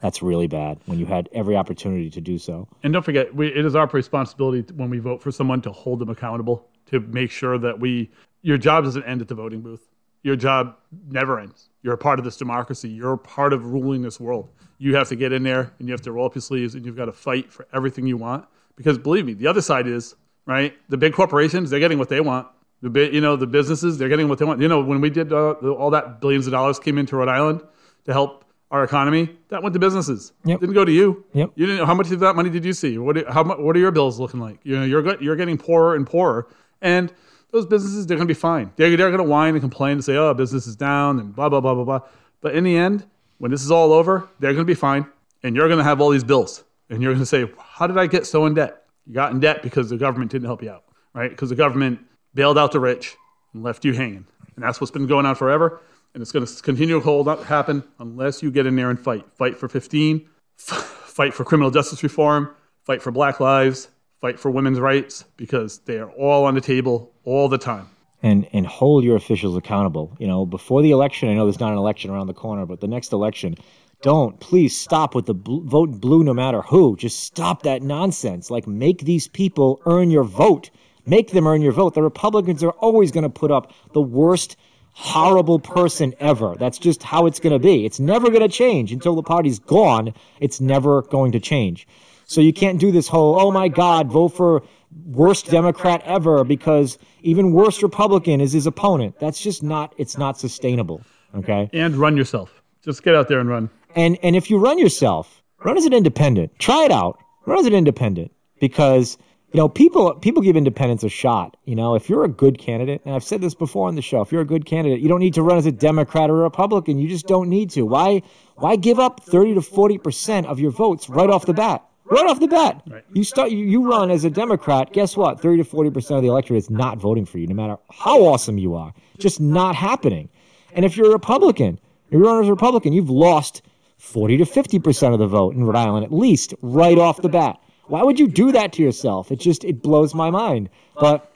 that's 0.00 0.22
really 0.22 0.46
bad 0.46 0.78
when 0.86 0.98
you 0.98 1.06
had 1.06 1.28
every 1.32 1.56
opportunity 1.56 2.10
to 2.10 2.20
do 2.20 2.38
so. 2.38 2.68
And 2.82 2.92
don't 2.92 3.02
forget, 3.02 3.34
we, 3.34 3.48
it 3.48 3.64
is 3.64 3.74
our 3.74 3.86
responsibility 3.86 4.72
when 4.74 4.90
we 4.90 4.98
vote 4.98 5.22
for 5.22 5.32
someone 5.32 5.62
to 5.62 5.72
hold 5.72 5.98
them 5.98 6.10
accountable, 6.10 6.68
to 6.90 7.00
make 7.00 7.30
sure 7.30 7.58
that 7.58 7.80
we, 7.80 8.10
your 8.42 8.58
job 8.58 8.84
doesn't 8.84 9.04
end 9.04 9.22
at 9.22 9.28
the 9.28 9.34
voting 9.34 9.62
booth. 9.62 9.88
Your 10.22 10.36
job 10.36 10.76
never 11.08 11.40
ends. 11.40 11.68
You're 11.82 11.94
a 11.94 11.98
part 11.98 12.18
of 12.18 12.24
this 12.24 12.36
democracy. 12.36 12.88
You're 12.88 13.14
a 13.14 13.18
part 13.18 13.52
of 13.52 13.64
ruling 13.64 14.02
this 14.02 14.20
world. 14.20 14.50
You 14.78 14.94
have 14.96 15.08
to 15.08 15.16
get 15.16 15.32
in 15.32 15.42
there 15.42 15.72
and 15.78 15.88
you 15.88 15.92
have 15.92 16.02
to 16.02 16.12
roll 16.12 16.26
up 16.26 16.34
your 16.34 16.42
sleeves 16.42 16.74
and 16.74 16.84
you've 16.84 16.96
got 16.96 17.06
to 17.06 17.12
fight 17.12 17.52
for 17.52 17.66
everything 17.72 18.06
you 18.06 18.16
want. 18.16 18.46
Because 18.76 18.98
believe 18.98 19.26
me, 19.26 19.34
the 19.34 19.46
other 19.46 19.62
side 19.62 19.86
is, 19.86 20.16
right? 20.46 20.74
The 20.88 20.96
big 20.96 21.12
corporations, 21.12 21.70
they're 21.70 21.80
getting 21.80 21.98
what 21.98 22.08
they 22.08 22.20
want. 22.20 22.48
The 22.84 23.10
you 23.10 23.20
know 23.22 23.34
the 23.34 23.46
businesses 23.46 23.96
they're 23.96 24.10
getting 24.10 24.28
what 24.28 24.38
they 24.38 24.44
want. 24.44 24.60
You 24.60 24.68
know 24.68 24.82
when 24.82 25.00
we 25.00 25.08
did 25.08 25.32
uh, 25.32 25.52
all 25.52 25.90
that 25.90 26.20
billions 26.20 26.46
of 26.46 26.50
dollars 26.52 26.78
came 26.78 26.98
into 26.98 27.16
Rhode 27.16 27.28
Island 27.28 27.62
to 28.04 28.12
help 28.12 28.44
our 28.74 28.82
economy, 28.82 29.30
that 29.50 29.62
went 29.62 29.72
to 29.72 29.78
businesses. 29.78 30.32
Yep. 30.44 30.58
Didn't 30.58 30.74
go 30.74 30.84
to 30.84 30.90
you. 30.90 31.24
Yep. 31.32 31.52
You 31.54 31.66
didn't. 31.66 31.86
How 31.86 31.94
much 31.94 32.10
of 32.10 32.20
that 32.20 32.34
money 32.34 32.50
did 32.50 32.64
you 32.64 32.72
see? 32.72 32.98
What 32.98 33.26
how 33.28 33.44
what 33.44 33.76
are 33.76 33.78
your 33.78 33.92
bills 33.92 34.18
looking 34.18 34.40
like? 34.40 34.58
You 34.64 34.76
know 34.76 34.84
you're 34.84 35.22
you're 35.22 35.36
getting 35.36 35.56
poorer 35.56 35.94
and 35.94 36.06
poorer, 36.06 36.48
and 36.82 37.12
those 37.52 37.66
businesses 37.66 38.06
they're 38.06 38.16
going 38.16 38.26
to 38.26 38.34
be 38.34 38.38
fine. 38.38 38.72
They're 38.76 38.96
they're 38.96 39.10
going 39.10 39.18
to 39.24 39.30
whine 39.30 39.54
and 39.54 39.60
complain 39.60 39.92
and 39.92 40.04
say 40.04 40.16
oh 40.16 40.34
business 40.34 40.66
is 40.66 40.76
down 40.76 41.20
and 41.20 41.34
blah 41.34 41.48
blah 41.48 41.60
blah 41.60 41.74
blah 41.74 41.84
blah. 41.84 42.00
But 42.40 42.54
in 42.56 42.64
the 42.64 42.76
end, 42.76 43.06
when 43.38 43.50
this 43.50 43.62
is 43.62 43.70
all 43.70 43.92
over, 43.92 44.28
they're 44.40 44.52
going 44.52 44.66
to 44.66 44.70
be 44.70 44.74
fine, 44.74 45.06
and 45.42 45.54
you're 45.54 45.68
going 45.68 45.78
to 45.78 45.84
have 45.84 46.00
all 46.00 46.10
these 46.10 46.24
bills, 46.24 46.64
and 46.90 47.00
you're 47.00 47.12
going 47.12 47.22
to 47.22 47.26
say 47.26 47.48
how 47.56 47.86
did 47.86 47.96
I 47.96 48.08
get 48.08 48.26
so 48.26 48.44
in 48.46 48.54
debt? 48.54 48.86
You 49.06 49.14
got 49.14 49.30
in 49.30 49.38
debt 49.38 49.62
because 49.62 49.88
the 49.88 49.96
government 49.98 50.32
didn't 50.32 50.46
help 50.46 50.62
you 50.64 50.70
out, 50.70 50.84
right? 51.14 51.30
Because 51.30 51.48
the 51.48 51.54
government 51.54 52.00
bailed 52.34 52.58
out 52.58 52.72
the 52.72 52.80
rich 52.80 53.16
and 53.52 53.62
left 53.62 53.84
you 53.84 53.92
hanging. 53.92 54.26
And 54.56 54.64
that's 54.64 54.80
what's 54.80 54.90
been 54.90 55.06
going 55.06 55.26
on 55.26 55.34
forever. 55.34 55.80
And 56.14 56.22
it's 56.22 56.32
going 56.32 56.46
to 56.46 56.62
continue 56.62 56.94
to 56.94 57.04
hold 57.04 57.26
up, 57.26 57.44
happen 57.44 57.82
unless 57.98 58.42
you 58.42 58.50
get 58.50 58.66
in 58.66 58.76
there 58.76 58.90
and 58.90 58.98
fight. 58.98 59.24
Fight 59.36 59.56
for 59.56 59.68
15, 59.68 60.28
fight 60.56 61.34
for 61.34 61.44
criminal 61.44 61.70
justice 61.70 62.02
reform, 62.02 62.54
fight 62.84 63.02
for 63.02 63.10
black 63.10 63.40
lives, 63.40 63.88
fight 64.20 64.38
for 64.38 64.50
women's 64.50 64.78
rights, 64.78 65.24
because 65.36 65.78
they 65.80 65.98
are 65.98 66.10
all 66.12 66.44
on 66.44 66.54
the 66.54 66.60
table 66.60 67.12
all 67.24 67.48
the 67.48 67.58
time. 67.58 67.88
And, 68.22 68.48
and 68.52 68.66
hold 68.66 69.04
your 69.04 69.16
officials 69.16 69.56
accountable. 69.56 70.16
You 70.18 70.26
know, 70.26 70.46
before 70.46 70.82
the 70.82 70.92
election, 70.92 71.28
I 71.28 71.34
know 71.34 71.44
there's 71.44 71.60
not 71.60 71.72
an 71.72 71.78
election 71.78 72.10
around 72.10 72.28
the 72.28 72.34
corner, 72.34 72.64
but 72.64 72.80
the 72.80 72.88
next 72.88 73.12
election, 73.12 73.56
don't. 74.00 74.38
Please 74.40 74.78
stop 74.78 75.14
with 75.14 75.26
the 75.26 75.34
bl- 75.34 75.62
vote 75.64 76.00
blue 76.00 76.22
no 76.24 76.32
matter 76.32 76.62
who. 76.62 76.96
Just 76.96 77.20
stop 77.20 77.62
that 77.62 77.82
nonsense. 77.82 78.50
Like, 78.50 78.66
make 78.66 79.00
these 79.00 79.28
people 79.28 79.82
earn 79.84 80.10
your 80.10 80.24
vote. 80.24 80.70
Make 81.06 81.30
them 81.32 81.46
earn 81.46 81.62
your 81.62 81.72
vote. 81.72 81.94
The 81.94 82.02
Republicans 82.02 82.62
are 82.62 82.70
always 82.70 83.12
going 83.12 83.24
to 83.24 83.30
put 83.30 83.50
up 83.50 83.72
the 83.92 84.00
worst, 84.00 84.56
horrible 84.92 85.58
person 85.58 86.14
ever. 86.20 86.54
That's 86.58 86.78
just 86.78 87.02
how 87.02 87.26
it's 87.26 87.40
going 87.40 87.52
to 87.52 87.58
be. 87.58 87.84
It's 87.84 88.00
never 88.00 88.28
going 88.28 88.40
to 88.40 88.48
change 88.48 88.92
until 88.92 89.14
the 89.14 89.22
party's 89.22 89.58
gone. 89.58 90.14
It's 90.40 90.60
never 90.60 91.02
going 91.02 91.32
to 91.32 91.40
change. 91.40 91.86
So 92.26 92.40
you 92.40 92.52
can't 92.52 92.80
do 92.80 92.90
this 92.90 93.08
whole, 93.08 93.38
oh 93.38 93.50
my 93.50 93.68
God, 93.68 94.10
vote 94.10 94.28
for 94.28 94.62
worst 95.06 95.50
Democrat 95.50 96.02
ever 96.04 96.44
because 96.44 96.98
even 97.22 97.52
worse 97.52 97.82
Republican 97.82 98.40
is 98.40 98.52
his 98.52 98.66
opponent. 98.66 99.18
That's 99.20 99.40
just 99.40 99.62
not, 99.62 99.94
it's 99.98 100.16
not 100.16 100.38
sustainable. 100.38 101.02
Okay. 101.34 101.68
And 101.72 101.96
run 101.96 102.16
yourself. 102.16 102.62
Just 102.82 103.02
get 103.02 103.14
out 103.14 103.28
there 103.28 103.40
and 103.40 103.48
run. 103.48 103.68
And, 103.96 104.18
and 104.22 104.36
if 104.36 104.50
you 104.50 104.58
run 104.58 104.78
yourself, 104.78 105.42
run 105.64 105.76
as 105.76 105.84
an 105.84 105.92
independent. 105.92 106.58
Try 106.58 106.84
it 106.84 106.92
out. 106.92 107.18
Run 107.46 107.58
as 107.58 107.66
an 107.66 107.74
independent 107.74 108.32
because 108.60 109.18
you 109.54 109.58
know, 109.58 109.68
people 109.68 110.12
people 110.14 110.42
give 110.42 110.56
independence 110.56 111.04
a 111.04 111.08
shot. 111.08 111.56
You 111.64 111.76
know, 111.76 111.94
if 111.94 112.08
you're 112.08 112.24
a 112.24 112.28
good 112.28 112.58
candidate, 112.58 113.02
and 113.04 113.14
I've 113.14 113.22
said 113.22 113.40
this 113.40 113.54
before 113.54 113.86
on 113.86 113.94
the 113.94 114.02
show, 114.02 114.20
if 114.20 114.32
you're 114.32 114.40
a 114.40 114.44
good 114.44 114.66
candidate, 114.66 114.98
you 114.98 115.08
don't 115.08 115.20
need 115.20 115.34
to 115.34 115.44
run 115.44 115.56
as 115.58 115.64
a 115.64 115.70
Democrat 115.70 116.28
or 116.28 116.40
a 116.40 116.42
Republican. 116.42 116.98
You 116.98 117.08
just 117.08 117.28
don't 117.28 117.48
need 117.48 117.70
to. 117.70 117.82
Why 117.82 118.22
why 118.56 118.74
give 118.74 118.98
up 118.98 119.22
30 119.22 119.54
to 119.54 119.62
40 119.62 119.98
percent 119.98 120.48
of 120.48 120.58
your 120.58 120.72
votes 120.72 121.08
right 121.08 121.30
off 121.30 121.46
the 121.46 121.54
bat? 121.54 121.84
Right 122.06 122.26
off 122.26 122.40
the 122.40 122.48
bat, 122.48 122.82
right. 122.88 123.04
you 123.12 123.22
start 123.22 123.52
you, 123.52 123.58
you 123.58 123.88
run 123.88 124.10
as 124.10 124.24
a 124.24 124.30
Democrat. 124.30 124.92
Guess 124.92 125.16
what? 125.16 125.38
30 125.40 125.58
to 125.58 125.64
40 125.64 125.90
percent 125.90 126.16
of 126.16 126.24
the 126.24 126.30
electorate 126.30 126.58
is 126.58 126.68
not 126.68 126.98
voting 126.98 127.24
for 127.24 127.38
you, 127.38 127.46
no 127.46 127.54
matter 127.54 127.76
how 127.92 128.24
awesome 128.24 128.58
you 128.58 128.74
are. 128.74 128.92
Just 129.18 129.40
not 129.40 129.76
happening. 129.76 130.28
And 130.72 130.84
if 130.84 130.96
you're 130.96 131.10
a 131.10 131.12
Republican, 131.12 131.78
you 132.10 132.18
run 132.18 132.42
as 132.42 132.48
a 132.48 132.50
Republican, 132.50 132.92
you've 132.92 133.08
lost 133.08 133.62
40 133.98 134.38
to 134.38 134.46
50 134.46 134.80
percent 134.80 135.14
of 135.14 135.20
the 135.20 135.28
vote 135.28 135.54
in 135.54 135.62
Rhode 135.62 135.76
Island 135.76 136.04
at 136.04 136.12
least 136.12 136.54
right 136.60 136.98
off 136.98 137.22
the 137.22 137.28
bat. 137.28 137.60
Why 137.86 138.02
would 138.02 138.18
you 138.18 138.28
do 138.28 138.52
that 138.52 138.72
to 138.74 138.82
yourself? 138.82 139.30
It 139.30 139.40
just 139.40 139.64
it 139.64 139.82
blows 139.82 140.14
my 140.14 140.30
mind. 140.30 140.70
But 140.98 141.34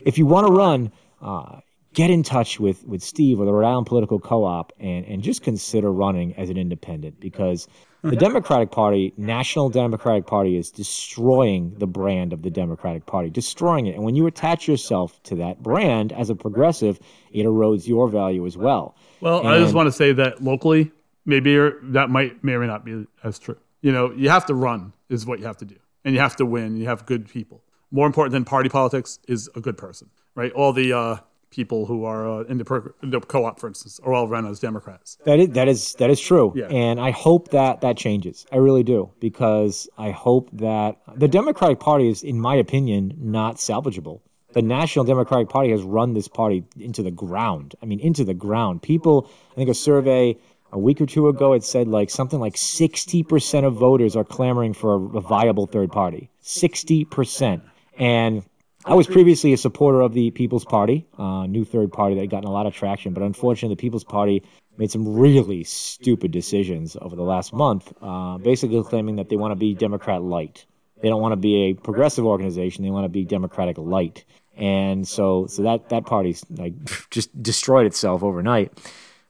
if 0.00 0.18
you 0.18 0.26
want 0.26 0.46
to 0.46 0.52
run, 0.52 0.92
uh, 1.22 1.60
get 1.94 2.10
in 2.10 2.22
touch 2.22 2.58
with 2.58 2.84
with 2.84 3.02
Steve 3.02 3.40
or 3.40 3.46
the 3.46 3.52
Rhode 3.52 3.68
Island 3.68 3.86
Political 3.86 4.20
Co-op 4.20 4.72
and 4.78 5.04
and 5.06 5.22
just 5.22 5.42
consider 5.42 5.92
running 5.92 6.34
as 6.36 6.50
an 6.50 6.56
independent 6.56 7.20
because 7.20 7.68
the 8.02 8.16
Democratic 8.16 8.70
Party, 8.70 9.14
National 9.16 9.70
Democratic 9.70 10.26
Party, 10.26 10.58
is 10.58 10.70
destroying 10.70 11.74
the 11.78 11.86
brand 11.86 12.34
of 12.34 12.42
the 12.42 12.50
Democratic 12.50 13.06
Party, 13.06 13.30
destroying 13.30 13.86
it. 13.86 13.94
And 13.94 14.04
when 14.04 14.14
you 14.14 14.26
attach 14.26 14.68
yourself 14.68 15.22
to 15.22 15.34
that 15.36 15.62
brand 15.62 16.12
as 16.12 16.28
a 16.28 16.34
progressive, 16.34 17.00
it 17.32 17.46
erodes 17.46 17.88
your 17.88 18.08
value 18.08 18.44
as 18.44 18.58
well. 18.58 18.94
Well, 19.22 19.38
and, 19.38 19.48
I 19.48 19.58
just 19.58 19.72
want 19.72 19.86
to 19.86 19.92
say 19.92 20.12
that 20.12 20.44
locally, 20.44 20.92
maybe 21.24 21.56
that 21.84 22.10
might 22.10 22.44
may 22.44 22.52
or 22.52 22.60
may 22.60 22.66
not 22.66 22.84
be 22.84 23.06
as 23.22 23.38
true. 23.38 23.56
You 23.80 23.92
know, 23.92 24.12
you 24.12 24.28
have 24.28 24.44
to 24.46 24.54
run 24.54 24.92
is 25.08 25.24
what 25.24 25.38
you 25.38 25.46
have 25.46 25.56
to 25.58 25.64
do 25.64 25.76
and 26.04 26.14
you 26.14 26.20
have 26.20 26.36
to 26.36 26.46
win. 26.46 26.76
You 26.76 26.86
have 26.86 27.06
good 27.06 27.28
people. 27.28 27.62
More 27.90 28.06
important 28.06 28.32
than 28.32 28.44
party 28.44 28.68
politics 28.68 29.18
is 29.28 29.48
a 29.54 29.60
good 29.60 29.78
person, 29.78 30.10
right? 30.34 30.52
All 30.52 30.72
the 30.72 30.92
uh, 30.92 31.16
people 31.50 31.86
who 31.86 32.04
are 32.04 32.28
uh, 32.28 32.44
in, 32.44 32.58
the 32.58 32.64
per- 32.64 32.94
in, 33.02 33.10
the 33.10 33.20
co-op, 33.20 33.60
for 33.60 33.68
instance, 33.68 34.00
are 34.02 34.12
all 34.12 34.26
run 34.26 34.46
as 34.46 34.58
Democrats. 34.58 35.16
That 35.24 35.38
is 35.38 35.48
that 35.50 35.68
is 35.68 35.94
that 35.94 36.10
is 36.10 36.20
true, 36.20 36.52
yeah. 36.56 36.66
and 36.66 37.00
I 37.00 37.12
hope 37.12 37.50
that 37.50 37.80
that 37.82 37.96
changes. 37.96 38.46
I 38.52 38.56
really 38.56 38.82
do 38.82 39.10
because 39.20 39.88
I 39.96 40.10
hope 40.10 40.50
that 40.54 40.98
the 41.14 41.28
Democratic 41.28 41.78
Party 41.80 42.08
is, 42.08 42.22
in 42.22 42.40
my 42.40 42.56
opinion, 42.56 43.14
not 43.18 43.56
salvageable. 43.56 44.20
The 44.52 44.62
National 44.62 45.04
Democratic 45.04 45.48
Party 45.48 45.70
has 45.72 45.82
run 45.82 46.14
this 46.14 46.28
party 46.28 46.64
into 46.78 47.02
the 47.02 47.10
ground. 47.10 47.74
I 47.82 47.86
mean, 47.86 47.98
into 47.98 48.24
the 48.24 48.34
ground. 48.34 48.82
People, 48.82 49.28
I 49.52 49.56
think 49.56 49.68
a 49.68 49.74
survey 49.74 50.36
a 50.74 50.78
week 50.78 51.00
or 51.00 51.06
two 51.06 51.28
ago, 51.28 51.52
it 51.52 51.62
said 51.62 51.86
like 51.86 52.10
something 52.10 52.40
like 52.40 52.54
60% 52.54 53.64
of 53.64 53.74
voters 53.74 54.16
are 54.16 54.24
clamoring 54.24 54.74
for 54.74 54.96
a, 55.16 55.20
viable 55.20 55.66
third 55.66 55.90
party. 55.90 56.28
60%. 56.42 57.62
And 57.96 58.42
I 58.84 58.94
was 58.94 59.06
previously 59.06 59.52
a 59.52 59.56
supporter 59.56 60.00
of 60.00 60.14
the 60.14 60.32
People's 60.32 60.64
Party, 60.64 61.06
uh, 61.16 61.46
new 61.46 61.64
third 61.64 61.92
party 61.92 62.16
that 62.16 62.22
had 62.22 62.30
gotten 62.30 62.48
a 62.48 62.52
lot 62.52 62.66
of 62.66 62.74
traction, 62.74 63.14
but 63.14 63.22
unfortunately, 63.22 63.76
the 63.76 63.80
People's 63.80 64.04
Party 64.04 64.42
made 64.76 64.90
some 64.90 65.16
really 65.16 65.62
stupid 65.62 66.32
decisions 66.32 66.96
over 67.00 67.14
the 67.14 67.22
last 67.22 67.52
month, 67.52 67.92
uh, 68.02 68.36
basically 68.38 68.82
claiming 68.82 69.14
that 69.16 69.28
they 69.28 69.36
want 69.36 69.52
to 69.52 69.56
be 69.56 69.74
Democrat 69.74 70.22
light. 70.22 70.66
They 71.00 71.08
don't 71.08 71.22
want 71.22 71.32
to 71.32 71.36
be 71.36 71.70
a 71.70 71.74
progressive 71.74 72.26
organization; 72.26 72.82
they 72.82 72.90
want 72.90 73.04
to 73.04 73.08
be 73.08 73.24
Democratic 73.24 73.78
light. 73.78 74.24
And 74.56 75.06
so, 75.06 75.46
so 75.46 75.62
that 75.62 75.88
that 75.90 76.04
party's 76.04 76.44
like 76.50 76.74
just 77.10 77.42
destroyed 77.42 77.86
itself 77.86 78.24
overnight. 78.24 78.72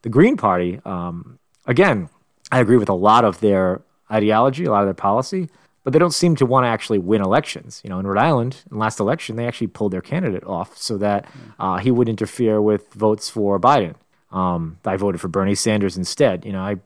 The 0.05 0.11
Green 0.11 0.37
Party, 0.37 0.83
um, 0.85 1.39
again, 1.65 2.11
I 2.53 2.61
agree 2.61 2.77
with 2.77 2.91
a 2.91 2.95
lot 2.95 3.25
of 3.25 3.41
their 3.41 3.81
ideology, 4.13 4.67
a 4.67 4.71
lot 4.71 4.83
of 4.83 4.87
their 4.87 4.93
policy, 4.93 5.49
but 5.83 5.95
they 5.95 5.99
don't 5.99 6.13
seem 6.13 6.37
to 6.37 6.45
want 6.45 6.65
to 6.65 6.69
actually 6.69 6.99
win 6.99 7.23
elections. 7.23 7.81
You 7.83 7.89
know, 7.89 7.99
in 7.99 8.07
Rhode 8.07 8.21
Island, 8.21 8.65
in 8.71 8.77
last 8.77 9.01
election, 9.01 9.37
they 9.37 9.47
actually 9.47 9.69
pulled 9.69 9.93
their 9.95 10.03
candidate 10.03 10.45
off 10.45 10.77
so 10.77 10.99
that 10.99 11.25
uh, 11.59 11.79
he 11.79 11.91
would 11.91 12.11
interfere 12.11 12.61
with 12.61 12.93
votes 12.93 13.31
for 13.31 13.59
Biden. 13.59 13.95
Um, 14.31 14.79
I 14.85 14.97
voted 14.97 15.23
for 15.23 15.29
Bernie 15.29 15.55
Sanders 15.55 15.97
instead. 15.97 16.45
You 16.45 16.53
know, 16.53 16.61
I'm 16.61 16.83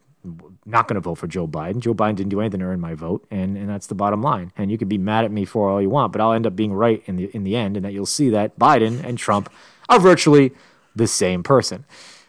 not 0.65 0.87
going 0.87 0.95
to 0.95 1.01
vote 1.01 1.17
for 1.17 1.27
Joe 1.27 1.49
Biden. 1.49 1.81
Joe 1.81 1.95
Biden 1.95 2.15
didn't 2.15 2.31
do 2.31 2.41
anything 2.41 2.61
to 2.61 2.67
earn 2.67 2.79
my 2.79 2.95
vote, 2.95 3.27
and, 3.33 3.57
and 3.57 3.69
that's 3.69 3.89
the 3.89 3.97
bottom 3.97 4.23
line. 4.23 4.53
And 4.57 4.71
you 4.71 4.79
can 4.79 4.87
be 4.87 4.97
mad 4.97 5.25
at 5.25 5.33
me 5.33 5.45
for 5.45 5.69
all 5.69 5.83
you 5.83 5.91
want, 5.91 6.13
but 6.13 6.21
I'll 6.21 6.35
end 6.35 6.47
up 6.47 6.55
being 6.55 6.73
right 6.73 7.03
in 7.07 7.17
the 7.17 7.35
in 7.35 7.43
the 7.43 7.57
end, 7.57 7.77
and 7.77 7.85
that 7.85 7.93
you'll 7.93 8.07
see 8.07 8.31
that 8.31 8.61
Biden 8.61 9.03
and 9.03 9.19
Trump 9.19 9.51
are 9.89 9.99
virtually 9.99 10.53
the 10.95 11.09
same 11.09 11.43
person. 11.43 11.85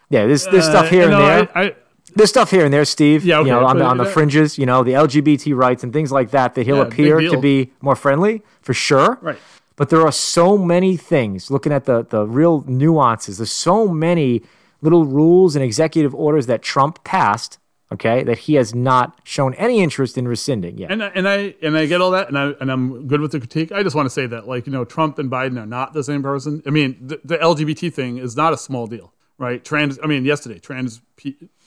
Yeah, 0.09 0.25
there's 0.25 0.45
there's 0.45 0.67
uh, 0.67 0.71
stuff 0.71 0.89
here 0.89 1.03
and 1.03 1.11
know, 1.11 1.25
there. 1.25 1.49
I, 1.55 1.63
I, 1.63 1.75
there's 2.15 2.29
stuff 2.29 2.51
here 2.51 2.65
and 2.65 2.73
there, 2.73 2.85
Steve. 2.85 3.23
Yeah, 3.23 3.39
okay, 3.39 3.49
you 3.49 3.53
know, 3.53 3.65
on 3.65 3.77
the 3.77 3.85
on 3.85 3.97
the 3.97 4.05
fringes, 4.05 4.57
you 4.57 4.65
know, 4.65 4.83
the 4.83 4.93
LGBT 4.93 5.55
rights 5.55 5.83
and 5.83 5.93
things 5.93 6.11
like 6.11 6.31
that. 6.31 6.55
That 6.55 6.65
he'll 6.65 6.77
yeah, 6.77 6.83
appear 6.83 7.19
to 7.21 7.39
be 7.39 7.71
more 7.81 7.95
friendly 7.95 8.41
for 8.61 8.73
sure. 8.73 9.19
Right. 9.21 9.37
But 9.75 9.89
there 9.89 10.01
are 10.01 10.11
so 10.11 10.57
many 10.57 10.97
things. 10.97 11.51
Looking 11.51 11.71
at 11.71 11.85
the 11.85 12.03
the 12.03 12.25
real 12.25 12.63
nuances, 12.67 13.37
there's 13.37 13.51
so 13.51 13.87
many 13.87 14.41
little 14.81 15.05
rules 15.05 15.55
and 15.55 15.63
executive 15.63 16.15
orders 16.15 16.47
that 16.47 16.61
Trump 16.61 17.03
passed. 17.03 17.57
Okay, 17.91 18.21
that 18.23 18.39
he 18.39 18.53
has 18.53 18.75
not 18.75 19.19
shown 19.23 19.55
any 19.55 19.79
interest 19.79 20.15
in 20.15 20.27
rescinding 20.27 20.77
yet. 20.77 20.91
And 20.91 21.01
and 21.01 21.27
I 21.27 21.55
and 21.63 21.75
I 21.75 21.87
get 21.87 22.01
all 22.01 22.11
that, 22.11 22.27
and 22.27 22.37
I 22.37 22.51
and 22.61 22.71
I'm 22.71 23.07
good 23.07 23.19
with 23.19 23.31
the 23.31 23.39
critique. 23.39 23.71
I 23.71 23.81
just 23.81 23.95
want 23.95 24.05
to 24.05 24.11
say 24.11 24.27
that, 24.27 24.47
like 24.47 24.67
you 24.67 24.71
know, 24.71 24.85
Trump 24.85 25.17
and 25.17 25.29
Biden 25.31 25.59
are 25.59 25.65
not 25.65 25.93
the 25.93 26.03
same 26.03 26.21
person. 26.21 26.61
I 26.67 26.69
mean, 26.69 26.97
the, 27.01 27.19
the 27.23 27.37
LGBT 27.37 27.91
thing 27.91 28.17
is 28.17 28.35
not 28.35 28.53
a 28.53 28.57
small 28.57 28.85
deal 28.85 29.11
right? 29.39 29.63
Trans, 29.63 29.97
I 30.03 30.05
mean, 30.05 30.25
yesterday, 30.25 30.59
trans 30.59 31.01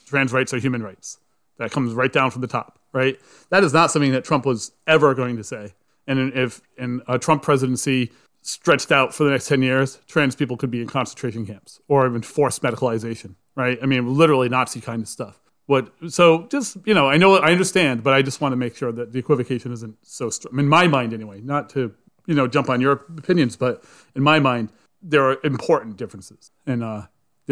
trans 0.07 0.33
rights 0.33 0.55
are 0.55 0.59
human 0.59 0.83
rights. 0.83 1.18
That 1.59 1.73
comes 1.73 1.95
right 1.95 2.12
down 2.12 2.31
from 2.31 2.43
the 2.43 2.47
top, 2.47 2.79
right? 2.93 3.18
That 3.51 3.64
is 3.64 3.73
not 3.73 3.91
something 3.91 4.12
that 4.12 4.25
Trump 4.25 4.47
was 4.47 4.73
ever 4.87 5.14
going 5.14 5.37
to 5.37 5.45
say. 5.45 5.75
And 6.07 6.33
if 6.35 6.61
in 6.77 7.03
a 7.09 7.18
Trump 7.18 7.43
presidency 7.43 8.12
stretched 8.43 8.91
out 8.91 9.14
for 9.14 9.25
the 9.25 9.31
next 9.31 9.49
10 9.49 9.62
years, 9.62 10.01
trans 10.07 10.35
people 10.35 10.57
could 10.57 10.70
be 10.70 10.83
in 10.83 10.89
concentration 10.89 11.47
camps 11.47 11.81
or 11.89 12.07
even 12.07 12.23
forced 12.23 12.62
medicalization, 12.62 13.37
right? 13.55 13.79
I 13.83 13.87
mean, 13.87 14.14
literally 14.14 14.49
Nazi 14.49 14.81
kind 14.81 15.03
of 15.03 15.09
stuff. 15.09 15.41
What, 15.66 15.93
so 16.09 16.49
just, 16.49 16.77
you 16.85 16.93
know, 16.93 17.09
I 17.09 17.16
know, 17.16 17.37
I 17.37 17.53
understand, 17.53 18.03
but 18.03 18.12
I 18.12 18.23
just 18.23 18.41
want 18.41 18.53
to 18.53 18.57
make 18.57 18.77
sure 18.77 18.91
that 18.91 19.12
the 19.12 19.20
equivocation 19.20 19.73
isn't 19.73 19.97
so 20.03 20.29
strong. 20.29 20.59
In 20.59 20.68
my 20.68 20.89
mind, 20.89 21.14
anyway, 21.14 21.41
not 21.41 21.70
to, 21.70 21.95
you 22.27 22.35
know, 22.35 22.49
jump 22.49 22.68
on 22.68 22.81
your 22.81 23.05
opinions, 23.16 23.57
but 23.57 23.85
in 24.16 24.23
my 24.23 24.41
mind, 24.41 24.73
there 25.01 25.25
are 25.25 25.39
important 25.45 25.97
differences. 25.97 26.51
And, 26.66 26.83
uh, 26.83 27.03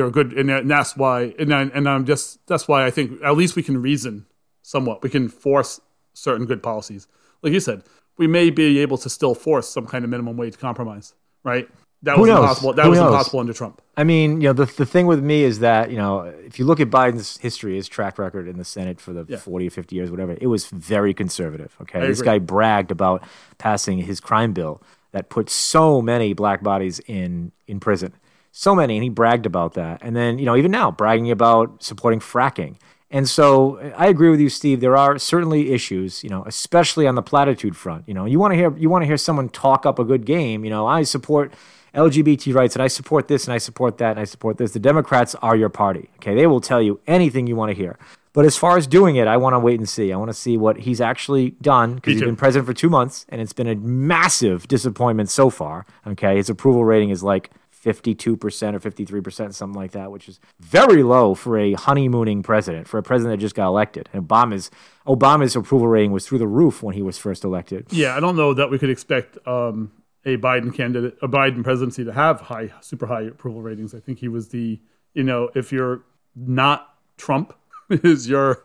they're 0.01 0.11
good, 0.11 0.33
and 0.33 0.71
that's 0.71 0.97
why. 0.97 1.35
And 1.39 1.53
I, 1.55 1.63
and 1.63 1.89
I'm 1.89 2.07
just 2.07 2.45
that's 2.47 2.67
why 2.67 2.87
I 2.87 2.91
think 2.91 3.23
at 3.23 3.37
least 3.37 3.55
we 3.55 3.63
can 3.63 3.81
reason 3.81 4.27
somewhat. 4.63 5.03
We 5.03 5.11
can 5.11 5.29
force 5.29 5.81
certain 6.15 6.47
good 6.47 6.63
policies. 6.63 7.07
Like 7.43 7.53
you 7.53 7.61
said, 7.61 7.83
we 8.17 8.27
may 8.27 8.51
be 8.51 8.79
able 8.79 8.97
to 8.99 9.11
still 9.11 9.35
force 9.35 9.69
some 9.69 9.87
kind 9.87 10.05
of 10.05 10.11
minimum 10.11 10.37
wage 10.37 10.59
compromise, 10.59 11.15
right? 11.45 11.69
That 12.03 12.15
Who 12.17 12.23
was 12.23 12.29
knows? 12.29 12.39
impossible. 12.39 12.73
That 12.73 12.85
Who 12.85 12.91
was 12.91 12.99
knows? 12.99 13.09
impossible 13.09 13.41
under 13.41 13.53
Trump. 13.53 13.83
I 13.99 14.05
mean, 14.05 14.41
you 14.41 14.49
know, 14.49 14.53
the 14.55 14.65
the 14.65 14.87
thing 14.87 15.07
with 15.07 15.23
me 15.23 15.43
is 15.43 15.59
that 15.59 15.91
you 15.91 15.99
know, 15.99 16.21
if 16.21 16.59
you 16.59 16.65
look 16.65 16.81
at 16.81 16.89
Biden's 16.89 17.37
history, 17.37 17.77
his 17.77 17.87
track 17.87 18.19
record 18.19 18.49
in 18.49 18.57
the 18.57 18.65
Senate 18.65 19.03
for 19.03 19.13
the 19.13 19.27
yeah. 19.29 19.37
forty 19.37 19.67
or 19.67 19.71
fifty 19.71 19.97
years, 19.97 20.11
whatever, 20.11 20.35
it 20.41 20.47
was 20.47 20.67
very 20.67 21.13
conservative. 21.13 21.77
Okay, 21.83 21.99
I 21.99 22.07
this 22.07 22.21
agree. 22.21 22.33
guy 22.33 22.39
bragged 22.39 22.91
about 22.91 23.23
passing 23.59 23.99
his 23.99 24.19
crime 24.19 24.55
bill 24.55 24.83
that 25.13 25.29
put 25.29 25.51
so 25.51 26.01
many 26.01 26.33
black 26.33 26.63
bodies 26.63 27.01
in 27.01 27.53
in 27.67 27.81
prison 27.81 28.15
so 28.53 28.75
many, 28.75 28.97
and 28.97 29.05
he 29.05 29.09
bragged 29.09 29.47
about 29.47 29.75
that. 29.75 30.01
And 30.03 30.17
then, 30.17 30.39
you 30.39 30.47
know, 30.47 30.57
even 30.57 30.71
now, 30.71 30.91
bragging 30.91 31.31
about 31.31 31.83
supporting 31.83 32.21
fracking. 32.21 32.77
And 33.11 33.29
so 33.29 33.93
I 33.97 34.07
agree 34.07 34.31
with 34.31 34.41
you, 34.41 34.49
Steve. 34.49 34.81
There 34.81 34.97
are 34.97 35.19
certainly 35.19 35.73
issues, 35.73 36.23
you 36.23 36.31
know, 36.31 36.45
especially 36.47 37.09
on 37.09 37.17
the 37.17 37.23
platitude 37.23 37.77
front. 37.77 38.05
You 38.07 38.15
know, 38.15 38.25
you 38.25 38.39
want 38.39 38.53
to 38.53 38.57
hear 38.57 38.77
you 38.77 38.89
want 38.89 39.03
to 39.03 39.07
hear 39.07 39.17
someone 39.17 39.49
talk 39.49 39.85
up 39.85 39.99
a 39.99 40.05
good 40.05 40.25
game. 40.25 40.65
You 40.65 40.71
know, 40.71 40.87
I 40.87 41.03
support 41.03 41.53
LGBT 41.93 42.55
rights 42.55 42.77
and 42.77 42.83
I 42.83 42.87
support 42.87 43.27
this 43.27 43.47
and 43.47 43.53
I 43.53 43.59
support 43.59 43.99
that 43.99 44.13
and 44.13 44.21
I 44.21 44.25
support 44.25 44.59
this. 44.59 44.73
The 44.73 44.79
Democrats 44.79 45.35
are 45.37 45.57
your 45.57 45.69
party. 45.69 46.09
Okay, 46.17 46.37
they 46.37 46.47
will 46.47 46.61
tell 46.61 46.81
you 46.81 47.01
anything 47.09 47.49
you 47.49 47.57
want 47.57 47.71
to 47.71 47.75
hear. 47.77 47.99
But 48.33 48.45
as 48.45 48.57
far 48.57 48.77
as 48.77 48.87
doing 48.87 49.17
it, 49.17 49.27
I 49.27 49.37
want 49.37 49.55
to 49.55 49.59
wait 49.59 49.81
and 49.81 49.89
see. 49.89 50.13
I 50.13 50.17
want 50.17 50.29
to 50.31 50.35
see 50.35 50.57
what 50.57 50.79
he's 50.79 51.01
actually 51.01 51.51
done 51.63 51.97
because 51.97 52.13
he's 52.13 52.23
been 52.23 52.37
president 52.37 52.67
for 52.67 52.75
two 52.75 52.89
months 52.89 53.27
and 53.29 53.41
it's 53.41 53.53
been 53.53 53.67
a 53.67 53.75
massive 53.75 54.69
disappointment 54.69 55.31
so 55.31 55.51
far. 55.51 55.85
Okay, 56.07 56.37
his 56.37 56.49
approval 56.49 56.85
rating 56.85 57.11
is 57.11 57.25
like 57.25 57.51
52% 57.85 58.29
or 58.75 58.81
53%, 58.81 59.55
something 59.55 59.79
like 59.79 59.93
that, 59.93 60.13
which 60.13 60.29
is 60.29 60.39
very 60.61 61.03
low 61.03 61.35
for 61.35 61.59
a 61.59 61.73
honeymooning 61.73 62.43
president, 62.43 62.87
for 62.87 62.99
a 62.99 63.03
president 63.03 63.39
that 63.39 63.41
just 63.41 63.55
got 63.55 63.69
elected. 63.69 64.09
And 64.13 64.29
Obama's 64.29 64.71
Obama's 65.07 65.57
approval 65.57 65.89
rating 65.89 66.13
was 66.13 66.27
through 66.27 66.39
the 66.39 66.47
roof 66.47 66.83
when 66.83 66.95
he 66.95 67.03
was 67.03 67.17
first 67.17 67.43
elected. 67.43 67.87
Yeah, 67.91 68.17
I 68.17 68.21
don't 68.21 68.37
know 68.37 68.53
that 68.55 68.71
we 68.71 68.79
could 68.79 68.91
expect 68.91 69.39
um, 69.47 69.93
a 70.25 70.37
Biden 70.37 70.75
candidate, 70.75 71.17
a 71.23 71.29
Biden 71.29 71.65
presidency 71.65 72.05
to 72.05 72.13
have 72.13 72.43
high, 72.43 72.73
super 72.81 73.07
high 73.07 73.23
approval 73.23 73.63
ratings. 73.63 73.95
I 73.95 74.01
think 74.01 74.19
he 74.19 74.29
was 74.29 74.49
the, 74.49 74.79
you 75.15 75.23
know, 75.23 75.49
if 75.55 75.73
you're 75.73 76.05
not 76.37 76.95
Trump, 77.17 77.55
is 77.91 78.29
your 78.29 78.65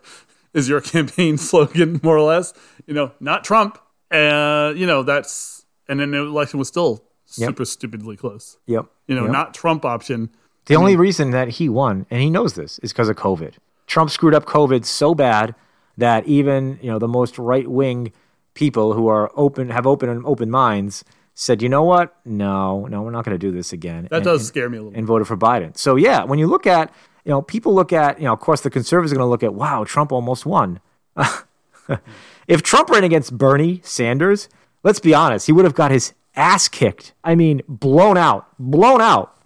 is 0.52 0.68
your 0.68 0.80
campaign 0.80 1.38
slogan 1.38 2.00
more 2.02 2.16
or 2.16 2.22
less, 2.22 2.52
you 2.86 2.94
know, 2.94 3.12
not 3.18 3.44
Trump. 3.44 3.78
Uh, 4.10 4.72
you 4.76 4.86
know, 4.86 5.02
that's 5.02 5.64
and 5.88 6.00
then 6.00 6.10
the 6.10 6.18
election 6.18 6.58
was 6.58 6.68
still 6.68 7.05
Yep. 7.36 7.48
super 7.48 7.64
stupidly 7.64 8.16
close. 8.16 8.58
Yep. 8.66 8.86
You 9.06 9.16
know, 9.16 9.24
Yep. 9.24 9.32
not 9.32 9.54
Trump 9.54 9.84
option. 9.84 10.30
The 10.66 10.74
only 10.76 10.96
reason 10.96 11.30
that 11.30 11.48
he 11.48 11.68
won, 11.68 12.06
and 12.10 12.20
he 12.20 12.28
knows 12.28 12.54
this, 12.54 12.80
is 12.80 12.92
because 12.92 13.08
of 13.08 13.16
COVID. 13.16 13.54
Trump 13.86 14.10
screwed 14.10 14.34
up 14.34 14.46
COVID 14.46 14.84
so 14.84 15.14
bad 15.14 15.54
that 15.96 16.26
even 16.26 16.78
you 16.82 16.90
know 16.90 16.98
the 16.98 17.08
most 17.08 17.38
right 17.38 17.68
wing 17.68 18.12
people 18.54 18.94
who 18.94 19.06
are 19.06 19.30
open 19.36 19.70
have 19.70 19.86
open 19.86 20.08
and 20.08 20.24
open 20.26 20.50
minds 20.50 21.04
said, 21.34 21.62
you 21.62 21.68
know 21.68 21.82
what? 21.82 22.16
No, 22.24 22.86
no, 22.86 23.02
we're 23.02 23.10
not 23.10 23.24
going 23.24 23.34
to 23.34 23.38
do 23.38 23.52
this 23.52 23.72
again. 23.72 24.08
That 24.10 24.16
and, 24.16 24.24
does 24.24 24.46
scare 24.46 24.70
me 24.70 24.78
a 24.78 24.82
little. 24.82 24.98
and 24.98 25.06
voted 25.06 25.28
for 25.28 25.36
Biden. 25.36 25.76
So 25.76 25.96
yeah, 25.96 26.24
when 26.24 26.38
you 26.38 26.46
look 26.46 26.66
at 26.66 26.92
you 27.24 27.30
know 27.30 27.42
people 27.42 27.74
look 27.74 27.92
at 27.92 28.18
you 28.18 28.24
know 28.24 28.32
of 28.32 28.40
course 28.40 28.62
the 28.62 28.70
conservatives 28.70 29.12
are 29.12 29.16
going 29.16 29.26
to 29.26 29.30
look 29.30 29.42
at 29.42 29.54
wow 29.54 29.84
Trump 29.84 30.12
almost 30.12 30.46
won. 30.46 30.80
if 32.48 32.62
Trump 32.62 32.90
ran 32.90 33.04
against 33.04 33.36
Bernie 33.36 33.80
Sanders, 33.84 34.48
let's 34.82 35.00
be 35.00 35.14
honest, 35.14 35.46
he 35.46 35.52
would 35.52 35.64
have 35.64 35.74
got 35.74 35.90
his 35.90 36.12
ass 36.36 36.68
kicked. 36.68 37.12
I 37.24 37.34
mean, 37.34 37.62
blown 37.68 38.16
out, 38.16 38.46
blown 38.58 39.00
out. 39.00 39.36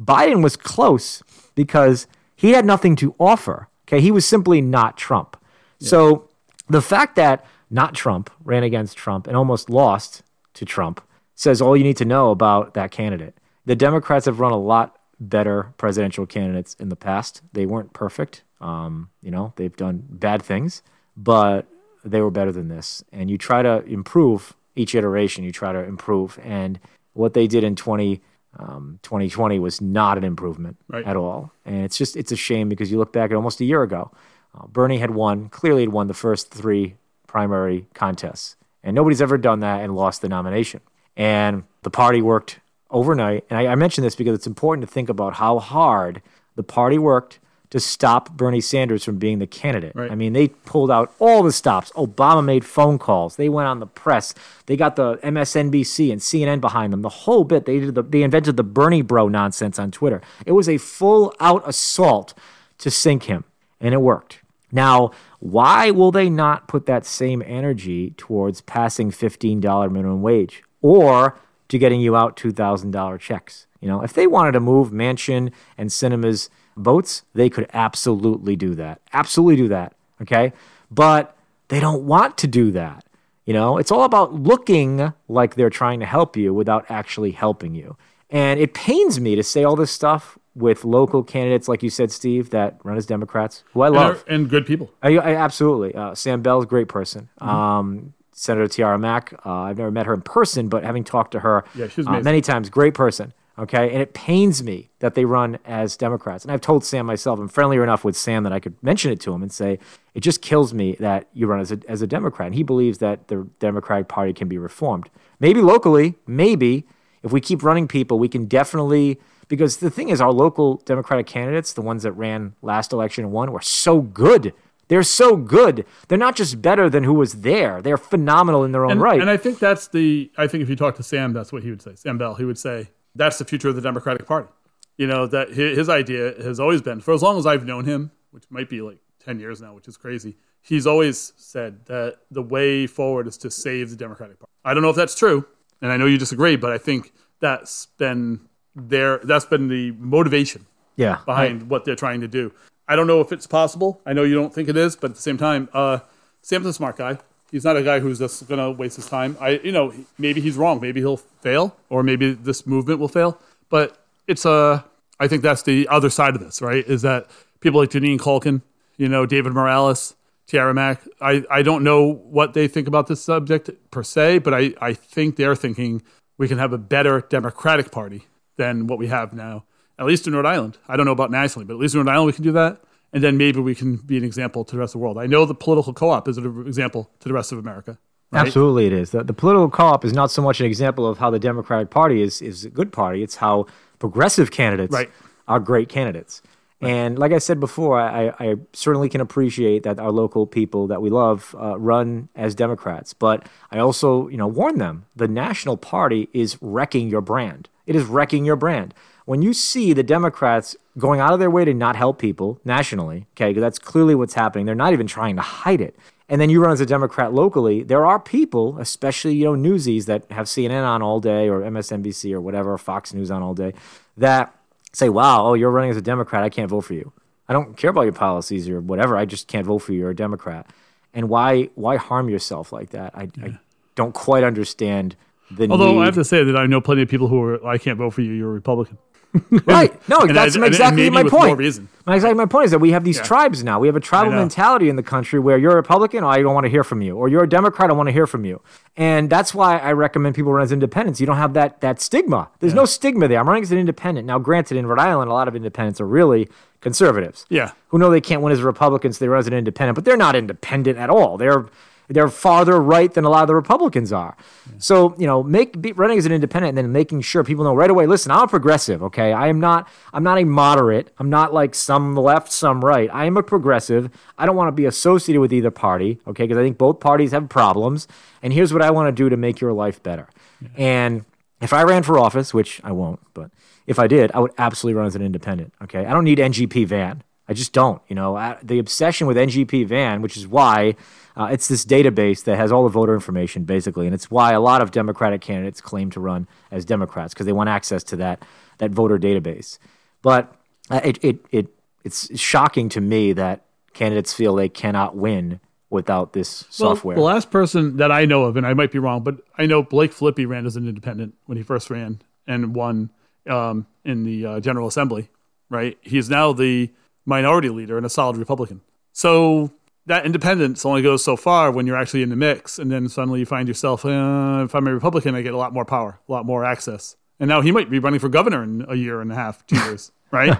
Biden 0.00 0.42
was 0.42 0.56
close 0.56 1.22
because 1.54 2.06
he 2.34 2.50
had 2.50 2.64
nothing 2.64 2.96
to 2.96 3.14
offer. 3.18 3.68
Okay, 3.86 4.00
he 4.00 4.10
was 4.10 4.26
simply 4.26 4.60
not 4.60 4.96
Trump. 4.96 5.36
So 5.78 6.28
the 6.68 6.82
fact 6.82 7.16
that 7.16 7.44
not 7.70 7.94
Trump 7.94 8.30
ran 8.44 8.62
against 8.62 8.96
Trump 8.96 9.26
and 9.26 9.36
almost 9.36 9.68
lost 9.68 10.22
to 10.54 10.64
Trump 10.64 11.00
says 11.34 11.60
all 11.60 11.76
you 11.76 11.82
need 11.82 11.96
to 11.96 12.04
know 12.04 12.30
about 12.30 12.74
that 12.74 12.90
candidate. 12.90 13.34
The 13.66 13.74
Democrats 13.74 14.26
have 14.26 14.38
run 14.38 14.52
a 14.52 14.58
lot 14.58 14.98
better 15.18 15.72
presidential 15.76 16.26
candidates 16.26 16.74
in 16.74 16.88
the 16.88 16.96
past. 16.96 17.42
They 17.52 17.66
weren't 17.66 17.92
perfect. 17.92 18.42
Um, 18.60 19.10
you 19.22 19.30
know, 19.30 19.52
they've 19.56 19.76
done 19.76 20.04
bad 20.08 20.42
things, 20.42 20.82
but 21.16 21.66
they 22.04 22.20
were 22.20 22.30
better 22.30 22.52
than 22.52 22.68
this. 22.68 23.02
And 23.12 23.30
you 23.30 23.38
try 23.38 23.62
to 23.62 23.84
improve 23.86 24.54
each 24.76 24.94
iteration. 24.94 25.44
You 25.44 25.52
try 25.52 25.72
to 25.72 25.82
improve. 25.84 26.38
And 26.42 26.78
what 27.14 27.34
they 27.34 27.46
did 27.46 27.64
in 27.64 27.76
20, 27.76 28.20
um, 28.58 28.98
2020 29.02 29.58
was 29.58 29.80
not 29.80 30.18
an 30.18 30.24
improvement 30.24 30.76
Right. 30.88 31.04
at 31.04 31.16
all. 31.16 31.52
And 31.64 31.84
it's 31.84 31.96
just 31.98 32.16
it's 32.16 32.32
a 32.32 32.36
shame 32.36 32.68
because 32.68 32.90
you 32.90 32.98
look 32.98 33.12
back 33.12 33.30
at 33.30 33.36
almost 33.36 33.60
a 33.60 33.64
year 33.64 33.82
ago, 33.82 34.10
uh, 34.58 34.66
Bernie 34.66 34.98
had 34.98 35.10
won 35.12 35.48
clearly 35.48 35.82
had 35.82 35.92
won 35.92 36.06
the 36.08 36.14
first 36.14 36.50
three 36.50 36.96
primary 37.26 37.86
contests, 37.94 38.56
and 38.82 38.94
nobody's 38.94 39.22
ever 39.22 39.38
done 39.38 39.60
that 39.60 39.80
and 39.82 39.94
lost 39.96 40.20
the 40.22 40.28
nomination. 40.28 40.80
And 41.16 41.64
the 41.82 41.90
party 41.90 42.20
worked 42.22 42.60
overnight. 42.90 43.44
And 43.48 43.58
I, 43.58 43.72
I 43.72 43.74
mention 43.74 44.04
this 44.04 44.14
because 44.14 44.34
it's 44.34 44.46
important 44.46 44.86
to 44.86 44.92
think 44.92 45.08
about 45.08 45.34
how 45.34 45.58
hard 45.58 46.20
the 46.56 46.62
party 46.62 46.98
worked 46.98 47.38
to 47.72 47.80
stop 47.80 48.36
Bernie 48.36 48.60
Sanders 48.60 49.02
from 49.02 49.16
being 49.16 49.38
the 49.38 49.46
candidate. 49.46 49.92
Right. 49.94 50.10
I 50.10 50.14
mean, 50.14 50.34
they 50.34 50.48
pulled 50.48 50.90
out 50.90 51.14
all 51.18 51.42
the 51.42 51.50
stops. 51.50 51.90
Obama 51.92 52.44
made 52.44 52.66
phone 52.66 52.98
calls. 52.98 53.36
They 53.36 53.48
went 53.48 53.66
on 53.66 53.80
the 53.80 53.86
press. 53.86 54.34
They 54.66 54.76
got 54.76 54.96
the 54.96 55.16
MSNBC 55.16 56.12
and 56.12 56.20
CNN 56.20 56.60
behind 56.60 56.92
them. 56.92 57.00
The 57.00 57.08
whole 57.08 57.44
bit. 57.44 57.64
They 57.64 57.80
did 57.80 57.94
the, 57.94 58.02
they 58.02 58.22
invented 58.22 58.58
the 58.58 58.62
Bernie 58.62 59.00
Bro 59.00 59.28
nonsense 59.28 59.78
on 59.78 59.90
Twitter. 59.90 60.20
It 60.44 60.52
was 60.52 60.68
a 60.68 60.76
full 60.76 61.34
out 61.40 61.66
assault 61.66 62.34
to 62.76 62.90
sink 62.90 63.22
him, 63.22 63.44
and 63.80 63.94
it 63.94 64.02
worked. 64.02 64.40
Now, 64.70 65.10
why 65.38 65.90
will 65.90 66.12
they 66.12 66.28
not 66.28 66.68
put 66.68 66.84
that 66.84 67.06
same 67.06 67.42
energy 67.46 68.10
towards 68.18 68.60
passing 68.60 69.10
$15 69.10 69.90
minimum 69.90 70.20
wage 70.20 70.62
or 70.82 71.38
to 71.68 71.78
getting 71.78 72.02
you 72.02 72.16
out 72.16 72.36
$2,000 72.36 73.18
checks? 73.18 73.66
You 73.80 73.88
know, 73.88 74.02
if 74.02 74.12
they 74.12 74.26
wanted 74.26 74.52
to 74.52 74.60
move 74.60 74.90
Manchin 74.90 75.52
and 75.78 75.88
Sinema's 75.88 76.50
votes, 76.76 77.22
they 77.34 77.48
could 77.50 77.68
absolutely 77.72 78.56
do 78.56 78.74
that. 78.74 79.00
Absolutely 79.12 79.56
do 79.56 79.68
that. 79.68 79.94
Okay. 80.20 80.52
But 80.90 81.36
they 81.68 81.80
don't 81.80 82.02
want 82.04 82.36
to 82.38 82.46
do 82.46 82.70
that. 82.72 83.04
You 83.46 83.54
know, 83.54 83.76
it's 83.78 83.90
all 83.90 84.04
about 84.04 84.32
looking 84.34 85.12
like 85.28 85.54
they're 85.56 85.70
trying 85.70 86.00
to 86.00 86.06
help 86.06 86.36
you 86.36 86.54
without 86.54 86.84
actually 86.88 87.32
helping 87.32 87.74
you. 87.74 87.96
And 88.30 88.60
it 88.60 88.72
pains 88.72 89.20
me 89.20 89.34
to 89.34 89.42
say 89.42 89.64
all 89.64 89.74
this 89.76 89.90
stuff 89.90 90.38
with 90.54 90.84
local 90.84 91.22
candidates, 91.22 91.66
like 91.66 91.82
you 91.82 91.90
said, 91.90 92.12
Steve, 92.12 92.50
that 92.50 92.78
run 92.84 92.96
as 92.96 93.04
Democrats, 93.06 93.64
who 93.72 93.80
I 93.82 93.86
And, 93.88 93.96
love. 93.96 94.24
are- 94.28 94.32
and 94.32 94.48
good 94.48 94.64
people. 94.66 94.92
I, 95.02 95.16
I 95.16 95.34
absolutely. 95.34 95.94
Uh, 95.94 96.14
Sam 96.14 96.40
Bell's 96.42 96.64
a 96.64 96.66
great 96.66 96.88
person. 96.88 97.28
Mm-hmm. 97.40 97.48
Um, 97.48 98.14
Senator 98.32 98.66
Tiara 98.68 98.98
Mack. 98.98 99.34
Uh, 99.44 99.50
I've 99.62 99.78
never 99.78 99.90
met 99.90 100.06
her 100.06 100.14
in 100.14 100.22
person, 100.22 100.68
but 100.68 100.84
having 100.84 101.04
talked 101.04 101.32
to 101.32 101.40
her 101.40 101.64
Yeah, 101.74 101.88
uh, 102.06 102.20
many 102.20 102.40
times, 102.40 102.70
great 102.70 102.94
person. 102.94 103.32
Okay, 103.58 103.92
and 103.92 104.00
it 104.00 104.14
pains 104.14 104.62
me 104.62 104.90
that 105.00 105.14
they 105.14 105.26
run 105.26 105.58
as 105.66 105.96
Democrats. 105.96 106.42
And 106.42 106.50
I've 106.50 106.62
told 106.62 106.84
Sam 106.84 107.04
myself, 107.04 107.38
I'm 107.38 107.48
friendlier 107.48 107.82
enough 107.82 108.02
with 108.02 108.16
Sam 108.16 108.44
that 108.44 108.52
I 108.52 108.60
could 108.60 108.82
mention 108.82 109.12
it 109.12 109.20
to 109.20 109.32
him 109.34 109.42
and 109.42 109.52
say, 109.52 109.78
it 110.14 110.20
just 110.20 110.40
kills 110.40 110.72
me 110.72 110.96
that 111.00 111.28
you 111.34 111.46
run 111.46 111.60
as 111.60 111.70
a, 111.70 111.78
as 111.86 112.00
a 112.00 112.06
Democrat. 112.06 112.46
And 112.46 112.54
he 112.54 112.62
believes 112.62 112.98
that 112.98 113.28
the 113.28 113.46
Democratic 113.58 114.08
Party 114.08 114.32
can 114.32 114.48
be 114.48 114.56
reformed. 114.56 115.10
Maybe 115.38 115.60
locally, 115.60 116.14
maybe. 116.26 116.86
If 117.22 117.30
we 117.30 117.40
keep 117.40 117.62
running 117.62 117.86
people, 117.86 118.18
we 118.18 118.28
can 118.28 118.46
definitely 118.46 119.20
because 119.52 119.76
the 119.76 119.90
thing 119.90 120.08
is, 120.08 120.18
our 120.18 120.32
local 120.32 120.76
Democratic 120.86 121.26
candidates, 121.26 121.74
the 121.74 121.82
ones 121.82 122.04
that 122.04 122.12
ran 122.12 122.54
last 122.62 122.90
election 122.90 123.24
and 123.24 123.34
won, 123.34 123.52
were 123.52 123.60
so 123.60 124.00
good. 124.00 124.54
They're 124.88 125.02
so 125.02 125.36
good. 125.36 125.84
They're 126.08 126.16
not 126.16 126.36
just 126.36 126.62
better 126.62 126.88
than 126.88 127.04
who 127.04 127.12
was 127.12 127.42
there. 127.42 127.82
They're 127.82 127.98
phenomenal 127.98 128.64
in 128.64 128.72
their 128.72 128.86
own 128.86 128.92
And, 128.92 129.00
right. 129.02 129.20
and 129.20 129.28
I 129.28 129.36
think 129.36 129.58
that's 129.58 129.88
the. 129.88 130.30
I 130.38 130.46
think 130.46 130.62
if 130.62 130.70
you 130.70 130.76
talk 130.76 130.96
to 130.96 131.02
Sam, 131.02 131.34
that's 131.34 131.52
what 131.52 131.62
he 131.62 131.68
would 131.68 131.82
say. 131.82 131.94
Sam 131.96 132.16
Bell, 132.16 132.34
he 132.34 132.46
would 132.46 132.58
say 132.58 132.88
that's 133.14 133.38
the 133.38 133.44
future 133.44 133.68
of 133.68 133.74
the 133.74 133.82
Democratic 133.82 134.26
Party. 134.26 134.48
You 134.96 135.06
know 135.06 135.26
that 135.26 135.50
his 135.50 135.88
idea 135.88 136.34
has 136.42 136.60
always 136.60 136.82
been, 136.82 137.00
for 137.00 137.14
as 137.14 137.22
long 137.22 137.38
as 137.38 137.46
I've 137.46 137.64
known 137.64 137.84
him, 137.84 138.12
which 138.30 138.44
might 138.50 138.68
be 138.68 138.82
like 138.82 138.98
ten 139.18 139.40
years 139.40 139.60
now, 139.60 139.74
which 139.74 139.88
is 139.88 139.96
crazy. 139.96 140.36
He's 140.60 140.86
always 140.86 141.32
said 141.36 141.86
that 141.86 142.18
the 142.30 142.42
way 142.42 142.86
forward 142.86 143.26
is 143.26 143.36
to 143.38 143.50
save 143.50 143.90
the 143.90 143.96
Democratic 143.96 144.38
Party. 144.38 144.52
I 144.64 144.74
don't 144.74 144.82
know 144.82 144.90
if 144.90 144.96
that's 144.96 145.16
true, 145.16 145.46
and 145.80 145.90
I 145.90 145.96
know 145.96 146.06
you 146.06 146.18
disagree, 146.18 146.56
but 146.56 146.72
I 146.72 146.78
think 146.78 147.12
that's 147.40 147.86
been 147.98 148.40
their 148.76 149.18
that's 149.18 149.44
been 149.44 149.68
the 149.68 149.92
motivation 149.92 150.66
yeah, 150.96 151.18
behind 151.26 151.68
what 151.68 151.84
they're 151.84 151.96
trying 151.96 152.20
to 152.20 152.28
do. 152.28 152.52
I 152.86 152.96
don't 152.96 153.06
know 153.06 153.20
if 153.20 153.32
it's 153.32 153.46
possible. 153.46 154.00
I 154.04 154.12
know 154.12 154.22
you 154.22 154.34
don't 154.34 154.52
think 154.52 154.68
it 154.68 154.76
is, 154.76 154.96
but 154.96 155.10
at 155.10 155.16
the 155.16 155.22
same 155.22 155.38
time, 155.38 155.68
uh, 155.72 156.00
Sam's 156.42 156.66
a 156.66 156.72
smart 156.72 156.96
guy. 156.96 157.18
He's 157.52 157.64
not 157.64 157.76
a 157.76 157.82
guy 157.82 158.00
who's 158.00 158.18
just 158.18 158.48
going 158.48 158.58
to 158.58 158.70
waste 158.70 158.96
his 158.96 159.06
time. 159.06 159.36
I, 159.38 159.60
you 159.62 159.70
know, 159.70 159.92
maybe 160.18 160.40
he's 160.40 160.56
wrong. 160.56 160.80
Maybe 160.80 161.00
he'll 161.00 161.18
fail, 161.18 161.76
or 161.90 162.02
maybe 162.02 162.32
this 162.32 162.66
movement 162.66 162.98
will 162.98 163.08
fail. 163.08 163.38
But 163.68 164.04
it's 164.26 164.44
a. 164.44 164.84
I 165.20 165.28
think 165.28 165.42
that's 165.42 165.62
the 165.62 165.86
other 165.88 166.10
side 166.10 166.34
of 166.34 166.40
this, 166.40 166.60
right? 166.60 166.84
Is 166.84 167.02
that 167.02 167.28
people 167.60 167.78
like 167.78 167.90
Jeanine 167.90 168.18
Calkin, 168.18 168.62
you 168.96 169.08
know, 169.08 169.26
David 169.26 169.52
Morales, 169.52 170.16
Tiara 170.46 170.74
Mack. 170.74 171.02
I, 171.20 171.44
I 171.50 171.62
don't 171.62 171.84
know 171.84 172.12
what 172.12 172.54
they 172.54 172.68
think 172.68 172.88
about 172.88 173.06
this 173.06 173.22
subject 173.22 173.70
per 173.90 174.02
se, 174.02 174.38
but 174.38 174.52
I, 174.52 174.72
I 174.80 174.94
think 174.94 175.36
they're 175.36 175.54
thinking 175.54 176.02
we 176.38 176.48
can 176.48 176.58
have 176.58 176.72
a 176.72 176.78
better 176.78 177.20
Democratic 177.20 177.90
Party 177.90 178.26
than 178.56 178.86
what 178.86 178.98
we 178.98 179.06
have 179.08 179.32
now, 179.32 179.64
at 179.98 180.06
least 180.06 180.26
in 180.26 180.34
Rhode 180.34 180.46
Island. 180.46 180.78
I 180.88 180.96
don't 180.96 181.06
know 181.06 181.12
about 181.12 181.30
nationally, 181.30 181.66
but 181.66 181.74
at 181.74 181.80
least 181.80 181.94
in 181.94 182.00
Rhode 182.00 182.12
Island 182.12 182.26
we 182.26 182.32
can 182.32 182.44
do 182.44 182.52
that. 182.52 182.82
And 183.12 183.22
then 183.22 183.36
maybe 183.36 183.60
we 183.60 183.74
can 183.74 183.96
be 183.96 184.16
an 184.16 184.24
example 184.24 184.64
to 184.64 184.72
the 184.72 184.78
rest 184.80 184.94
of 184.94 185.00
the 185.00 185.04
world. 185.04 185.18
I 185.18 185.26
know 185.26 185.44
the 185.44 185.54
political 185.54 185.92
co 185.92 186.10
op 186.10 186.28
is 186.28 186.38
an 186.38 186.64
example 186.66 187.10
to 187.20 187.28
the 187.28 187.34
rest 187.34 187.52
of 187.52 187.58
America. 187.58 187.98
right? 188.30 188.40
Absolutely, 188.46 188.86
it 188.86 188.92
is. 188.94 189.10
The, 189.10 189.22
the 189.22 189.34
political 189.34 189.68
co-op 189.70 190.04
is 190.04 190.12
not 190.14 190.30
so 190.30 190.40
much 190.40 190.60
an 190.60 190.66
example 190.66 191.06
of 191.06 191.18
how 191.18 191.28
the 191.30 191.38
Democratic 191.38 191.90
Party 191.90 192.22
is 192.22 192.40
is 192.40 192.64
a 192.64 192.70
good 192.70 192.90
party. 192.92 193.22
It's 193.22 193.36
how 193.36 193.66
progressive 193.98 194.50
candidates 194.50 194.94
Right. 194.94 195.10
are 195.46 195.60
great 195.60 195.88
candidates. 195.88 196.40
And 196.80 197.16
like 197.16 197.30
I 197.30 197.38
said 197.38 197.60
before, 197.60 198.00
I, 198.00 198.26
I 198.28 198.34
I 198.40 198.54
certainly 198.72 199.08
can 199.08 199.20
appreciate 199.20 199.84
that 199.84 200.00
our 200.00 200.10
local 200.10 200.46
people 200.48 200.88
that 200.88 201.00
we 201.00 201.10
love 201.10 201.54
uh, 201.56 201.78
run 201.78 202.28
as 202.34 202.56
Democrats. 202.56 203.14
But 203.14 203.48
I 203.70 203.78
also, 203.78 204.26
you 204.32 204.36
know, 204.36 204.48
warn 204.48 204.78
them: 204.78 205.04
the 205.14 205.28
national 205.28 205.76
party 205.76 206.28
is 206.32 206.56
wrecking 206.60 207.08
your 207.08 207.20
brand. 207.20 207.68
It 207.86 207.96
is 207.96 208.04
wrecking 208.04 208.44
your 208.44 208.56
brand. 208.56 208.94
When 209.24 209.42
you 209.42 209.52
see 209.52 209.92
the 209.92 210.02
Democrats 210.02 210.76
going 210.98 211.20
out 211.20 211.32
of 211.32 211.38
their 211.38 211.50
way 211.50 211.64
to 211.64 211.72
not 211.72 211.96
help 211.96 212.18
people 212.18 212.60
nationally, 212.64 213.26
okay, 213.34 213.50
because 213.50 213.62
that's 213.62 213.78
clearly 213.78 214.14
what's 214.14 214.34
happening. 214.34 214.66
They're 214.66 214.74
not 214.74 214.92
even 214.92 215.06
trying 215.06 215.36
to 215.36 215.42
hide 215.42 215.80
it 215.80 215.96
and 216.32 216.40
then 216.40 216.48
you 216.48 216.62
run 216.62 216.72
as 216.72 216.80
a 216.80 216.86
Democrat 216.86 217.34
locally, 217.34 217.82
there 217.82 218.06
are 218.06 218.18
people, 218.18 218.78
especially 218.78 219.34
you 219.34 219.44
know 219.44 219.54
newsies 219.54 220.06
that 220.06 220.24
have 220.30 220.46
CNN 220.46 220.82
on 220.82 221.02
all 221.02 221.20
day 221.20 221.46
or 221.46 221.60
MSNBC 221.60 222.32
or 222.32 222.40
whatever, 222.40 222.78
Fox 222.78 223.12
News 223.12 223.30
on 223.30 223.42
all 223.42 223.52
day, 223.52 223.74
that 224.16 224.56
say, 224.94 225.10
"Wow, 225.10 225.44
oh, 225.44 225.52
you're 225.52 225.70
running 225.70 225.90
as 225.90 225.98
a 225.98 226.00
Democrat. 226.02 226.42
I 226.42 226.48
can't 226.48 226.70
vote 226.70 226.86
for 226.86 226.94
you. 226.94 227.12
I 227.50 227.52
don't 227.52 227.76
care 227.76 227.90
about 227.90 228.04
your 228.04 228.14
policies 228.14 228.66
or 228.66 228.80
whatever. 228.80 229.14
I 229.14 229.26
just 229.26 229.46
can't 229.46 229.66
vote 229.66 229.80
for 229.80 229.92
you. 229.92 230.00
You're 230.00 230.10
a 230.10 230.16
Democrat." 230.16 230.66
And 231.12 231.28
why 231.28 231.68
why 231.74 231.96
harm 231.96 232.30
yourself 232.30 232.72
like 232.72 232.90
that? 232.90 233.12
I, 233.14 233.28
I 233.42 233.58
don't 233.94 234.14
quite 234.14 234.42
understand 234.42 235.16
the 235.56 235.68
Although 235.68 235.94
need. 235.94 236.00
I 236.00 236.04
have 236.06 236.14
to 236.14 236.24
say 236.24 236.44
that 236.44 236.56
I 236.56 236.66
know 236.66 236.80
plenty 236.80 237.02
of 237.02 237.08
people 237.08 237.28
who 237.28 237.42
are, 237.42 237.66
I 237.66 237.78
can't 237.78 237.98
vote 237.98 238.10
for 238.10 238.22
you, 238.22 238.32
you're 238.32 238.50
a 238.50 238.54
Republican. 238.54 238.98
right. 239.66 239.92
No, 240.08 240.26
that's 240.26 240.54
and- 240.56 240.64
and 240.64 240.72
exactly 240.72 241.08
my 241.08 241.22
point. 241.22 241.58
My 242.04 242.16
exactly 242.16 242.34
my 242.34 242.44
point 242.46 242.66
is 242.66 242.70
that 242.72 242.80
we 242.80 242.90
have 242.90 243.04
these 243.04 243.20
tribes 243.20 243.62
now. 243.64 243.78
We 243.78 243.86
have 243.86 243.96
a 243.96 244.00
tribal 244.00 244.32
mentality 244.32 244.88
in 244.88 244.96
the 244.96 245.02
country 245.02 245.38
where 245.38 245.56
you're 245.56 245.72
a 245.72 245.76
Republican, 245.76 246.24
I 246.24 246.42
don't 246.42 246.52
want 246.52 246.64
to 246.64 246.68
hear 246.70 246.84
from 246.84 247.00
you, 247.00 247.16
or 247.16 247.28
you're 247.28 247.44
a 247.44 247.48
Democrat, 247.48 247.88
I 247.88 247.92
want 247.94 248.08
to 248.08 248.12
hear 248.12 248.26
from 248.26 248.44
you. 248.44 248.60
And 248.96 249.30
that's 249.30 249.54
why 249.54 249.78
I 249.78 249.92
recommend 249.92 250.34
people 250.34 250.52
run 250.52 250.62
as 250.62 250.72
independents. 250.72 251.20
You 251.20 251.26
don't 251.26 251.36
have 251.36 251.54
that 251.54 251.80
that 251.80 252.00
stigma. 252.00 252.50
There's 252.58 252.74
no 252.74 252.84
stigma 252.84 253.28
there. 253.28 253.38
I'm 253.38 253.48
running 253.48 253.62
as 253.62 253.72
an 253.72 253.78
independent. 253.78 254.26
Now, 254.26 254.38
granted, 254.38 254.76
in 254.76 254.86
Rhode 254.86 254.98
Island, 254.98 255.30
a 255.30 255.34
lot 255.34 255.48
of 255.48 255.56
independents 255.56 256.00
are 256.00 256.06
really 256.06 256.48
conservatives. 256.80 257.46
Yeah. 257.48 257.70
Who 257.88 257.98
know 257.98 258.10
they 258.10 258.20
can't 258.20 258.42
win 258.42 258.52
as 258.52 258.60
Republicans, 258.62 259.18
they 259.18 259.28
run 259.28 259.38
as 259.38 259.46
an 259.46 259.54
independent, 259.54 259.94
but 259.94 260.04
they're 260.04 260.16
not 260.16 260.34
independent 260.34 260.98
at 260.98 261.08
all. 261.08 261.38
They're 261.38 261.66
they're 262.12 262.28
farther 262.28 262.80
right 262.80 263.12
than 263.12 263.24
a 263.24 263.30
lot 263.30 263.42
of 263.42 263.48
the 263.48 263.54
Republicans 263.54 264.12
are. 264.12 264.36
So 264.78 265.14
you 265.18 265.26
know, 265.26 265.42
make 265.42 265.80
be, 265.80 265.92
running 265.92 266.18
as 266.18 266.26
an 266.26 266.32
independent 266.32 266.70
and 266.70 266.78
then 266.78 266.92
making 266.92 267.22
sure 267.22 267.44
people 267.44 267.64
know 267.64 267.74
right 267.74 267.90
away. 267.90 268.06
Listen, 268.06 268.30
I'm 268.30 268.42
a 268.42 268.48
progressive. 268.48 269.02
Okay, 269.02 269.32
I 269.32 269.48
am 269.48 269.60
not. 269.60 269.88
I'm 270.12 270.22
not 270.22 270.38
a 270.38 270.44
moderate. 270.44 271.12
I'm 271.18 271.30
not 271.30 271.52
like 271.52 271.74
some 271.74 272.16
left, 272.16 272.52
some 272.52 272.84
right. 272.84 273.08
I 273.12 273.24
am 273.24 273.36
a 273.36 273.42
progressive. 273.42 274.10
I 274.38 274.46
don't 274.46 274.56
want 274.56 274.68
to 274.68 274.72
be 274.72 274.86
associated 274.86 275.40
with 275.40 275.52
either 275.52 275.70
party. 275.70 276.18
Okay, 276.26 276.44
because 276.44 276.58
I 276.58 276.62
think 276.62 276.78
both 276.78 277.00
parties 277.00 277.32
have 277.32 277.48
problems. 277.48 278.06
And 278.42 278.52
here's 278.52 278.72
what 278.72 278.82
I 278.82 278.90
want 278.90 279.08
to 279.08 279.12
do 279.12 279.28
to 279.28 279.36
make 279.36 279.60
your 279.60 279.72
life 279.72 280.02
better. 280.02 280.28
And 280.76 281.24
if 281.60 281.72
I 281.72 281.82
ran 281.82 282.02
for 282.02 282.18
office, 282.18 282.52
which 282.52 282.80
I 282.84 282.92
won't, 282.92 283.20
but 283.34 283.50
if 283.86 283.98
I 283.98 284.06
did, 284.06 284.32
I 284.32 284.40
would 284.40 284.52
absolutely 284.58 284.98
run 284.98 285.06
as 285.06 285.14
an 285.14 285.22
independent. 285.22 285.72
Okay, 285.82 286.04
I 286.04 286.12
don't 286.12 286.24
need 286.24 286.38
NGP 286.38 286.86
van. 286.86 287.22
I 287.48 287.54
just 287.54 287.72
don't. 287.72 288.00
You 288.08 288.16
know, 288.16 288.36
I, 288.36 288.58
the 288.62 288.78
obsession 288.78 289.26
with 289.26 289.36
NGP 289.36 289.86
van, 289.86 290.22
which 290.22 290.36
is 290.36 290.46
why 290.46 290.96
uh, 291.36 291.48
it's 291.50 291.68
this 291.68 291.84
database 291.84 292.44
that 292.44 292.56
has 292.56 292.70
all 292.72 292.84
the 292.84 292.90
voter 292.90 293.14
information 293.14 293.64
basically, 293.64 294.06
and 294.06 294.14
it's 294.14 294.30
why 294.30 294.52
a 294.52 294.60
lot 294.60 294.82
of 294.82 294.90
Democratic 294.90 295.40
candidates 295.40 295.80
claim 295.80 296.10
to 296.10 296.20
run 296.20 296.46
as 296.70 296.84
Democrats 296.84 297.32
because 297.34 297.46
they 297.46 297.52
want 297.52 297.68
access 297.68 298.02
to 298.04 298.16
that 298.16 298.42
that 298.78 298.90
voter 298.90 299.18
database. 299.18 299.78
But 300.22 300.54
uh, 300.90 301.00
it, 301.04 301.18
it 301.22 301.46
it 301.50 301.66
it's 302.04 302.38
shocking 302.38 302.88
to 302.90 303.00
me 303.00 303.32
that 303.32 303.64
candidates 303.92 304.32
feel 304.32 304.54
they 304.54 304.68
cannot 304.68 305.16
win 305.16 305.60
without 305.90 306.32
this 306.32 306.64
Well, 306.80 306.94
software. 306.96 307.16
the 307.16 307.22
last 307.22 307.50
person 307.50 307.98
that 307.98 308.10
I 308.10 308.24
know 308.24 308.44
of, 308.44 308.56
and 308.56 308.66
I 308.66 308.72
might 308.72 308.90
be 308.90 308.98
wrong, 308.98 309.22
but 309.22 309.36
I 309.58 309.66
know 309.66 309.82
Blake 309.82 310.12
Filippi 310.12 310.48
ran 310.48 310.64
as 310.64 310.74
an 310.76 310.88
independent 310.88 311.34
when 311.44 311.58
he 311.58 311.62
first 311.62 311.90
ran 311.90 312.22
and 312.46 312.74
won 312.74 313.10
um, 313.46 313.86
in 314.04 314.24
the 314.24 314.46
uh, 314.46 314.60
General 314.60 314.88
Assembly. 314.88 315.28
Right, 315.68 315.96
he's 316.02 316.28
now 316.28 316.52
the 316.52 316.90
minority 317.24 317.70
leader 317.70 317.96
and 317.96 318.04
a 318.04 318.10
solid 318.10 318.36
Republican. 318.36 318.82
So 319.12 319.72
that 320.06 320.26
independence 320.26 320.84
only 320.84 321.02
goes 321.02 321.22
so 321.22 321.36
far 321.36 321.70
when 321.70 321.86
you're 321.86 321.96
actually 321.96 322.22
in 322.22 322.28
the 322.28 322.36
mix, 322.36 322.78
and 322.78 322.90
then 322.90 323.08
suddenly 323.08 323.40
you 323.40 323.46
find 323.46 323.68
yourself, 323.68 324.04
uh, 324.04 324.62
if 324.64 324.74
I'm 324.74 324.86
a 324.86 324.94
Republican, 324.94 325.34
I 325.34 325.42
get 325.42 325.54
a 325.54 325.56
lot 325.56 325.72
more 325.72 325.84
power, 325.84 326.18
a 326.28 326.32
lot 326.32 326.44
more 326.44 326.64
access. 326.64 327.16
And 327.38 327.48
now 327.48 327.60
he 327.60 327.72
might 327.72 327.90
be 327.90 327.98
running 327.98 328.20
for 328.20 328.28
governor 328.28 328.62
in 328.62 328.84
a 328.88 328.94
year 328.94 329.20
and 329.20 329.30
a 329.32 329.34
half, 329.34 329.66
two 329.66 329.76
years, 329.76 330.12
right? 330.30 330.58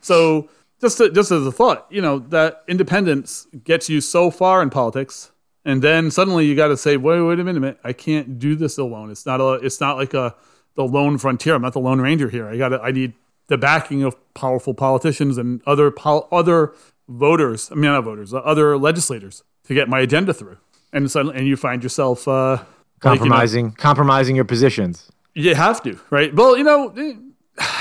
So 0.00 0.48
just 0.80 0.98
to, 0.98 1.10
just 1.10 1.30
as 1.30 1.46
a 1.46 1.52
thought, 1.52 1.86
you 1.90 2.00
know, 2.00 2.18
that 2.18 2.62
independence 2.68 3.46
gets 3.64 3.88
you 3.88 4.00
so 4.00 4.30
far 4.30 4.62
in 4.62 4.70
politics, 4.70 5.32
and 5.64 5.82
then 5.82 6.10
suddenly 6.10 6.46
you 6.46 6.54
got 6.54 6.68
to 6.68 6.76
say, 6.76 6.96
wait, 6.96 7.20
wait 7.20 7.40
a 7.40 7.44
minute, 7.44 7.78
I 7.82 7.92
can't 7.92 8.38
do 8.38 8.54
this 8.54 8.78
alone. 8.78 9.10
It's 9.10 9.26
not 9.26 9.40
a, 9.40 9.54
it's 9.54 9.80
not 9.80 9.96
like 9.96 10.14
a 10.14 10.34
the 10.74 10.84
lone 10.84 11.18
frontier. 11.18 11.54
I'm 11.54 11.62
not 11.62 11.72
the 11.72 11.80
lone 11.80 12.00
ranger 12.00 12.28
here. 12.28 12.48
I 12.48 12.56
got 12.56 12.72
I 12.84 12.90
need 12.90 13.14
the 13.46 13.58
backing 13.58 14.02
of 14.02 14.16
powerful 14.34 14.74
politicians 14.74 15.38
and 15.38 15.60
other 15.66 15.90
pol- 15.90 16.28
other 16.32 16.74
voters. 17.08 17.70
I 17.70 17.74
mean, 17.74 17.84
not 17.84 18.04
voters, 18.04 18.32
uh, 18.32 18.38
other 18.38 18.76
legislators 18.76 19.42
to 19.64 19.74
get 19.74 19.88
my 19.88 20.00
agenda 20.00 20.32
through. 20.34 20.58
And 20.92 21.10
suddenly, 21.10 21.36
and 21.36 21.46
you 21.46 21.56
find 21.56 21.82
yourself 21.82 22.28
uh, 22.28 22.32
like, 22.32 22.60
you 22.60 22.64
know, 22.64 22.66
compromising 23.00 23.72
compromising 23.72 24.36
your 24.36 24.44
positions. 24.44 25.10
you 25.34 25.54
have 25.54 25.82
to, 25.82 25.98
right? 26.10 26.34
Well, 26.34 26.56
you 26.56 26.64
know, 26.64 26.94
eh, 26.96 27.14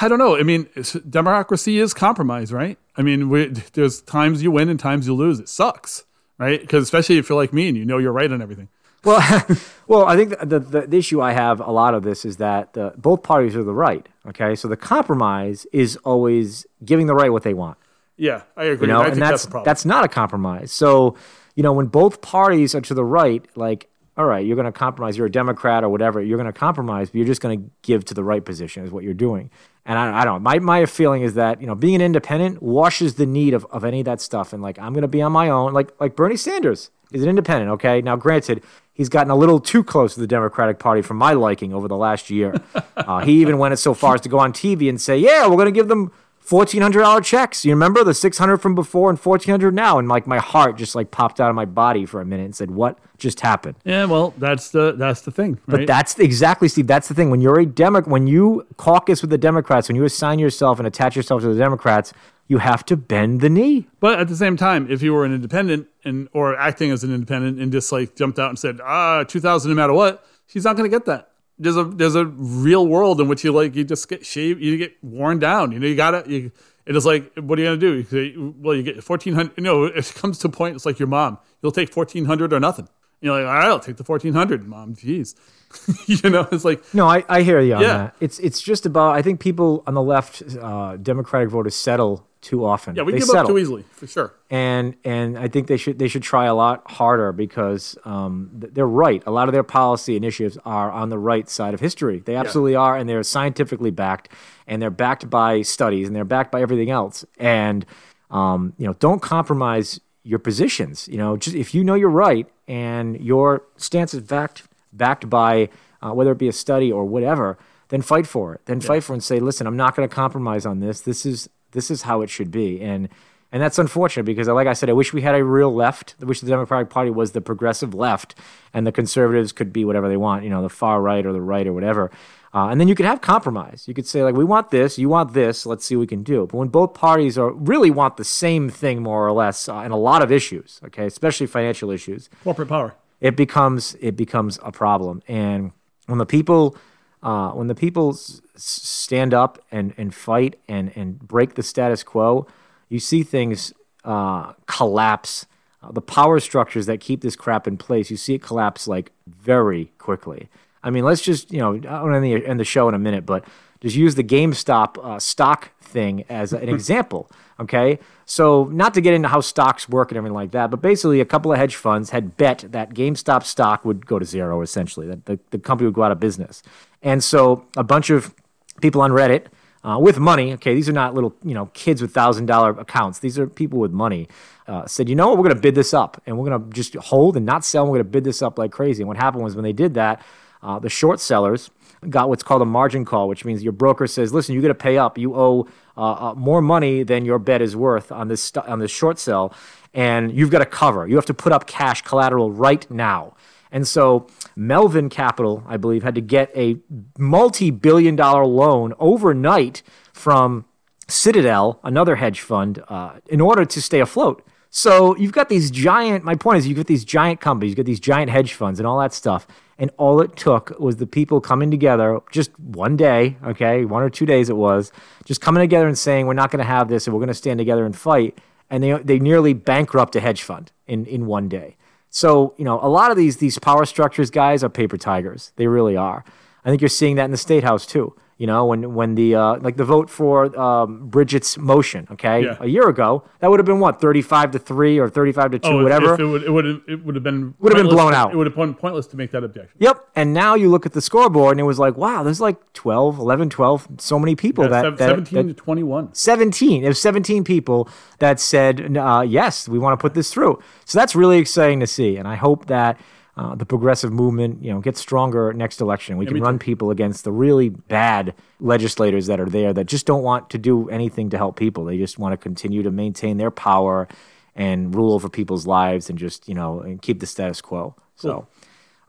I 0.02 0.08
don't 0.08 0.20
know. 0.20 0.36
I 0.36 0.44
mean, 0.44 0.68
democracy 1.10 1.80
is 1.80 1.94
compromise, 1.94 2.52
right? 2.52 2.78
I 2.96 3.02
mean, 3.02 3.30
we, 3.30 3.48
there's 3.74 4.02
times 4.02 4.44
you 4.44 4.52
win 4.52 4.70
and 4.70 4.80
times 4.80 5.08
you 5.08 5.16
lose. 5.16 5.40
It 5.40 5.50
sucks, 5.50 6.06
right? 6.38 6.60
Because 6.60 6.84
especially 6.84 7.18
if 7.18 7.30
you're 7.30 7.38
like 7.38 7.54
me 7.54 7.68
and 7.70 7.78
you 7.78 7.86
know 7.86 7.98
you're 7.98 8.12
right 8.12 8.32
on 8.32 8.42
everything. 8.42 8.70
Well, 9.04 9.46
well, 9.88 10.06
I 10.06 10.16
think 10.16 10.38
the, 10.40 10.60
the, 10.60 10.82
the 10.88 10.98
issue 10.98 11.22
I 11.22 11.34
have 11.34 11.60
a 11.60 11.72
lot 11.72 11.94
of 11.94 12.04
this 12.04 12.26
is 12.26 12.38
that 12.38 12.74
the, 12.74 12.94
both 12.98 13.24
parties 13.24 13.56
are 13.56 13.64
the 13.64 13.74
right. 13.74 14.08
Okay, 14.28 14.56
so 14.56 14.68
the 14.68 14.78
compromise 14.78 15.66
is 15.74 15.98
always 15.98 16.66
giving 16.86 17.08
the 17.08 17.16
right 17.16 17.32
what 17.32 17.44
they 17.44 17.54
want. 17.54 17.78
Yeah, 18.18 18.44
I 18.56 18.66
agree. 18.66 18.88
You 18.88 18.94
know, 18.94 19.02
I 19.02 19.08
and 19.08 19.22
that's 19.22 19.46
that's 19.46 19.66
that's 19.66 19.86
not 19.86 20.04
a 20.04 20.08
compromise. 20.08 20.72
So, 20.72 21.18
you 21.56 21.64
know, 21.64 21.74
when 21.74 21.88
both 21.88 22.22
parties 22.22 22.76
are 22.76 22.82
to 22.82 22.94
the 22.94 23.04
right, 23.04 23.46
like, 23.56 23.90
all 24.16 24.26
right, 24.26 24.46
you're 24.46 24.56
going 24.56 24.66
to 24.66 24.72
compromise. 24.72 25.18
You're 25.18 25.26
a 25.28 25.32
Democrat 25.32 25.84
or 25.84 25.90
whatever. 25.90 26.22
You're 26.22 26.38
going 26.38 26.52
to 26.52 26.58
compromise, 26.58 27.10
but 27.10 27.16
you're 27.16 27.26
just 27.26 27.42
going 27.42 27.60
to 27.60 27.70
give 27.82 28.06
to 28.06 28.14
the 28.14 28.24
right 28.24 28.44
position 28.44 28.84
is 28.86 28.92
what 28.92 29.04
you're 29.04 29.16
doing. 29.16 29.50
And 29.86 29.98
I, 29.98 30.22
I 30.22 30.26
don't. 30.26 30.44
My 30.44 30.60
my 30.60 30.86
feeling 30.86 31.24
is 31.24 31.34
that 31.34 31.60
you 31.60 31.68
know 31.68 31.76
being 31.76 31.96
an 31.96 32.02
independent 32.02 32.62
washes 32.62 33.16
the 33.16 33.26
need 33.26 33.54
of, 33.54 33.66
of 33.72 33.84
any 33.84 34.02
of 34.02 34.06
that 34.06 34.22
stuff. 34.22 34.54
And 34.54 34.62
like 34.62 34.78
I'm 34.78 34.94
going 34.94 35.02
to 35.02 35.08
be 35.08 35.22
on 35.22 35.32
my 35.32 35.50
own. 35.50 35.74
Like 35.74 35.90
like 36.00 36.16
Bernie 36.16 36.38
Sanders 36.38 36.92
is 37.12 37.24
an 37.24 37.30
independent. 37.30 37.72
Okay, 37.72 38.02
now 38.02 38.16
granted. 38.16 38.64
He's 38.96 39.10
gotten 39.10 39.32
a 39.32 39.36
little 39.36 39.60
too 39.60 39.84
close 39.84 40.14
to 40.14 40.20
the 40.20 40.28
Democratic 40.28 40.78
Party 40.78 41.02
for 41.02 41.16
my 41.16 41.34
liking 41.34 41.74
over 41.74 41.88
the 41.88 41.98
last 41.98 42.30
year. 42.30 42.54
uh, 42.96 43.22
he 43.22 43.42
even 43.42 43.58
went 43.58 43.78
so 43.80 43.96
far 43.96 44.14
as 44.14 44.22
to 44.22 44.30
go 44.30 44.38
on 44.38 44.54
TV 44.54 44.88
and 44.88 45.02
say, 45.02 45.18
"Yeah, 45.18 45.48
we're 45.48 45.56
going 45.56 45.66
to 45.66 45.72
give 45.72 45.88
them 45.88 46.12
fourteen 46.54 46.84
hundred 46.84 47.02
dollar 47.02 47.20
checks. 47.20 47.66
You 47.66 47.72
remember 47.72 48.04
the 48.04 48.14
six 48.14 48.38
hundred 48.38 48.58
from 48.58 48.76
before 48.76 49.10
and 49.10 49.20
fourteen 49.20 49.52
hundred 49.52 49.74
now?" 49.74 49.98
And 49.98 50.08
like 50.08 50.28
my 50.28 50.38
heart 50.38 50.78
just 50.78 50.94
like 50.94 51.10
popped 51.10 51.42
out 51.42 51.50
of 51.50 51.56
my 51.56 51.66
body 51.66 52.06
for 52.06 52.22
a 52.22 52.26
minute 52.26 52.46
and 52.46 52.56
said, 52.56 52.70
"What 52.70 53.00
just 53.18 53.40
happened?" 53.40 53.76
yeah, 53.84 54.06
well, 54.06 54.36
that's 54.38 54.70
the 54.70 54.92
that's 54.92 55.22
the 55.22 55.32
thing, 55.32 55.54
right? 55.66 55.80
But 55.80 55.88
that's 55.88 56.20
exactly, 56.20 56.68
Steve. 56.68 56.86
That's 56.86 57.08
the 57.08 57.16
thing. 57.16 57.32
When 57.32 57.42
you're 57.42 57.60
a 57.60 57.66
Demo, 57.66 58.04
when 58.04 58.28
you 58.28 58.68
caucus 58.78 59.22
with 59.22 59.32
the 59.32 59.38
Democrats, 59.40 59.88
when 59.90 59.96
you 59.96 60.04
assign 60.04 60.38
yourself 60.38 60.78
and 60.78 60.88
attach 60.88 61.16
yourself 61.16 61.42
to 61.42 61.52
the 61.52 61.58
Democrats, 61.58 62.14
you 62.48 62.60
have 62.60 62.86
to 62.86 62.96
bend 62.96 63.42
the 63.42 63.50
knee. 63.50 63.88
But 64.00 64.20
at 64.20 64.28
the 64.28 64.36
same 64.36 64.56
time, 64.56 64.92
if 64.92 65.02
you 65.02 65.12
were 65.14 65.26
an 65.26 65.34
independent 65.34 65.88
and 66.06 66.30
or 66.34 66.56
acting 66.56 66.92
as 66.92 67.04
an 67.04 67.12
independent 67.12 67.60
and 67.60 67.72
just 67.72 67.92
like 67.92 68.16
jumped 68.16 68.38
out 68.38 68.50
and 68.50 68.60
said, 68.60 68.80
ah, 68.84 69.24
2000 69.24 69.72
no 69.72 69.76
matter 69.76 69.94
what, 69.94 70.24
she's 70.46 70.66
not 70.66 70.78
going 70.78 70.90
to 70.90 70.96
get 70.96 71.06
that. 71.06 71.30
There's 71.60 71.78
a 71.78 71.84
there's 71.84 72.16
a 72.16 72.26
real 72.26 72.88
world 72.88 73.22
in 73.22 73.28
which 73.28 73.44
you 73.44 73.52
like 73.52 73.76
you 73.76 73.84
just 73.84 74.10
get 74.10 74.26
shaved, 74.26 74.62
you 74.62 74.78
get 74.78 74.96
worn 75.04 75.40
down. 75.40 75.72
You 75.72 75.80
know, 75.80 75.88
you 75.88 75.96
gotta. 75.96 76.30
You, 76.30 76.52
it 76.86 76.96
is 76.96 77.06
like, 77.06 77.34
what 77.36 77.58
are 77.58 77.62
you 77.62 77.68
gonna 77.68 77.78
do? 77.78 77.94
You 77.94 78.04
say, 78.04 78.34
well, 78.38 78.76
you 78.76 78.84
get 78.84 78.96
1400. 79.08 79.54
You 79.58 79.64
know, 79.64 79.86
it 79.86 80.14
comes 80.16 80.38
to 80.40 80.48
a 80.48 80.52
point. 80.52 80.76
It's 80.76 80.86
like 80.86 81.00
your 81.00 81.08
mom. 81.08 81.38
You'll 81.62 81.72
take 81.72 81.96
1400 81.96 82.52
or 82.52 82.60
nothing. 82.60 82.90
You're 83.22 83.40
like, 83.40 83.48
all 83.48 83.54
right, 83.54 83.68
I'll 83.68 83.80
take 83.80 83.96
the 83.96 84.04
1400, 84.04 84.68
mom. 84.68 84.96
Jeez, 84.96 85.36
you 86.08 86.30
know, 86.30 86.48
it's 86.52 86.66
like 86.66 86.82
No, 86.94 87.08
I, 87.08 87.24
I 87.30 87.42
hear 87.42 87.60
you 87.60 87.76
on 87.76 87.82
Yeah. 87.82 87.98
that. 87.98 88.16
It's 88.20 88.40
it's 88.40 88.62
just 88.62 88.86
about. 88.86 89.16
I 89.16 89.22
think 89.22 89.40
people 89.40 89.84
on 89.88 89.94
the 89.94 90.02
left, 90.02 90.44
uh, 90.62 90.98
Democratic 90.98 91.50
voters, 91.50 91.76
settle 91.76 92.28
too 92.42 92.66
often. 92.66 92.94
yeah, 92.96 93.04
we 93.04 93.14
they 93.14 93.20
give 93.20 93.28
settle. 93.28 93.42
up 93.44 93.48
too 93.48 93.58
easily 93.58 93.86
for 93.92 94.06
sure. 94.06 94.34
and 94.50 94.96
and 95.06 95.38
I 95.38 95.48
think 95.48 95.68
they 95.68 95.78
should 95.78 95.98
they 95.98 96.10
should 96.10 96.24
try 96.24 96.46
a 96.46 96.54
lot 96.54 96.84
harder 96.92 97.32
because 97.32 97.98
um, 98.04 98.50
they're 98.54 98.86
right. 98.86 99.24
A 99.26 99.32
lot 99.32 99.48
of 99.48 99.54
their 99.54 99.64
policy 99.64 100.16
initiatives 100.18 100.58
are 100.66 100.92
on 100.92 101.08
the 101.10 101.18
right 101.18 101.48
side 101.50 101.74
of 101.74 101.80
history. 101.80 102.20
They 102.20 102.36
absolutely 102.36 102.76
are, 102.76 102.98
and 102.98 103.08
they're 103.10 103.24
scientifically 103.24 103.92
backed, 103.92 104.28
and 104.68 104.82
they're 104.82 104.90
backed 104.90 105.30
by 105.30 105.62
studies, 105.62 106.08
and 106.08 106.16
they're 106.16 106.26
backed 106.26 106.52
by 106.52 106.62
everything 106.62 106.90
else. 106.90 107.24
And 107.40 107.86
um, 108.30 108.74
you 108.78 108.86
know, 108.88 108.94
don't 109.00 109.22
compromise 109.22 110.00
your 110.24 110.40
positions. 110.40 111.08
You 111.08 111.18
know, 111.18 111.38
just 111.38 111.56
if 111.56 111.74
you 111.74 111.84
know 111.84 111.94
you're 111.96 112.10
right 112.10 112.48
and 112.68 113.20
your 113.22 113.64
stance 113.78 114.14
is 114.14 114.22
backed 114.22 114.64
backed 114.96 115.30
by 115.30 115.70
uh, 116.02 116.12
whether 116.12 116.32
it 116.32 116.38
be 116.38 116.48
a 116.48 116.54
study 116.54 116.92
or 116.92 117.06
whatever, 117.06 117.58
then 117.90 118.02
fight 118.02 118.28
for 118.28 118.54
it. 118.54 118.62
Then 118.66 118.82
fight 118.82 119.04
for 119.04 119.14
it 119.14 119.18
and 119.18 119.24
say, 119.24 119.40
listen, 119.40 119.68
I'm 119.68 119.78
not 119.78 119.96
going 119.96 120.08
to 120.08 120.14
compromise 120.14 120.66
on 120.66 120.80
this. 120.80 121.02
This 121.02 121.26
is 121.26 121.50
this 121.72 121.90
is 121.90 122.04
how 122.04 122.22
it 122.22 122.30
should 122.30 122.52
be. 122.52 122.82
And 122.82 123.10
and 123.52 123.62
that's 123.62 123.78
unfortunate 123.78 124.24
because, 124.24 124.48
like 124.48 124.66
I 124.66 124.74
said, 124.74 124.90
I 124.90 124.94
wish 124.94 125.14
we 125.14 125.22
had 125.22 125.36
a 125.36 125.44
real 125.44 125.74
left. 125.74 126.16
I 126.20 126.26
wish 126.26 126.42
the 126.42 126.48
Democratic 126.48 126.90
Party 126.90 127.12
was 127.12 127.34
the 127.34 127.42
progressive 127.42 127.94
left, 127.94 128.34
and 128.74 128.88
the 128.88 128.92
conservatives 128.92 129.52
could 129.52 129.72
be 129.72 129.86
whatever 129.86 130.10
they 130.10 130.18
want, 130.18 130.44
you 130.44 130.50
know, 130.50 130.64
the 130.64 130.70
far 130.70 131.00
right 131.02 131.24
or 131.24 131.32
the 131.32 131.42
right 131.42 131.68
or 131.68 131.72
whatever. 131.72 132.10
Uh, 132.52 132.70
and 132.70 132.80
then 132.80 132.88
you 132.88 132.96
could 132.96 133.06
have 133.06 133.22
compromise. 133.22 133.86
You 133.88 133.94
could 133.94 134.08
say 134.08 134.24
like, 134.24 134.36
we 134.36 134.44
want 134.44 134.72
this, 134.72 134.98
you 134.98 135.08
want 135.10 135.34
this. 135.34 135.68
Let's 135.68 135.86
see 135.86 135.96
what 135.96 136.02
we 136.02 136.08
can 136.08 136.24
do. 136.24 136.48
But 136.48 136.58
when 136.58 136.68
both 136.68 136.96
parties 136.96 137.38
are 137.38 137.52
really 137.52 137.92
want 137.92 138.18
the 138.18 138.24
same 138.24 138.70
thing 138.70 139.04
more 139.04 139.28
or 139.28 139.32
less 139.32 139.70
uh, 139.70 139.78
in 139.78 139.92
a 139.92 139.98
lot 139.98 140.24
of 140.24 140.32
issues, 140.32 140.80
okay, 140.86 141.06
especially 141.06 141.46
financial 141.46 141.92
issues, 141.92 142.30
Corporate 142.44 142.70
power. 142.70 142.96
It 143.24 143.38
becomes 143.38 143.96
it 144.02 144.16
becomes 144.16 144.60
a 144.62 144.72
problem. 144.72 145.24
And 145.28 145.72
when 146.06 146.20
the 146.20 146.26
people 146.26 146.78
uh, 147.24 147.52
when 147.52 147.68
the 147.68 147.76
people 147.76 148.10
s- 148.10 148.42
stand 148.56 149.34
up 149.34 149.58
and, 149.72 149.94
and 149.98 150.14
fight 150.14 150.58
and, 150.68 150.92
and 150.96 151.18
break 151.20 151.56
the 151.56 151.64
status 151.64 152.04
quo, 152.04 152.46
you 152.90 153.00
see 153.00 153.24
things 153.24 153.74
uh, 154.04 154.52
collapse. 154.68 155.46
Uh, 155.82 155.94
the 155.94 156.02
power 156.02 156.42
structures 156.42 156.86
that 156.86 157.00
keep 157.00 157.22
this 157.22 157.38
crap 157.38 157.66
in 157.66 157.78
place, 157.78 158.12
you 158.12 158.18
see 158.18 158.34
it 158.34 158.42
collapse 158.42 158.90
like 158.90 159.14
very 159.26 159.86
quickly. 159.98 160.50
I 160.84 160.90
mean, 160.90 161.06
let's 161.06 161.22
just 161.22 161.52
you 161.54 161.60
know, 161.60 161.76
I 161.88 162.02
want 162.04 162.12
to 162.12 162.18
end 162.18 162.26
the, 162.26 162.46
end 162.46 162.60
the 162.60 162.66
show 162.66 162.90
in 162.90 162.94
a 162.94 163.00
minute, 163.00 163.26
but 163.26 163.46
just 163.80 163.96
use 163.96 164.16
the 164.16 164.24
GameStop 164.24 164.98
uh, 165.02 165.18
stock 165.18 165.72
thing 165.82 166.26
as 166.28 166.52
an 166.52 166.68
example. 166.78 167.32
Okay, 167.60 168.00
so 168.26 168.66
not 168.72 168.94
to 168.96 169.02
get 169.02 169.14
into 169.14 169.28
how 169.28 169.40
stocks 169.40 169.88
work 169.88 170.12
and 170.12 170.18
everything 170.18 170.34
like 170.34 170.52
that, 170.52 170.72
but 170.72 170.82
basically, 170.82 171.22
a 171.22 171.26
couple 171.26 171.52
of 171.52 171.60
hedge 171.60 171.76
funds 171.76 172.10
had 172.10 172.36
bet 172.36 172.66
that 172.70 172.94
GameStop 172.94 173.44
stock 173.44 173.86
would 173.86 174.06
go 174.06 174.18
to 174.18 174.26
zero, 174.26 174.62
essentially, 174.62 175.08
that 175.08 175.26
the, 175.26 175.40
the 175.52 175.60
company 175.60 175.86
would 175.86 175.94
go 175.94 176.04
out 176.04 176.12
of 176.12 176.20
business. 176.20 176.64
And 177.02 177.24
so, 177.24 177.66
a 177.78 177.84
bunch 177.84 178.10
of 178.10 178.34
people 178.82 179.02
on 179.02 179.12
Reddit 179.12 179.48
uh, 179.84 179.98
with 180.00 180.18
money. 180.18 180.54
Okay, 180.54 180.74
these 180.74 180.90
are 180.90 180.94
not 180.94 181.14
little 181.14 181.36
you 181.44 181.54
know 181.54 181.68
kids 181.74 182.02
with 182.02 182.12
thousand 182.12 182.46
dollar 182.48 182.72
accounts. 182.72 183.20
These 183.20 183.38
are 183.38 183.48
people 183.48 183.80
with 183.80 183.92
money. 183.92 184.28
Uh, 184.66 184.88
said, 184.88 185.10
you 185.10 185.16
know 185.16 185.28
what, 185.28 185.38
we're 185.38 185.44
going 185.44 185.56
to 185.56 185.62
bid 185.62 185.76
this 185.76 185.94
up, 185.94 186.22
and 186.26 186.38
we're 186.38 186.50
going 186.50 186.64
to 186.64 186.74
just 186.74 186.96
hold 186.96 187.36
and 187.36 187.46
not 187.46 187.66
sell. 187.66 187.84
And 187.84 187.92
we're 187.92 187.98
going 187.98 188.06
to 188.06 188.12
bid 188.12 188.24
this 188.24 188.42
up 188.42 188.58
like 188.58 188.72
crazy. 188.72 189.02
And 189.04 189.10
what 189.10 189.18
happened 189.18 189.44
was 189.44 189.56
when 189.56 189.64
they 189.64 189.74
did 189.74 189.94
that, 189.96 190.24
uh, 190.62 190.80
the 190.80 190.90
short 190.90 191.20
sellers 191.20 191.70
got 192.10 192.30
what's 192.30 192.44
called 192.44 192.62
a 192.62 192.66
margin 192.66 193.04
call, 193.06 193.28
which 193.28 193.46
means 193.46 193.64
your 193.64 193.74
broker 193.74 194.08
says, 194.08 194.34
listen, 194.34 194.56
you 194.56 194.62
got 194.62 194.70
to 194.70 194.76
pay 194.76 194.98
up. 194.98 195.18
You 195.18 195.36
owe 195.36 195.68
uh, 195.98 196.30
uh, 196.30 196.34
more 196.36 196.62
money 196.62 197.04
than 197.04 197.26
your 197.26 197.40
bet 197.40 197.62
is 197.62 197.76
worth 197.76 198.12
on 198.12 198.28
this 198.28 198.42
st- 198.42 198.66
on 198.66 198.80
this 198.80 198.92
short 198.92 199.20
sell, 199.20 199.54
and 199.94 200.32
you've 200.32 200.50
got 200.50 200.60
to 200.60 200.66
cover. 200.66 201.08
You 201.08 201.16
have 201.16 201.26
to 201.28 201.34
put 201.34 201.52
up 201.52 201.68
cash 201.68 202.02
collateral 202.02 202.52
right 202.52 202.90
now. 202.90 203.36
And 203.72 203.88
so 203.88 204.28
Melvin 204.56 205.10
Capital, 205.10 205.64
I 205.68 205.78
believe, 205.78 206.04
had 206.04 206.16
to 206.16 206.22
get 206.22 206.56
a 206.56 206.78
multi-billion 207.18 208.16
dollar 208.16 208.46
loan 208.46 208.94
overnight 209.00 209.82
from 210.14 210.66
Citadel, 211.08 211.80
another 211.84 212.16
hedge 212.16 212.40
fund, 212.40 212.84
uh, 212.88 213.14
in 213.28 213.42
order 213.42 213.66
to 213.66 213.82
stay 213.82 214.00
afloat. 214.00 214.46
So 214.76 215.16
you've 215.18 215.34
got 215.34 215.50
these 215.50 215.70
giant. 215.70 216.24
My 216.24 216.34
point 216.34 216.58
is, 216.58 216.68
you've 216.68 216.78
got 216.78 216.88
these 216.88 217.06
giant 217.06 217.40
companies, 217.40 217.70
you've 217.70 217.78
got 217.78 217.86
these 217.86 218.00
giant 218.00 218.32
hedge 218.32 218.54
funds, 218.54 218.80
and 218.80 218.88
all 218.88 218.98
that 219.02 219.14
stuff. 219.14 219.46
And 219.78 219.92
all 219.98 220.20
it 220.20 220.36
took 220.36 220.80
was 220.80 220.96
the 220.96 221.06
people 221.06 221.42
coming 221.42 221.70
together, 221.70 222.20
just 222.32 222.58
one 222.60 222.98
day, 222.98 223.38
okay, 223.46 223.86
one 223.86 224.02
or 224.02 224.10
two 224.10 224.26
days 224.26 224.50
it 224.50 224.56
was, 224.56 224.92
just 225.26 225.42
coming 225.42 225.62
together 225.62 225.88
and 225.88 225.96
saying, 225.96 226.26
"We're 226.26 226.34
not 226.34 226.50
going 226.50 226.58
to 226.66 226.66
have 226.66 226.88
this, 226.88 227.06
and 227.06 227.14
we're 227.14 227.20
going 227.20 227.28
to 227.28 227.36
stand 227.36 227.60
together 227.60 227.86
and 227.86 227.96
fight." 227.96 228.40
And 228.72 228.84
they 228.84 228.94
they 228.94 229.20
nearly 229.20 229.54
bankrupt 229.54 230.16
a 230.16 230.20
hedge 230.20 230.42
fund 230.42 230.72
in 230.88 231.06
in 231.06 231.28
one 231.28 231.50
day. 231.50 231.78
So, 232.10 232.56
you 232.58 232.66
know, 232.66 232.80
a 232.82 232.90
lot 232.90 233.12
of 233.12 233.18
these 233.18 233.38
these 233.38 233.60
power 233.60 233.86
structures 233.86 234.32
guys 234.32 234.64
are 234.64 234.70
paper 234.70 234.98
tigers. 234.98 235.52
They 235.56 235.68
really 235.68 235.96
are. 235.96 236.26
I 236.66 236.70
think 236.70 236.82
you're 236.82 236.90
seeing 236.90 237.16
that 237.18 237.26
in 237.26 237.32
the 237.32 237.38
state 237.38 237.64
house 237.64 237.86
too. 237.86 238.16
You 238.44 238.48
know, 238.48 238.66
when 238.66 238.94
when 238.94 239.16
the 239.16 239.36
uh, 239.36 239.56
like 239.62 239.78
the 239.78 239.86
vote 239.86 240.10
for 240.10 240.36
um, 240.60 241.08
Bridget's 241.08 241.58
motion, 241.58 242.06
okay, 242.12 242.44
Yeah. 242.44 242.58
a 242.60 242.68
year 242.68 242.90
ago, 242.90 243.24
that 243.40 243.50
would 243.50 243.58
have 243.58 243.66
been 243.66 243.80
what 243.80 244.02
thirty 244.02 244.22
five 244.22 244.52
to 244.52 244.60
three 244.60 245.00
or 245.00 245.08
thirty 245.08 245.32
five 245.32 245.52
to 245.52 245.60
two, 245.60 245.70
Oh, 245.70 245.82
whatever. 245.82 246.20
It 246.20 246.26
would, 246.28 246.44
it 246.44 246.50
would, 246.50 246.66
it 246.90 247.06
would 247.06 247.16
have 247.16 247.24
been 247.24 247.54
Would 247.60 247.72
have 247.74 247.82
been 247.82 247.90
blown 247.96 248.14
out. 248.14 248.34
It 248.34 248.36
would 248.36 248.46
have 248.48 248.56
been 248.58 248.74
pointless 248.74 249.08
to 249.08 249.16
make 249.16 249.32
that 249.32 249.46
objection. 249.46 249.78
Yep. 249.80 250.10
And 250.18 250.34
now 250.34 250.56
you 250.56 250.68
look 250.70 250.86
at 250.86 250.92
the 250.92 251.00
scoreboard 251.02 251.54
and 251.54 251.62
it 251.62 251.64
was 251.64 251.80
like, 251.80 251.96
wow, 251.96 252.22
there's 252.22 252.42
like 252.42 252.58
12, 252.74 253.18
11, 253.18 253.50
12, 253.50 253.88
so 254.00 254.20
many 254.20 254.36
people 254.36 254.66
Yeah, 254.66 254.72
that, 254.72 254.98
that- 254.98 255.08
Seventeen 255.08 255.48
that- 255.48 255.54
to 255.56 255.64
twenty-one. 255.64 256.14
17. 256.14 256.84
It 256.84 256.88
was 256.90 257.00
17 257.00 257.46
people 257.46 257.88
that 258.20 258.42
said, 258.42 258.98
uh, 258.98 259.24
yes, 259.26 259.70
we 259.70 259.80
want 259.80 259.98
to 259.98 260.02
put 260.02 260.16
this 260.16 260.34
through. 260.34 260.60
So 260.84 261.00
that's 261.00 261.16
really 261.16 261.38
exciting 261.38 261.80
to 261.80 261.88
see. 261.88 262.18
And 262.18 262.28
I 262.28 262.36
hope 262.36 262.66
that 262.66 263.00
uh, 263.36 263.56
the 263.56 263.66
progressive 263.66 264.14
movement, 264.14 264.64
you 264.64 264.72
know, 264.72 264.80
gets 264.80 265.00
stronger 265.00 265.52
next 265.54 265.82
election. 265.82 266.18
We 266.18 266.26
can 266.28 266.40
run 266.40 266.60
people 266.60 266.92
against 266.92 267.24
the 267.24 267.32
really 267.32 267.70
bad 267.70 268.36
legislators 268.60 269.26
that 269.26 269.40
are 269.40 269.50
there 269.50 269.74
that 269.74 269.86
just 269.86 270.06
don't 270.06 270.22
want 270.22 270.52
to 270.52 270.60
do 270.60 270.88
anything 270.90 271.32
to 271.32 271.38
help 271.38 271.56
people. 271.56 271.86
They 271.86 271.98
just 271.98 272.20
want 272.20 272.34
to 272.34 272.38
continue 272.38 272.84
to 272.84 272.92
maintain 272.92 273.38
their 273.38 273.50
power 273.50 274.08
and 274.56 274.94
rule 274.94 275.14
over 275.14 275.30
people's 275.30 275.66
lives 275.66 276.12
and 276.12 276.20
just, 276.20 276.48
you 276.48 276.54
know, 276.54 276.82
and 276.82 277.02
keep 277.02 277.20
the 277.20 277.26
status 277.26 277.60
quo. 277.60 277.96
So, 278.16 278.48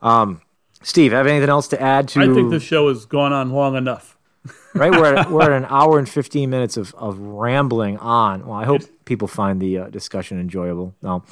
um, 0.01 0.41
Steve, 0.81 1.11
have 1.11 1.27
anything 1.27 1.49
else 1.49 1.67
to 1.67 1.79
add 1.79 2.07
to? 2.09 2.21
I 2.21 2.33
think 2.33 2.49
this 2.49 2.63
show 2.63 2.89
has 2.89 3.05
gone 3.05 3.31
on 3.31 3.51
long 3.51 3.75
enough. 3.75 4.17
right? 4.73 4.91
We're 4.91 5.15
at, 5.15 5.31
we're 5.31 5.43
at 5.43 5.51
an 5.51 5.65
hour 5.69 5.99
and 5.99 6.09
15 6.09 6.49
minutes 6.49 6.77
of, 6.77 6.93
of 6.95 7.19
rambling 7.19 7.97
on. 7.97 8.45
Well, 8.47 8.57
I 8.57 8.65
hope 8.65 8.81
people 9.05 9.27
find 9.27 9.61
the 9.61 9.77
uh, 9.79 9.89
discussion 9.89 10.39
enjoyable. 10.39 10.95
No. 11.01 11.23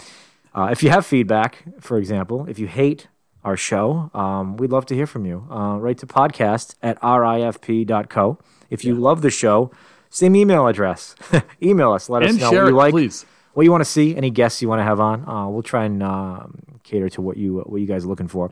Uh, 0.56 0.70
if 0.72 0.84
you 0.84 0.90
have 0.90 1.06
feedback, 1.06 1.64
for 1.80 1.98
example, 1.98 2.46
if 2.48 2.60
you 2.60 2.68
hate 2.68 3.08
our 3.44 3.58
show, 3.58 4.12
um, 4.14 4.56
we'd 4.58 4.72
love 4.72 4.86
to 4.88 4.96
hear 4.96 5.08
from 5.08 5.26
you. 5.26 5.48
Uh, 5.50 5.78
write 5.78 5.98
to 6.00 6.08
podcast 6.08 6.76
at 6.82 7.00
rifp.co. 7.02 8.38
If 8.70 8.86
you 8.86 8.96
love 8.96 9.22
the 9.22 9.30
show, 9.30 9.72
same 10.10 10.36
email 10.36 10.68
address. 10.68 11.16
email 11.62 11.92
us. 11.92 12.10
Let 12.10 12.24
us 12.24 12.36
know 12.36 12.52
what 12.52 12.62
you 12.62 12.68
it, 12.68 12.74
like, 12.74 12.92
please. 12.92 13.26
what 13.54 13.64
you 13.64 13.72
want 13.72 13.82
to 13.82 13.90
see, 13.90 14.16
any 14.16 14.30
guests 14.30 14.62
you 14.62 14.70
want 14.70 14.80
to 14.80 14.84
have 14.84 15.00
on. 15.00 15.28
Uh, 15.28 15.48
we'll 15.48 15.64
try 15.64 15.86
and 15.86 16.02
um 16.04 16.60
cater 16.84 17.10
to 17.10 17.22
what 17.22 17.38
you 17.38 17.60
what 17.66 17.82
you 17.82 17.88
guys 17.88 18.06
are 18.06 18.08
looking 18.08 18.28
for. 18.28 18.52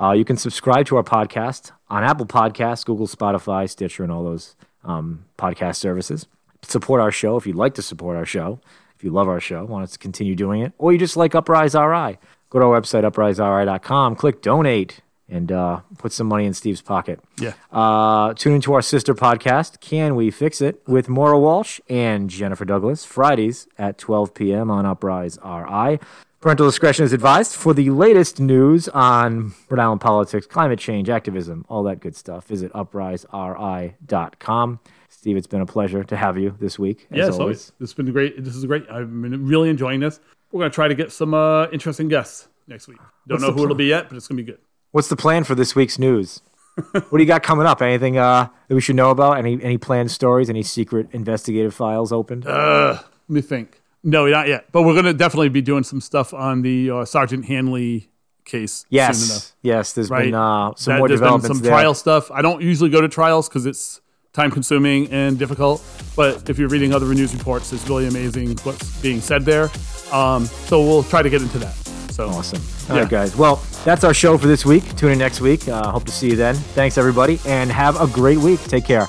Uh, 0.00 0.12
you 0.12 0.24
can 0.24 0.36
subscribe 0.36 0.86
to 0.86 0.96
our 0.96 1.02
podcast 1.02 1.72
on 1.88 2.02
Apple 2.02 2.26
Podcasts, 2.26 2.84
Google, 2.84 3.06
Spotify, 3.06 3.68
Stitcher, 3.68 4.02
and 4.02 4.10
all 4.10 4.24
those 4.24 4.56
um, 4.82 5.24
podcast 5.38 5.76
services. 5.76 6.26
Support 6.62 7.00
our 7.00 7.10
show 7.10 7.36
if 7.36 7.46
you'd 7.46 7.56
like 7.56 7.74
to 7.74 7.82
support 7.82 8.16
our 8.16 8.24
show. 8.24 8.60
If 9.00 9.04
you 9.04 9.12
love 9.12 9.28
our 9.28 9.40
show, 9.40 9.64
want 9.64 9.84
us 9.84 9.92
to 9.92 9.98
continue 9.98 10.34
doing 10.34 10.60
it, 10.60 10.74
or 10.76 10.92
you 10.92 10.98
just 10.98 11.16
like 11.16 11.34
Uprise 11.34 11.74
RI, 11.74 12.18
go 12.50 12.58
to 12.58 12.66
our 12.66 12.78
website, 12.78 13.10
upriseri.com, 13.10 14.14
click 14.14 14.42
donate, 14.42 15.00
and 15.26 15.50
uh, 15.50 15.80
put 15.96 16.12
some 16.12 16.26
money 16.26 16.44
in 16.44 16.52
Steve's 16.52 16.82
pocket. 16.82 17.18
Yeah. 17.38 17.54
Uh, 17.72 18.34
tune 18.34 18.52
into 18.52 18.74
our 18.74 18.82
sister 18.82 19.14
podcast, 19.14 19.80
Can 19.80 20.16
We 20.16 20.30
Fix 20.30 20.60
It, 20.60 20.82
with 20.86 21.08
Maura 21.08 21.38
Walsh 21.38 21.80
and 21.88 22.28
Jennifer 22.28 22.66
Douglas, 22.66 23.06
Fridays 23.06 23.66
at 23.78 23.96
12 23.96 24.34
p.m. 24.34 24.70
on 24.70 24.84
Uprise 24.84 25.38
RI. 25.42 25.98
Parental 26.42 26.66
discretion 26.66 27.06
is 27.06 27.14
advised 27.14 27.54
for 27.54 27.72
the 27.72 27.88
latest 27.88 28.38
news 28.38 28.86
on 28.90 29.54
Rhode 29.70 29.80
Island 29.80 30.02
politics, 30.02 30.46
climate 30.46 30.78
change, 30.78 31.08
activism, 31.08 31.64
all 31.70 31.84
that 31.84 32.00
good 32.00 32.14
stuff. 32.14 32.48
Visit 32.48 32.70
upriseri.com. 32.74 34.80
Steve, 35.20 35.36
it's 35.36 35.46
been 35.46 35.60
a 35.60 35.66
pleasure 35.66 36.02
to 36.02 36.16
have 36.16 36.38
you 36.38 36.56
this 36.60 36.78
week. 36.78 37.06
As 37.10 37.16
Yes, 37.18 37.24
always. 37.26 37.38
always. 37.40 37.72
This 37.78 37.90
has 37.90 37.92
been 37.94 38.10
great. 38.10 38.42
This 38.42 38.56
is 38.56 38.64
great. 38.64 38.86
I've 38.90 39.10
been 39.20 39.46
really 39.46 39.68
enjoying 39.68 40.00
this. 40.00 40.18
We're 40.50 40.60
going 40.60 40.70
to 40.70 40.74
try 40.74 40.88
to 40.88 40.94
get 40.94 41.12
some 41.12 41.34
uh, 41.34 41.66
interesting 41.72 42.08
guests 42.08 42.48
next 42.66 42.88
week. 42.88 42.96
Don't 43.28 43.36
What's 43.36 43.42
know 43.42 43.52
who 43.52 43.64
it'll 43.64 43.76
be 43.76 43.84
yet, 43.84 44.08
but 44.08 44.16
it's 44.16 44.26
going 44.26 44.38
to 44.38 44.42
be 44.42 44.50
good. 44.50 44.58
What's 44.92 45.08
the 45.08 45.16
plan 45.16 45.44
for 45.44 45.54
this 45.54 45.74
week's 45.76 45.98
news? 45.98 46.40
what 46.92 47.10
do 47.12 47.18
you 47.18 47.26
got 47.26 47.42
coming 47.42 47.66
up? 47.66 47.82
Anything 47.82 48.16
uh, 48.16 48.48
that 48.68 48.74
we 48.74 48.80
should 48.80 48.96
know 48.96 49.10
about? 49.10 49.36
Any 49.36 49.62
any 49.62 49.76
planned 49.76 50.10
stories? 50.10 50.48
Any 50.48 50.62
secret 50.62 51.08
investigative 51.12 51.74
files 51.74 52.12
opened? 52.12 52.46
Let 52.46 53.04
me 53.28 53.42
think. 53.42 53.82
No, 54.02 54.26
not 54.26 54.48
yet. 54.48 54.72
But 54.72 54.84
we're 54.84 54.94
going 54.94 55.04
to 55.04 55.12
definitely 55.12 55.50
be 55.50 55.60
doing 55.60 55.82
some 55.84 56.00
stuff 56.00 56.32
on 56.32 56.62
the 56.62 56.90
uh, 56.90 57.04
Sergeant 57.04 57.44
Hanley 57.44 58.08
case 58.46 58.86
soon 58.90 58.96
enough. 58.98 59.08
yes, 59.18 59.52
yes. 59.60 59.92
There's 59.92 60.08
Right. 60.08 60.24
been 60.24 60.34
uh, 60.34 60.72
some 60.76 60.92
That- 60.94 60.98
more 61.00 61.08
there's 61.08 61.20
been 61.20 61.26
developments 61.26 61.58
some 61.58 61.62
there. 61.62 61.72
trial 61.72 61.92
stuff. 61.92 62.30
I 62.30 62.40
don't 62.40 62.62
usually 62.62 62.88
go 62.88 63.02
to 63.02 63.08
trials 63.08 63.46
because 63.50 63.66
it's 63.66 64.00
time 64.32 64.50
consuming 64.50 65.10
and 65.10 65.38
difficult. 65.38 65.82
But 66.16 66.48
if 66.48 66.58
you're 66.58 66.68
reading 66.68 66.92
other 66.94 67.06
news 67.14 67.34
reports, 67.34 67.72
it's 67.72 67.88
really 67.88 68.06
amazing 68.06 68.56
what's 68.62 69.00
being 69.00 69.20
said 69.20 69.44
there. 69.44 69.70
Um, 70.12 70.46
so 70.46 70.80
we'll 70.80 71.02
try 71.02 71.22
to 71.22 71.30
get 71.30 71.42
into 71.42 71.58
that. 71.58 71.74
So 72.12 72.28
Awesome. 72.28 72.60
All 72.90 72.96
Yeah. 72.96 73.02
right, 73.02 73.10
guys. 73.10 73.36
Well, 73.36 73.62
that's 73.84 74.04
our 74.04 74.12
show 74.14 74.36
for 74.36 74.46
this 74.46 74.64
week. 74.66 74.96
Tune 74.96 75.12
in 75.12 75.18
next 75.18 75.40
week. 75.40 75.66
Uh, 75.68 75.90
hope 75.90 76.04
to 76.04 76.12
see 76.12 76.28
you 76.30 76.36
then. 76.36 76.54
Thanks, 76.54 76.98
everybody, 76.98 77.40
and 77.46 77.70
have 77.72 78.00
a 78.00 78.06
great 78.06 78.38
week. 78.38 78.62
Take 78.64 78.84
care. 78.84 79.06